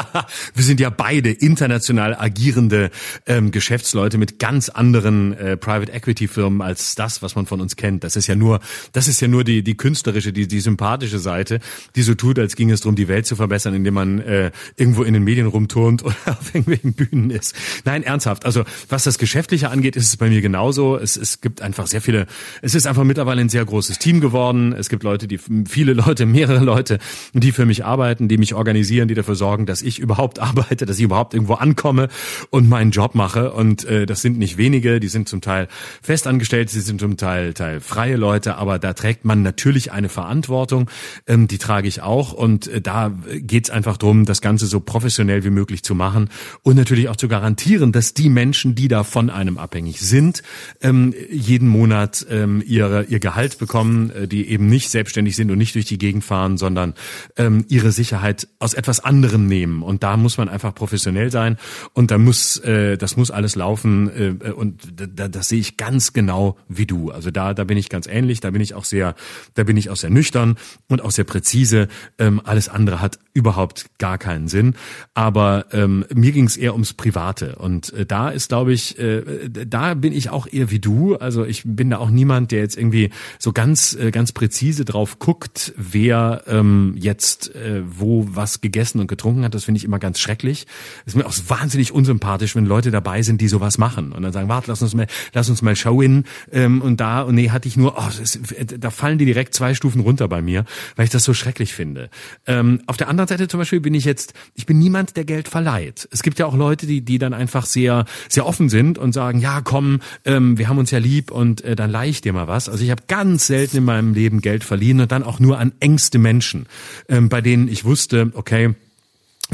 wir 0.54 0.64
sind 0.64 0.78
ja 0.78 0.90
beide 0.90 1.30
international 1.30 2.14
agierende 2.14 2.90
ähm, 3.26 3.50
Geschäftsleute 3.50 4.18
mit 4.18 4.38
ganz 4.38 4.68
anderen 4.68 5.21
äh, 5.30 5.56
Private 5.56 5.92
Equity 5.92 6.26
Firmen 6.26 6.60
als 6.60 6.96
das, 6.96 7.22
was 7.22 7.36
man 7.36 7.46
von 7.46 7.60
uns 7.60 7.76
kennt. 7.76 8.02
Das 8.02 8.16
ist 8.16 8.26
ja 8.26 8.34
nur, 8.34 8.58
das 8.92 9.06
ist 9.06 9.20
ja 9.20 9.28
nur 9.28 9.44
die 9.44 9.62
die 9.62 9.76
künstlerische, 9.76 10.32
die 10.32 10.48
die 10.48 10.60
sympathische 10.60 11.20
Seite, 11.20 11.60
die 11.94 12.02
so 12.02 12.14
tut, 12.14 12.38
als 12.38 12.56
ging 12.56 12.70
es 12.70 12.80
darum, 12.80 12.96
die 12.96 13.08
Welt 13.08 13.26
zu 13.26 13.36
verbessern, 13.36 13.74
indem 13.74 13.94
man 13.94 14.18
äh, 14.20 14.50
irgendwo 14.76 15.04
in 15.04 15.14
den 15.14 15.22
Medien 15.22 15.46
rumturnt 15.46 16.04
oder 16.04 16.16
auf 16.26 16.54
irgendwelchen 16.54 16.94
Bühnen 16.94 17.30
ist. 17.30 17.54
Nein, 17.84 18.02
ernsthaft. 18.02 18.44
Also 18.44 18.64
was 18.88 19.04
das 19.04 19.18
Geschäftliche 19.18 19.70
angeht, 19.70 19.96
ist 19.96 20.08
es 20.08 20.16
bei 20.16 20.28
mir 20.28 20.40
genauso. 20.40 20.96
Es, 20.96 21.16
es 21.16 21.40
gibt 21.40 21.62
einfach 21.62 21.86
sehr 21.86 22.00
viele. 22.00 22.26
Es 22.62 22.74
ist 22.74 22.86
einfach 22.86 23.04
mittlerweile 23.04 23.40
ein 23.40 23.48
sehr 23.48 23.64
großes 23.64 23.98
Team 23.98 24.20
geworden. 24.20 24.72
Es 24.72 24.88
gibt 24.88 25.02
Leute, 25.02 25.28
die 25.28 25.38
viele 25.38 25.92
Leute, 25.92 26.26
mehrere 26.26 26.64
Leute, 26.64 26.98
die 27.32 27.52
für 27.52 27.66
mich 27.66 27.84
arbeiten, 27.84 28.28
die 28.28 28.38
mich 28.38 28.54
organisieren, 28.54 29.08
die 29.08 29.14
dafür 29.14 29.34
sorgen, 29.34 29.66
dass 29.66 29.82
ich 29.82 29.98
überhaupt 29.98 30.38
arbeite, 30.38 30.86
dass 30.86 30.98
ich 30.98 31.04
überhaupt 31.04 31.34
irgendwo 31.34 31.54
ankomme 31.54 32.08
und 32.50 32.68
meinen 32.68 32.90
Job 32.90 33.14
mache. 33.14 33.52
Und 33.52 33.84
äh, 33.84 34.06
das 34.06 34.22
sind 34.22 34.38
nicht 34.38 34.56
wenige. 34.56 35.00
Die 35.00 35.08
sind 35.12 35.28
zum 35.28 35.40
Teil 35.40 35.68
festangestellt, 36.02 36.70
sie 36.70 36.80
sind 36.80 37.00
zum 37.00 37.16
Teil, 37.16 37.54
Teil 37.54 37.80
freie 37.80 38.16
Leute, 38.16 38.56
aber 38.56 38.78
da 38.78 38.92
trägt 38.94 39.24
man 39.24 39.42
natürlich 39.42 39.92
eine 39.92 40.08
Verantwortung, 40.08 40.90
ähm, 41.26 41.46
die 41.46 41.58
trage 41.58 41.86
ich 41.86 42.02
auch 42.02 42.32
und 42.32 42.66
äh, 42.66 42.80
da 42.80 43.12
geht 43.34 43.66
es 43.66 43.70
einfach 43.70 43.96
darum, 43.96 44.24
das 44.24 44.40
Ganze 44.40 44.66
so 44.66 44.80
professionell 44.80 45.44
wie 45.44 45.50
möglich 45.50 45.82
zu 45.84 45.94
machen 45.94 46.30
und 46.62 46.76
natürlich 46.76 47.08
auch 47.08 47.16
zu 47.16 47.28
garantieren, 47.28 47.92
dass 47.92 48.14
die 48.14 48.28
Menschen, 48.28 48.74
die 48.74 48.88
da 48.88 49.04
von 49.04 49.30
einem 49.30 49.58
abhängig 49.58 50.00
sind, 50.00 50.42
ähm, 50.80 51.14
jeden 51.30 51.68
Monat 51.68 52.26
ähm, 52.30 52.62
ihre, 52.66 53.04
ihr 53.04 53.20
Gehalt 53.20 53.58
bekommen, 53.58 54.10
äh, 54.10 54.28
die 54.28 54.48
eben 54.48 54.66
nicht 54.66 54.90
selbstständig 54.90 55.36
sind 55.36 55.50
und 55.50 55.58
nicht 55.58 55.74
durch 55.74 55.84
die 55.84 55.98
Gegend 55.98 56.24
fahren, 56.24 56.56
sondern 56.56 56.94
ähm, 57.36 57.64
ihre 57.68 57.92
Sicherheit 57.92 58.48
aus 58.58 58.74
etwas 58.74 59.00
anderem 59.00 59.46
nehmen. 59.46 59.82
Und 59.82 60.02
da 60.02 60.16
muss 60.16 60.38
man 60.38 60.48
einfach 60.48 60.74
professionell 60.74 61.30
sein 61.30 61.58
und 61.92 62.10
da 62.10 62.18
muss, 62.18 62.56
äh, 62.58 62.96
das 62.96 63.16
muss 63.16 63.30
alles 63.30 63.56
laufen 63.56 64.10
äh, 64.40 64.50
und 64.50 65.01
da, 65.08 65.28
das 65.28 65.48
sehe 65.48 65.60
ich 65.60 65.76
ganz 65.76 66.12
genau 66.12 66.56
wie 66.68 66.86
du. 66.86 67.10
Also 67.10 67.30
da, 67.30 67.54
da 67.54 67.64
bin 67.64 67.76
ich 67.76 67.88
ganz 67.88 68.06
ähnlich, 68.06 68.40
da 68.40 68.50
bin 68.50 68.60
ich 68.60 68.74
auch 68.74 68.84
sehr, 68.84 69.14
da 69.54 69.64
bin 69.64 69.76
ich 69.76 69.90
auch 69.90 69.96
sehr 69.96 70.10
nüchtern 70.10 70.56
und 70.88 71.02
auch 71.02 71.10
sehr 71.10 71.24
präzise. 71.24 71.88
Ähm, 72.18 72.40
alles 72.44 72.68
andere 72.68 73.00
hat 73.00 73.18
überhaupt 73.34 73.98
gar 73.98 74.18
keinen 74.18 74.48
Sinn. 74.48 74.74
Aber 75.14 75.66
ähm, 75.72 76.04
mir 76.14 76.32
ging 76.32 76.44
es 76.44 76.56
eher 76.56 76.72
ums 76.72 76.92
Private. 76.92 77.56
Und 77.56 77.92
äh, 77.92 78.06
da 78.06 78.28
ist, 78.28 78.48
glaube 78.48 78.72
ich, 78.72 78.98
äh, 78.98 79.48
da 79.48 79.94
bin 79.94 80.12
ich 80.12 80.30
auch 80.30 80.46
eher 80.46 80.70
wie 80.70 80.78
du. 80.78 81.16
Also 81.16 81.44
ich 81.44 81.62
bin 81.64 81.90
da 81.90 81.98
auch 81.98 82.10
niemand, 82.10 82.52
der 82.52 82.60
jetzt 82.60 82.76
irgendwie 82.76 83.10
so 83.38 83.52
ganz, 83.52 83.94
äh, 83.94 84.10
ganz 84.10 84.32
präzise 84.32 84.84
drauf 84.84 85.18
guckt, 85.18 85.72
wer 85.76 86.42
ähm, 86.46 86.94
jetzt 86.98 87.54
äh, 87.54 87.82
wo 87.86 88.26
was 88.32 88.60
gegessen 88.60 89.00
und 89.00 89.06
getrunken 89.06 89.44
hat. 89.44 89.54
Das 89.54 89.64
finde 89.64 89.78
ich 89.78 89.84
immer 89.84 89.98
ganz 89.98 90.20
schrecklich. 90.20 90.66
Ist 91.06 91.16
mir 91.16 91.26
auch 91.26 91.34
wahnsinnig 91.48 91.92
unsympathisch, 91.92 92.54
wenn 92.54 92.66
Leute 92.66 92.90
dabei 92.90 93.22
sind, 93.22 93.40
die 93.40 93.48
sowas 93.48 93.78
machen 93.78 94.12
und 94.12 94.22
dann 94.22 94.32
sagen, 94.32 94.48
warte, 94.48 94.70
lass 94.70 94.82
uns 94.82 94.91
mal, 94.94 95.06
lass 95.32 95.48
uns 95.48 95.62
mal 95.62 95.76
schauen. 95.76 96.24
Ähm, 96.52 96.82
und 96.82 97.00
da, 97.00 97.22
und 97.22 97.34
nee, 97.34 97.50
hatte 97.50 97.68
ich 97.68 97.76
nur, 97.76 97.96
oh, 97.98 98.08
das, 98.18 98.38
da 98.78 98.90
fallen 98.90 99.18
die 99.18 99.24
direkt 99.24 99.54
zwei 99.54 99.74
Stufen 99.74 100.00
runter 100.00 100.28
bei 100.28 100.42
mir, 100.42 100.64
weil 100.96 101.04
ich 101.04 101.10
das 101.10 101.24
so 101.24 101.34
schrecklich 101.34 101.74
finde. 101.74 102.10
Ähm, 102.46 102.82
auf 102.86 102.96
der 102.96 103.08
anderen 103.08 103.28
Seite 103.28 103.48
zum 103.48 103.58
Beispiel 103.58 103.80
bin 103.80 103.94
ich 103.94 104.04
jetzt, 104.04 104.34
ich 104.54 104.66
bin 104.66 104.78
niemand, 104.78 105.16
der 105.16 105.24
Geld 105.24 105.48
verleiht. 105.48 106.08
Es 106.10 106.22
gibt 106.22 106.38
ja 106.38 106.46
auch 106.46 106.56
Leute, 106.56 106.86
die, 106.86 107.02
die 107.02 107.18
dann 107.18 107.34
einfach 107.34 107.66
sehr, 107.66 108.04
sehr 108.28 108.46
offen 108.46 108.68
sind 108.68 108.98
und 108.98 109.12
sagen, 109.12 109.40
ja, 109.40 109.60
komm, 109.60 110.00
ähm, 110.24 110.58
wir 110.58 110.68
haben 110.68 110.78
uns 110.78 110.90
ja 110.90 110.98
lieb 110.98 111.30
und 111.30 111.62
äh, 111.64 111.76
dann 111.76 111.90
leih 111.90 112.08
ich 112.08 112.20
dir 112.20 112.32
mal 112.32 112.48
was. 112.48 112.68
Also 112.68 112.84
ich 112.84 112.90
habe 112.90 113.02
ganz 113.08 113.46
selten 113.46 113.78
in 113.78 113.84
meinem 113.84 114.14
Leben 114.14 114.40
Geld 114.40 114.64
verliehen 114.64 115.00
und 115.00 115.12
dann 115.12 115.22
auch 115.22 115.40
nur 115.40 115.58
an 115.58 115.72
engste 115.80 116.18
Menschen, 116.18 116.66
ähm, 117.08 117.28
bei 117.28 117.40
denen 117.40 117.68
ich 117.68 117.84
wusste, 117.84 118.32
okay, 118.34 118.74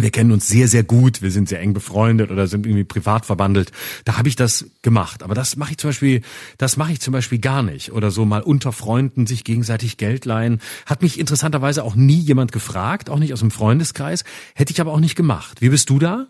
wir 0.03 0.11
kennen 0.11 0.33
uns 0.33 0.47
sehr, 0.47 0.69
sehr 0.69 0.85
gut, 0.85 1.23
wir 1.23 1.31
sind 1.31 1.49
sehr 1.49 1.61
eng 1.61 1.73
befreundet 1.73 2.31
oder 2.31 2.47
sind 2.47 2.67
irgendwie 2.67 2.85
privat 2.85 3.27
verbandelt. 3.27 3.73
Da 4.05 4.17
habe 4.17 4.29
ich 4.29 4.37
das 4.37 4.67
gemacht. 4.83 5.23
Aber 5.23 5.35
das 5.35 5.57
mache 5.57 5.73
ich 5.73 5.79
zum 5.79 5.89
Beispiel, 5.89 6.23
das 6.57 6.77
mache 6.77 6.93
ich 6.93 7.01
zum 7.01 7.13
Beispiel 7.13 7.39
gar 7.39 7.63
nicht. 7.63 7.93
Oder 7.93 8.11
so 8.11 8.25
mal 8.25 8.43
unter 8.43 8.73
Freunden 8.73 9.27
sich 9.27 9.45
gegenseitig 9.45 9.97
Geld 9.97 10.25
leihen. 10.25 10.61
Hat 10.87 11.03
mich 11.03 11.19
interessanterweise 11.19 11.83
auch 11.83 11.95
nie 11.95 12.19
jemand 12.19 12.53
gefragt, 12.53 13.11
auch 13.11 13.19
nicht 13.19 13.33
aus 13.33 13.41
dem 13.41 13.51
Freundeskreis. 13.51 14.25
Hätte 14.55 14.73
ich 14.73 14.81
aber 14.81 14.93
auch 14.93 15.01
nicht 15.01 15.17
gemacht. 15.17 15.61
Wie 15.61 15.69
bist 15.69 15.91
du 15.91 15.99
da? 15.99 16.27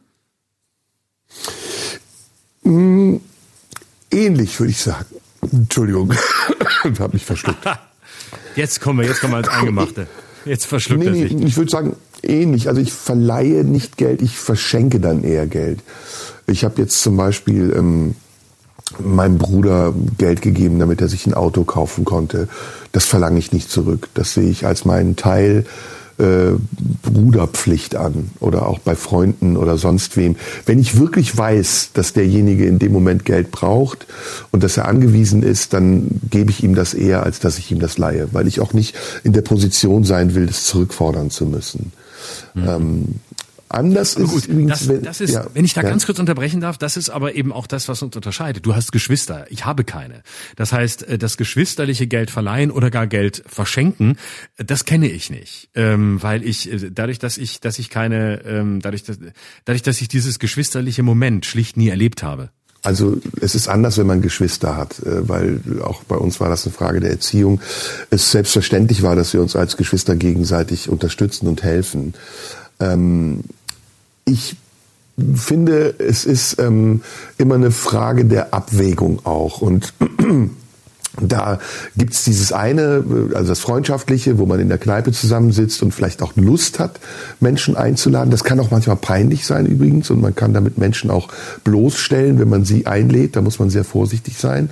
Mmh, 2.62 3.20
ähnlich, 4.10 4.58
würde 4.58 4.70
ich 4.70 4.78
sagen. 4.78 5.06
Entschuldigung, 5.52 6.12
ich 6.92 7.00
habe 7.00 7.12
mich 7.12 7.24
verschluckt. 7.24 7.64
Jetzt 8.56 8.80
kommen 8.80 8.98
wir, 8.98 9.06
jetzt 9.06 9.20
kommen 9.20 9.34
wir 9.34 9.36
ans 9.36 9.48
Eingemachte. 9.48 10.08
Jetzt 10.44 10.66
verschluckt 10.66 11.04
nee, 11.04 11.06
er 11.06 11.14
sich. 11.14 11.32
Ich 11.32 11.56
würde 11.56 11.70
sagen, 11.70 11.96
ähnlich. 12.22 12.68
Also 12.68 12.80
ich 12.80 12.92
verleihe 12.92 13.64
nicht 13.64 13.96
Geld, 13.96 14.22
ich 14.22 14.38
verschenke 14.38 15.00
dann 15.00 15.24
eher 15.24 15.46
Geld. 15.46 15.80
Ich 16.46 16.64
habe 16.64 16.80
jetzt 16.80 17.00
zum 17.02 17.16
Beispiel 17.16 17.74
ähm, 17.76 18.14
meinem 18.98 19.38
Bruder 19.38 19.94
Geld 20.16 20.42
gegeben, 20.42 20.78
damit 20.78 21.00
er 21.00 21.08
sich 21.08 21.26
ein 21.26 21.34
Auto 21.34 21.64
kaufen 21.64 22.04
konnte. 22.04 22.48
Das 22.92 23.04
verlange 23.04 23.38
ich 23.38 23.52
nicht 23.52 23.70
zurück. 23.70 24.08
Das 24.14 24.34
sehe 24.34 24.48
ich 24.48 24.66
als 24.66 24.84
meinen 24.84 25.16
Teil 25.16 25.66
äh, 26.18 26.52
Bruderpflicht 27.02 27.94
an 27.96 28.30
oder 28.40 28.66
auch 28.66 28.78
bei 28.80 28.96
Freunden 28.96 29.56
oder 29.56 29.78
sonst 29.78 30.16
wem. 30.16 30.36
Wenn 30.66 30.78
ich 30.78 30.98
wirklich 30.98 31.36
weiß, 31.36 31.90
dass 31.94 32.12
derjenige 32.12 32.66
in 32.66 32.78
dem 32.78 32.92
Moment 32.92 33.24
Geld 33.24 33.50
braucht 33.50 34.06
und 34.50 34.62
dass 34.62 34.76
er 34.76 34.88
angewiesen 34.88 35.42
ist, 35.42 35.72
dann 35.74 36.20
gebe 36.30 36.50
ich 36.50 36.64
ihm 36.64 36.74
das 36.74 36.94
eher, 36.94 37.22
als 37.22 37.38
dass 37.38 37.58
ich 37.58 37.70
ihm 37.70 37.78
das 37.78 37.98
leihe, 37.98 38.28
weil 38.32 38.48
ich 38.48 38.60
auch 38.60 38.72
nicht 38.72 38.96
in 39.22 39.32
der 39.32 39.42
Position 39.42 40.04
sein 40.04 40.34
will, 40.34 40.46
das 40.46 40.64
zurückfordern 40.64 41.30
zu 41.30 41.46
müssen. 41.46 41.92
Mhm. 42.54 42.68
Ähm, 42.68 43.14
Anders 43.70 44.14
ist 44.14 44.30
gut, 44.30 44.46
übrigens, 44.46 44.70
das, 44.70 44.88
wenn, 44.88 45.02
das 45.02 45.20
ist, 45.20 45.34
ja, 45.34 45.46
wenn 45.52 45.64
ich 45.64 45.74
da 45.74 45.82
ja. 45.82 45.90
ganz 45.90 46.06
kurz 46.06 46.18
unterbrechen 46.18 46.60
darf, 46.60 46.78
das 46.78 46.96
ist 46.96 47.10
aber 47.10 47.34
eben 47.34 47.52
auch 47.52 47.66
das, 47.66 47.88
was 47.88 48.02
uns 48.02 48.16
unterscheidet. 48.16 48.64
Du 48.64 48.74
hast 48.74 48.92
Geschwister, 48.92 49.46
ich 49.50 49.66
habe 49.66 49.84
keine. 49.84 50.22
Das 50.56 50.72
heißt, 50.72 51.02
äh, 51.02 51.18
das 51.18 51.36
geschwisterliche 51.36 52.06
Geld 52.06 52.30
verleihen 52.30 52.70
oder 52.70 52.90
gar 52.90 53.06
Geld 53.06 53.42
verschenken, 53.46 54.16
äh, 54.56 54.64
das 54.64 54.86
kenne 54.86 55.08
ich 55.08 55.28
nicht, 55.28 55.68
ähm, 55.74 56.22
weil 56.22 56.44
ich 56.44 56.72
äh, 56.72 56.90
dadurch, 56.90 57.18
dass 57.18 57.36
ich, 57.36 57.60
dass 57.60 57.78
ich 57.78 57.90
keine, 57.90 58.42
ähm, 58.44 58.80
dadurch, 58.80 59.02
dass, 59.02 59.18
dadurch, 59.66 59.82
dass 59.82 60.00
ich 60.00 60.08
dieses 60.08 60.38
geschwisterliche 60.38 61.02
Moment 61.02 61.44
schlicht 61.44 61.76
nie 61.76 61.88
erlebt 61.88 62.22
habe. 62.22 62.50
Also 62.82 63.18
es 63.40 63.54
ist 63.54 63.68
anders, 63.68 63.98
wenn 63.98 64.06
man 64.06 64.22
Geschwister 64.22 64.76
hat, 64.76 64.96
weil 65.04 65.60
auch 65.82 66.04
bei 66.04 66.16
uns 66.16 66.40
war 66.40 66.48
das 66.48 66.64
eine 66.64 66.72
Frage 66.72 67.00
der 67.00 67.10
Erziehung. 67.10 67.60
Es 68.10 68.30
selbstverständlich 68.30 69.02
war, 69.02 69.16
dass 69.16 69.32
wir 69.32 69.42
uns 69.42 69.56
als 69.56 69.76
Geschwister 69.76 70.14
gegenseitig 70.14 70.88
unterstützen 70.88 71.48
und 71.48 71.62
helfen. 71.64 72.14
Ähm, 72.78 73.40
ich 74.24 74.56
finde, 75.34 75.94
es 75.98 76.24
ist 76.24 76.58
ähm, 76.60 77.02
immer 77.36 77.56
eine 77.56 77.70
Frage 77.70 78.24
der 78.24 78.54
Abwägung 78.54 79.24
auch. 79.24 79.60
Und 79.60 79.92
da 81.20 81.58
gibt's 81.96 82.24
dieses 82.24 82.52
eine, 82.52 83.04
also 83.34 83.48
das 83.48 83.60
Freundschaftliche, 83.60 84.38
wo 84.38 84.46
man 84.46 84.60
in 84.60 84.68
der 84.68 84.78
Kneipe 84.78 85.12
zusammensitzt 85.12 85.82
und 85.82 85.92
vielleicht 85.92 86.22
auch 86.22 86.32
Lust 86.36 86.78
hat, 86.78 87.00
Menschen 87.40 87.76
einzuladen. 87.76 88.30
Das 88.30 88.44
kann 88.44 88.60
auch 88.60 88.70
manchmal 88.70 88.96
peinlich 88.96 89.46
sein 89.46 89.66
übrigens 89.66 90.10
und 90.10 90.20
man 90.20 90.34
kann 90.34 90.54
damit 90.54 90.78
Menschen 90.78 91.10
auch 91.10 91.28
bloßstellen, 91.64 92.38
wenn 92.38 92.48
man 92.48 92.64
sie 92.64 92.86
einlädt. 92.86 93.36
Da 93.36 93.42
muss 93.42 93.58
man 93.58 93.70
sehr 93.70 93.84
vorsichtig 93.84 94.38
sein. 94.38 94.70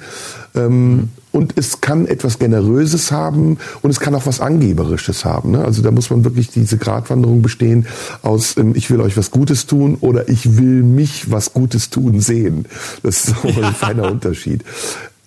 Ähm, 0.54 1.10
und 1.32 1.52
es 1.56 1.82
kann 1.82 2.06
etwas 2.06 2.38
Generöses 2.38 3.12
haben 3.12 3.58
und 3.82 3.90
es 3.90 4.00
kann 4.00 4.14
auch 4.14 4.24
was 4.24 4.40
Angeberisches 4.40 5.26
haben. 5.26 5.50
Ne? 5.50 5.62
Also 5.62 5.82
da 5.82 5.90
muss 5.90 6.08
man 6.08 6.24
wirklich 6.24 6.48
diese 6.48 6.78
Gratwanderung 6.78 7.42
bestehen 7.42 7.86
aus 8.22 8.56
ähm, 8.56 8.72
ich 8.74 8.90
will 8.90 9.02
euch 9.02 9.18
was 9.18 9.30
Gutes 9.30 9.66
tun 9.66 9.98
oder 10.00 10.30
ich 10.30 10.56
will 10.56 10.82
mich 10.82 11.30
was 11.30 11.52
Gutes 11.52 11.90
tun 11.90 12.20
sehen. 12.20 12.64
Das 13.02 13.24
ist 13.24 13.36
so 13.42 13.48
ein 13.48 13.74
feiner 13.74 14.10
Unterschied. 14.10 14.64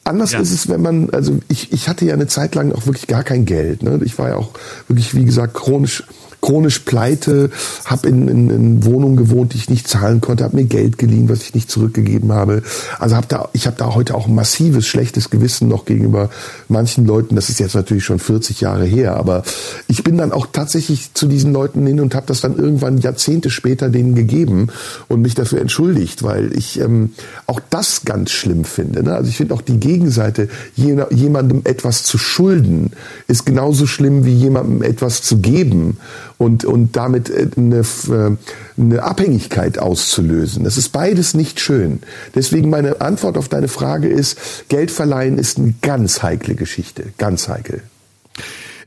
Anders 0.10 0.32
ja. 0.32 0.40
ist 0.40 0.52
es, 0.52 0.68
wenn 0.68 0.82
man, 0.82 1.12
also 1.12 1.40
ich, 1.50 1.72
ich 1.72 1.88
hatte 1.88 2.04
ja 2.04 2.16
eine 2.16 2.26
Zeit 2.26 2.56
lang 2.56 2.72
auch 2.74 2.88
wirklich 2.88 3.06
gar 3.06 3.24
kein 3.24 3.46
Geld. 3.46 3.84
Ne? 3.84 4.00
Ich 4.04 4.18
war 4.18 4.30
ja 4.30 4.36
auch 4.38 4.52
wirklich, 4.88 5.16
wie 5.16 5.24
gesagt, 5.24 5.54
chronisch 5.54 6.04
chronisch 6.50 6.80
pleite, 6.80 7.52
habe 7.86 8.08
in, 8.08 8.28
in, 8.28 8.50
in 8.50 8.84
Wohnungen 8.84 9.18
gewohnt, 9.18 9.54
die 9.54 9.58
ich 9.58 9.70
nicht 9.70 9.88
zahlen 9.88 10.20
konnte, 10.20 10.44
habe 10.44 10.56
mir 10.56 10.64
Geld 10.64 10.98
geliehen, 10.98 11.30
was 11.30 11.44
ich 11.44 11.54
nicht 11.54 11.70
zurückgegeben 11.70 12.32
habe. 12.32 12.64
Also 12.98 13.16
hab 13.16 13.30
da, 13.30 13.50
ich 13.54 13.68
habe 13.68 13.78
da 13.78 13.94
heute 13.94 14.16
auch 14.16 14.26
ein 14.26 14.34
massives 14.34 14.88
schlechtes 14.88 15.30
Gewissen 15.30 15.68
noch 15.68 15.86
gegenüber 15.86 16.32
manchen 16.68 17.06
Leuten. 17.06 17.36
Das 17.36 17.50
ist 17.50 17.60
jetzt 17.60 17.76
natürlich 17.76 18.04
schon 18.04 18.18
40 18.18 18.62
Jahre 18.62 18.86
her, 18.86 19.16
aber 19.16 19.44
ich 19.88 20.04
bin 20.04 20.18
dann 20.18 20.32
auch 20.32 20.48
tatsächlich 20.52 21.14
zu 21.14 21.28
diesen 21.28 21.54
Leuten 21.54 21.86
hin 21.86 22.00
und 22.00 22.16
habe 22.16 22.26
das 22.26 22.42
dann 22.42 22.58
irgendwann 22.58 22.98
Jahrzehnte 22.98 23.52
später 23.52 23.90
denen 23.90 24.16
gegeben 24.16 24.70
und 25.08 25.22
mich 25.22 25.36
dafür 25.36 25.62
entschuldigt, 25.62 26.24
weil 26.24 26.58
ich 26.58 26.80
ähm, 26.80 27.12
auch 27.46 27.60
das 27.70 28.06
ganz 28.06 28.32
schlimm 28.32 28.66
finde. 28.66 29.04
Ne? 29.04 29.14
Also 29.14 29.30
ich 29.30 29.38
finde 29.38 29.54
auch 29.54 29.62
die 29.62 29.80
Gegenseite, 29.80 30.50
jemandem 30.76 31.62
etwas 31.66 32.06
zu 32.06 32.18
schulden, 32.18 32.94
ist 33.28 33.46
genauso 33.46 33.86
schlimm 33.86 34.26
wie 34.26 34.34
jemandem 34.34 34.82
etwas 34.82 35.22
zu 35.22 35.38
geben 35.38 35.98
und, 36.40 36.66
und 36.66 36.96
damit 36.96 37.30
äh, 37.30 37.48
eine, 37.56 37.82
äh, 37.82 38.82
eine 38.82 39.04
Abhängigkeit 39.04 39.78
auszulösen. 39.78 40.64
Das 40.64 40.78
ist 40.78 40.90
beides 40.90 41.36
nicht 41.36 41.60
schön. 41.60 42.00
Deswegen 42.34 42.72
meine 42.72 43.02
Antwort 43.02 43.38
auf 43.38 43.50
deine 43.50 43.68
Frage 43.68 44.08
ist, 44.08 44.40
Geld 44.70 44.90
verleihen 44.90 45.38
ist 45.38 45.60
eine 45.60 45.76
ganz 45.82 46.24
heikle 46.24 46.56
Geschichte, 46.56 47.04
ganz 47.18 47.48
heikel. 47.48 47.84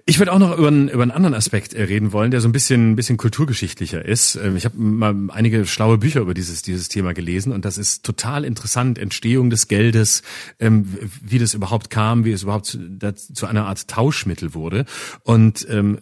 Ich 0.05 0.19
würde 0.19 0.33
auch 0.33 0.41
noch 0.41 0.59
über 0.59 0.67
einen, 0.67 0.89
über 0.89 1.03
einen 1.03 1.13
anderen 1.13 1.35
Aspekt 1.35 1.75
äh, 1.75 1.83
reden 1.85 2.11
wollen, 2.13 2.33
der 2.33 2.41
so 2.41 2.49
ein 2.49 2.53
bisschen, 2.53 2.91
ein 2.91 2.97
bisschen 2.97 3.17
kulturgeschichtlicher 3.17 4.05
ist. 4.05 4.35
Ähm, 4.35 4.57
ich 4.57 4.65
habe 4.65 4.77
mal 4.77 5.15
einige 5.29 5.65
schlaue 5.65 5.97
Bücher 5.97 6.21
über 6.21 6.35
dieses, 6.35 6.63
dieses 6.63 6.89
Thema 6.89 7.15
gelesen 7.15 7.53
und 7.53 7.65
das 7.65 7.79
ist 7.79 8.05
total 8.05 8.45
interessant. 8.45 8.99
Entstehung 8.99 9.49
des 9.49 9.69
Geldes, 9.69 10.23
ähm, 10.59 10.89
wie 11.23 11.39
das 11.39 11.55
überhaupt 11.55 11.91
kam, 11.91 12.25
wie 12.25 12.33
es 12.33 12.43
überhaupt 12.43 12.67
zu, 12.67 12.81
zu 13.33 13.47
einer 13.47 13.67
Art 13.67 13.87
Tauschmittel 13.87 14.55
wurde. 14.55 14.87
Und 15.23 15.69
ähm, 15.71 16.01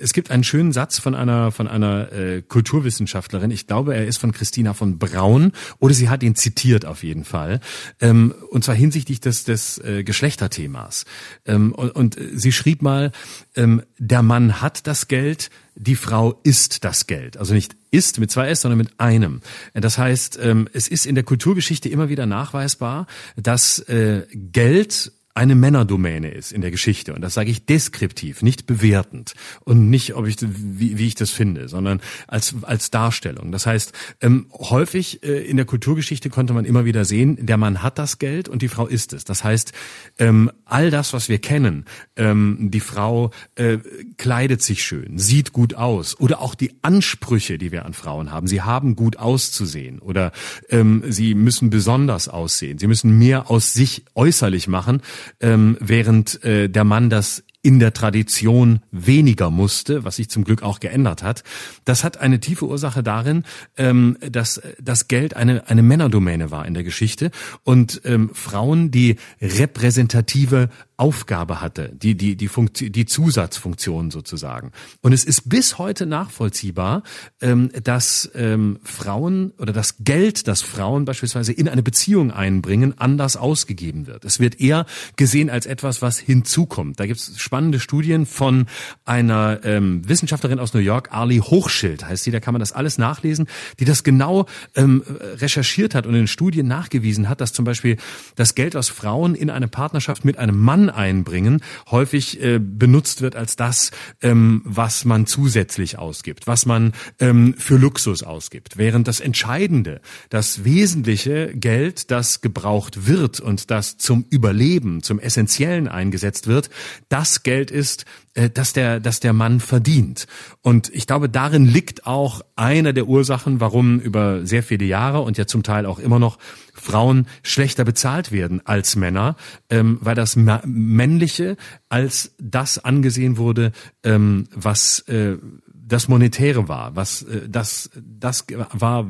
es 0.00 0.14
gibt 0.14 0.30
einen 0.30 0.44
schönen 0.44 0.72
Satz 0.72 0.98
von 0.98 1.14
einer, 1.14 1.52
von 1.52 1.68
einer 1.68 2.10
äh, 2.10 2.40
Kulturwissenschaftlerin. 2.40 3.50
Ich 3.50 3.66
glaube, 3.66 3.94
er 3.94 4.06
ist 4.06 4.16
von 4.16 4.32
Christina 4.32 4.72
von 4.72 4.96
Braun 4.98 5.52
oder 5.78 5.92
sie 5.92 6.08
hat 6.08 6.22
ihn 6.22 6.36
zitiert 6.36 6.86
auf 6.86 7.02
jeden 7.02 7.24
Fall. 7.24 7.60
Ähm, 8.00 8.34
und 8.48 8.64
zwar 8.64 8.74
hinsichtlich 8.74 9.20
des, 9.20 9.44
des 9.44 9.76
äh, 9.78 10.04
Geschlechterthemas. 10.04 11.04
Und 11.44 12.16
sie 12.34 12.52
schrieb 12.52 12.82
mal, 12.82 13.12
ähm, 13.56 13.82
der 13.98 14.22
Mann 14.22 14.60
hat 14.60 14.86
das 14.86 15.08
Geld, 15.08 15.50
die 15.74 15.96
Frau 15.96 16.40
ist 16.42 16.84
das 16.84 17.06
Geld. 17.06 17.36
Also 17.36 17.54
nicht 17.54 17.76
ist 17.90 18.18
mit 18.18 18.30
zwei 18.30 18.48
S, 18.48 18.62
sondern 18.62 18.78
mit 18.78 18.98
einem. 18.98 19.40
Das 19.74 19.98
heißt, 19.98 20.38
ähm, 20.42 20.68
es 20.72 20.88
ist 20.88 21.06
in 21.06 21.14
der 21.14 21.24
Kulturgeschichte 21.24 21.88
immer 21.88 22.08
wieder 22.08 22.26
nachweisbar, 22.26 23.06
dass 23.36 23.78
äh, 23.80 24.26
Geld 24.32 25.12
eine 25.34 25.54
Männerdomäne 25.54 26.30
ist 26.30 26.52
in 26.52 26.60
der 26.60 26.70
Geschichte. 26.70 27.14
Und 27.14 27.22
das 27.22 27.34
sage 27.34 27.50
ich 27.50 27.64
deskriptiv, 27.64 28.42
nicht 28.42 28.66
bewertend 28.66 29.32
und 29.60 29.88
nicht, 29.88 30.14
ob 30.14 30.26
ich 30.26 30.36
wie, 30.40 30.98
wie 30.98 31.06
ich 31.06 31.14
das 31.14 31.30
finde, 31.30 31.68
sondern 31.68 32.00
als 32.26 32.54
als 32.62 32.90
Darstellung. 32.90 33.50
Das 33.50 33.66
heißt, 33.66 33.92
ähm, 34.20 34.46
häufig 34.52 35.22
äh, 35.22 35.38
in 35.42 35.56
der 35.56 35.64
Kulturgeschichte 35.64 36.28
konnte 36.28 36.52
man 36.52 36.66
immer 36.66 36.84
wieder 36.84 37.06
sehen, 37.06 37.38
der 37.40 37.56
Mann 37.56 37.82
hat 37.82 37.98
das 37.98 38.18
Geld 38.18 38.48
und 38.48 38.60
die 38.60 38.68
Frau 38.68 38.86
ist 38.86 39.14
es. 39.14 39.24
Das 39.24 39.42
heißt, 39.42 39.72
ähm, 40.18 40.50
all 40.66 40.90
das, 40.90 41.14
was 41.14 41.30
wir 41.30 41.38
kennen, 41.38 41.86
ähm, 42.16 42.70
die 42.70 42.80
Frau 42.80 43.30
äh, 43.54 43.78
kleidet 44.18 44.62
sich 44.62 44.82
schön, 44.82 45.18
sieht 45.18 45.52
gut 45.52 45.74
aus 45.74 46.18
oder 46.20 46.42
auch 46.42 46.54
die 46.54 46.74
Ansprüche, 46.82 47.56
die 47.56 47.72
wir 47.72 47.86
an 47.86 47.94
Frauen 47.94 48.30
haben. 48.32 48.46
Sie 48.46 48.60
haben 48.60 48.96
gut 48.96 49.16
auszusehen 49.16 49.98
oder 49.98 50.32
ähm, 50.68 51.02
sie 51.08 51.34
müssen 51.34 51.70
besonders 51.70 52.28
aussehen. 52.28 52.78
Sie 52.78 52.86
müssen 52.86 53.18
mehr 53.18 53.50
aus 53.50 53.72
sich 53.72 54.04
äußerlich 54.14 54.68
machen 54.68 55.00
ähm, 55.40 55.76
während 55.80 56.42
äh, 56.44 56.68
der 56.68 56.84
Mann 56.84 57.10
das 57.10 57.44
in 57.62 57.78
der 57.78 57.92
Tradition 57.92 58.80
weniger 58.90 59.50
musste, 59.50 60.04
was 60.04 60.16
sich 60.16 60.28
zum 60.28 60.42
Glück 60.42 60.62
auch 60.62 60.80
geändert 60.80 61.22
hat. 61.22 61.44
Das 61.84 62.02
hat 62.02 62.18
eine 62.18 62.40
tiefe 62.40 62.66
Ursache 62.66 63.04
darin, 63.04 63.44
ähm, 63.76 64.18
dass 64.20 64.60
das 64.80 65.06
Geld 65.06 65.36
eine, 65.36 65.68
eine 65.68 65.82
Männerdomäne 65.82 66.50
war 66.50 66.66
in 66.66 66.74
der 66.74 66.82
Geschichte 66.82 67.30
und 67.62 68.02
ähm, 68.04 68.30
Frauen 68.34 68.90
die 68.90 69.16
repräsentative 69.40 70.70
Aufgabe 71.02 71.60
hatte, 71.60 71.90
die, 71.92 72.14
die, 72.14 72.36
die, 72.36 72.46
Funktion, 72.46 72.92
die 72.92 73.06
Zusatzfunktion 73.06 74.12
sozusagen. 74.12 74.70
Und 75.00 75.12
es 75.12 75.24
ist 75.24 75.48
bis 75.48 75.76
heute 75.78 76.06
nachvollziehbar, 76.06 77.02
ähm, 77.40 77.70
dass 77.82 78.30
ähm, 78.36 78.78
Frauen 78.84 79.50
oder 79.58 79.72
das 79.72 79.96
Geld, 79.98 80.46
das 80.46 80.62
Frauen 80.62 81.04
beispielsweise 81.04 81.52
in 81.52 81.68
eine 81.68 81.82
Beziehung 81.82 82.30
einbringen, 82.30 82.94
anders 82.98 83.36
ausgegeben 83.36 84.06
wird. 84.06 84.24
Es 84.24 84.38
wird 84.38 84.60
eher 84.60 84.86
gesehen 85.16 85.50
als 85.50 85.66
etwas, 85.66 86.02
was 86.02 86.20
hinzukommt. 86.20 87.00
Da 87.00 87.06
gibt 87.06 87.18
es 87.18 87.36
spannende 87.36 87.80
Studien 87.80 88.24
von 88.24 88.66
einer 89.04 89.58
ähm, 89.64 90.08
Wissenschaftlerin 90.08 90.60
aus 90.60 90.72
New 90.72 90.78
York, 90.78 91.08
Arlie 91.10 91.40
Hochschild 91.40 92.04
heißt 92.04 92.22
sie, 92.22 92.30
da 92.30 92.38
kann 92.38 92.54
man 92.54 92.60
das 92.60 92.70
alles 92.70 92.96
nachlesen, 92.96 93.48
die 93.80 93.86
das 93.86 94.04
genau 94.04 94.46
ähm, 94.76 95.02
recherchiert 95.08 95.96
hat 95.96 96.06
und 96.06 96.14
in 96.14 96.28
Studien 96.28 96.68
nachgewiesen 96.68 97.28
hat, 97.28 97.40
dass 97.40 97.52
zum 97.52 97.64
Beispiel 97.64 97.96
das 98.36 98.54
Geld, 98.54 98.76
was 98.76 98.88
Frauen 98.88 99.34
in 99.34 99.50
eine 99.50 99.66
Partnerschaft 99.66 100.24
mit 100.24 100.38
einem 100.38 100.58
Mann 100.60 100.91
einbringen, 100.92 101.60
häufig 101.90 102.40
äh, 102.40 102.58
benutzt 102.58 103.22
wird 103.22 103.36
als 103.36 103.56
das, 103.56 103.90
ähm, 104.20 104.62
was 104.64 105.04
man 105.04 105.26
zusätzlich 105.26 105.98
ausgibt, 105.98 106.46
was 106.46 106.66
man 106.66 106.92
ähm, 107.18 107.54
für 107.58 107.76
Luxus 107.76 108.22
ausgibt. 108.22 108.76
Während 108.76 109.08
das 109.08 109.20
Entscheidende, 109.20 110.00
das 110.30 110.64
wesentliche 110.64 111.54
Geld, 111.54 112.10
das 112.10 112.40
gebraucht 112.40 113.06
wird 113.06 113.40
und 113.40 113.70
das 113.70 113.98
zum 113.98 114.24
Überleben, 114.30 115.02
zum 115.02 115.18
Essentiellen 115.18 115.88
eingesetzt 115.88 116.46
wird, 116.46 116.70
das 117.08 117.42
Geld 117.42 117.70
ist, 117.70 118.04
äh, 118.34 118.48
dass 118.48 118.72
der, 118.72 118.98
dass 118.98 119.20
der 119.20 119.32
Mann 119.32 119.60
verdient. 119.60 120.26
Und 120.62 120.88
ich 120.94 121.06
glaube, 121.06 121.28
darin 121.28 121.66
liegt 121.66 122.06
auch 122.06 122.40
einer 122.56 122.92
der 122.92 123.06
Ursachen, 123.06 123.60
warum 123.60 124.00
über 124.00 124.46
sehr 124.46 124.62
viele 124.62 124.86
Jahre 124.86 125.20
und 125.20 125.36
ja 125.36 125.46
zum 125.46 125.62
Teil 125.62 125.84
auch 125.84 125.98
immer 125.98 126.18
noch 126.18 126.38
Frauen 126.72 127.26
schlechter 127.42 127.84
bezahlt 127.84 128.32
werden 128.32 128.62
als 128.64 128.96
Männer, 128.96 129.36
ähm, 129.68 129.98
weil 130.00 130.14
das 130.14 130.36
Männliche 130.36 131.56
als 131.90 132.34
das 132.38 132.78
angesehen 132.78 133.36
wurde, 133.36 133.72
ähm, 134.02 134.48
was 134.54 135.00
äh, 135.00 135.36
das 135.74 136.08
Monetäre 136.08 136.68
war, 136.68 136.96
was 136.96 137.22
äh, 137.22 137.48
das, 137.48 137.90
das 138.00 138.46
war, 138.72 139.06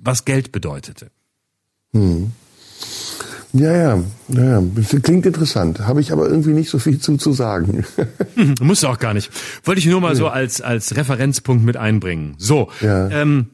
was 0.00 0.24
Geld 0.24 0.50
bedeutete. 0.50 1.10
Hm. 1.92 2.32
Ja, 3.54 3.76
ja, 3.76 4.02
ja, 4.28 4.62
klingt 5.02 5.26
interessant. 5.26 5.80
Habe 5.80 6.00
ich 6.00 6.10
aber 6.10 6.26
irgendwie 6.26 6.52
nicht 6.52 6.70
so 6.70 6.78
viel 6.78 6.98
zu, 6.98 7.18
zu 7.18 7.32
sagen. 7.32 7.84
Musst 8.60 8.82
du 8.82 8.88
auch 8.88 8.98
gar 8.98 9.12
nicht. 9.12 9.30
Wollte 9.64 9.78
ich 9.78 9.86
nur 9.86 10.00
mal 10.00 10.10
nee. 10.10 10.18
so 10.18 10.28
als, 10.28 10.62
als 10.62 10.96
Referenzpunkt 10.96 11.62
mit 11.62 11.76
einbringen. 11.76 12.34
So. 12.38 12.70
Ja. 12.80 13.10
Ähm, 13.10 13.50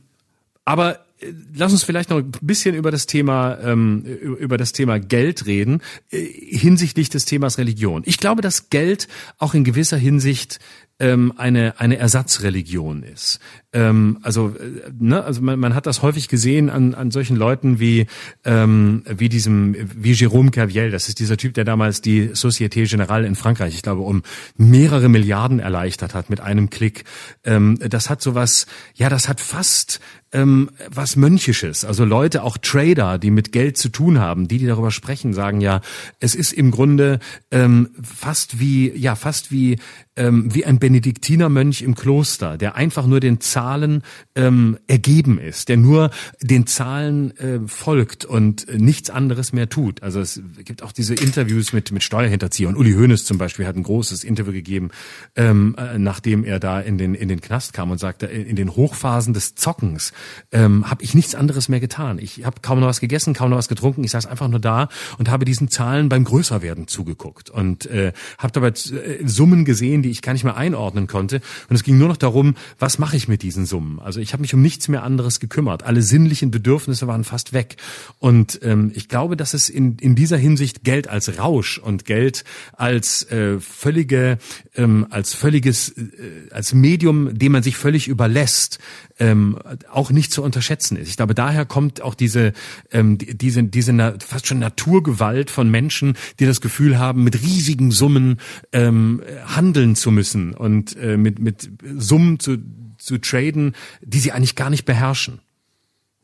aber 0.65 1.01
äh, 1.21 1.33
lass 1.53 1.73
uns 1.73 1.83
vielleicht 1.83 2.11
noch 2.11 2.19
ein 2.19 2.31
bisschen 2.43 2.77
über 2.77 2.93
das 2.93 3.07
Thema 3.07 3.59
ähm, 3.61 4.05
über 4.05 4.57
das 4.57 4.73
Thema 4.73 5.01
Geld 5.01 5.47
reden 5.47 5.83
äh, 6.11 6.25
hinsichtlich 6.25 7.11
des 7.11 7.25
Themas 7.25 7.59
Religion. 7.59 8.03
Ich 8.07 8.19
glaube, 8.19 8.41
dass 8.41 8.71
Geld 8.71 9.09
auch 9.39 9.55
in 9.55 9.65
gewisser 9.65 9.97
Hinsicht 9.97 10.61
ähm, 11.01 11.33
eine 11.37 11.79
eine 11.79 11.97
Ersatzreligion 11.97 13.03
ist. 13.03 13.41
Ähm, 13.73 14.19
also 14.23 14.49
äh, 14.49 14.91
ne, 14.99 15.23
also 15.23 15.41
man, 15.43 15.59
man 15.59 15.75
hat 15.75 15.87
das 15.87 16.03
häufig 16.03 16.29
gesehen 16.29 16.71
an 16.71 16.95
an 16.95 17.11
solchen 17.11 17.37
Leuten 17.37 17.79
wie 17.79 18.07
ähm, 18.45 19.05
wie 19.07 19.29
diesem 19.29 19.77
wie 19.95 20.13
Jérôme 20.13 20.51
Kerviel. 20.51 20.91
Das 20.91 21.09
ist 21.09 21.21
dieser 21.21 21.37
Typ, 21.37 21.55
der 21.55 21.65
damals 21.65 22.01
die 22.01 22.31
Société 22.31 22.89
Générale 22.89 23.27
in 23.27 23.37
Frankreich, 23.37 23.75
ich 23.75 23.83
glaube, 23.83 24.03
um 24.03 24.23
mehrere 24.57 25.09
Milliarden 25.09 25.61
erleichtert 25.61 26.15
hat 26.15 26.31
mit 26.31 26.41
einem 26.41 26.71
Klick. 26.71 27.05
Ähm, 27.45 27.79
das 27.81 28.11
hat 28.11 28.21
sowas, 28.21 28.67
ja, 28.95 29.09
das 29.09 29.29
hat 29.29 29.41
fast 29.41 30.01
ähm, 30.33 30.71
was 30.91 31.17
Mönchisches. 31.17 31.85
Also 31.85 32.05
Leute, 32.05 32.43
auch 32.43 32.59
Trader, 32.59 33.19
die 33.19 33.31
mit 33.31 33.53
Geld 33.53 33.77
zu 33.77 33.89
tun 33.89 34.19
haben, 34.19 34.49
die, 34.49 34.59
die 34.59 34.67
darüber 34.67 34.91
sprechen, 34.91 35.33
sagen 35.33 35.61
ja, 35.61 35.81
es 36.21 36.35
ist 36.35 36.53
im 36.53 36.71
Grunde 36.71 37.19
ähm, 37.51 37.91
fast 38.03 38.61
wie, 38.61 38.91
ja, 38.97 39.15
fast 39.15 39.51
wie 39.51 39.79
ähm, 40.19 40.53
wie 40.53 40.67
ein 40.67 40.79
Benediktinermönch 40.79 41.83
im 41.83 41.95
Kloster, 41.95 42.59
der 42.59 42.75
einfach 42.75 43.07
nur 43.07 43.21
den 43.21 43.41
Zahlen 43.41 44.03
ähm, 44.35 44.79
ergeben 44.89 45.39
ist, 45.39 45.69
der 45.69 45.77
nur 45.77 46.11
den 46.43 46.67
Zahlen 46.67 47.37
äh, 47.39 47.61
folgt 47.67 48.25
und 48.25 48.67
nichts 48.77 49.11
anderes 49.11 49.53
mehr 49.53 49.69
tut. 49.69 50.03
Also 50.03 50.21
es 50.21 50.43
gibt 50.65 50.83
auch 50.83 50.93
diese 50.93 51.15
Interviews 51.15 51.73
mit 51.73 51.93
mit 51.93 52.03
Steuerhinterziehern. 52.03 52.77
Uli 52.77 52.93
Hoeneß 52.95 53.25
zum 53.25 53.39
Beispiel 53.39 53.67
hat 53.67 53.77
ein 53.77 53.85
großes 53.85 54.25
Interview 54.25 54.53
gegeben, 54.53 54.91
ähm, 55.37 55.77
äh, 55.79 55.99
nachdem 55.99 56.45
er 56.45 56.59
da 56.59 56.81
in 56.81 56.99
den 56.99 57.15
in 57.15 57.29
den 57.29 57.41
Knast 57.41 57.73
kam 57.73 57.91
und 57.91 57.99
sagte, 57.99 58.27
in 58.27 58.57
den 58.57 58.75
Hochphasen 58.75 59.35
des 59.35 59.55
Zockens 59.55 60.13
ähm, 60.53 60.89
habe 60.91 61.03
ich 61.03 61.15
nichts 61.15 61.35
anderes 61.35 61.69
mehr 61.69 61.81
getan. 61.81 62.19
Ich 62.19 62.45
habe 62.45 62.61
kaum 62.63 62.81
noch 62.81 62.87
was 62.87 63.01
gegessen, 63.01 63.35
kaum 63.35 63.51
noch 63.51 63.59
was 63.59 63.69
getrunken. 63.69 64.05
Ich 64.05 64.11
saß 64.13 64.27
einfach 64.27 64.49
nur 64.49 64.61
da 64.61 64.89
und 65.19 65.29
habe 65.29 65.45
diesen 65.45 65.69
Zahlen 65.69 66.09
beim 66.09 66.25
Größerwerden 66.25 66.89
zugeguckt 66.89 67.51
und 67.51 67.87
äh, 67.87 68.13
habe 68.39 68.53
dabei 68.53 68.69
äh, 68.69 69.27
Summen 69.27 69.65
gesehen, 69.65 70.03
die 70.03 70.11
ich 70.11 70.23
gar 70.23 70.33
nicht 70.33 70.45
mehr 70.45 70.57
einordnen 70.57 71.07
konnte. 71.07 71.41
Und 71.69 71.77
es 71.77 71.83
ging 71.83 71.99
nur 71.99 72.09
noch 72.09 72.17
darum, 72.17 72.55
was 72.79 72.99
mache 72.99 73.17
ich 73.17 73.29
mit 73.29 73.43
diesen 73.43 73.67
Summen? 73.67 73.99
Also 74.01 74.21
ich 74.21 74.33
habe 74.33 74.41
mich 74.43 74.55
um 74.55 74.63
nichts 74.63 74.89
mehr 74.89 75.03
anderes 75.03 75.41
gekümmert. 75.41 75.83
Alle 75.83 76.03
sinnlichen 76.03 76.51
Bedürfnisse 76.51 77.07
waren 77.07 77.25
fast 77.25 77.53
weg. 77.53 77.77
Und 78.19 78.61
ähm, 78.63 78.93
ich 78.95 79.09
glaube, 79.09 79.37
dass 79.37 79.55
es 79.55 79.69
in, 79.69 79.97
in 79.99 80.15
dieser 80.15 80.37
Hinsicht 80.37 80.85
Geld 80.85 81.09
als 81.09 81.39
Rausch 81.39 81.79
und 81.79 82.05
Geld 82.05 82.45
als 82.73 83.23
äh, 83.31 83.61
völlige, 83.61 84.39
ähm, 84.75 85.07
als 85.11 85.35
völliges, 85.35 85.91
äh, 85.91 86.03
als 86.51 86.75
Medium, 86.75 87.37
dem 87.37 87.53
man 87.53 87.63
sich 87.63 87.77
völlig 87.77 88.09
überlässt, 88.09 88.79
ähm, 89.19 89.59
auch 89.91 90.08
nicht 90.11 90.33
zu 90.33 90.43
unterschätzen 90.43 90.97
ist. 90.97 91.09
Ich 91.09 91.17
glaube, 91.17 91.35
daher 91.35 91.65
kommt 91.67 92.01
auch 92.01 92.15
diese, 92.15 92.53
ähm, 92.91 93.19
diese, 93.19 93.63
diese 93.65 94.17
fast 94.27 94.47
schon 94.47 94.59
Naturgewalt 94.59 95.51
von 95.51 95.71
Menschen, 95.71 96.17
die 96.39 96.47
das 96.47 96.61
Gefühl 96.61 96.99
haben, 96.99 97.25
mit 97.25 97.43
riesigen 97.43 97.91
Summen 97.91 98.41
ähm, 98.73 99.23
handeln 99.47 99.97
zu 99.97 100.11
müssen 100.11 100.55
und 100.55 100.97
äh, 100.97 101.17
mit, 101.17 101.39
mit 101.39 101.71
Summen 101.97 102.41
zu, 102.41 102.59
zu 102.99 103.19
traden, 103.19 103.75
die 104.03 104.21
sie 104.21 104.33
eigentlich 104.33 104.57
gar 104.57 104.71
nicht 104.71 104.85
beherrschen. 104.85 105.41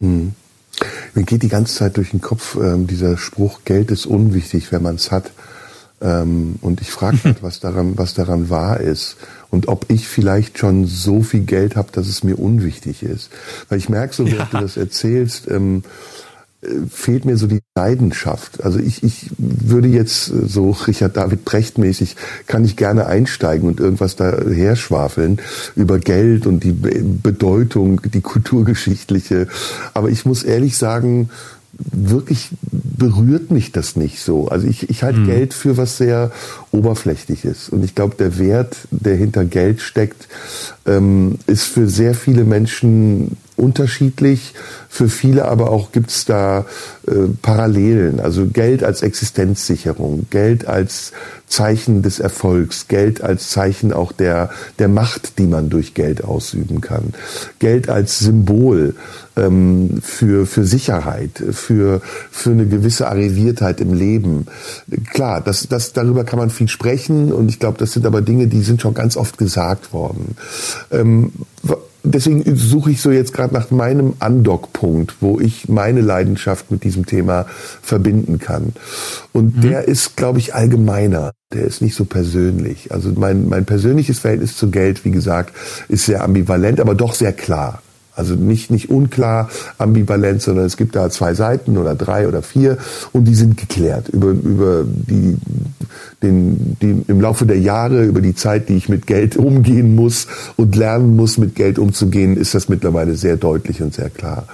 Hm. 0.01 0.33
Mir 1.15 1.25
geht 1.25 1.43
die 1.43 1.49
ganze 1.49 1.75
Zeit 1.75 1.97
durch 1.97 2.11
den 2.11 2.21
Kopf 2.21 2.57
ähm, 2.57 2.87
dieser 2.87 3.17
Spruch, 3.17 3.61
Geld 3.65 3.91
ist 3.91 4.07
unwichtig, 4.07 4.73
wenn 4.73 4.83
man 4.83 4.97
es 4.97 5.13
hat. 5.13 5.31
Ähm, 6.05 6.57
und 6.61 6.83
ich 6.83 6.91
frage 6.91 7.19
halt, 7.25 7.39
was 7.43 7.59
daran, 7.59 7.97
was 7.97 8.15
daran 8.15 8.51
wahr 8.51 8.79
ist 8.79 9.17
und 9.51 9.69
ob 9.69 9.87
ich 9.89 10.07
vielleicht 10.07 10.59
schon 10.59 10.87
so 10.87 11.23
viel 11.23 11.41
Geld 11.41 11.77
habe, 11.77 11.91
dass 11.93 12.07
es 12.07 12.23
mir 12.23 12.39
unwichtig 12.39 13.03
ist. 13.03 13.31
Weil 13.69 13.79
ich 13.79 13.89
merke 13.89 14.15
so, 14.15 14.27
während 14.27 14.53
ja. 14.53 14.59
du 14.59 14.65
das 14.65 14.77
erzählst, 14.77 15.51
ähm, 15.51 15.83
äh, 16.61 16.69
fehlt 16.91 17.25
mir 17.25 17.39
so 17.39 17.47
die 17.47 17.61
Leidenschaft. 17.75 18.63
Also 18.63 18.79
ich, 18.79 19.03
ich 19.03 19.31
würde 19.39 19.89
jetzt 19.89 20.29
äh, 20.29 20.47
so 20.47 20.73
Richard 20.73 21.17
David 21.17 21.47
Brecht 21.47 21.79
mäßig, 21.79 22.17
kann 22.47 22.67
ich 22.67 22.77
gerne 22.77 23.07
einsteigen 23.07 23.67
und 23.67 23.81
irgendwas 23.81 24.17
daher 24.17 24.77
schwafeln 24.77 25.39
über 25.75 25.99
Geld 25.99 26.47
und 26.47 26.65
die 26.65 26.73
Bedeutung, 26.73 28.03
die 28.05 28.21
kulturgeschichtliche. 28.21 29.49
Aber 29.95 30.11
ich 30.11 30.27
muss 30.27 30.43
ehrlich 30.43 30.77
sagen, 30.77 31.31
wirklich 31.79 32.51
berührt 32.63 33.51
mich 33.51 33.73
das 33.73 33.97
nicht 33.97 34.21
so. 34.21 34.49
Also 34.49 34.67
ich, 34.67 34.89
ich 34.91 35.03
halte 35.03 35.21
mhm. 35.21 35.27
Geld 35.27 35.55
für 35.55 35.77
was 35.77 35.97
sehr 35.97 36.31
Oberflächliches. 36.71 37.69
Und 37.69 37.85
ich 37.85 37.95
glaube, 37.95 38.17
der 38.17 38.39
Wert, 38.39 38.77
der 38.91 39.17
hinter 39.17 39.45
Geld 39.45 39.81
steckt, 39.81 40.29
ähm, 40.87 41.39
ist 41.47 41.65
für 41.65 41.89
sehr 41.89 42.15
viele 42.15 42.45
Menschen 42.45 43.37
unterschiedlich. 43.57 44.55
Für 44.89 45.09
viele 45.09 45.47
aber 45.47 45.71
auch 45.71 45.93
gibt 45.93 46.11
es 46.11 46.25
da 46.25 46.67
äh, 47.07 47.13
Parallelen. 47.43 48.21
Also 48.21 48.47
Geld 48.47 48.85
als 48.85 49.03
Existenzsicherung, 49.03 50.27
Geld 50.31 50.67
als 50.67 51.13
Zeichen 51.47 52.03
des 52.03 52.19
Erfolgs, 52.19 52.89
Geld 52.89 53.23
als 53.23 53.51
Zeichen 53.51 53.93
auch 53.93 54.13
der, 54.13 54.51
der 54.79 54.89
Macht, 54.89 55.39
die 55.39 55.47
man 55.47 55.71
durch 55.71 55.95
Geld 55.95 56.25
ausüben 56.25 56.81
kann, 56.81 57.15
Geld 57.59 57.89
als 57.89 58.19
Symbol 58.19 58.95
ähm, 59.37 60.01
für, 60.03 60.47
für 60.47 60.65
Sicherheit, 60.65 61.43
für, 61.53 62.01
für 62.31 62.51
eine 62.51 62.67
gewisse 62.67 63.09
Arriviertheit 63.09 63.81
im 63.81 63.95
Leben. 63.95 64.47
Klar, 65.13 65.41
das, 65.41 65.69
das, 65.69 65.93
darüber 65.93 66.25
kann 66.25 66.39
man 66.39 66.51
viel 66.51 66.69
sprechen 66.69 67.33
und 67.33 67.49
ich 67.49 67.61
glaube, 67.61 67.79
das 67.79 67.93
sind 67.93 68.07
aber 68.07 68.23
Dinge, 68.23 68.47
die 68.49 68.63
sind 68.63 68.81
schon 68.81 68.95
ganz 68.95 69.17
oft 69.17 69.39
gesagt 69.39 69.93
worden. 69.93 70.37
Ähm, 70.91 71.33
deswegen 72.05 72.57
suche 72.57 72.93
ich 72.93 73.01
so 73.01 73.11
jetzt 73.11 73.33
gerade 73.33 73.55
nach 73.55 73.71
meinem 73.71 74.15
Andockpunkt, 74.19 75.17
wo 75.21 75.41
ich 75.41 75.69
meine 75.69 76.01
Leidenschaft 76.01 76.71
mit 76.71 76.85
diesem 76.85 77.07
Thema 77.07 77.47
verbinden 77.83 78.39
kann. 78.39 78.75
Und 79.33 79.57
mhm. 79.57 79.61
der 79.63 79.89
ist, 79.89 80.17
glaube 80.17 80.39
ich, 80.39 80.55
allgemeiner. 80.55 81.33
Der 81.53 81.65
ist 81.65 81.81
nicht 81.81 81.95
so 81.95 82.05
persönlich. 82.05 82.93
Also 82.93 83.11
mein, 83.17 83.49
mein 83.49 83.65
persönliches 83.65 84.19
Verhältnis 84.19 84.57
zu 84.57 84.71
Geld, 84.71 85.05
wie 85.05 85.11
gesagt, 85.11 85.55
ist 85.89 86.07
sehr 86.07 86.23
ambivalent, 86.23 86.81
aber 86.81 86.95
doch 86.95 87.15
sehr 87.15 87.33
klar. 87.33 87.83
Also 88.17 88.35
nicht, 88.35 88.71
nicht 88.71 88.91
unklar, 88.91 89.49
ambivalent, 89.79 90.41
sondern 90.41 90.67
es 90.67 90.77
gibt 90.77 90.95
da 90.95 91.11
zwei 91.11 91.35
Seiten 91.35 91.77
oder 91.77 91.97
drei 91.97 92.29
oder 92.29 92.43
vier 92.43 92.79
und 93.13 93.25
die 93.25 93.35
sind 93.35 93.57
geklärt 93.57 94.09
über, 94.09 94.29
über 94.29 94.85
die, 94.87 95.37
den, 96.23 96.77
die, 96.81 97.03
im 97.09 97.21
Laufe 97.21 97.45
der 97.45 97.59
Jahre, 97.59 98.05
über 98.05 98.21
die 98.21 98.37
Zeit, 98.37 98.69
die 98.69 98.77
ich 98.77 98.89
mit 98.89 99.07
Geld 99.07 99.37
umgehen 99.45 99.97
muss 99.97 100.29
und 100.57 100.77
lernen 100.77 101.17
muss, 101.17 101.39
mit 101.39 101.57
Geld 101.57 101.79
umzugehen, 101.79 102.37
ist 102.37 102.55
das 102.55 102.69
mittlerweile 102.69 103.17
sehr 103.17 103.37
deutlich 103.37 103.83
und 103.83 103.95
sehr 103.95 104.11
klar. 104.11 104.47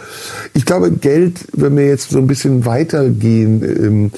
Ich 0.55 0.65
glaube, 0.65 0.91
Geld, 0.93 1.47
wenn 1.53 1.77
wir 1.77 1.87
jetzt 1.87 2.11
so 2.11 2.19
ein 2.19 2.27
bisschen 2.27 2.65
weitergehen, 2.65 3.63
ähm, 3.63 4.11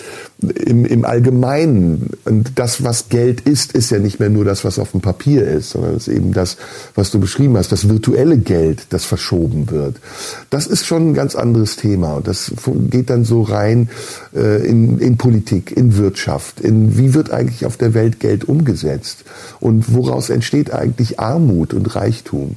im, 0.43 0.85
im 0.85 1.05
Allgemeinen. 1.05 2.11
Und 2.25 2.59
das, 2.59 2.85
was 2.85 3.09
Geld 3.09 3.43
ist, 3.43 3.73
ist 3.73 3.91
ja 3.91 3.99
nicht 3.99 4.21
mehr 4.21 4.31
nur 4.31 4.45
das, 4.45 4.65
was 4.65 4.79
auf 4.79 4.93
dem 4.93 5.01
Papier 5.01 5.47
ist, 5.47 5.71
sondern 5.71 5.95
es 5.95 6.09
ist 6.09 6.15
eben 6.15 6.33
das, 6.33 6.57
was 6.95 7.11
du 7.11 7.21
beschrieben 7.21 7.57
hast, 7.57 7.73
das 7.73 7.89
virtuelle 7.89 8.39
Geld, 8.39 8.87
das 8.91 9.05
verschoben 9.05 9.71
wird. 9.71 9.97
Das 10.51 10.67
ist 10.67 10.87
schon 10.87 11.11
ein 11.11 11.15
ganz 11.15 11.35
anderes 11.35 11.77
Thema. 11.77 12.15
Und 12.15 12.29
das 12.29 12.53
geht 12.91 13.11
dann 13.11 13.25
so 13.25 13.43
rein 13.43 13.89
äh, 14.35 14.67
in, 14.67 14.99
in 14.99 15.17
Politik, 15.17 15.77
in 15.77 15.97
Wirtschaft, 15.97 16.61
in 16.61 16.99
wie 16.99 17.15
wird 17.15 17.31
eigentlich 17.31 17.67
auf 17.67 17.77
der 17.77 17.95
Welt 17.95 18.21
Geld 18.21 18.45
umgesetzt 18.45 19.25
und 19.61 19.95
woraus 19.95 20.31
entsteht 20.31 20.73
eigentlich 20.73 21.21
Armut 21.21 21.75
und 21.75 21.95
Reichtum. 21.95 22.57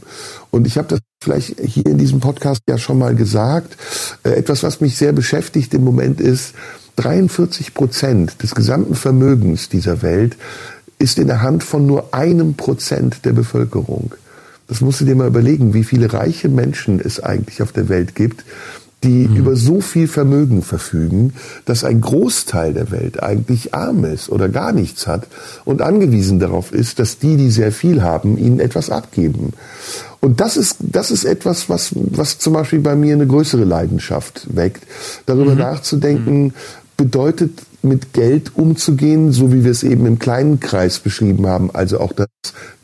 Und 0.51 0.67
ich 0.67 0.77
habe 0.77 0.87
das 0.87 0.99
vielleicht 1.21 1.59
hier 1.59 1.85
in 1.85 1.97
diesem 1.97 2.19
Podcast 2.19 2.61
ja 2.69 2.77
schon 2.77 2.99
mal 2.99 3.15
gesagt. 3.15 3.75
Äh, 4.23 4.31
etwas, 4.31 4.63
was 4.63 4.79
mich 4.79 4.95
sehr 4.95 5.11
beschäftigt 5.11 5.73
im 5.73 5.83
Moment 5.83 6.21
ist, 6.21 6.53
43 6.95 7.73
Prozent 7.73 8.41
des 8.41 8.55
gesamten 8.55 8.95
Vermögens 8.95 9.69
dieser 9.69 10.01
Welt 10.01 10.37
ist 10.99 11.19
in 11.19 11.27
der 11.27 11.41
Hand 11.41 11.63
von 11.63 11.85
nur 11.85 12.13
einem 12.13 12.53
Prozent 12.53 13.25
der 13.25 13.33
Bevölkerung. 13.33 14.15
Das 14.67 14.81
musst 14.81 15.01
du 15.01 15.05
dir 15.05 15.15
mal 15.15 15.27
überlegen, 15.27 15.73
wie 15.73 15.83
viele 15.83 16.11
reiche 16.11 16.49
Menschen 16.49 16.99
es 16.99 17.19
eigentlich 17.19 17.61
auf 17.61 17.71
der 17.71 17.89
Welt 17.89 18.15
gibt, 18.15 18.43
die 19.03 19.27
mhm. 19.27 19.35
über 19.35 19.55
so 19.55 19.81
viel 19.81 20.07
Vermögen 20.07 20.63
verfügen, 20.63 21.33
dass 21.65 21.83
ein 21.83 22.01
Großteil 22.01 22.73
der 22.73 22.91
Welt 22.91 23.21
eigentlich 23.21 23.75
arm 23.75 24.03
ist 24.05 24.29
oder 24.29 24.49
gar 24.49 24.71
nichts 24.71 25.05
hat 25.05 25.27
und 25.63 25.81
angewiesen 25.81 26.39
darauf 26.39 26.71
ist, 26.71 26.97
dass 26.97 27.19
die, 27.19 27.37
die 27.37 27.51
sehr 27.51 27.71
viel 27.71 28.01
haben, 28.01 28.37
ihnen 28.37 28.59
etwas 28.59 28.89
abgeben. 28.89 29.53
Und 30.21 30.41
das 30.41 30.57
ist, 30.57 30.77
das 30.79 31.11
ist 31.11 31.23
etwas, 31.23 31.69
was, 31.69 31.91
was 31.93 32.39
zum 32.39 32.53
Beispiel 32.53 32.79
bei 32.79 32.95
mir 32.95 33.13
eine 33.13 33.27
größere 33.27 33.63
Leidenschaft 33.63 34.47
weckt, 34.55 34.83
darüber 35.27 35.51
mhm. 35.51 35.59
nachzudenken, 35.59 36.53
bedeutet, 36.95 37.61
mit 37.85 38.13
Geld 38.13 38.55
umzugehen, 38.55 39.31
so 39.31 39.53
wie 39.53 39.63
wir 39.63 39.71
es 39.71 39.83
eben 39.83 40.05
im 40.05 40.19
kleinen 40.19 40.59
Kreis 40.59 40.99
beschrieben 40.99 41.47
haben, 41.47 41.69
also 41.73 41.99
auch 41.99 42.13
das 42.13 42.27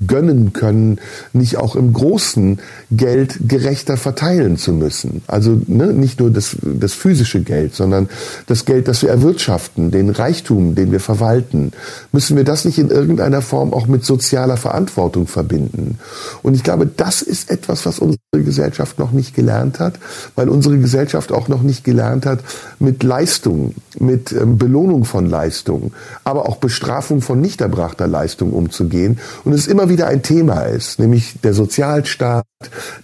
gönnen 0.05 0.53
können, 0.53 0.99
nicht 1.33 1.57
auch 1.57 1.75
im 1.75 1.93
großen 1.93 2.59
Geld 2.89 3.37
gerechter 3.47 3.97
verteilen 3.97 4.57
zu 4.57 4.73
müssen. 4.73 5.21
Also 5.27 5.61
ne, 5.67 5.93
nicht 5.93 6.19
nur 6.19 6.31
das, 6.31 6.57
das 6.61 6.93
physische 6.93 7.41
Geld, 7.41 7.75
sondern 7.75 8.09
das 8.47 8.65
Geld, 8.65 8.87
das 8.87 9.01
wir 9.01 9.09
erwirtschaften, 9.09 9.91
den 9.91 10.09
Reichtum, 10.09 10.75
den 10.75 10.91
wir 10.91 10.99
verwalten. 10.99 11.71
Müssen 12.11 12.35
wir 12.35 12.43
das 12.43 12.65
nicht 12.65 12.79
in 12.79 12.89
irgendeiner 12.89 13.41
Form 13.41 13.73
auch 13.73 13.87
mit 13.87 14.03
sozialer 14.03 14.57
Verantwortung 14.57 15.27
verbinden? 15.27 15.99
Und 16.41 16.55
ich 16.55 16.63
glaube, 16.63 16.87
das 16.87 17.21
ist 17.21 17.51
etwas, 17.51 17.85
was 17.85 17.99
unsere 17.99 18.17
Gesellschaft 18.33 18.97
noch 18.99 19.11
nicht 19.11 19.35
gelernt 19.35 19.79
hat, 19.79 19.95
weil 20.35 20.49
unsere 20.49 20.77
Gesellschaft 20.77 21.31
auch 21.31 21.47
noch 21.47 21.61
nicht 21.61 21.83
gelernt 21.83 22.25
hat, 22.25 22.39
mit 22.79 23.03
Leistung, 23.03 23.75
mit 23.99 24.31
ähm, 24.31 24.57
Belohnung 24.57 24.90
von 25.05 25.25
Leistung, 25.25 25.93
aber 26.23 26.47
auch 26.47 26.57
Bestrafung 26.57 27.21
von 27.21 27.39
nicht 27.39 27.61
erbrachter 27.61 28.07
Leistung 28.07 28.51
umzugehen. 28.51 29.19
Und 29.43 29.53
es 29.53 29.67
immer 29.67 29.89
wieder 29.89 30.07
ein 30.07 30.21
Thema 30.21 30.63
ist, 30.63 30.99
nämlich 30.99 31.35
der 31.43 31.53
Sozialstaat, 31.53 32.45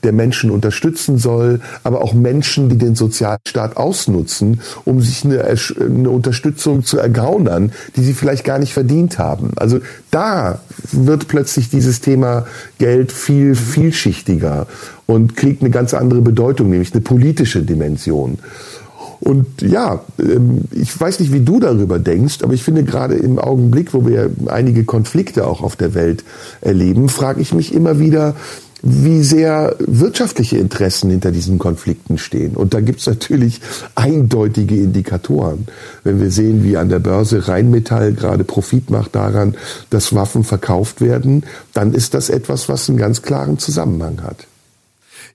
der 0.04 0.14
Menschen 0.14 0.52
unterstützen 0.52 1.18
soll, 1.18 1.62
aber 1.84 2.02
auch 2.02 2.14
Menschen, 2.14 2.70
die 2.70 2.78
den 2.78 2.96
Sozialstaat 2.96 3.78
ausnutzen, 3.78 4.62
um 4.86 5.02
sich 5.02 5.26
eine, 5.26 5.44
eine 5.44 6.10
Unterstützung 6.10 6.84
zu 6.84 7.00
ergaunern, 7.00 7.72
die 7.96 8.04
sie 8.04 8.14
vielleicht 8.14 8.44
gar 8.44 8.60
nicht 8.60 8.74
verdient 8.74 9.18
haben. 9.18 9.52
Also 9.56 9.80
da 10.12 10.60
wird 10.92 11.28
plötzlich 11.28 11.70
dieses 11.70 12.02
Thema 12.02 12.46
Geld 12.78 13.12
viel 13.12 13.56
vielschichtiger 13.56 14.68
und 15.08 15.36
kriegt 15.36 15.62
eine 15.62 15.72
ganz 15.72 15.94
andere 15.94 16.22
Bedeutung, 16.22 16.70
nämlich 16.70 16.94
eine 16.94 17.02
politische 17.02 17.64
Dimension. 17.64 18.38
Und 19.28 19.62
ja, 19.62 20.06
ähm, 20.20 20.62
ich 20.72 20.98
weiß 20.98 21.20
nicht, 21.20 21.34
wie 21.34 21.42
du 21.42 21.60
darüber 21.60 22.00
denkst, 22.00 22.38
aber 22.44 22.54
ich 22.54 22.64
finde 22.64 22.86
gerade 22.86 23.16
im 23.16 23.40
Augenblick, 23.40 23.94
wo 23.94 24.08
wir 24.08 24.32
einige 24.46 24.86
Konflikte 24.86 25.46
auch 25.46 25.62
auf 25.62 25.76
der 25.76 25.94
Welt 25.96 26.24
erleben, 26.62 27.10
frage 27.10 27.42
ich 27.42 27.54
mich 27.54 27.74
immer 27.74 28.00
wieder, 28.00 28.36
wie 28.84 29.24
sehr 29.24 29.76
wirtschaftliche 29.80 30.58
Interessen 30.58 31.10
hinter 31.10 31.32
diesen 31.32 31.60
Konflikten 31.60 32.18
stehen. 32.18 32.56
Und 32.56 32.74
da 32.74 32.80
gibt 32.80 33.02
es 33.02 33.08
natürlich 33.08 33.60
eindeutige 33.96 34.76
Indikatoren. 34.76 35.68
Wenn 36.06 36.22
wir 36.22 36.32
sehen, 36.32 36.64
wie 36.64 36.78
an 36.78 36.88
der 36.88 37.00
Börse 37.00 37.50
Rheinmetall 37.50 38.14
gerade 38.14 38.46
Profit 38.46 38.90
macht 38.92 39.14
daran, 39.16 39.56
dass 39.90 40.16
Waffen 40.16 40.46
verkauft 40.46 41.02
werden, 41.02 41.44
dann 41.74 41.94
ist 41.94 42.14
das 42.14 42.30
etwas, 42.30 42.70
was 42.70 42.88
einen 42.88 42.98
ganz 42.98 43.24
klaren 43.24 43.60
Zusammenhang 43.60 44.24
hat. 44.24 44.48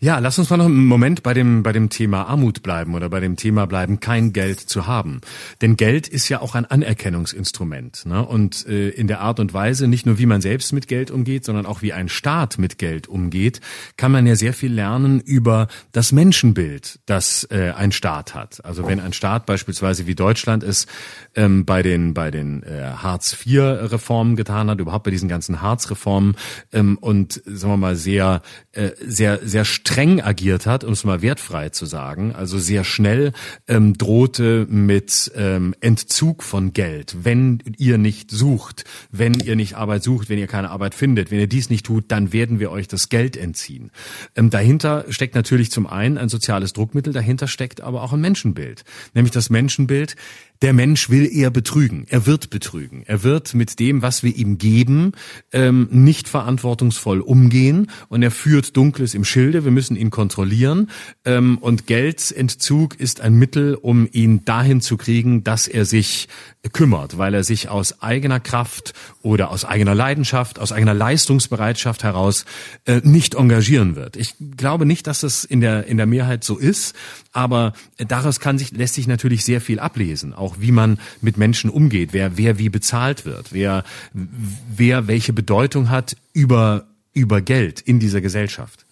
Ja, 0.05 0.19
lass 0.19 0.37
uns 0.37 0.51
mal 0.51 0.57
noch 0.57 0.65
einen 0.65 0.87
Moment 0.87 1.23
bei 1.23 1.33
dem, 1.33 1.63
bei 1.63 1.71
dem 1.71 1.89
Thema 1.89 2.25
Armut 2.25 2.65
bleiben 2.65 2.97
oder 2.97 3.09
bei 3.09 3.21
dem 3.21 3.37
Thema 3.37 3.69
bleiben, 3.69 4.01
kein 4.01 4.33
Geld 4.33 4.59
zu 4.59 4.89
haben. 4.89 5.21
Denn 5.61 5.77
Geld 5.77 6.09
ist 6.09 6.29
ja 6.29 6.41
auch 6.41 6.57
ein 6.57 6.65
Anerkennungsinstrument. 6.65 8.07
Ne? 8.07 8.27
Und 8.27 8.67
äh, 8.67 8.89
in 8.89 9.07
der 9.07 9.21
Art 9.21 9.39
und 9.39 9.55
Weise, 9.55 9.87
nicht 9.87 10.05
nur 10.05 10.19
wie 10.19 10.27
man 10.27 10.41
selbst 10.41 10.73
mit 10.73 10.89
Geld 10.89 11.13
umgeht, 11.13 11.45
sondern 11.45 11.67
auch 11.67 11.83
wie 11.83 11.93
ein 11.93 12.09
Staat 12.09 12.59
mit 12.59 12.79
Geld 12.79 13.07
umgeht, 13.07 13.61
kann 13.97 14.11
man 14.11 14.27
ja 14.27 14.35
sehr 14.35 14.55
viel 14.55 14.73
lernen 14.73 15.21
über 15.21 15.69
das 15.93 16.11
Menschenbild, 16.11 16.99
das 17.07 17.45
äh, 17.53 17.71
ein 17.71 17.93
Staat 17.93 18.35
hat. 18.35 18.65
Also 18.65 18.89
wenn 18.89 18.99
ein 18.99 19.13
Staat 19.13 19.47
beispielsweise 19.47 20.09
wie 20.09 20.17
Deutschland 20.17 20.65
es 20.65 20.89
ähm, 21.37 21.65
bei 21.65 21.85
den, 21.85 22.13
bei 22.13 22.33
den 22.33 22.65
äh, 22.65 22.91
Hartz-IV-Reformen 22.97 24.35
getan 24.35 24.69
hat, 24.69 24.81
überhaupt 24.81 25.05
bei 25.05 25.13
diesen 25.13 25.29
ganzen 25.29 25.63
Hartz-Reformen 25.63 26.35
ähm, 26.73 26.99
und 27.01 27.41
sagen 27.47 27.75
wir 27.75 27.77
mal 27.77 27.95
sehr, 27.95 28.43
äh, 28.73 28.91
sehr, 29.01 29.39
sehr 29.47 29.65
streng 29.93 30.23
agiert 30.23 30.65
hat, 30.65 30.85
um 30.85 30.95
es 30.95 31.05
mal 31.05 31.21
wertfrei 31.21 31.69
zu 31.69 31.85
sagen, 31.85 32.35
also 32.35 32.59
sehr 32.59 32.83
schnell 32.83 33.33
ähm, 33.69 33.93
drohte 33.93 34.67
mit 34.71 35.31
ähm, 35.37 35.75
Entzug 35.81 36.43
von 36.43 36.73
Geld, 36.73 37.15
wenn 37.25 37.63
ihr 37.77 37.99
nicht 37.99 38.31
sucht, 38.31 38.85
wenn 39.11 39.35
ihr 39.35 39.55
nicht 39.55 39.75
Arbeit 39.75 40.03
sucht, 40.03 40.31
wenn 40.31 40.39
ihr 40.39 40.47
keine 40.47 40.71
Arbeit 40.71 40.95
findet, 40.95 41.31
wenn 41.31 41.41
ihr 41.41 41.47
dies 41.47 41.69
nicht 41.69 41.85
tut, 41.85 42.05
dann 42.09 42.33
werden 42.33 42.59
wir 42.59 42.71
euch 42.71 42.89
das 42.89 43.11
Geld 43.11 43.37
entziehen. 43.37 43.91
Ähm, 44.35 44.49
dahinter 44.49 45.05
steckt 45.11 45.35
natürlich 45.35 45.71
zum 45.71 45.87
einen 45.87 46.17
ein 46.17 46.31
soziales 46.31 46.73
Druckmittel, 46.73 47.13
dahinter 47.13 47.47
steckt 47.47 47.83
aber 47.83 48.03
auch 48.03 48.15
ein 48.15 48.21
Menschenbild, 48.23 48.85
nämlich 49.13 49.33
das 49.33 49.51
Menschenbild, 49.51 50.17
der 50.63 50.73
Mensch 50.73 51.11
will 51.11 51.29
eher 51.31 51.51
betrügen. 51.51 52.07
Er 52.09 52.27
wird 52.27 52.49
betrügen. 52.51 53.03
Er 53.07 53.25
wird 53.25 53.53
mit 53.53 53.81
dem, 53.81 54.01
was 54.01 54.23
wir 54.23 54.35
ihm 54.35 54.59
geben, 54.59 55.13
ähm, 55.53 55.89
nicht 55.91 56.29
verantwortungsvoll 56.29 57.21
umgehen 57.21 57.91
und 58.09 58.23
er 58.23 58.31
führt 58.31 58.77
Dunkles 58.77 59.15
im 59.15 59.25
Schilde. 59.25 59.65
Wir 59.65 59.73
müssen 59.73 59.97
ihn 59.97 60.11
kontrollieren 60.11 60.89
ähm, 61.25 61.59
und 61.59 61.87
Geldentzug 61.89 62.99
ist 62.99 63.21
ein 63.21 63.35
Mittel, 63.35 63.75
um 63.75 64.09
ihn 64.13 64.45
dahin 64.45 64.81
zu 64.81 64.97
kriegen, 64.97 65.43
dass 65.43 65.67
er 65.67 65.85
sich 65.85 66.29
kümmert, 66.73 67.19
weil 67.19 67.35
er 67.35 67.43
sich 67.43 67.69
aus 67.69 68.01
eigener 68.01 68.39
Kraft 68.39 68.95
oder 69.21 69.51
aus 69.51 69.65
eigener 69.65 69.97
Leidenschaft, 69.97 70.61
aus 70.61 70.71
eigener 70.71 70.95
Leistungsbereitschaft 70.95 72.05
heraus 72.05 72.45
äh, 72.85 73.01
nicht 73.03 73.35
engagieren 73.35 73.97
wird. 73.97 74.17
Ich 74.17 74.35
glaube 74.57 74.87
nicht, 74.87 75.09
dass 75.09 75.21
das 75.21 75.43
in 75.43 75.61
der 75.61 75.87
in 75.87 75.97
der 75.97 76.07
Mehrheit 76.07 76.45
so 76.45 76.57
ist, 76.57 76.95
aber 77.33 77.73
daraus 77.97 78.39
kann 78.39 78.59
sich 78.59 78.71
lässt 78.71 78.95
sich 78.95 79.09
natürlich 79.09 79.45
sehr 79.45 79.61
viel 79.61 79.81
ablesen, 79.81 80.33
auch 80.35 80.52
auch, 80.53 80.61
wie 80.61 80.73
man 80.73 80.99
mit 81.21 81.37
Menschen 81.37 81.71
umgeht, 81.71 82.11
wer, 82.13 82.37
wer 82.37 82.59
wie 82.59 82.69
bezahlt 82.69 83.25
wird, 83.25 83.53
wer, 83.53 83.85
wer 84.13 85.07
welche 85.09 85.33
Bedeutung 85.33 85.91
hat 85.91 86.17
über, 86.33 86.85
über 87.13 87.41
Geld 87.41 87.81
in 87.81 87.99
dieser 87.99 88.21
Gesellschaft. 88.21 88.85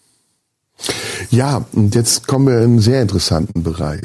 Ja, 1.30 1.66
und 1.72 1.94
jetzt 1.94 2.26
kommen 2.26 2.46
wir 2.46 2.58
in 2.58 2.64
einen 2.64 2.80
sehr 2.80 3.02
interessanten 3.02 3.62
Bereich 3.62 4.00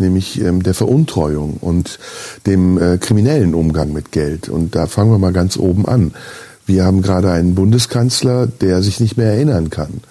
nämlich 0.00 0.40
ähm, 0.40 0.62
der 0.62 0.74
Veruntreuung 0.74 1.56
und 1.60 1.98
dem 2.46 2.78
äh, 2.78 2.98
kriminellen 2.98 3.54
Umgang 3.54 3.92
mit 3.92 4.12
Geld. 4.12 4.48
Und 4.48 4.74
da 4.74 4.86
fangen 4.86 5.10
wir 5.10 5.18
mal 5.18 5.32
ganz 5.32 5.56
oben 5.56 5.86
an. 5.86 6.14
Wir 6.66 6.84
haben 6.84 7.00
gerade 7.00 7.30
einen 7.30 7.54
Bundeskanzler, 7.54 8.46
der 8.48 8.82
sich 8.82 9.00
nicht 9.00 9.16
mehr 9.16 9.32
erinnern 9.32 9.70
kann. 9.70 10.02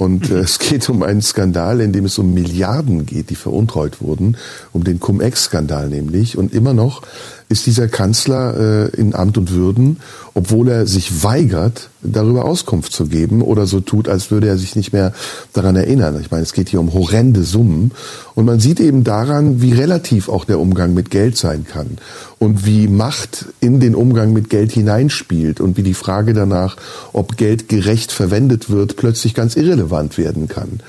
Und 0.00 0.30
äh, 0.30 0.38
es 0.38 0.58
geht 0.58 0.88
um 0.88 1.02
einen 1.02 1.20
Skandal, 1.20 1.82
in 1.82 1.92
dem 1.92 2.06
es 2.06 2.18
um 2.18 2.32
Milliarden 2.32 3.04
geht, 3.04 3.28
die 3.28 3.34
veruntreut 3.34 4.00
wurden, 4.00 4.38
um 4.72 4.82
den 4.82 4.98
Cum-Ex-Skandal 4.98 5.90
nämlich. 5.90 6.38
Und 6.38 6.54
immer 6.54 6.72
noch 6.72 7.02
ist 7.50 7.66
dieser 7.66 7.88
Kanzler 7.88 8.88
äh, 8.94 8.96
in 8.96 9.14
Amt 9.14 9.36
und 9.36 9.50
Würden, 9.50 9.98
obwohl 10.34 10.68
er 10.68 10.86
sich 10.86 11.24
weigert, 11.24 11.90
darüber 12.02 12.44
Auskunft 12.44 12.92
zu 12.92 13.06
geben 13.06 13.42
oder 13.42 13.66
so 13.66 13.80
tut, 13.80 14.08
als 14.08 14.30
würde 14.30 14.48
er 14.48 14.56
sich 14.56 14.76
nicht 14.76 14.92
mehr 14.92 15.12
daran 15.52 15.76
erinnern. 15.76 16.18
Ich 16.20 16.30
meine, 16.30 16.44
es 16.44 16.52
geht 16.52 16.68
hier 16.68 16.80
um 16.80 16.94
horrende 16.94 17.42
Summen 17.42 17.90
und 18.34 18.44
man 18.46 18.60
sieht 18.60 18.80
eben 18.80 19.04
daran, 19.04 19.60
wie 19.60 19.72
relativ 19.72 20.28
auch 20.28 20.44
der 20.44 20.60
Umgang 20.60 20.94
mit 20.94 21.10
Geld 21.10 21.36
sein 21.36 21.66
kann 21.70 21.98
und 22.38 22.64
wie 22.64 22.88
Macht 22.88 23.46
in 23.60 23.80
den 23.80 23.94
Umgang 23.94 24.32
mit 24.32 24.48
Geld 24.48 24.72
hineinspielt 24.72 25.60
und 25.60 25.76
wie 25.76 25.82
die 25.82 25.92
Frage 25.92 26.32
danach, 26.32 26.76
ob 27.12 27.36
Geld 27.36 27.68
gerecht 27.68 28.12
verwendet 28.12 28.70
wird, 28.70 28.96
plötzlich 28.96 29.34
ganz 29.34 29.56
irrelevant 29.56 30.16
werden 30.16 30.48
kann. 30.48 30.80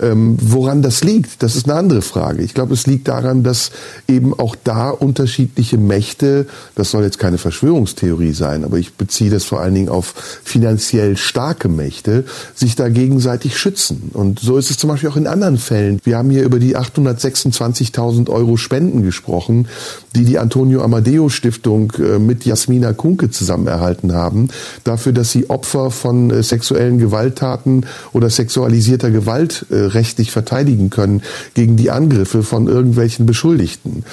Ähm, 0.00 0.36
woran 0.40 0.82
das 0.82 1.02
liegt, 1.02 1.42
das 1.42 1.56
ist 1.56 1.66
eine 1.66 1.78
andere 1.78 2.02
Frage. 2.02 2.42
Ich 2.42 2.52
glaube, 2.52 2.74
es 2.74 2.86
liegt 2.86 3.08
daran, 3.08 3.42
dass 3.42 3.70
eben 4.06 4.38
auch 4.38 4.56
da 4.64 4.90
unterschiedliche 4.90 5.78
Mächte 5.78 6.07
Mächte, 6.08 6.46
das 6.74 6.90
soll 6.90 7.04
jetzt 7.04 7.18
keine 7.18 7.36
Verschwörungstheorie 7.36 8.32
sein, 8.32 8.64
aber 8.64 8.78
ich 8.78 8.94
beziehe 8.94 9.30
das 9.30 9.44
vor 9.44 9.60
allen 9.60 9.74
Dingen 9.74 9.90
auf 9.90 10.14
finanziell 10.42 11.18
starke 11.18 11.68
Mächte, 11.68 12.24
sich 12.54 12.76
da 12.76 12.88
gegenseitig 12.88 13.58
schützen. 13.58 14.10
Und 14.14 14.40
so 14.40 14.56
ist 14.56 14.70
es 14.70 14.78
zum 14.78 14.88
Beispiel 14.88 15.10
auch 15.10 15.16
in 15.16 15.26
anderen 15.26 15.58
Fällen. 15.58 16.00
Wir 16.04 16.16
haben 16.16 16.30
hier 16.30 16.44
über 16.44 16.58
die 16.58 16.78
826.000 16.78 18.30
Euro 18.30 18.56
Spenden 18.56 19.02
gesprochen, 19.02 19.68
die 20.14 20.24
die 20.24 20.38
Antonio 20.38 20.82
Amadeo 20.82 21.28
Stiftung 21.28 21.92
äh, 21.98 22.18
mit 22.18 22.46
Jasmina 22.46 22.94
Kunke 22.94 23.30
zusammen 23.30 23.66
erhalten 23.66 24.14
haben, 24.14 24.48
dafür, 24.84 25.12
dass 25.12 25.30
sie 25.30 25.50
Opfer 25.50 25.90
von 25.90 26.30
äh, 26.30 26.42
sexuellen 26.42 26.98
Gewalttaten 26.98 27.84
oder 28.14 28.30
sexualisierter 28.30 29.10
Gewalt 29.10 29.66
äh, 29.68 29.76
rechtlich 29.76 30.30
verteidigen 30.30 30.88
können 30.88 31.22
gegen 31.52 31.76
die 31.76 31.90
Angriffe 31.90 32.42
von 32.42 32.66
irgendwelchen 32.66 33.26
Beschuldigten. 33.26 34.04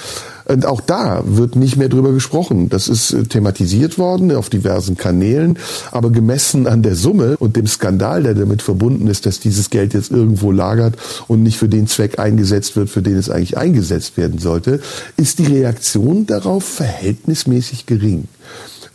Und 0.46 0.64
auch 0.64 0.80
da 0.80 1.22
wird 1.26 1.56
nicht 1.56 1.76
mehr 1.76 1.88
drüber 1.88 2.12
gesprochen. 2.12 2.68
Das 2.68 2.88
ist 2.88 3.12
äh, 3.12 3.24
thematisiert 3.24 3.98
worden 3.98 4.32
auf 4.32 4.48
diversen 4.48 4.96
Kanälen, 4.96 5.58
aber 5.90 6.10
gemessen 6.10 6.66
an 6.66 6.82
der 6.82 6.94
Summe 6.94 7.36
und 7.38 7.56
dem 7.56 7.66
Skandal, 7.66 8.22
der 8.22 8.34
damit 8.34 8.62
verbunden 8.62 9.08
ist, 9.08 9.26
dass 9.26 9.40
dieses 9.40 9.70
Geld 9.70 9.94
jetzt 9.94 10.10
irgendwo 10.10 10.52
lagert 10.52 10.94
und 11.26 11.42
nicht 11.42 11.58
für 11.58 11.68
den 11.68 11.86
Zweck 11.88 12.18
eingesetzt 12.18 12.76
wird, 12.76 12.90
für 12.90 13.02
den 13.02 13.16
es 13.16 13.28
eigentlich 13.28 13.58
eingesetzt 13.58 14.16
werden 14.16 14.38
sollte, 14.38 14.80
ist 15.16 15.38
die 15.38 15.46
Reaktion 15.46 16.26
darauf 16.26 16.64
verhältnismäßig 16.64 17.86
gering. 17.86 18.28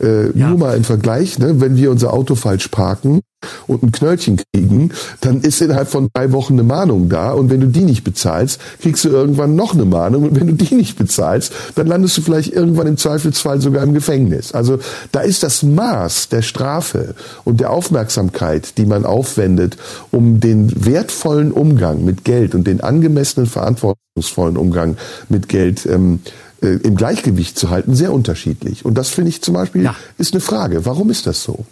Äh, 0.02 0.36
ja. 0.36 0.48
Nur 0.48 0.58
mal 0.58 0.76
im 0.76 0.84
Vergleich, 0.84 1.38
ne, 1.38 1.60
wenn 1.60 1.76
wir 1.76 1.90
unser 1.90 2.12
Auto 2.12 2.34
falsch 2.34 2.68
parken, 2.68 3.20
und 3.66 3.82
ein 3.82 3.92
Knöllchen 3.92 4.40
kriegen, 4.52 4.90
dann 5.20 5.40
ist 5.40 5.60
innerhalb 5.60 5.88
von 5.88 6.08
drei 6.12 6.32
Wochen 6.32 6.54
eine 6.54 6.62
Mahnung 6.62 7.08
da 7.08 7.32
und 7.32 7.50
wenn 7.50 7.60
du 7.60 7.68
die 7.68 7.82
nicht 7.82 8.04
bezahlst, 8.04 8.60
kriegst 8.80 9.04
du 9.04 9.08
irgendwann 9.08 9.56
noch 9.56 9.74
eine 9.74 9.84
Mahnung 9.84 10.24
und 10.24 10.38
wenn 10.38 10.46
du 10.46 10.54
die 10.54 10.74
nicht 10.74 10.98
bezahlst, 10.98 11.52
dann 11.74 11.86
landest 11.86 12.16
du 12.16 12.22
vielleicht 12.22 12.52
irgendwann 12.52 12.86
im 12.86 12.96
Zweifelsfall 12.96 13.60
sogar 13.60 13.82
im 13.82 13.94
Gefängnis. 13.94 14.52
Also 14.52 14.78
da 15.12 15.20
ist 15.20 15.42
das 15.42 15.62
Maß 15.62 16.28
der 16.28 16.42
Strafe 16.42 17.14
und 17.44 17.60
der 17.60 17.70
Aufmerksamkeit, 17.70 18.78
die 18.78 18.86
man 18.86 19.04
aufwendet, 19.04 19.76
um 20.10 20.40
den 20.40 20.84
wertvollen 20.84 21.52
Umgang 21.52 22.04
mit 22.04 22.24
Geld 22.24 22.54
und 22.54 22.66
den 22.66 22.80
angemessenen 22.80 23.46
verantwortungsvollen 23.46 24.56
Umgang 24.56 24.96
mit 25.28 25.48
Geld 25.48 25.86
ähm, 25.86 26.20
äh, 26.62 26.78
im 26.82 26.96
Gleichgewicht 26.96 27.58
zu 27.58 27.70
halten, 27.70 27.94
sehr 27.94 28.12
unterschiedlich. 28.12 28.84
Und 28.84 28.94
das 28.94 29.10
finde 29.10 29.30
ich 29.30 29.42
zum 29.42 29.54
Beispiel 29.54 29.82
ja. 29.82 29.96
ist 30.18 30.32
eine 30.32 30.40
Frage. 30.40 30.84
Warum 30.84 31.10
ist 31.10 31.26
das 31.26 31.42
so? 31.42 31.66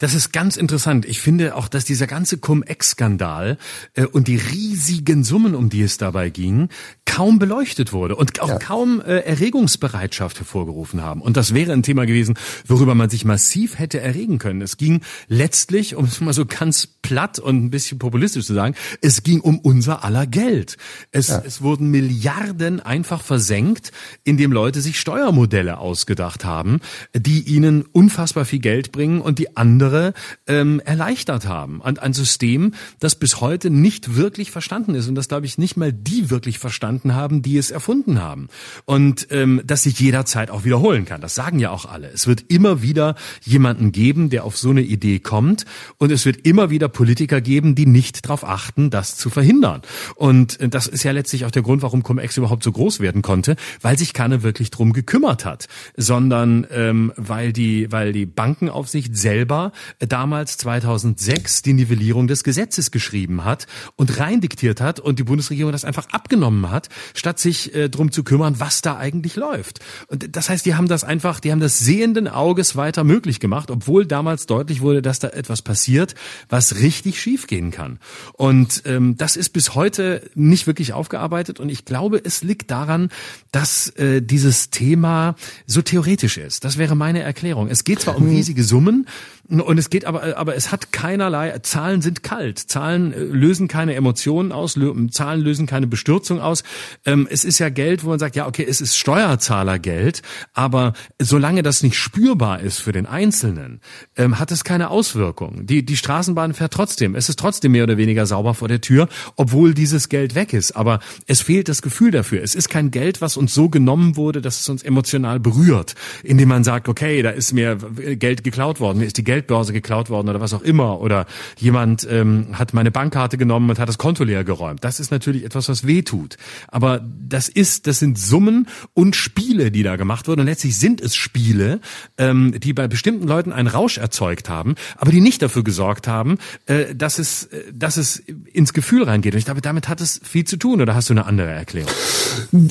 Das 0.00 0.14
ist 0.14 0.32
ganz 0.32 0.56
interessant. 0.56 1.04
Ich 1.04 1.20
finde 1.20 1.54
auch, 1.54 1.68
dass 1.68 1.84
dieser 1.84 2.06
ganze 2.06 2.38
Cum-Ex-Skandal 2.38 3.58
äh, 3.94 4.06
und 4.06 4.28
die 4.28 4.36
riesigen 4.36 5.24
Summen, 5.24 5.54
um 5.54 5.68
die 5.68 5.82
es 5.82 5.98
dabei 5.98 6.30
ging, 6.30 6.70
kaum 7.04 7.38
beleuchtet 7.38 7.92
wurde 7.92 8.16
und 8.16 8.40
auch 8.40 8.48
ja. 8.48 8.58
kaum 8.58 9.02
äh, 9.02 9.18
Erregungsbereitschaft 9.18 10.38
hervorgerufen 10.38 11.02
haben. 11.02 11.20
Und 11.20 11.36
das 11.36 11.52
wäre 11.52 11.72
ein 11.72 11.82
Thema 11.82 12.06
gewesen, 12.06 12.38
worüber 12.66 12.94
man 12.94 13.10
sich 13.10 13.26
massiv 13.26 13.78
hätte 13.78 14.00
erregen 14.00 14.38
können. 14.38 14.62
Es 14.62 14.78
ging 14.78 15.02
letztlich, 15.28 15.96
um 15.96 16.06
es 16.06 16.20
mal 16.20 16.32
so 16.32 16.46
ganz 16.46 16.86
platt 17.02 17.38
und 17.38 17.64
ein 17.64 17.70
bisschen 17.70 17.98
populistisch 17.98 18.46
zu 18.46 18.54
sagen, 18.54 18.74
es 19.00 19.22
ging 19.22 19.40
um 19.40 19.58
unser 19.58 20.04
aller 20.04 20.26
Geld. 20.26 20.76
Es, 21.10 21.28
ja. 21.28 21.42
es 21.44 21.62
wurden 21.62 21.90
Milliarden 21.90 22.80
einfach 22.80 23.22
versenkt, 23.22 23.92
indem 24.24 24.52
Leute 24.52 24.80
sich 24.80 25.00
Steuermodelle 25.00 25.78
ausgedacht 25.78 26.44
haben, 26.44 26.80
die 27.14 27.42
ihnen 27.42 27.82
unfassbar 27.82 28.44
viel 28.44 28.58
Geld 28.58 28.92
bringen 28.92 29.20
und 29.20 29.38
die 29.38 29.56
andere 29.56 30.12
ähm, 30.46 30.80
erleichtert 30.80 31.46
haben. 31.46 31.82
Ein, 31.82 31.98
ein 31.98 32.12
System, 32.12 32.74
das 32.98 33.14
bis 33.14 33.40
heute 33.40 33.70
nicht 33.70 34.16
wirklich 34.16 34.50
verstanden 34.50 34.94
ist 34.94 35.08
und 35.08 35.14
das, 35.14 35.28
glaube 35.28 35.46
ich, 35.46 35.58
nicht 35.58 35.76
mal 35.76 35.92
die 35.92 36.30
wirklich 36.30 36.58
verstanden 36.58 37.14
haben, 37.14 37.42
die 37.42 37.56
es 37.56 37.70
erfunden 37.70 38.20
haben. 38.20 38.48
Und 38.84 39.28
ähm, 39.30 39.62
das 39.64 39.84
sich 39.84 39.98
jederzeit 40.00 40.50
auch 40.50 40.64
wiederholen 40.64 41.04
kann. 41.06 41.20
Das 41.20 41.34
sagen 41.34 41.58
ja 41.58 41.70
auch 41.70 41.86
alle. 41.86 42.08
Es 42.08 42.26
wird 42.26 42.44
immer 42.48 42.82
wieder 42.82 43.14
jemanden 43.42 43.92
geben, 43.92 44.30
der 44.30 44.44
auf 44.44 44.58
so 44.58 44.70
eine 44.70 44.82
Idee 44.82 45.18
kommt 45.18 45.64
und 45.98 46.12
es 46.12 46.26
wird 46.26 46.46
immer 46.46 46.70
wieder 46.70 46.89
Politiker 46.90 47.40
geben, 47.40 47.74
die 47.74 47.86
nicht 47.86 48.24
darauf 48.26 48.44
achten, 48.44 48.90
das 48.90 49.16
zu 49.16 49.30
verhindern. 49.30 49.82
Und 50.16 50.60
äh, 50.60 50.68
das 50.68 50.86
ist 50.86 51.02
ja 51.02 51.12
letztlich 51.12 51.44
auch 51.44 51.50
der 51.50 51.62
Grund, 51.62 51.82
warum 51.82 52.02
Cum-Ex 52.02 52.36
überhaupt 52.36 52.62
so 52.62 52.72
groß 52.72 53.00
werden 53.00 53.22
konnte, 53.22 53.56
weil 53.80 53.98
sich 53.98 54.12
keiner 54.12 54.42
wirklich 54.42 54.70
drum 54.70 54.92
gekümmert 54.92 55.44
hat, 55.44 55.68
sondern 55.96 56.66
ähm, 56.70 57.12
weil 57.16 57.52
die, 57.52 57.90
weil 57.90 58.12
die 58.12 58.26
Bankenaufsicht 58.26 59.16
selber 59.16 59.72
damals 59.98 60.56
2006 60.58 61.62
die 61.62 61.72
Nivellierung 61.72 62.26
des 62.26 62.44
Gesetzes 62.44 62.90
geschrieben 62.90 63.44
hat 63.44 63.66
und 63.96 64.18
rein 64.18 64.40
diktiert 64.40 64.80
hat 64.80 65.00
und 65.00 65.18
die 65.18 65.24
Bundesregierung 65.24 65.72
das 65.72 65.84
einfach 65.84 66.08
abgenommen 66.10 66.70
hat, 66.70 66.88
statt 67.14 67.38
sich 67.38 67.74
äh, 67.74 67.88
drum 67.88 68.12
zu 68.12 68.24
kümmern, 68.24 68.56
was 68.58 68.82
da 68.82 68.96
eigentlich 68.96 69.36
läuft. 69.36 69.80
Und 70.08 70.36
das 70.36 70.48
heißt, 70.48 70.66
die 70.66 70.74
haben 70.74 70.88
das 70.88 71.04
einfach, 71.04 71.40
die 71.40 71.52
haben 71.52 71.60
das 71.60 71.78
sehenden 71.78 72.28
Auges 72.28 72.76
weiter 72.76 73.04
möglich 73.04 73.40
gemacht, 73.40 73.70
obwohl 73.70 74.06
damals 74.06 74.46
deutlich 74.46 74.80
wurde, 74.80 75.02
dass 75.02 75.18
da 75.18 75.28
etwas 75.28 75.62
passiert, 75.62 76.14
was 76.48 76.79
richtig 76.80 77.20
schiefgehen 77.20 77.70
kann. 77.70 77.98
Und 78.32 78.82
ähm, 78.86 79.16
das 79.16 79.36
ist 79.36 79.50
bis 79.50 79.74
heute 79.74 80.28
nicht 80.34 80.66
wirklich 80.66 80.92
aufgearbeitet 80.92 81.60
und 81.60 81.68
ich 81.68 81.84
glaube, 81.84 82.20
es 82.22 82.42
liegt 82.42 82.70
daran, 82.70 83.10
dass 83.52 83.88
äh, 83.96 84.20
dieses 84.22 84.70
Thema 84.70 85.34
so 85.66 85.82
theoretisch 85.82 86.38
ist. 86.38 86.64
Das 86.64 86.78
wäre 86.78 86.96
meine 86.96 87.20
Erklärung. 87.20 87.68
Es 87.68 87.84
geht 87.84 88.00
zwar 88.00 88.16
um 88.16 88.24
hm. 88.24 88.30
riesige 88.30 88.64
Summen, 88.64 89.06
und 89.50 89.78
es 89.78 89.90
geht 89.90 90.04
aber, 90.04 90.36
aber 90.36 90.54
es 90.54 90.70
hat 90.70 90.92
keinerlei, 90.92 91.58
Zahlen 91.58 92.02
sind 92.02 92.22
kalt. 92.22 92.58
Zahlen 92.58 93.12
äh, 93.12 93.18
lösen 93.18 93.68
keine 93.68 93.94
Emotionen 93.94 94.52
aus, 94.52 94.78
Zahlen 95.10 95.40
lösen 95.40 95.66
keine 95.66 95.86
Bestürzung 95.86 96.40
aus. 96.40 96.62
Ähm, 97.04 97.26
es 97.30 97.44
ist 97.44 97.58
ja 97.58 97.68
Geld, 97.68 98.04
wo 98.04 98.10
man 98.10 98.18
sagt, 98.18 98.36
ja, 98.36 98.46
okay, 98.46 98.64
es 98.68 98.80
ist 98.80 98.96
Steuerzahlergeld, 98.96 100.22
aber 100.52 100.92
solange 101.18 101.62
das 101.62 101.82
nicht 101.82 101.96
spürbar 101.96 102.60
ist 102.60 102.78
für 102.78 102.92
den 102.92 103.06
Einzelnen, 103.06 103.80
ähm, 104.16 104.38
hat 104.38 104.52
es 104.52 104.64
keine 104.64 104.90
Auswirkung. 104.90 105.66
Die, 105.66 105.84
die 105.84 105.96
Straßenbahn 105.96 106.54
fährt 106.54 106.72
trotzdem. 106.72 107.14
Es 107.14 107.28
ist 107.28 107.38
trotzdem 107.38 107.72
mehr 107.72 107.84
oder 107.84 107.96
weniger 107.96 108.26
sauber 108.26 108.54
vor 108.54 108.68
der 108.68 108.80
Tür, 108.80 109.08
obwohl 109.36 109.74
dieses 109.74 110.08
Geld 110.08 110.34
weg 110.34 110.52
ist. 110.52 110.76
Aber 110.76 111.00
es 111.26 111.40
fehlt 111.40 111.68
das 111.68 111.82
Gefühl 111.82 112.10
dafür. 112.10 112.42
Es 112.42 112.54
ist 112.54 112.68
kein 112.68 112.90
Geld, 112.90 113.20
was 113.20 113.36
uns 113.36 113.52
so 113.54 113.68
genommen 113.68 114.16
wurde, 114.16 114.40
dass 114.40 114.60
es 114.60 114.68
uns 114.68 114.82
emotional 114.82 115.40
berührt, 115.40 115.94
indem 116.22 116.48
man 116.48 116.64
sagt, 116.64 116.88
okay, 116.88 117.22
da 117.22 117.30
ist 117.30 117.52
mir 117.52 117.76
Geld 117.76 118.44
geklaut 118.44 118.80
worden, 118.80 118.98
mir 118.98 119.06
ist 119.06 119.18
die 119.18 119.24
Geld 119.24 119.39
Geldbörse 119.40 119.72
geklaut 119.72 120.10
worden 120.10 120.28
oder 120.28 120.40
was 120.40 120.52
auch 120.52 120.62
immer 120.62 121.00
oder 121.00 121.26
jemand 121.58 122.06
ähm, 122.10 122.48
hat 122.52 122.74
meine 122.74 122.90
Bankkarte 122.90 123.38
genommen 123.38 123.70
und 123.70 123.78
hat 123.78 123.88
das 123.88 123.98
Konto 123.98 124.24
leer 124.24 124.44
geräumt. 124.44 124.84
Das 124.84 125.00
ist 125.00 125.10
natürlich 125.10 125.44
etwas, 125.44 125.68
was 125.68 125.86
weh 125.86 126.02
tut. 126.02 126.36
Aber 126.68 127.00
das 127.00 127.48
ist, 127.48 127.86
das 127.86 127.98
sind 127.98 128.18
Summen 128.18 128.68
und 128.94 129.16
Spiele, 129.16 129.70
die 129.70 129.82
da 129.82 129.96
gemacht 129.96 130.28
wurden. 130.28 130.40
Und 130.40 130.46
letztlich 130.46 130.78
sind 130.78 131.00
es 131.00 131.14
Spiele, 131.14 131.80
ähm, 132.18 132.54
die 132.58 132.72
bei 132.72 132.86
bestimmten 132.86 133.26
Leuten 133.26 133.52
einen 133.52 133.68
Rausch 133.68 133.98
erzeugt 133.98 134.48
haben, 134.48 134.74
aber 134.96 135.10
die 135.10 135.20
nicht 135.20 135.42
dafür 135.42 135.64
gesorgt 135.64 136.06
haben, 136.06 136.38
äh, 136.66 136.94
dass 136.94 137.18
es, 137.18 137.44
äh, 137.44 137.62
dass 137.72 137.96
es 137.96 138.18
ins 138.52 138.72
Gefühl 138.72 139.04
reingeht. 139.04 139.34
Und 139.34 139.38
ich 139.38 139.46
glaube, 139.46 139.62
damit 139.62 139.88
hat 139.88 140.00
es 140.00 140.20
viel 140.22 140.44
zu 140.44 140.56
tun. 140.56 140.80
Oder 140.80 140.94
hast 140.94 141.08
du 141.08 141.14
eine 141.14 141.26
andere 141.26 141.50
Erklärung? 141.50 141.90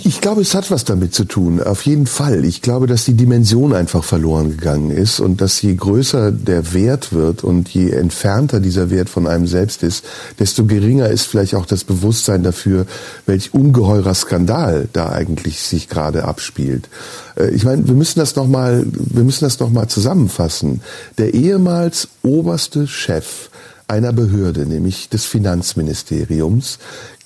Ich 0.04 0.22
glaube, 0.22 0.42
es 0.42 0.54
hat 0.54 0.70
was 0.72 0.86
damit 0.86 1.14
zu 1.14 1.26
tun. 1.26 1.62
Auf 1.62 1.84
jeden 1.84 2.06
Fall. 2.06 2.46
Ich 2.46 2.62
glaube, 2.62 2.88
dass 2.88 3.06
die 3.06 3.16
Dimension 3.16 3.74
einfach 3.74 4.04
verloren 4.04 4.52
gegangen 4.52 4.92
ist 4.92 5.20
und 5.20 5.42
dass 5.42 5.62
je 5.62 5.74
größer 5.76 6.32
der 6.32 6.59
der 6.60 6.74
Wert 6.74 7.14
wird 7.14 7.44
und 7.44 7.70
je 7.70 7.92
entfernter 7.92 8.60
dieser 8.60 8.90
Wert 8.90 9.10
von 9.10 9.28
einem 9.28 9.48
selbst 9.48 9.82
ist, 9.84 10.04
desto 10.40 10.66
geringer 10.66 11.08
ist 11.08 11.26
vielleicht 11.26 11.56
auch 11.56 11.66
das 11.66 11.84
Bewusstsein 11.84 12.44
dafür, 12.44 12.86
welch 13.26 13.54
ungeheurer 13.54 14.14
Skandal 14.14 14.90
da 14.92 15.10
eigentlich 15.10 15.62
sich 15.62 15.88
gerade 15.88 16.26
abspielt. 16.26 16.90
Äh, 17.38 17.52
ich 17.52 17.64
meine, 17.64 17.88
wir 17.88 17.96
müssen 17.96 18.20
das 18.20 18.36
noch 18.36 18.48
mal, 18.48 18.86
wir 18.92 19.24
müssen 19.24 19.46
das 19.46 19.60
noch 19.60 19.70
mal 19.70 19.88
zusammenfassen. 19.88 20.82
Der 21.18 21.34
ehemals 21.34 22.10
oberste 22.24 22.88
Chef 22.88 23.50
einer 23.88 24.14
Behörde, 24.14 24.66
nämlich 24.66 25.10
des 25.10 25.26
Finanzministeriums, 25.26 26.78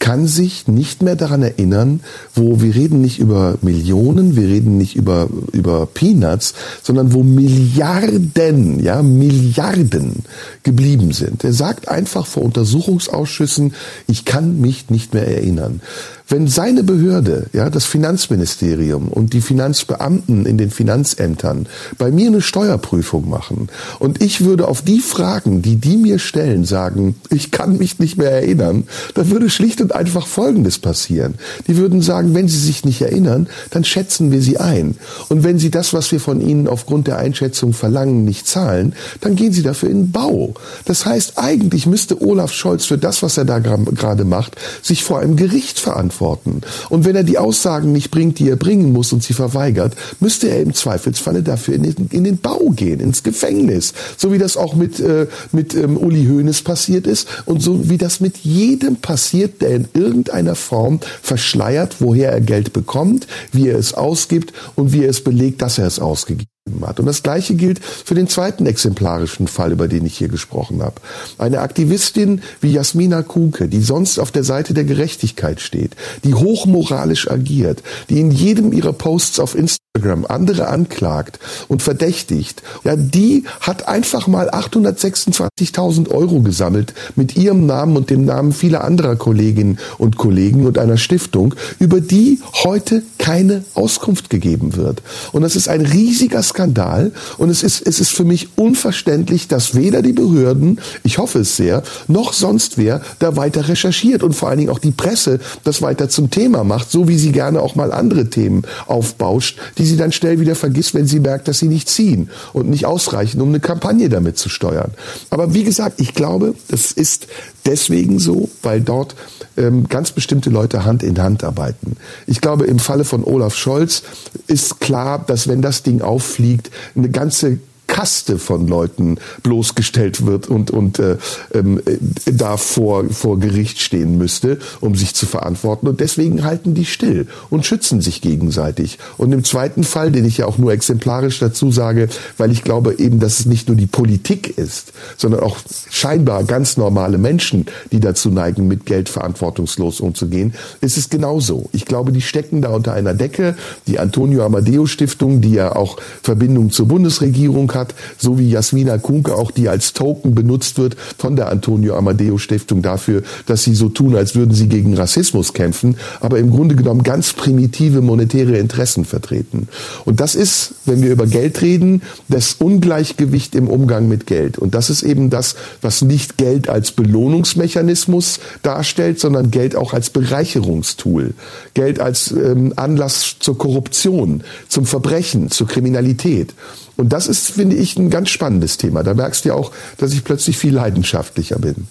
kann 0.03 0.27
sich 0.27 0.67
nicht 0.67 1.01
mehr 1.01 1.15
daran 1.15 1.43
erinnern, 1.43 2.01
wo 2.35 2.59
wir 2.59 2.75
reden 2.75 2.99
nicht 2.99 3.19
über 3.19 3.57
Millionen, 3.61 4.35
wir 4.35 4.49
reden 4.49 4.77
nicht 4.77 4.97
über, 4.97 5.29
über 5.53 5.85
Peanuts, 5.85 6.55
sondern 6.81 7.13
wo 7.13 7.23
Milliarden, 7.23 8.81
ja, 8.83 9.01
Milliarden 9.01 10.25
geblieben 10.63 11.13
sind. 11.13 11.45
Er 11.45 11.53
sagt 11.53 11.87
einfach 11.87 12.25
vor 12.25 12.43
Untersuchungsausschüssen, 12.43 13.75
ich 14.05 14.25
kann 14.25 14.59
mich 14.59 14.89
nicht 14.89 15.13
mehr 15.13 15.25
erinnern. 15.25 15.79
Wenn 16.27 16.47
seine 16.47 16.83
Behörde, 16.83 17.47
ja, 17.53 17.69
das 17.69 17.85
Finanzministerium 17.85 19.09
und 19.09 19.33
die 19.33 19.41
Finanzbeamten 19.41 20.45
in 20.45 20.57
den 20.57 20.71
Finanzämtern 20.71 21.67
bei 21.97 22.11
mir 22.11 22.27
eine 22.27 22.41
Steuerprüfung 22.41 23.29
machen 23.29 23.67
und 23.99 24.23
ich 24.23 24.41
würde 24.41 24.67
auf 24.67 24.81
die 24.81 24.99
Fragen, 24.99 25.61
die 25.61 25.75
die 25.75 25.97
mir 25.97 26.19
stellen, 26.19 26.63
sagen, 26.65 27.15
ich 27.29 27.51
kann 27.51 27.77
mich 27.77 27.99
nicht 27.99 28.17
mehr 28.17 28.31
erinnern, 28.31 28.85
dann 29.15 29.29
würde 29.29 29.49
schlicht 29.49 29.81
und 29.81 29.92
einfach 29.95 30.27
Folgendes 30.27 30.79
passieren. 30.79 31.35
Die 31.67 31.77
würden 31.77 32.01
sagen, 32.01 32.33
wenn 32.33 32.47
Sie 32.47 32.59
sich 32.59 32.85
nicht 32.85 33.01
erinnern, 33.01 33.47
dann 33.69 33.83
schätzen 33.83 34.31
wir 34.31 34.41
Sie 34.41 34.57
ein. 34.57 34.95
Und 35.29 35.43
wenn 35.43 35.59
Sie 35.59 35.71
das, 35.71 35.93
was 35.93 36.11
wir 36.11 36.19
von 36.19 36.41
Ihnen 36.41 36.67
aufgrund 36.67 37.07
der 37.07 37.17
Einschätzung 37.17 37.73
verlangen, 37.73 38.25
nicht 38.25 38.47
zahlen, 38.47 38.93
dann 39.21 39.35
gehen 39.35 39.53
Sie 39.53 39.63
dafür 39.63 39.89
in 39.89 40.11
Bau. 40.11 40.53
Das 40.85 41.05
heißt, 41.05 41.37
eigentlich 41.37 41.85
müsste 41.85 42.21
Olaf 42.21 42.53
Scholz 42.53 42.85
für 42.85 42.97
das, 42.97 43.23
was 43.23 43.37
er 43.37 43.45
da 43.45 43.59
gerade 43.59 44.25
macht, 44.25 44.55
sich 44.81 45.03
vor 45.03 45.19
einem 45.19 45.35
Gericht 45.35 45.79
verantworten. 45.79 46.61
Und 46.89 47.05
wenn 47.05 47.15
er 47.15 47.23
die 47.23 47.37
Aussagen 47.37 47.91
nicht 47.91 48.11
bringt, 48.11 48.39
die 48.39 48.49
er 48.49 48.55
bringen 48.55 48.91
muss 48.91 49.13
und 49.13 49.23
sie 49.23 49.33
verweigert, 49.33 49.95
müsste 50.19 50.49
er 50.49 50.61
im 50.61 50.73
Zweifelsfalle 50.73 51.43
dafür 51.43 51.75
in 51.75 51.83
den, 51.83 52.07
in 52.11 52.23
den 52.23 52.37
Bau 52.37 52.71
gehen, 52.75 52.99
ins 52.99 53.23
Gefängnis. 53.23 53.93
So 54.17 54.31
wie 54.31 54.37
das 54.37 54.57
auch 54.57 54.75
mit, 54.75 54.99
äh, 54.99 55.27
mit 55.51 55.73
ähm, 55.73 55.97
Uli 55.97 56.25
Hoeneß 56.25 56.61
passiert 56.61 57.07
ist 57.07 57.27
und 57.45 57.61
so 57.61 57.89
wie 57.89 57.97
das 57.97 58.19
mit 58.19 58.37
jedem 58.37 58.97
passiert, 58.97 59.61
der 59.61 59.72
in 59.75 59.87
irgendeiner 59.93 60.55
Form 60.55 60.99
verschleiert, 61.21 61.97
woher 61.99 62.31
er 62.31 62.41
Geld 62.41 62.73
bekommt, 62.73 63.27
wie 63.51 63.69
er 63.69 63.77
es 63.77 63.93
ausgibt 63.93 64.53
und 64.75 64.93
wie 64.93 65.03
er 65.03 65.09
es 65.09 65.23
belegt, 65.23 65.61
dass 65.61 65.77
er 65.77 65.87
es 65.87 65.99
ausgegeben 65.99 66.47
hat. 66.81 66.99
Und 66.99 67.05
das 67.05 67.23
Gleiche 67.23 67.55
gilt 67.55 67.83
für 67.83 68.15
den 68.15 68.27
zweiten 68.27 68.65
exemplarischen 68.65 69.47
Fall, 69.47 69.71
über 69.71 69.87
den 69.87 70.05
ich 70.05 70.17
hier 70.17 70.29
gesprochen 70.29 70.81
habe. 70.81 70.95
Eine 71.37 71.59
Aktivistin 71.59 72.41
wie 72.61 72.71
Jasmina 72.71 73.21
Kuke, 73.21 73.67
die 73.67 73.81
sonst 73.81 74.19
auf 74.19 74.31
der 74.31 74.43
Seite 74.43 74.73
der 74.73 74.85
Gerechtigkeit 74.85 75.59
steht, 75.59 75.95
die 76.23 76.33
hochmoralisch 76.33 77.29
agiert, 77.29 77.83
die 78.09 78.19
in 78.19 78.31
jedem 78.31 78.71
ihrer 78.71 78.93
Posts 78.93 79.39
auf 79.39 79.55
Instagram 79.55 79.82
andere 79.95 80.69
anklagt 80.69 81.37
und 81.67 81.83
verdächtigt, 81.83 82.63
ja, 82.83 82.95
die 82.95 83.43
hat 83.61 83.87
einfach 83.87 84.25
mal 84.25 84.49
826.000 84.49 86.09
Euro 86.09 86.39
gesammelt 86.39 86.95
mit 87.15 87.35
ihrem 87.35 87.67
Namen 87.67 87.95
und 87.95 88.09
dem 88.09 88.25
Namen 88.25 88.53
vieler 88.53 88.83
anderer 88.83 89.15
Kolleginnen 89.17 89.77
und 89.99 90.17
Kollegen 90.17 90.65
und 90.65 90.79
einer 90.79 90.97
Stiftung, 90.97 91.53
über 91.77 92.01
die 92.01 92.39
heute 92.63 93.03
keine 93.19 93.65
Auskunft 93.75 94.31
gegeben 94.31 94.75
wird. 94.75 95.03
Und 95.31 95.43
das 95.43 95.55
ist 95.55 95.69
ein 95.69 95.81
riesiger 95.81 96.41
Skandal 96.41 97.11
und 97.37 97.51
es 97.51 97.61
ist, 97.61 97.85
es 97.85 97.99
ist 97.99 98.13
für 98.13 98.25
mich 98.25 98.57
unverständlich, 98.57 99.47
dass 99.47 99.75
weder 99.75 100.01
die 100.01 100.13
Behörden, 100.13 100.79
ich 101.03 101.19
hoffe 101.19 101.41
es 101.41 101.55
sehr, 101.55 101.83
noch 102.07 102.33
sonst 102.33 102.79
wer 102.79 103.03
da 103.19 103.35
weiter 103.37 103.69
recherchiert 103.69 104.23
und 104.23 104.33
vor 104.33 104.49
allen 104.49 104.57
Dingen 104.57 104.71
auch 104.71 104.79
die 104.79 104.89
Presse 104.89 105.39
das 105.63 105.83
weiter 105.83 106.09
zum 106.09 106.31
Thema 106.31 106.63
macht, 106.63 106.89
so 106.89 107.07
wie 107.07 107.19
sie 107.19 107.31
gerne 107.31 107.61
auch 107.61 107.75
mal 107.75 107.93
andere 107.93 108.31
Themen 108.31 108.63
aufbauscht, 108.87 109.59
die 109.77 109.82
sie 109.85 109.97
dann 109.97 110.11
schnell 110.11 110.39
wieder 110.39 110.55
vergisst, 110.55 110.93
wenn 110.93 111.07
sie 111.07 111.19
merkt, 111.19 111.47
dass 111.47 111.59
sie 111.59 111.67
nicht 111.67 111.89
ziehen 111.89 112.29
und 112.53 112.69
nicht 112.69 112.85
ausreichen, 112.85 113.41
um 113.41 113.49
eine 113.49 113.59
Kampagne 113.59 114.09
damit 114.09 114.37
zu 114.37 114.49
steuern. 114.49 114.91
Aber 115.29 115.53
wie 115.53 115.63
gesagt, 115.63 115.99
ich 116.01 116.13
glaube, 116.13 116.55
es 116.69 116.91
ist 116.91 117.27
deswegen 117.65 118.19
so, 118.19 118.49
weil 118.61 118.81
dort 118.81 119.15
ähm, 119.57 119.87
ganz 119.87 120.11
bestimmte 120.11 120.49
Leute 120.49 120.85
Hand 120.85 121.03
in 121.03 121.21
Hand 121.21 121.43
arbeiten. 121.43 121.97
Ich 122.27 122.41
glaube, 122.41 122.65
im 122.65 122.79
Falle 122.79 123.05
von 123.05 123.23
Olaf 123.23 123.55
Scholz 123.55 124.03
ist 124.47 124.79
klar, 124.79 125.23
dass 125.25 125.47
wenn 125.47 125.61
das 125.61 125.83
Ding 125.83 126.01
auffliegt, 126.01 126.71
eine 126.95 127.09
ganze 127.09 127.59
Kaste 127.93 128.39
von 128.39 128.67
Leuten 128.67 129.19
bloßgestellt 129.43 130.25
wird 130.25 130.47
und, 130.47 130.71
und 130.71 130.97
äh, 130.97 131.17
ähm, 131.53 131.79
äh, 131.85 131.99
da 132.31 132.57
vor, 132.57 133.07
vor 133.11 133.39
Gericht 133.39 133.79
stehen 133.79 134.17
müsste, 134.17 134.57
um 134.81 134.95
sich 134.95 135.13
zu 135.13 135.27
verantworten. 135.27 135.87
Und 135.87 135.99
deswegen 135.99 136.43
halten 136.43 136.73
die 136.73 136.85
still 136.85 137.27
und 137.51 137.67
schützen 137.67 138.01
sich 138.01 138.21
gegenseitig. 138.21 138.97
Und 139.19 139.31
im 139.31 139.43
zweiten 139.43 139.83
Fall, 139.83 140.11
den 140.11 140.25
ich 140.25 140.39
ja 140.39 140.47
auch 140.47 140.57
nur 140.57 140.73
exemplarisch 140.73 141.37
dazu 141.37 141.71
sage, 141.71 142.09
weil 142.39 142.51
ich 142.51 142.63
glaube 142.63 142.95
eben, 142.97 143.19
dass 143.19 143.41
es 143.41 143.45
nicht 143.45 143.67
nur 143.67 143.77
die 143.77 143.85
Politik 143.85 144.57
ist, 144.57 144.91
sondern 145.15 145.41
auch 145.41 145.57
scheinbar 145.91 146.45
ganz 146.45 146.77
normale 146.77 147.19
Menschen, 147.19 147.67
die 147.91 147.99
dazu 147.99 148.31
neigen, 148.31 148.67
mit 148.67 148.87
Geld 148.87 149.07
verantwortungslos 149.07 149.99
umzugehen, 149.99 150.55
ist 150.81 150.97
es 150.97 151.11
genauso. 151.11 151.69
Ich 151.73 151.85
glaube, 151.85 152.11
die 152.11 152.21
stecken 152.21 152.63
da 152.63 152.69
unter 152.69 152.93
einer 152.93 153.13
Decke. 153.13 153.55
Die 153.85 153.99
Antonio 153.99 154.43
Amadeo 154.43 154.87
Stiftung, 154.87 155.41
die 155.41 155.51
ja 155.51 155.75
auch 155.75 155.97
Verbindung 156.23 156.71
zur 156.71 156.87
Bundesregierung 156.87 157.71
hat, 157.75 157.82
hat, 157.83 157.95
so 158.17 158.39
wie 158.39 158.49
Jasmina 158.49 158.97
Kunke 158.97 159.35
auch 159.35 159.51
die 159.51 159.67
als 159.67 159.93
Token 159.93 160.33
benutzt 160.33 160.77
wird 160.77 160.95
von 161.17 161.35
der 161.35 161.49
Antonio 161.49 161.95
Amadeo 161.95 162.37
Stiftung 162.37 162.81
dafür, 162.81 163.23
dass 163.45 163.63
sie 163.63 163.75
so 163.75 163.89
tun, 163.89 164.15
als 164.15 164.35
würden 164.35 164.53
sie 164.53 164.67
gegen 164.67 164.95
Rassismus 164.95 165.53
kämpfen, 165.53 165.97
aber 166.21 166.39
im 166.39 166.49
Grunde 166.51 166.75
genommen 166.75 167.03
ganz 167.03 167.33
primitive 167.33 168.01
monetäre 168.01 168.57
Interessen 168.57 169.05
vertreten. 169.05 169.67
Und 170.05 170.19
das 170.19 170.35
ist, 170.35 170.75
wenn 170.85 171.01
wir 171.01 171.11
über 171.11 171.27
Geld 171.27 171.61
reden, 171.61 172.01
das 172.29 172.53
Ungleichgewicht 172.53 173.55
im 173.55 173.67
Umgang 173.67 174.07
mit 174.07 174.25
Geld. 174.27 174.57
Und 174.57 174.73
das 174.75 174.89
ist 174.89 175.03
eben 175.03 175.29
das, 175.29 175.55
was 175.81 176.01
nicht 176.01 176.37
Geld 176.37 176.69
als 176.69 176.91
Belohnungsmechanismus 176.91 178.39
darstellt, 178.61 179.19
sondern 179.19 179.51
Geld 179.51 179.75
auch 179.75 179.93
als 179.93 180.09
Bereicherungstool. 180.09 181.33
Geld 181.73 181.99
als 181.99 182.31
ähm, 182.31 182.73
Anlass 182.75 183.35
zur 183.39 183.57
Korruption, 183.57 184.43
zum 184.67 184.85
Verbrechen, 184.85 185.51
zur 185.51 185.67
Kriminalität. 185.67 186.53
Und 186.95 187.11
das 187.11 187.27
ist, 187.27 187.49
finde 187.49 187.72
ich, 187.72 187.72
ein 187.97 188.09
ganz 188.09 188.29
spannendes 188.29 188.77
Thema. 188.77 189.03
Da 189.03 189.13
merkst 189.13 189.45
du 189.45 189.49
ja 189.49 189.55
auch, 189.55 189.71
dass 189.97 190.13
ich 190.13 190.23
plötzlich 190.23 190.57
viel 190.57 190.73
leidenschaftlicher 190.73 191.59
bin. 191.59 191.87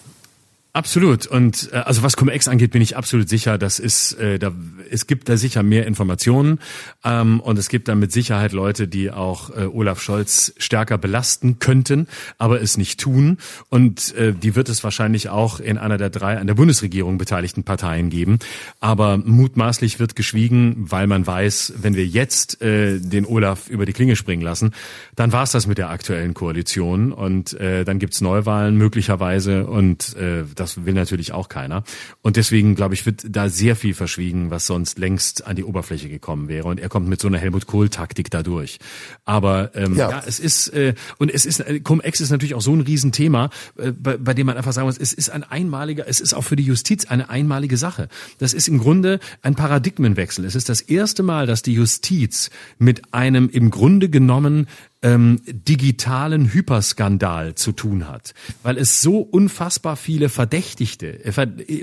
Absolut. 0.74 1.26
Und 1.26 1.68
äh, 1.72 1.76
also 1.76 2.02
was 2.02 2.16
Cum-Ex 2.16 2.48
angeht, 2.48 2.70
bin 2.70 2.80
ich 2.80 2.96
absolut 2.96 3.28
sicher, 3.28 3.58
das 3.58 3.78
ist, 3.78 4.14
äh, 4.14 4.38
da, 4.38 4.52
es 4.90 5.06
gibt 5.06 5.28
da 5.28 5.36
sicher 5.36 5.62
mehr 5.62 5.86
Informationen 5.86 6.60
ähm, 7.04 7.40
und 7.40 7.58
es 7.58 7.68
gibt 7.68 7.88
da 7.88 7.94
mit 7.94 8.10
Sicherheit 8.10 8.52
Leute, 8.52 8.88
die 8.88 9.10
auch 9.10 9.50
äh, 9.50 9.66
Olaf 9.66 10.00
Scholz 10.00 10.54
stärker 10.56 10.96
belasten 10.96 11.58
könnten, 11.58 12.06
aber 12.38 12.62
es 12.62 12.78
nicht 12.78 12.98
tun. 12.98 13.36
Und 13.68 14.14
äh, 14.14 14.32
die 14.32 14.56
wird 14.56 14.70
es 14.70 14.82
wahrscheinlich 14.82 15.28
auch 15.28 15.60
in 15.60 15.76
einer 15.76 15.98
der 15.98 16.08
drei 16.08 16.38
an 16.38 16.46
der 16.46 16.54
Bundesregierung 16.54 17.18
beteiligten 17.18 17.64
Parteien 17.64 18.08
geben. 18.08 18.38
Aber 18.80 19.18
mutmaßlich 19.18 20.00
wird 20.00 20.16
geschwiegen, 20.16 20.90
weil 20.90 21.06
man 21.06 21.26
weiß, 21.26 21.74
wenn 21.82 21.96
wir 21.96 22.06
jetzt 22.06 22.62
äh, 22.62 22.98
den 22.98 23.26
Olaf 23.26 23.68
über 23.68 23.84
die 23.84 23.92
Klinge 23.92 24.16
springen 24.16 24.42
lassen, 24.42 24.72
dann 25.16 25.32
war 25.32 25.42
es 25.42 25.52
das 25.52 25.66
mit 25.66 25.76
der 25.76 25.90
aktuellen 25.90 26.32
Koalition 26.32 27.12
und 27.12 27.52
äh, 27.60 27.84
dann 27.84 27.98
gibt's 27.98 28.22
Neuwahlen 28.22 28.78
möglicherweise 28.78 29.66
und 29.66 30.16
äh, 30.16 30.44
das 30.62 30.84
will 30.84 30.94
natürlich 30.94 31.32
auch 31.32 31.48
keiner. 31.48 31.84
Und 32.22 32.36
deswegen, 32.36 32.74
glaube 32.74 32.94
ich, 32.94 33.04
wird 33.04 33.24
da 33.28 33.48
sehr 33.48 33.76
viel 33.76 33.94
verschwiegen, 33.94 34.50
was 34.50 34.66
sonst 34.66 34.98
längst 34.98 35.46
an 35.46 35.56
die 35.56 35.64
Oberfläche 35.64 36.08
gekommen 36.08 36.48
wäre. 36.48 36.68
Und 36.68 36.80
er 36.80 36.88
kommt 36.88 37.08
mit 37.08 37.20
so 37.20 37.28
einer 37.28 37.38
Helmut 37.38 37.66
Kohl-Taktik 37.66 38.30
da 38.30 38.42
durch. 38.42 38.78
Aber 39.24 39.74
ähm, 39.74 39.96
ja. 39.96 40.10
ja, 40.10 40.22
es 40.26 40.38
ist, 40.38 40.68
äh, 40.68 40.94
und 41.18 41.30
es 41.30 41.44
ist, 41.44 41.60
äh, 41.60 41.80
Cum-Ex 41.80 42.20
ist 42.20 42.30
natürlich 42.30 42.54
auch 42.54 42.62
so 42.62 42.72
ein 42.72 42.80
Riesenthema, 42.80 43.50
äh, 43.76 43.92
bei, 43.92 44.16
bei 44.16 44.34
dem 44.34 44.46
man 44.46 44.56
einfach 44.56 44.72
sagen 44.72 44.86
muss, 44.86 44.98
es 44.98 45.12
ist 45.12 45.30
ein 45.30 45.42
einmaliger, 45.42 46.06
es 46.08 46.20
ist 46.20 46.34
auch 46.34 46.44
für 46.44 46.56
die 46.56 46.64
Justiz 46.64 47.06
eine 47.06 47.28
einmalige 47.28 47.76
Sache. 47.76 48.08
Das 48.38 48.54
ist 48.54 48.68
im 48.68 48.78
Grunde 48.78 49.18
ein 49.42 49.54
Paradigmenwechsel. 49.54 50.44
Es 50.44 50.54
ist 50.54 50.68
das 50.68 50.80
erste 50.80 51.22
Mal, 51.22 51.46
dass 51.46 51.62
die 51.62 51.74
Justiz 51.74 52.50
mit 52.78 53.12
einem 53.12 53.48
im 53.48 53.70
Grunde 53.70 54.08
genommen 54.08 54.68
ähm, 55.02 55.40
digitalen 55.46 56.52
Hyperskandal 56.52 57.56
zu 57.56 57.72
tun 57.72 58.08
hat, 58.08 58.34
weil 58.62 58.78
es 58.78 59.02
so 59.02 59.18
unfassbar 59.18 59.96
viele 59.96 60.28
Verdächtigte, 60.28 61.24
äh, 61.24 61.32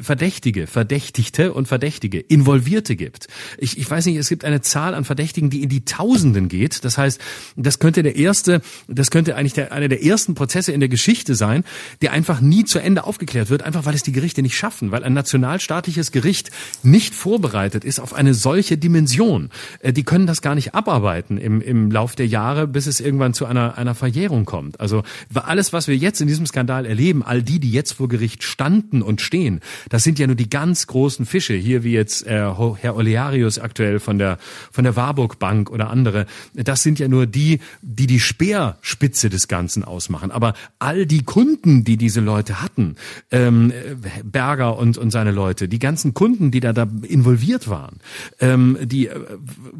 Verdächtige, 0.02 0.68
Verdächtigte 0.68 1.54
und 1.54 1.68
Verdächtige, 1.68 2.20
Involvierte 2.20 2.96
gibt. 2.96 3.28
Ich, 3.58 3.78
ich 3.78 3.90
weiß 3.90 4.06
nicht, 4.06 4.16
es 4.16 4.30
gibt 4.30 4.46
eine 4.46 4.62
Zahl 4.62 4.94
an 4.94 5.04
Verdächtigen, 5.04 5.50
die 5.50 5.64
in 5.64 5.70
die 5.70 5.84
Tausenden 5.84 6.48
geht. 6.48 6.86
Das 6.86 6.98
heißt, 6.98 7.20
das 7.58 7.80
könnte 7.80 8.04
der 8.04 8.16
erste, 8.16 8.62
das 8.88 9.12
könnte 9.12 9.36
eigentlich 9.36 9.54
der, 9.54 9.74
einer 9.74 9.90
der 9.90 10.04
ersten 10.04 10.34
Prozesse 10.34 10.72
in 10.72 10.80
der 10.80 10.90
Geschichte 10.90 11.36
sein, 11.36 11.66
der 12.02 12.14
einfach 12.14 12.40
nie 12.40 12.64
zu 12.64 12.80
Ende 12.80 13.04
aufgeklärt 13.04 13.50
wird, 13.50 13.64
einfach 13.64 13.86
weil 13.86 13.96
es 13.96 14.04
die 14.04 14.14
Gerichte 14.14 14.41
nicht 14.41 14.56
schaffen, 14.56 14.91
weil 14.91 15.04
ein 15.04 15.14
nationalstaatliches 15.14 16.12
Gericht 16.12 16.52
nicht 16.84 17.14
vorbereitet 17.14 17.84
ist 17.84 18.00
auf 18.00 18.14
eine 18.14 18.34
solche 18.34 18.78
Dimension. 18.78 19.50
Äh, 19.82 19.91
die 19.91 20.04
können 20.04 20.26
das 20.26 20.41
gar 20.41 20.56
nicht 20.56 20.74
abarbeiten 20.74 21.38
im, 21.38 21.60
im 21.60 21.91
Lauf 21.91 22.16
der 22.16 22.28
Jahre, 22.28 22.66
bis 22.66 22.88
es 22.88 23.02
irgendwann 23.10 23.34
zu 23.34 23.48
einer, 23.48 23.76
einer 23.76 23.95
Verjährung 23.95 24.45
kommt. 24.45 24.80
Also 24.80 25.02
alles, 25.34 25.73
was 25.73 25.88
wir 25.88 25.98
jetzt 25.98 26.22
in 26.22 26.27
diesem 26.27 26.45
Skandal 26.45 26.86
erleben, 26.86 27.23
all 27.23 27.41
die, 27.41 27.60
die 27.60 27.72
jetzt 27.72 27.94
vor 27.94 28.07
Gericht 28.07 28.44
standen 28.44 29.02
und 29.02 29.19
stehen, 29.19 29.61
das 29.90 30.03
sind 30.03 30.19
ja 30.19 30.27
nur 30.27 30.36
die 30.36 30.49
ganz 30.49 30.86
großen 30.86 31.26
Fische, 31.26 31.56
hier 31.56 31.84
wie 31.84 31.94
jetzt 31.94 32.27
äh, 32.27 32.53
Herr 32.80 32.95
Olearius 32.95 33.57
aktuell 33.57 33.99
von 33.99 34.19
der, 34.19 34.38
von 34.72 34.84
der 34.84 34.95
Warburg 34.95 35.40
Bank 35.40 35.72
oder 35.72 35.90
andere, 35.90 36.27
das 36.53 36.84
sind 36.84 36.99
ja 36.99 37.07
nur 37.07 37.26
die, 37.26 37.60
die 37.81 38.06
die 38.06 38.19
Speerspitze 38.19 39.31
des 39.31 39.48
Ganzen 39.48 39.84
ausmachen. 39.84 40.30
Aber 40.30 40.53
all 40.77 41.07
die 41.07 41.23
Kunden, 41.23 41.84
die 41.84 41.98
diese 41.98 42.22
Leute 42.22 42.61
hatten, 42.61 42.95
ähm, 43.31 43.73
Berger 44.23 44.77
und, 44.77 44.99
und 44.99 45.10
seine 45.10 45.31
Leute, 45.31 45.68
die 45.68 45.80
ganzen 45.80 46.14
Kunden, 46.14 46.52
die 46.52 46.60
da, 46.60 46.73
da 46.73 46.88
involviert 47.02 47.69
waren, 47.69 47.98
ähm, 48.40 48.77
die 48.81 49.07
äh, 49.07 49.19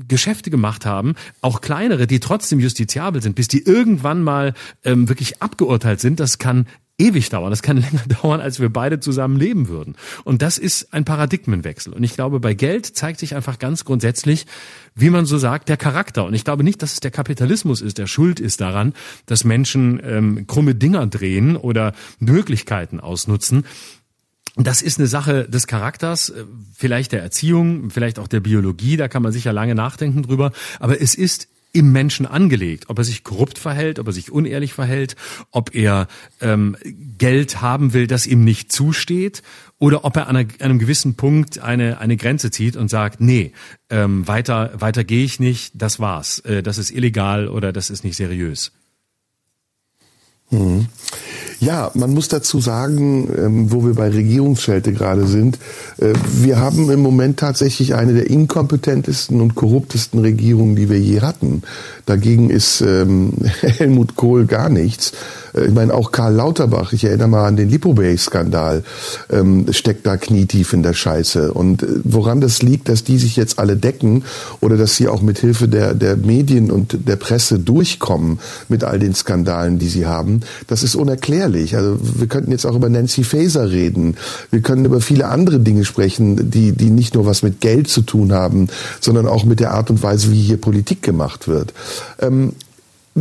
Geschäfte 0.08 0.50
gemacht 0.50 0.86
haben, 0.86 1.16
auch 1.42 1.62
kleinere, 1.62 2.08
die 2.08 2.20
trotzdem 2.20 2.60
justiziabel 2.60 3.19
sind, 3.24 3.36
bis 3.36 3.48
die 3.48 3.64
irgendwann 3.64 4.22
mal 4.22 4.54
ähm, 4.84 5.10
wirklich 5.10 5.42
abgeurteilt 5.42 6.00
sind, 6.00 6.20
das 6.20 6.38
kann 6.38 6.66
ewig 7.00 7.30
dauern. 7.30 7.50
Das 7.50 7.64
kann 7.64 7.78
länger 7.82 8.04
dauern, 8.22 8.42
als 8.42 8.60
wir 8.60 8.70
beide 8.70 9.00
zusammen 9.00 9.38
leben 9.38 9.70
würden. 9.70 9.96
Und 10.24 10.42
das 10.42 10.58
ist 10.58 10.94
ein 10.94 11.06
Paradigmenwechsel. 11.06 11.94
Und 11.94 12.04
ich 12.04 12.14
glaube, 12.14 12.40
bei 12.40 12.54
Geld 12.54 12.86
zeigt 12.86 13.20
sich 13.20 13.36
einfach 13.36 13.58
ganz 13.58 13.86
grundsätzlich, 13.86 14.46
wie 14.94 15.10
man 15.10 15.26
so 15.26 15.38
sagt, 15.38 15.70
der 15.70 15.78
Charakter. 15.78 16.26
Und 16.26 16.34
ich 16.34 16.44
glaube 16.44 16.64
nicht, 16.64 16.82
dass 16.84 16.94
es 16.94 17.00
der 17.00 17.12
Kapitalismus 17.12 17.82
ist, 17.82 17.98
der 17.98 18.08
schuld 18.08 18.40
ist 18.40 18.62
daran, 18.62 18.94
dass 19.26 19.44
Menschen 19.44 20.00
ähm, 20.04 20.46
krumme 20.46 20.76
Dinger 20.76 21.08
drehen 21.08 21.56
oder 21.56 21.94
Möglichkeiten 22.20 23.00
ausnutzen. 23.00 23.66
Das 24.56 24.82
ist 24.82 25.00
eine 25.00 25.08
Sache 25.08 25.48
des 25.48 25.68
Charakters, 25.68 26.30
äh, 26.30 26.44
vielleicht 26.76 27.14
der 27.14 27.22
Erziehung, 27.22 27.90
vielleicht 27.92 28.20
auch 28.20 28.28
der 28.28 28.42
Biologie, 28.42 28.98
da 28.98 29.08
kann 29.08 29.24
man 29.24 29.32
sicher 29.32 29.54
lange 29.54 29.76
nachdenken 29.76 30.24
drüber, 30.24 30.52
aber 30.80 31.02
es 31.02 31.16
ist 31.16 31.48
im 31.72 31.92
Menschen 31.92 32.26
angelegt, 32.26 32.86
ob 32.90 32.98
er 32.98 33.04
sich 33.04 33.24
korrupt 33.24 33.60
verhält, 33.60 34.00
ob 34.00 34.08
er 34.08 34.14
sich 34.14 34.32
unehrlich 34.32 34.74
verhält, 34.74 35.16
ob 35.52 35.76
er 35.76 36.08
ähm, 36.42 36.76
Geld 37.18 37.62
haben 37.62 37.94
will, 37.94 38.08
das 38.08 38.26
ihm 38.26 38.44
nicht 38.44 38.72
zusteht, 38.72 39.44
oder 39.78 40.04
ob 40.04 40.18
er 40.18 40.28
an, 40.28 40.48
einem 40.60 40.80
gewissen 40.80 41.16
Punkt 41.16 41.60
eine, 41.60 42.00
eine 42.00 42.18
Grenze 42.18 42.52
zieht 42.52 42.76
und 42.76 42.90
sagt, 42.90 43.22
nee, 43.22 43.54
ähm, 43.90 44.28
weiter, 44.28 44.72
weiter 44.76 45.04
gehe 45.04 45.24
ich 45.24 45.40
nicht, 45.40 45.74
das 45.76 46.00
war's, 46.00 46.40
äh, 46.40 46.62
das 46.64 46.78
ist 46.78 46.92
illegal 46.92 47.48
oder 47.48 47.72
das 47.72 47.90
ist 47.90 48.04
nicht 48.04 48.18
seriös. 48.18 48.72
Mhm. 50.52 50.88
Ja, 51.60 51.92
man 51.94 52.14
muss 52.14 52.30
dazu 52.30 52.62
sagen, 52.62 53.30
ähm, 53.38 53.72
wo 53.72 53.86
wir 53.86 53.94
bei 53.94 54.10
Regierungsschelte 54.10 54.94
gerade 54.94 55.28
sind, 55.28 55.60
äh, 55.98 56.14
wir 56.42 56.58
haben 56.58 56.90
im 56.90 57.02
Moment 57.02 57.38
tatsächlich 57.38 57.96
eine 57.96 58.14
der 58.14 58.30
inkompetentesten 58.30 59.42
und 59.42 59.56
korruptesten 59.56 60.22
Regierungen, 60.22 60.78
die 60.78 60.90
wir 60.90 61.00
je 61.00 61.20
hatten. 61.20 61.64
Dagegen 62.06 62.50
ist 62.50 62.80
ähm, 62.80 63.34
Helmut 63.62 64.16
Kohl 64.16 64.46
gar 64.46 64.70
nichts. 64.70 65.12
Äh, 65.54 65.66
ich 65.66 65.74
meine, 65.74 65.94
auch 65.94 66.12
Karl 66.12 66.34
Lauterbach, 66.34 66.94
ich 66.94 67.04
erinnere 67.04 67.28
mal 67.28 67.48
an 67.48 67.56
den 67.56 67.70
Lipobay-Skandal, 67.70 68.84
ähm, 69.30 69.66
steckt 69.72 70.06
da 70.06 70.18
knietief 70.18 70.74
in 70.74 70.84
der 70.84 70.94
Scheiße. 70.94 71.54
Und 71.54 71.84
äh, 71.84 71.88
woran 72.04 72.42
das 72.42 72.62
liegt, 72.62 72.90
dass 72.90 73.04
die 73.04 73.18
sich 73.18 73.36
jetzt 73.36 73.60
alle 73.60 73.76
decken 73.76 74.24
oder 74.60 74.78
dass 74.78 74.96
sie 74.96 75.08
auch 75.08 75.22
mit 75.22 75.40
Hilfe 75.40 75.68
der, 75.68 75.94
der 75.94 76.18
Medien 76.18 76.72
und 76.72 77.08
der 77.08 77.16
Presse 77.16 77.60
durchkommen 77.60 78.40
mit 78.68 78.84
all 78.84 79.00
den 79.00 79.16
Skandalen, 79.16 79.80
die 79.80 79.90
sie 79.90 80.06
haben, 80.06 80.42
das 80.68 80.84
ist 80.84 80.96
unerklärlich. 80.96 81.76
Also 81.76 81.98
wir 82.02 82.28
könnten 82.28 82.52
jetzt 82.52 82.66
auch 82.66 82.76
über 82.76 82.90
Nancy 82.90 83.24
Faeser 83.24 83.72
reden. 83.72 84.16
Wir 84.52 84.62
können 84.62 84.86
über 84.86 85.02
viele 85.02 85.28
andere 85.28 85.60
Dinge 85.60 85.86
sprechen, 85.86 86.50
die, 86.52 86.72
die 86.72 86.90
nicht 86.90 87.16
nur 87.16 87.26
was 87.26 87.44
mit 87.44 87.62
Geld 87.62 87.88
zu 87.88 88.02
tun 88.02 88.34
haben, 88.34 88.68
sondern 89.00 89.28
auch 89.28 89.44
mit 89.44 89.60
der 89.60 89.74
Art 89.74 89.90
und 89.90 90.04
Weise, 90.04 90.32
wie 90.32 90.42
hier 90.42 90.58
Politik 90.58 91.02
gemacht 91.02 91.48
wird. 91.48 91.74
Ähm, 92.20 92.54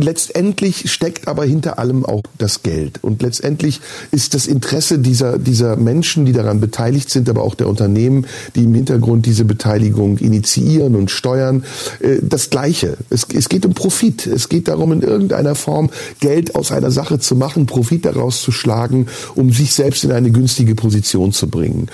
letztendlich 0.01 0.91
steckt 0.91 1.27
aber 1.27 1.45
hinter 1.45 1.79
allem 1.79 2.05
auch 2.05 2.23
das 2.37 2.63
Geld. 2.63 3.03
Und 3.03 3.21
letztendlich 3.21 3.81
ist 4.11 4.33
das 4.33 4.47
Interesse 4.47 4.99
dieser, 4.99 5.37
dieser 5.37 5.75
Menschen, 5.75 6.25
die 6.25 6.33
daran 6.33 6.59
beteiligt 6.59 7.09
sind, 7.09 7.29
aber 7.29 7.43
auch 7.43 7.55
der 7.55 7.67
Unternehmen, 7.67 8.25
die 8.55 8.63
im 8.63 8.73
Hintergrund 8.73 9.25
diese 9.25 9.45
Beteiligung 9.45 10.17
initiieren 10.17 10.95
und 10.95 11.11
steuern, 11.11 11.63
äh, 11.99 12.17
das 12.21 12.49
Gleiche. 12.49 12.97
Es, 13.09 13.27
es 13.33 13.49
geht 13.49 13.65
um 13.65 13.73
Profit. 13.73 14.27
Es 14.27 14.49
geht 14.49 14.67
darum, 14.67 14.91
in 14.91 15.01
irgendeiner 15.01 15.55
Form 15.55 15.89
Geld 16.19 16.55
aus 16.55 16.71
einer 16.71 16.91
Sache 16.91 17.19
zu 17.19 17.35
machen, 17.35 17.65
Profit 17.65 18.05
daraus 18.05 18.41
zu 18.41 18.51
schlagen, 18.51 19.07
um 19.35 19.51
sich 19.51 19.73
selbst 19.73 20.03
in 20.03 20.11
eine 20.11 20.31
günstige 20.31 20.75
Position 20.75 21.31
zu 21.31 21.47
bringen. 21.47 21.87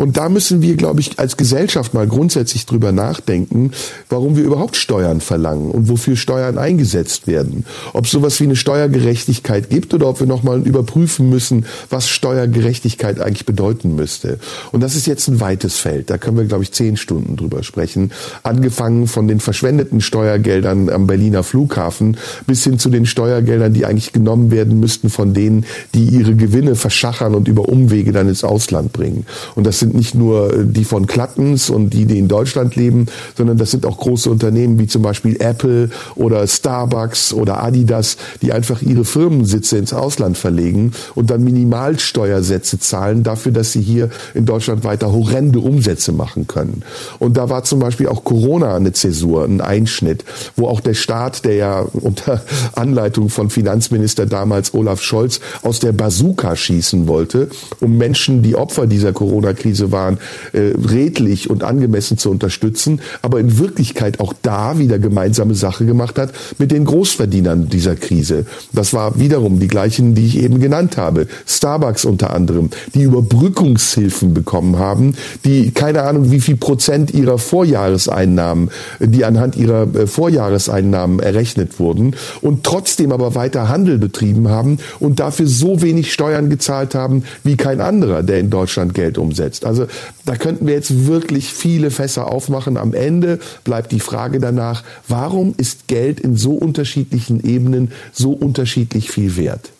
Und 0.00 0.16
da 0.16 0.30
müssen 0.30 0.62
wir, 0.62 0.76
glaube 0.76 1.02
ich, 1.02 1.18
als 1.18 1.36
Gesellschaft 1.36 1.92
mal 1.92 2.06
grundsätzlich 2.06 2.64
drüber 2.64 2.90
nachdenken, 2.90 3.72
warum 4.08 4.34
wir 4.34 4.44
überhaupt 4.44 4.76
Steuern 4.76 5.20
verlangen 5.20 5.70
und 5.70 5.90
wofür 5.90 6.16
Steuern 6.16 6.56
eingesetzt 6.56 7.26
werden. 7.26 7.66
Ob 7.92 8.06
es 8.06 8.10
sowas 8.10 8.40
wie 8.40 8.44
eine 8.44 8.56
Steuergerechtigkeit 8.56 9.68
gibt 9.68 9.92
oder 9.92 10.08
ob 10.08 10.18
wir 10.20 10.26
nochmal 10.26 10.66
überprüfen 10.66 11.28
müssen, 11.28 11.66
was 11.90 12.08
Steuergerechtigkeit 12.08 13.20
eigentlich 13.20 13.44
bedeuten 13.44 13.94
müsste. 13.94 14.38
Und 14.72 14.80
das 14.80 14.96
ist 14.96 15.06
jetzt 15.06 15.28
ein 15.28 15.38
weites 15.38 15.76
Feld. 15.76 16.08
Da 16.08 16.16
können 16.16 16.38
wir, 16.38 16.46
glaube 16.46 16.62
ich, 16.62 16.72
zehn 16.72 16.96
Stunden 16.96 17.36
drüber 17.36 17.62
sprechen. 17.62 18.10
Angefangen 18.42 19.06
von 19.06 19.28
den 19.28 19.38
verschwendeten 19.38 20.00
Steuergeldern 20.00 20.88
am 20.88 21.06
Berliner 21.06 21.42
Flughafen 21.42 22.16
bis 22.46 22.64
hin 22.64 22.78
zu 22.78 22.88
den 22.88 23.04
Steuergeldern, 23.04 23.74
die 23.74 23.84
eigentlich 23.84 24.14
genommen 24.14 24.50
werden 24.50 24.80
müssten 24.80 25.10
von 25.10 25.34
denen, 25.34 25.66
die 25.92 26.06
ihre 26.06 26.36
Gewinne 26.36 26.74
verschachern 26.74 27.34
und 27.34 27.48
über 27.48 27.68
Umwege 27.68 28.12
dann 28.12 28.30
ins 28.30 28.44
Ausland 28.44 28.94
bringen. 28.94 29.26
Und 29.56 29.66
das 29.66 29.78
sind 29.78 29.89
sind 29.90 29.96
nicht 29.96 30.14
nur 30.14 30.64
die 30.64 30.84
von 30.84 31.06
Klattens 31.06 31.70
und 31.70 31.90
die, 31.90 32.06
die 32.06 32.18
in 32.18 32.28
Deutschland 32.28 32.76
leben, 32.76 33.06
sondern 33.36 33.58
das 33.58 33.70
sind 33.72 33.86
auch 33.86 33.98
große 33.98 34.30
Unternehmen 34.30 34.78
wie 34.78 34.86
zum 34.86 35.02
Beispiel 35.02 35.36
Apple 35.40 35.90
oder 36.14 36.46
Starbucks 36.46 37.32
oder 37.32 37.62
Adidas, 37.62 38.16
die 38.42 38.52
einfach 38.52 38.82
ihre 38.82 39.04
Firmensitze 39.04 39.78
ins 39.78 39.92
Ausland 39.92 40.38
verlegen 40.38 40.92
und 41.14 41.30
dann 41.30 41.42
Minimalsteuersätze 41.42 42.78
zahlen 42.78 43.22
dafür, 43.22 43.52
dass 43.52 43.72
sie 43.72 43.82
hier 43.82 44.10
in 44.34 44.46
Deutschland 44.46 44.84
weiter 44.84 45.12
horrende 45.12 45.58
Umsätze 45.58 46.12
machen 46.12 46.46
können. 46.46 46.82
Und 47.18 47.36
da 47.36 47.50
war 47.50 47.64
zum 47.64 47.80
Beispiel 47.80 48.08
auch 48.08 48.24
Corona 48.24 48.76
eine 48.76 48.92
Zäsur, 48.92 49.44
ein 49.44 49.60
Einschnitt, 49.60 50.24
wo 50.56 50.68
auch 50.68 50.80
der 50.80 50.94
Staat, 50.94 51.44
der 51.44 51.54
ja 51.54 51.80
unter 51.80 52.42
Anleitung 52.74 53.28
von 53.28 53.50
Finanzminister 53.50 54.26
damals 54.26 54.72
Olaf 54.74 55.02
Scholz 55.02 55.40
aus 55.62 55.80
der 55.80 55.92
Bazooka 55.92 56.54
schießen 56.54 57.08
wollte, 57.08 57.48
um 57.80 57.96
Menschen, 57.96 58.42
die 58.42 58.54
Opfer 58.54 58.86
dieser 58.86 59.12
Corona-Krise 59.12 59.69
Krise 59.70 59.92
waren, 59.92 60.18
äh, 60.52 60.72
redlich 60.90 61.48
und 61.48 61.62
angemessen 61.62 62.18
zu 62.18 62.28
unterstützen, 62.28 63.00
aber 63.22 63.38
in 63.38 63.58
Wirklichkeit 63.58 64.18
auch 64.18 64.34
da 64.42 64.78
wieder 64.78 64.98
gemeinsame 64.98 65.54
Sache 65.54 65.84
gemacht 65.84 66.18
hat 66.18 66.32
mit 66.58 66.72
den 66.72 66.84
Großverdienern 66.84 67.68
dieser 67.68 67.94
Krise. 67.94 68.46
Das 68.72 68.92
war 68.92 69.20
wiederum 69.20 69.60
die 69.60 69.68
gleichen, 69.68 70.16
die 70.16 70.26
ich 70.26 70.38
eben 70.38 70.58
genannt 70.58 70.96
habe. 70.96 71.28
Starbucks 71.46 72.04
unter 72.04 72.34
anderem, 72.34 72.70
die 72.94 73.02
Überbrückungshilfen 73.02 74.34
bekommen 74.34 74.76
haben, 74.78 75.14
die 75.44 75.70
keine 75.70 76.02
Ahnung 76.02 76.32
wie 76.32 76.40
viel 76.40 76.56
Prozent 76.56 77.14
ihrer 77.14 77.38
Vorjahreseinnahmen, 77.38 78.70
die 78.98 79.24
anhand 79.24 79.56
ihrer 79.56 79.82
äh, 79.94 80.06
Vorjahreseinnahmen 80.08 81.20
errechnet 81.20 81.78
wurden 81.78 82.16
und 82.40 82.64
trotzdem 82.64 83.12
aber 83.12 83.36
weiter 83.36 83.68
Handel 83.68 83.98
betrieben 83.98 84.48
haben 84.48 84.78
und 84.98 85.20
dafür 85.20 85.46
so 85.46 85.80
wenig 85.80 86.12
Steuern 86.12 86.50
gezahlt 86.50 86.96
haben 86.96 87.22
wie 87.44 87.56
kein 87.56 87.80
anderer, 87.80 88.24
der 88.24 88.40
in 88.40 88.50
Deutschland 88.50 88.94
Geld 88.94 89.18
umsetzt. 89.18 89.59
Also 89.64 89.86
da 90.24 90.36
könnten 90.36 90.66
wir 90.66 90.74
jetzt 90.74 91.06
wirklich 91.06 91.52
viele 91.52 91.90
Fässer 91.90 92.30
aufmachen. 92.30 92.76
Am 92.76 92.94
Ende 92.94 93.38
bleibt 93.64 93.92
die 93.92 94.00
Frage 94.00 94.40
danach, 94.40 94.82
warum 95.08 95.54
ist 95.56 95.86
Geld 95.88 96.20
in 96.20 96.36
so 96.36 96.52
unterschiedlichen 96.52 97.44
Ebenen 97.44 97.92
so 98.12 98.32
unterschiedlich 98.32 99.10
viel 99.10 99.36
wert? 99.36 99.70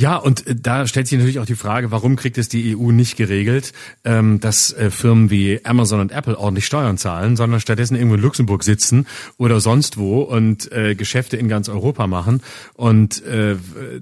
Ja, 0.00 0.16
und 0.16 0.46
äh, 0.46 0.54
da 0.54 0.86
stellt 0.86 1.08
sich 1.08 1.18
natürlich 1.18 1.40
auch 1.40 1.46
die 1.46 1.56
Frage, 1.56 1.90
warum 1.90 2.14
kriegt 2.14 2.38
es 2.38 2.48
die 2.48 2.76
EU 2.76 2.92
nicht 2.92 3.16
geregelt, 3.16 3.72
ähm, 4.04 4.38
dass 4.38 4.72
äh, 4.72 4.92
Firmen 4.92 5.28
wie 5.28 5.64
Amazon 5.64 5.98
und 5.98 6.12
Apple 6.12 6.38
ordentlich 6.38 6.66
Steuern 6.66 6.98
zahlen, 6.98 7.34
sondern 7.34 7.60
stattdessen 7.60 7.96
irgendwo 7.96 8.14
in 8.14 8.22
Luxemburg 8.22 8.62
sitzen 8.62 9.06
oder 9.38 9.60
sonst 9.60 9.98
wo 9.98 10.20
und 10.20 10.70
äh, 10.70 10.94
Geschäfte 10.94 11.36
in 11.36 11.48
ganz 11.48 11.68
Europa 11.68 12.06
machen 12.06 12.42
und 12.74 13.22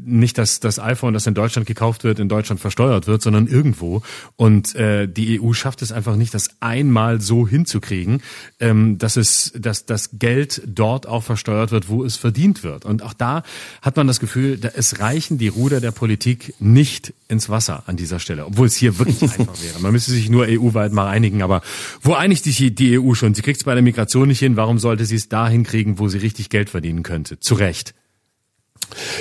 nicht, 0.05 0.39
dass 0.39 0.60
das 0.60 0.78
iPhone, 0.78 1.14
das 1.14 1.27
in 1.27 1.35
Deutschland 1.35 1.66
gekauft 1.66 2.05
wird, 2.05 2.18
in 2.18 2.28
Deutschland 2.28 2.60
versteuert 2.60 3.06
wird, 3.06 3.23
sondern 3.23 3.47
irgendwo. 3.47 4.02
Und 4.36 4.74
die 4.77 5.40
EU 5.40 5.52
schafft 5.52 5.82
es 5.82 5.93
einfach 5.93 6.16
nicht, 6.16 6.35
das 6.35 6.51
einmal 6.60 7.20
so 7.20 7.48
hinzukriegen, 7.48 8.23
ähm, 8.60 8.98
dass 8.98 9.16
es, 9.16 9.52
dass 9.56 9.86
das 9.86 10.18
Geld 10.18 10.62
dort 10.66 11.06
auch 11.06 11.23
versteuert 11.23 11.70
wird, 11.70 11.89
wo 11.89 12.05
es 12.05 12.16
verdient 12.16 12.62
wird. 12.62 12.85
Und 12.85 13.02
auch 13.02 13.14
da 13.14 13.43
hat 13.82 13.97
man 13.97 14.06
das 14.06 14.20
Gefühl, 14.20 14.59
es 14.74 15.01
reichen 15.01 15.39
die 15.39 15.48
Ruder 15.48 15.81
der 15.87 15.93
Politik 15.93 16.53
nicht 16.59 17.15
ins 17.29 17.49
Wasser 17.49 17.85
an 17.87 17.97
dieser 17.97 18.19
Stelle, 18.19 18.45
obwohl 18.45 18.67
es 18.67 18.75
hier 18.75 18.99
wirklich 18.99 19.23
einfach 19.39 19.63
wäre. 19.63 19.79
Man 19.81 19.93
müsste 19.93 20.11
sich 20.11 20.29
nur 20.29 20.47
EU-weit 20.49 20.93
mal 20.93 21.07
einigen, 21.07 21.43
aber 21.43 21.63
wo 22.03 22.15
einigt 22.15 22.43
sich 22.43 22.75
die 22.75 22.99
EU 22.99 23.15
schon? 23.15 23.35
Sie 23.35 23.43
kriegt 23.43 23.59
es 23.59 23.65
bei 23.65 23.75
der 23.75 23.83
Migration 23.83 24.27
nicht 24.27 24.41
hin, 24.41 24.57
warum 24.57 24.81
sollte 24.81 25.07
sie 25.07 25.15
es 25.15 25.29
da 25.29 25.49
hinkriegen, 25.49 26.01
wo 26.01 26.09
sie 26.09 26.19
richtig 26.19 26.51
Geld 26.51 26.71
verdienen 26.71 27.05
könnte? 27.05 27.39
Zu 27.39 27.55
Recht. 27.55 27.95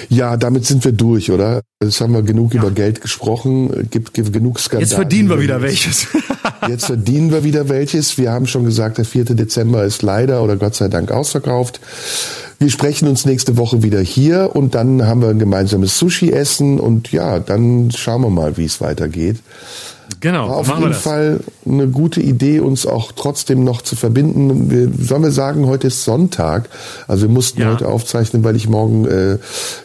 Ja, 0.09 0.37
damit 0.37 0.65
sind 0.65 0.83
wir 0.83 0.91
durch, 0.91 1.31
oder? 1.31 1.61
Jetzt 1.81 2.01
haben 2.01 2.13
wir 2.13 2.23
genug 2.23 2.53
ja. 2.53 2.61
über 2.61 2.71
Geld 2.71 3.01
gesprochen, 3.01 3.87
gibt, 3.91 4.13
gibt 4.13 4.33
genug 4.33 4.59
Skandale. 4.59 4.85
Jetzt 4.85 4.95
verdienen 4.95 5.29
wir 5.29 5.39
wieder 5.39 5.61
welches. 5.61 6.07
Jetzt 6.67 6.85
verdienen 6.85 7.31
wir 7.31 7.43
wieder 7.43 7.69
welches. 7.69 8.17
Wir 8.17 8.31
haben 8.31 8.47
schon 8.47 8.65
gesagt, 8.65 8.97
der 8.97 9.05
4. 9.05 9.25
Dezember 9.25 9.83
ist 9.83 10.01
leider 10.01 10.43
oder 10.43 10.55
Gott 10.55 10.75
sei 10.75 10.87
Dank 10.87 11.11
ausverkauft. 11.11 11.79
Wir 12.57 12.69
sprechen 12.69 13.07
uns 13.07 13.25
nächste 13.25 13.57
Woche 13.57 13.83
wieder 13.83 13.99
hier 13.99 14.51
und 14.55 14.75
dann 14.75 15.05
haben 15.05 15.21
wir 15.21 15.29
ein 15.29 15.39
gemeinsames 15.39 15.97
Sushi-Essen 15.99 16.79
und 16.79 17.11
ja, 17.11 17.39
dann 17.39 17.91
schauen 17.91 18.21
wir 18.21 18.29
mal, 18.29 18.57
wie 18.57 18.65
es 18.65 18.79
weitergeht. 18.79 19.37
Genau. 20.19 20.49
War 20.49 20.57
auf 20.57 20.67
jeden 20.67 20.93
Fall 20.93 21.39
eine 21.65 21.87
gute 21.87 22.21
Idee, 22.21 22.59
uns 22.59 22.85
auch 22.85 23.11
trotzdem 23.11 23.63
noch 23.63 23.81
zu 23.81 23.95
verbinden. 23.95 24.71
Wir, 24.71 24.89
sollen 25.05 25.23
wir 25.23 25.31
sagen, 25.31 25.67
heute 25.67 25.87
ist 25.87 26.03
Sonntag. 26.03 26.69
Also 27.07 27.27
wir 27.27 27.33
mussten 27.33 27.61
ja. 27.61 27.71
heute 27.71 27.87
aufzeichnen, 27.87 28.43
weil 28.43 28.55
ich 28.55 28.67
morgen 28.67 29.05
äh, 29.05 29.37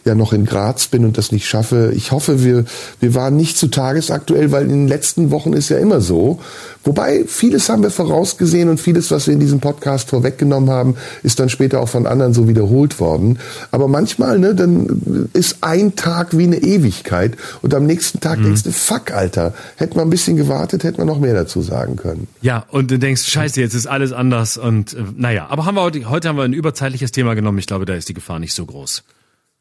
ja 0.04 0.14
noch 0.14 0.32
in 0.32 0.46
Graz 0.46 0.86
bin 0.86 1.04
und 1.04 1.18
das 1.18 1.32
nicht 1.32 1.46
schaffe. 1.46 1.92
Ich 1.94 2.12
hoffe, 2.12 2.44
wir, 2.44 2.64
wir 3.00 3.14
waren 3.14 3.36
nicht 3.36 3.56
zu 3.56 3.68
tagesaktuell, 3.68 4.52
weil 4.52 4.64
in 4.64 4.70
den 4.70 4.88
letzten 4.88 5.30
Wochen 5.30 5.52
ist 5.52 5.68
ja 5.68 5.78
immer 5.78 6.00
so. 6.00 6.38
Wobei 6.84 7.24
vieles 7.26 7.68
haben 7.68 7.82
wir 7.82 7.90
vorausgesehen 7.90 8.68
und 8.68 8.80
vieles, 8.80 9.10
was 9.10 9.26
wir 9.26 9.34
in 9.34 9.40
diesem 9.40 9.60
Podcast 9.60 10.08
vorweggenommen 10.08 10.70
haben, 10.70 10.96
ist 11.22 11.38
dann 11.38 11.50
später 11.50 11.80
auch 11.80 11.88
von 11.88 12.06
anderen 12.06 12.32
so 12.32 12.48
wiederholt 12.48 13.00
worden. 13.00 13.38
Aber 13.70 13.86
manchmal, 13.86 14.38
ne, 14.38 14.54
dann 14.54 15.28
ist 15.34 15.58
ein 15.60 15.94
Tag 15.94 16.36
wie 16.36 16.44
eine 16.44 16.56
Ewigkeit 16.56 17.36
und 17.60 17.74
am 17.74 17.84
nächsten 17.84 18.20
Tag 18.20 18.38
mhm. 18.38 18.44
denkst 18.44 18.62
du, 18.62 18.72
fuck, 18.72 19.10
Alter, 19.10 19.52
hätten 19.76 19.96
wir 19.96 20.02
ein 20.02 20.10
bisschen 20.10 20.36
gewartet, 20.36 20.84
hätten 20.84 20.98
wir 20.98 21.04
noch 21.04 21.20
mehr 21.20 21.34
dazu 21.34 21.60
sagen 21.60 21.96
können. 21.96 22.28
Ja, 22.40 22.64
und 22.70 22.90
du 22.90 22.98
denkst, 22.98 23.24
scheiße, 23.24 23.60
jetzt 23.60 23.74
ist 23.74 23.86
alles 23.86 24.12
anders 24.12 24.56
und 24.56 24.94
äh, 24.94 25.04
naja, 25.16 25.48
aber 25.50 25.66
haben 25.66 25.74
wir 25.74 25.82
heute, 25.82 26.08
heute 26.08 26.28
haben 26.28 26.36
wir 26.36 26.44
ein 26.44 26.54
überzeitliches 26.54 27.12
Thema 27.12 27.34
genommen. 27.34 27.58
Ich 27.58 27.66
glaube, 27.66 27.84
da 27.84 27.94
ist 27.94 28.08
die 28.08 28.14
Gefahr 28.14 28.38
nicht 28.38 28.54
so 28.54 28.64
groß. 28.64 29.04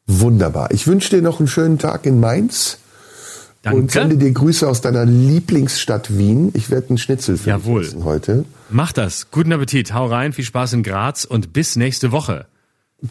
Wunderbar. 0.06 0.70
Ich 0.72 0.86
wünsche 0.86 1.10
dir 1.10 1.22
noch 1.22 1.38
einen 1.38 1.48
schönen 1.48 1.78
Tag 1.78 2.06
in 2.06 2.18
Mainz. 2.18 2.78
Danke. 3.62 3.78
Und 3.78 3.90
sende 3.90 4.16
dir 4.16 4.32
Grüße 4.32 4.66
aus 4.66 4.80
deiner 4.80 5.04
Lieblingsstadt 5.04 6.16
Wien. 6.16 6.50
Ich 6.54 6.70
werde 6.70 6.88
einen 6.90 6.98
Schnitzel 6.98 7.36
für 7.36 7.50
Jawohl. 7.50 7.84
essen 7.84 8.04
heute. 8.04 8.44
Mach 8.70 8.92
das. 8.92 9.30
Guten 9.30 9.52
Appetit. 9.52 9.92
Hau 9.92 10.06
rein. 10.06 10.32
Viel 10.32 10.44
Spaß 10.44 10.72
in 10.72 10.82
Graz 10.82 11.24
und 11.26 11.52
bis 11.52 11.76
nächste 11.76 12.10
Woche. 12.10 12.46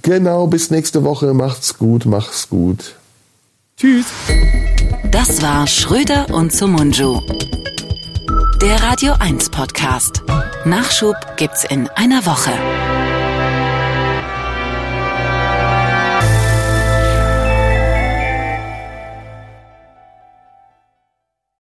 Genau, 0.01 0.47
bis 0.47 0.71
nächste 0.71 1.03
Woche. 1.03 1.33
Macht's 1.33 1.77
gut, 1.77 2.05
mach's 2.05 2.49
gut. 2.49 2.95
Tschüss. 3.77 4.05
Das 5.11 5.41
war 5.41 5.67
Schröder 5.67 6.33
und 6.33 6.51
Sumunju. 6.51 7.19
Der 8.61 8.81
Radio 8.83 9.13
1 9.19 9.49
Podcast. 9.49 10.23
Nachschub 10.65 11.15
gibt's 11.37 11.63
in 11.63 11.87
einer 11.95 12.25
Woche. 12.25 12.51